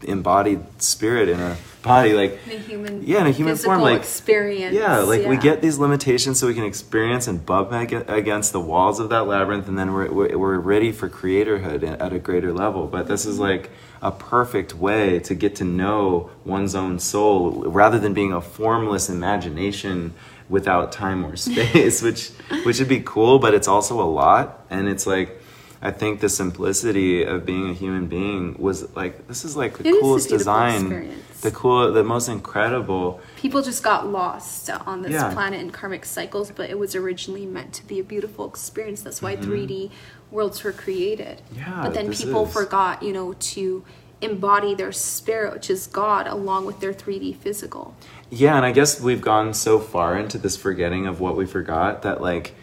embodied 0.05 0.61
spirit 0.83 1.29
in 1.29 1.41
a 1.41 1.57
body. 1.83 2.13
Like 2.15 2.39
in 2.47 2.53
a 2.53 2.59
human 2.59 3.03
yeah, 3.05 3.21
in 3.21 3.27
a 3.27 3.31
human 3.31 3.57
form, 3.57 3.81
like 3.81 4.01
experience 4.01 4.75
yeah, 4.75 4.99
like 4.99 5.27
we 5.27 5.37
get 5.37 5.61
these 5.61 5.79
limitations 5.79 6.39
so 6.39 6.47
we 6.47 6.55
can 6.55 6.65
experience 6.65 7.27
and 7.27 7.45
bump 7.45 7.73
ag- 7.73 8.09
against 8.09 8.53
the 8.53 8.61
walls 8.61 9.01
of 9.01 9.11
that 9.11 9.27
labyrinth, 9.27 9.69
and 9.69 9.79
then 9.79 9.93
we're 9.93 10.11
we're 10.11 10.39
we're 10.39 10.59
ready 10.59 10.93
for 10.93 11.09
creatorhood 11.09 11.83
at 11.83 12.13
a 12.13 12.19
greater 12.19 12.53
level. 12.53 12.87
But 12.87 13.09
this 13.09 13.27
is 13.27 13.39
like 13.39 13.71
a 14.01 14.11
perfect 14.11 14.75
way 14.75 15.19
to 15.21 15.35
get 15.35 15.57
to 15.57 15.65
know 15.65 16.31
one's 16.45 16.75
own 16.75 16.99
soul 16.99 17.63
rather 17.65 17.99
than 17.99 18.15
being 18.15 18.33
a 18.33 18.41
formless 18.41 19.09
imagination 19.09 20.15
without 20.49 20.93
time 20.93 21.25
or 21.25 21.37
space, 21.49 22.03
which 22.03 22.31
which 22.65 22.79
would 22.79 22.89
be 22.89 23.01
cool, 23.01 23.39
but 23.39 23.55
it's 23.55 23.69
also 23.69 24.01
a 24.01 24.09
lot, 24.09 24.65
and 24.71 24.89
it's 24.89 25.07
like 25.07 25.42
I 25.85 25.91
think 25.91 26.21
the 26.21 26.29
simplicity 26.29 27.25
of 27.25 27.45
being 27.45 27.69
a 27.69 27.73
human 27.73 28.07
being 28.07 28.55
was 28.57 28.95
like 28.95 29.27
this 29.27 29.45
is 29.45 29.57
like 29.57 29.79
the 29.79 29.89
It 29.89 30.01
coolest 30.01 30.29
design, 30.29 30.83
experience. 30.83 31.41
the 31.41 31.51
cool, 31.51 31.93
the 31.93 32.05
most 32.05 32.29
incredible. 32.29 33.21
People 33.37 33.63
just 33.63 33.83
got 33.83 34.07
lost 34.07 34.71
on 34.87 35.03
this 35.03 35.11
Yeah. 35.13 35.33
planet 35.35 35.61
in 35.61 35.71
karmic 35.71 36.05
cycles, 36.05 36.53
but 36.53 36.71
it 36.71 36.79
was 36.79 36.95
originally 36.95 37.47
meant 37.47 37.73
to 37.75 37.87
be 37.87 37.99
a 37.99 38.05
beautiful 38.05 38.47
experience. 38.47 39.03
That's 39.03 39.21
why 39.21 39.35
3D 39.35 39.91
worlds 40.31 40.63
were 40.63 40.71
created. 40.73 41.43
Mm-hmm. 41.53 41.59
Yeah, 41.59 41.83
but 41.83 41.95
then 41.95 42.13
people 42.13 42.47
is. 42.47 42.53
forgot, 42.53 43.03
you 43.03 43.13
know, 43.13 43.33
to 43.55 43.83
embody 44.21 44.77
their 44.77 44.93
spirit, 44.93 45.53
which 45.53 45.69
is 45.69 45.89
God, 45.89 46.29
along 46.29 46.65
with 46.65 46.79
their 46.79 46.93
3D 46.93 47.33
physical. 47.33 47.97
Yeah, 48.31 48.57
and 48.57 48.65
I 48.65 48.71
guess 48.71 49.01
we've 49.01 49.21
gone 49.21 49.53
so 49.53 49.81
far 49.81 50.17
into 50.17 50.39
this 50.39 50.57
forgetting 50.57 51.09
of 51.09 51.19
what 51.21 51.37
we 51.37 51.45
forgot 51.45 52.03
that 52.03 52.21
like 52.23 52.55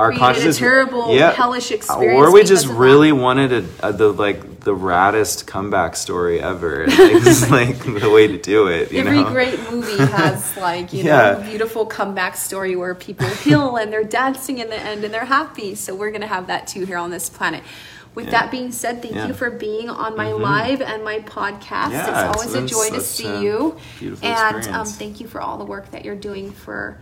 our 0.00 0.08
created 0.08 0.16
a 0.16 0.26
consciousness, 0.26 0.58
terrible, 0.58 1.14
hellish 1.18 1.70
experience 1.70 2.16
or 2.18 2.32
we 2.32 2.42
just 2.44 2.64
of 2.66 2.72
that. 2.72 2.78
really 2.78 3.12
wanted 3.12 3.52
a, 3.52 3.88
a, 3.88 3.92
the 3.92 4.12
like 4.12 4.60
the 4.60 4.74
raddest 4.74 5.46
comeback 5.46 5.96
story 5.96 6.40
ever. 6.40 6.82
And 6.82 6.98
like, 6.98 7.22
this 7.22 7.42
is 7.42 7.50
like 7.50 7.78
the 7.84 8.10
way 8.10 8.26
to 8.26 8.38
do 8.38 8.66
it. 8.66 8.92
You 8.92 9.00
Every 9.00 9.16
know? 9.22 9.30
great 9.30 9.58
movie 9.70 9.96
has 9.96 10.56
like 10.68 10.92
you 10.92 11.04
know 11.04 11.10
Yeah. 11.10 11.38
a 11.38 11.44
beautiful 11.48 11.86
comeback 11.86 12.36
story 12.36 12.76
where 12.76 12.94
people 12.94 13.26
heal 13.28 13.76
and 13.76 13.92
they're 13.92 14.04
dancing 14.04 14.58
in 14.58 14.68
the 14.68 14.78
end 14.78 15.04
and 15.04 15.14
they're 15.14 15.24
happy. 15.24 15.74
So 15.76 15.94
we're 15.94 16.10
gonna 16.10 16.26
have 16.26 16.48
that 16.48 16.66
too 16.66 16.84
here 16.84 16.98
on 16.98 17.10
this 17.10 17.28
planet. 17.30 17.62
With 18.12 18.24
Yeah. 18.26 18.32
that 18.32 18.50
being 18.50 18.72
said, 18.72 19.00
thank 19.02 19.14
Yeah. 19.14 19.20
Mm-hmm. 19.20 19.28
you 19.28 19.34
for 19.34 19.50
being 19.50 19.88
on 19.88 20.16
my 20.16 20.32
live 20.32 20.82
and 20.82 21.04
my 21.04 21.20
podcast. 21.20 21.92
Yeah, 21.92 22.00
it's 22.00 22.08
it's 22.08 22.54
always 22.54 22.54
a 22.54 22.66
joy 22.66 22.90
to 22.96 23.00
see 23.00 23.40
you. 23.42 23.76
beautiful 24.00 24.28
and 24.28 24.66
um, 24.68 24.84
thank 24.86 25.20
you 25.20 25.28
for 25.28 25.40
all 25.40 25.58
the 25.58 25.64
work 25.64 25.92
that 25.92 26.04
you're 26.04 26.16
doing 26.16 26.50
for 26.50 26.98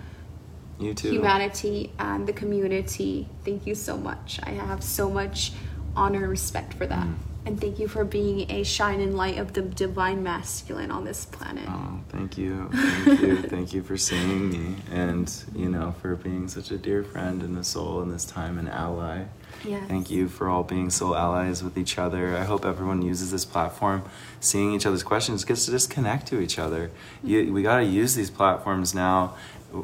You 0.79 0.95
too. 0.95 1.11
humanity 1.11 1.93
and 1.99 2.27
the 2.27 2.33
community. 2.33 3.29
Thank 3.45 3.67
you 3.67 3.75
so 3.75 3.97
much. 3.97 4.41
I 4.43 4.51
have 4.51 4.83
so 4.83 5.11
much 5.11 5.53
honor 5.97 6.21
and 6.21 6.31
respect 6.31 6.75
for 6.75 6.87
that. 6.87 7.07
Mm. 7.07 7.15
And 7.49 7.59
thank 7.59 7.79
you 7.79 7.89
for 7.89 8.05
being 8.05 8.51
a 8.51 8.63
shine 8.63 9.01
and 9.01 9.17
light 9.17 9.39
of 9.39 9.55
the 9.55 9.63
divine 9.63 10.23
masculine 10.23 10.91
on 10.91 11.05
this 11.05 11.25
planet. 11.25 11.65
Oh, 11.67 11.99
thank 12.11 12.37
you. 12.37 12.69
Thank 12.71 13.23
you. 13.23 13.43
thank 13.43 13.73
you 13.73 13.83
for 13.83 13.97
seeing 13.97 14.51
me 14.51 14.77
and, 14.93 15.33
you 15.57 15.71
know, 15.71 15.95
for 16.03 16.15
being 16.17 16.47
such 16.49 16.71
a 16.71 16.77
dear 16.77 17.03
friend 17.03 17.43
and 17.43 17.57
a 17.57 17.65
soul 17.65 18.03
in 18.03 18.11
this 18.11 18.27
time 18.27 18.59
and 18.59 18.69
ally. 18.69 19.25
Yes. 19.65 19.89
Thank 19.89 20.11
you 20.11 20.29
for 20.29 20.49
all 20.51 20.63
being 20.63 20.91
soul 20.91 21.17
allies 21.17 21.65
with 21.65 21.79
each 21.79 21.97
other. 21.97 22.37
I 22.37 22.45
hope 22.45 22.67
everyone 22.67 23.01
uses 23.01 23.31
this 23.31 23.47
platform, 23.47 24.05
seeing 24.41 24.75
each 24.75 24.85
other's 24.85 25.03
questions, 25.03 25.45
gets 25.45 25.65
to 25.65 25.71
just 25.71 25.89
connect 25.89 26.27
to 26.29 26.41
each 26.41 26.59
other. 26.59 26.91
You, 27.25 27.51
we 27.53 27.63
got 27.63 27.79
to 27.79 27.85
use 27.85 28.15
these 28.15 28.31
platforms 28.31 28.95
now, 28.95 29.37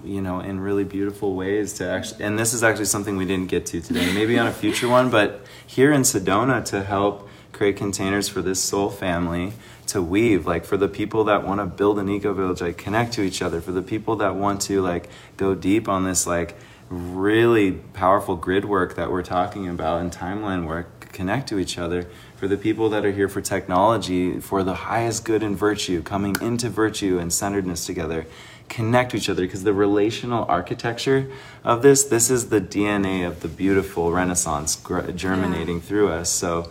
you 0.05 0.21
know, 0.21 0.41
in 0.41 0.61
really 0.61 0.85
beautiful 0.85 1.35
ways 1.35 1.75
to 1.75 1.89
actually. 1.89 2.25
And 2.25 2.39
this 2.39 2.55
is 2.55 2.63
actually 2.63 2.87
something 2.87 3.17
we 3.17 3.27
didn't 3.27 3.49
get 3.49 3.67
to 3.67 3.81
today. 3.81 4.13
Maybe 4.13 4.39
on 4.39 4.47
a 4.47 4.53
future 4.53 4.89
one, 4.89 5.11
but 5.11 5.45
here 5.67 5.93
in 5.93 6.03
Sedona 6.03 6.65
to 6.67 6.83
help 6.83 7.29
create 7.53 7.77
containers 7.77 8.29
for 8.29 8.43
this 8.43 8.61
soul 8.61 8.91
family 8.91 9.53
to 9.87 10.03
weave 10.03 10.47
like 10.47 10.65
for 10.65 10.77
the 10.77 10.89
people 10.89 11.25
that 11.25 11.47
want 11.47 11.61
to 11.61 11.67
build 11.67 11.99
an 11.99 12.09
eco 12.09 12.35
village 12.35 12.61
like 12.61 12.77
connect 12.77 13.13
to 13.13 13.23
each 13.23 13.41
other 13.41 13.61
for 13.61 13.71
the 13.71 13.83
people 13.83 14.17
that 14.17 14.35
want 14.35 14.61
to 14.61 14.83
like 14.83 15.09
go 15.37 15.55
deep 15.55 15.89
on 15.89 16.05
this 16.05 16.27
like 16.27 16.57
really 16.91 17.73
powerful 17.73 18.35
grid 18.35 18.65
work 18.65 18.97
that 18.97 19.11
we're 19.11 19.23
talking 19.23 19.69
about 19.69 20.01
and 20.01 20.13
timeline 20.13 20.67
work 20.67 21.13
connect 21.13 21.49
to 21.49 21.59
each 21.59 21.79
other 21.79 22.09
for 22.35 22.49
the 22.49 22.57
people 22.57 22.89
that 22.89 23.05
are 23.05 23.13
here 23.13 23.29
for 23.29 23.41
technology 23.41 24.41
for 24.41 24.63
the 24.65 24.75
highest 24.75 25.25
good 25.25 25.43
and 25.43 25.57
virtue 25.57 26.03
coming 26.03 26.35
into 26.41 26.69
virtue 26.69 27.19
and 27.19 27.33
centeredness 27.33 27.87
together 27.87 28.27
connect 28.69 29.11
to 29.13 29.17
each 29.17 29.29
other 29.29 29.43
because 29.43 29.65
the 29.65 29.73
relational 29.73 30.45
architecture 30.49 31.31
of 31.63 31.83
this 31.83 32.05
this 32.05 32.31
is 32.31 32.49
the 32.49 32.61
dna 32.61 33.27
of 33.27 33.41
the 33.41 33.49
beautiful 33.49 34.11
renaissance 34.11 34.77
gr- 34.77 35.11
germinating 35.13 35.81
through 35.81 36.09
us. 36.09 36.31
So 36.31 36.71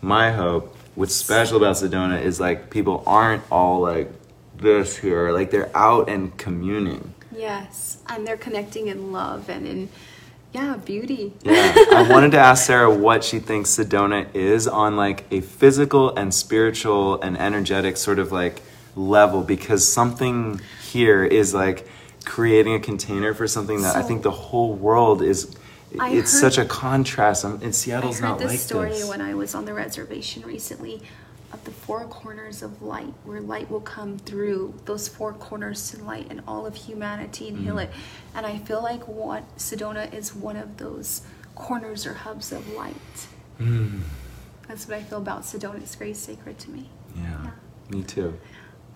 my 0.00 0.32
hope 0.32 0.76
what's 0.94 1.14
special 1.14 1.56
about 1.56 1.76
sedona 1.76 2.20
is 2.20 2.40
like 2.40 2.70
people 2.70 3.02
aren't 3.06 3.42
all 3.50 3.80
like 3.80 4.10
this 4.56 4.98
here. 4.98 5.32
Like 5.32 5.50
they're 5.50 5.76
out 5.76 6.08
and 6.08 6.36
communing. 6.38 7.14
Yes, 7.34 8.02
and 8.08 8.26
they're 8.26 8.36
connecting 8.36 8.88
in 8.88 9.12
love 9.12 9.48
and 9.48 9.66
in 9.66 9.88
yeah, 10.52 10.76
beauty. 10.76 11.32
Yeah, 11.42 11.72
I 11.92 12.06
wanted 12.10 12.32
to 12.32 12.38
ask 12.38 12.66
Sarah 12.66 12.94
what 12.94 13.24
she 13.24 13.38
thinks 13.38 13.70
Sedona 13.70 14.32
is 14.34 14.68
on 14.68 14.96
like 14.96 15.24
a 15.30 15.40
physical 15.40 16.14
and 16.14 16.32
spiritual 16.34 17.20
and 17.22 17.38
energetic 17.38 17.96
sort 17.96 18.18
of 18.18 18.32
like 18.32 18.60
level 18.94 19.42
because 19.42 19.90
something 19.90 20.60
here 20.92 21.24
is 21.24 21.54
like 21.54 21.86
creating 22.24 22.74
a 22.74 22.80
container 22.80 23.34
for 23.34 23.48
something 23.48 23.82
that 23.82 23.96
I 23.96 24.02
think 24.02 24.22
the 24.22 24.30
whole 24.30 24.74
world 24.74 25.22
is. 25.22 25.56
I 25.98 26.10
it's 26.10 26.32
heard- 26.32 26.52
such 26.52 26.58
a 26.58 26.64
contrast. 26.64 27.44
Um, 27.44 27.60
And 27.62 27.74
Seattle's 27.74 28.18
I 28.18 28.22
heard 28.22 28.28
not 28.28 28.38
this 28.38 28.48
like 28.48 28.58
story 28.60 28.90
this. 28.90 29.08
when 29.08 29.20
I 29.20 29.34
was 29.34 29.54
on 29.54 29.64
the 29.64 29.74
reservation 29.74 30.42
recently 30.42 31.02
of 31.52 31.62
the 31.64 31.70
four 31.70 32.04
corners 32.04 32.62
of 32.62 32.80
light, 32.80 33.12
where 33.24 33.40
light 33.40 33.70
will 33.70 33.80
come 33.96 34.16
through 34.18 34.72
those 34.86 35.06
four 35.08 35.32
corners 35.34 35.90
to 35.90 36.02
light 36.02 36.26
and 36.30 36.40
all 36.48 36.64
of 36.66 36.74
humanity 36.74 37.48
and 37.48 37.56
Mm-hmm. 37.58 37.66
heal 37.66 37.78
it. 37.78 37.90
And 38.34 38.46
I 38.46 38.56
feel 38.58 38.82
like 38.82 39.06
what 39.06 39.42
Sedona 39.58 40.12
is 40.14 40.34
one 40.34 40.56
of 40.56 40.78
those 40.78 41.22
corners 41.54 42.06
or 42.06 42.14
hubs 42.14 42.52
of 42.52 42.66
light. 42.72 42.94
Mm. 43.60 44.00
That's 44.68 44.88
what 44.88 44.96
I 44.96 45.02
feel 45.02 45.18
about 45.18 45.42
Sedona. 45.42 45.76
It's 45.82 45.94
very 45.94 46.14
sacred 46.14 46.58
to 46.60 46.70
me. 46.70 46.88
Yeah, 47.16 47.50
me 47.90 48.02
too. 48.02 48.38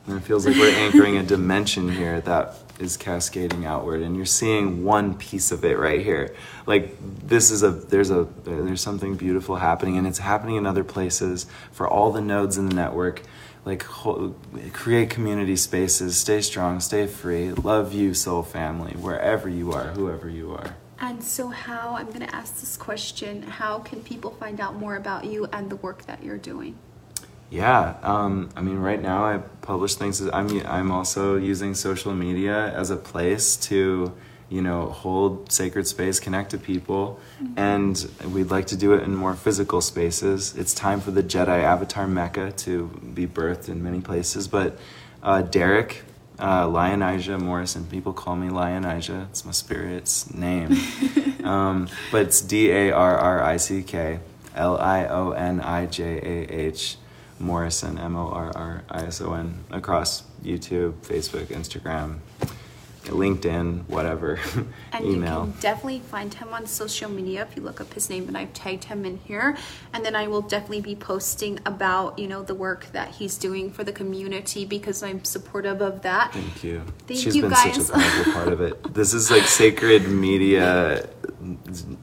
And 0.06 0.16
it 0.16 0.20
feels 0.20 0.46
like 0.46 0.56
we're 0.56 0.74
anchoring 0.74 1.16
a 1.16 1.22
dimension 1.22 1.90
here 1.90 2.20
that 2.22 2.54
is 2.78 2.96
cascading 2.96 3.64
outward, 3.64 4.02
and 4.02 4.16
you're 4.16 4.26
seeing 4.26 4.84
one 4.84 5.14
piece 5.14 5.50
of 5.50 5.64
it 5.64 5.78
right 5.78 6.02
here. 6.02 6.34
Like 6.66 6.96
this 7.26 7.50
is 7.50 7.62
a 7.62 7.70
there's 7.70 8.10
a 8.10 8.28
there's 8.44 8.80
something 8.80 9.16
beautiful 9.16 9.56
happening, 9.56 9.96
and 9.96 10.06
it's 10.06 10.18
happening 10.18 10.56
in 10.56 10.66
other 10.66 10.84
places 10.84 11.46
for 11.72 11.88
all 11.88 12.12
the 12.12 12.20
nodes 12.20 12.56
in 12.56 12.68
the 12.68 12.74
network. 12.74 13.22
Like 13.64 13.80
create 13.80 15.10
community 15.10 15.56
spaces, 15.56 16.16
stay 16.16 16.40
strong, 16.40 16.78
stay 16.78 17.08
free, 17.08 17.50
love 17.50 17.92
you, 17.92 18.14
soul 18.14 18.44
family, 18.44 18.92
wherever 18.92 19.48
you 19.48 19.72
are, 19.72 19.88
whoever 19.88 20.28
you 20.28 20.52
are. 20.52 20.76
And 21.00 21.22
so, 21.22 21.48
how 21.48 21.96
I'm 21.96 22.06
going 22.06 22.20
to 22.20 22.34
ask 22.34 22.60
this 22.60 22.76
question 22.76 23.42
how 23.42 23.80
can 23.80 24.02
people 24.02 24.30
find 24.30 24.60
out 24.60 24.76
more 24.76 24.96
about 24.96 25.24
you 25.24 25.46
and 25.52 25.68
the 25.68 25.76
work 25.76 26.06
that 26.06 26.22
you're 26.22 26.38
doing? 26.38 26.78
Yeah, 27.50 27.94
um, 28.02 28.50
I 28.56 28.60
mean, 28.60 28.78
right 28.78 29.00
now 29.00 29.24
I 29.24 29.38
publish 29.62 29.94
things. 29.94 30.20
I'm 30.20 30.66
I'm 30.66 30.90
also 30.90 31.36
using 31.36 31.74
social 31.74 32.12
media 32.12 32.72
as 32.74 32.90
a 32.90 32.96
place 32.96 33.56
to, 33.68 34.12
you 34.48 34.62
know, 34.62 34.86
hold 34.86 35.52
sacred 35.52 35.86
space, 35.86 36.18
connect 36.18 36.50
to 36.50 36.58
people, 36.58 37.20
and 37.56 38.10
we'd 38.32 38.50
like 38.50 38.66
to 38.68 38.76
do 38.76 38.94
it 38.94 39.04
in 39.04 39.14
more 39.14 39.34
physical 39.34 39.80
spaces. 39.80 40.56
It's 40.56 40.74
time 40.74 41.00
for 41.00 41.12
the 41.12 41.22
Jedi 41.22 41.62
Avatar 41.62 42.08
Mecca 42.08 42.50
to 42.52 42.88
be 43.14 43.28
birthed 43.28 43.68
in 43.68 43.82
many 43.82 44.00
places. 44.00 44.48
But 44.48 44.78
uh, 45.22 45.42
Darrick, 45.44 46.02
uh, 46.40 46.66
Lionijah 46.68 47.38
Morrison, 47.38 47.84
people 47.86 48.12
call 48.12 48.34
me 48.34 48.48
Lionijah. 48.48 49.28
It's 49.30 49.44
my 49.44 49.52
spirit's 49.52 50.34
name, 50.34 50.76
um, 51.44 51.88
but 52.10 52.22
it's 52.22 52.40
D 52.40 52.72
A 52.72 52.90
R 52.90 53.16
R 53.16 53.40
I 53.40 53.56
C 53.56 53.84
K 53.84 54.18
L 54.56 54.76
I 54.78 55.06
O 55.06 55.30
N 55.30 55.60
I 55.60 55.86
J 55.86 56.18
A 56.18 56.52
H. 56.52 56.96
Morrison, 57.38 57.98
M 57.98 58.16
O 58.16 58.28
R 58.30 58.52
R 58.54 58.82
I 58.88 59.04
S 59.06 59.20
O 59.20 59.32
N, 59.34 59.64
across 59.70 60.22
YouTube, 60.42 60.92
Facebook, 61.02 61.46
Instagram, 61.46 62.18
LinkedIn, 63.04 63.88
whatever, 63.88 64.40
And 64.92 65.04
email. 65.04 65.46
you 65.46 65.52
can 65.52 65.60
definitely 65.60 66.00
find 66.00 66.34
him 66.34 66.52
on 66.52 66.66
social 66.66 67.08
media 67.08 67.42
if 67.48 67.54
you 67.56 67.62
look 67.62 67.80
up 67.80 67.92
his 67.94 68.10
name, 68.10 68.26
and 68.26 68.36
I've 68.36 68.52
tagged 68.52 68.84
him 68.84 69.04
in 69.04 69.18
here. 69.18 69.56
And 69.92 70.04
then 70.04 70.16
I 70.16 70.26
will 70.26 70.42
definitely 70.42 70.80
be 70.80 70.96
posting 70.96 71.60
about 71.66 72.18
you 72.18 72.26
know 72.26 72.42
the 72.42 72.54
work 72.54 72.86
that 72.92 73.10
he's 73.16 73.38
doing 73.38 73.70
for 73.70 73.84
the 73.84 73.92
community 73.92 74.64
because 74.64 75.02
I'm 75.04 75.22
supportive 75.24 75.80
of 75.80 76.02
that. 76.02 76.32
Thank 76.32 76.64
you. 76.64 76.82
Thank 77.06 77.20
She's 77.20 77.36
you, 77.36 77.42
been 77.42 77.50
guys. 77.52 77.86
such 77.86 77.96
a 77.96 78.00
powerful 78.00 78.32
part 78.32 78.48
of 78.48 78.60
it. 78.60 78.94
This 78.94 79.14
is 79.14 79.30
like 79.30 79.44
sacred 79.44 80.08
media 80.08 81.08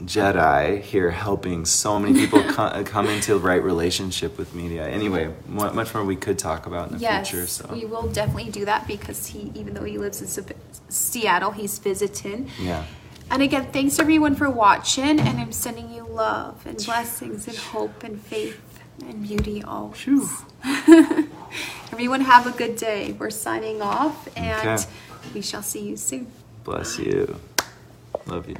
Jedi 0.06 0.82
here 0.82 1.12
helping 1.12 1.66
so 1.66 2.00
many 2.00 2.14
people 2.20 2.44
co- 2.50 2.84
come 2.84 3.08
into 3.08 3.34
the 3.34 3.40
right 3.40 3.62
relationship 3.64 4.38
with 4.38 4.54
media. 4.56 4.88
Anyway, 4.88 5.34
much 5.48 5.94
more 5.94 6.04
we 6.06 6.16
could 6.16 6.40
talk 6.40 6.66
about 6.66 6.90
in 6.90 6.96
the 6.98 7.02
Yes, 7.02 7.30
future. 7.30 7.48
So 7.48 7.70
we 7.72 7.86
will 7.86 8.08
definitely 8.08 8.52
do 8.52 8.66
that 8.66 8.88
because 8.88 9.28
he, 9.28 9.52
even 9.56 9.74
though 9.74 9.84
he 9.84 9.98
lives 9.98 10.22
in 10.22 10.46
Seattle, 10.90 11.52
he's 11.52 11.78
visiting. 11.80 12.50
yeah. 12.60 12.86
And 13.32 13.42
again, 13.42 13.72
thanks 13.72 13.98
everyone 14.00 14.36
for 14.36 14.50
watching, 14.50 15.20
and 15.20 15.40
I'm 15.40 15.52
sending 15.54 15.92
you 15.92 16.04
love 16.06 16.66
and 16.68 16.78
blessings 16.86 17.48
and 17.48 17.58
hope 17.58 18.04
and 18.04 18.22
faith 18.22 18.62
and 19.08 19.24
beauty. 19.24 19.64
Phew. 19.94 20.30
Everyone 21.92 22.22
have 22.22 22.46
a 22.46 22.52
good 22.52 22.76
day. 22.76 23.14
We're 23.14 23.30
signing 23.30 23.82
off, 23.82 24.28
and 24.38 24.68
Okay. 24.80 24.84
we 25.34 25.42
shall 25.42 25.64
see 25.64 25.88
you 25.88 25.98
soon. 25.98 26.28
Bless 26.64 27.00
you. 27.00 27.40
Love 28.28 28.48
you. 28.50 28.58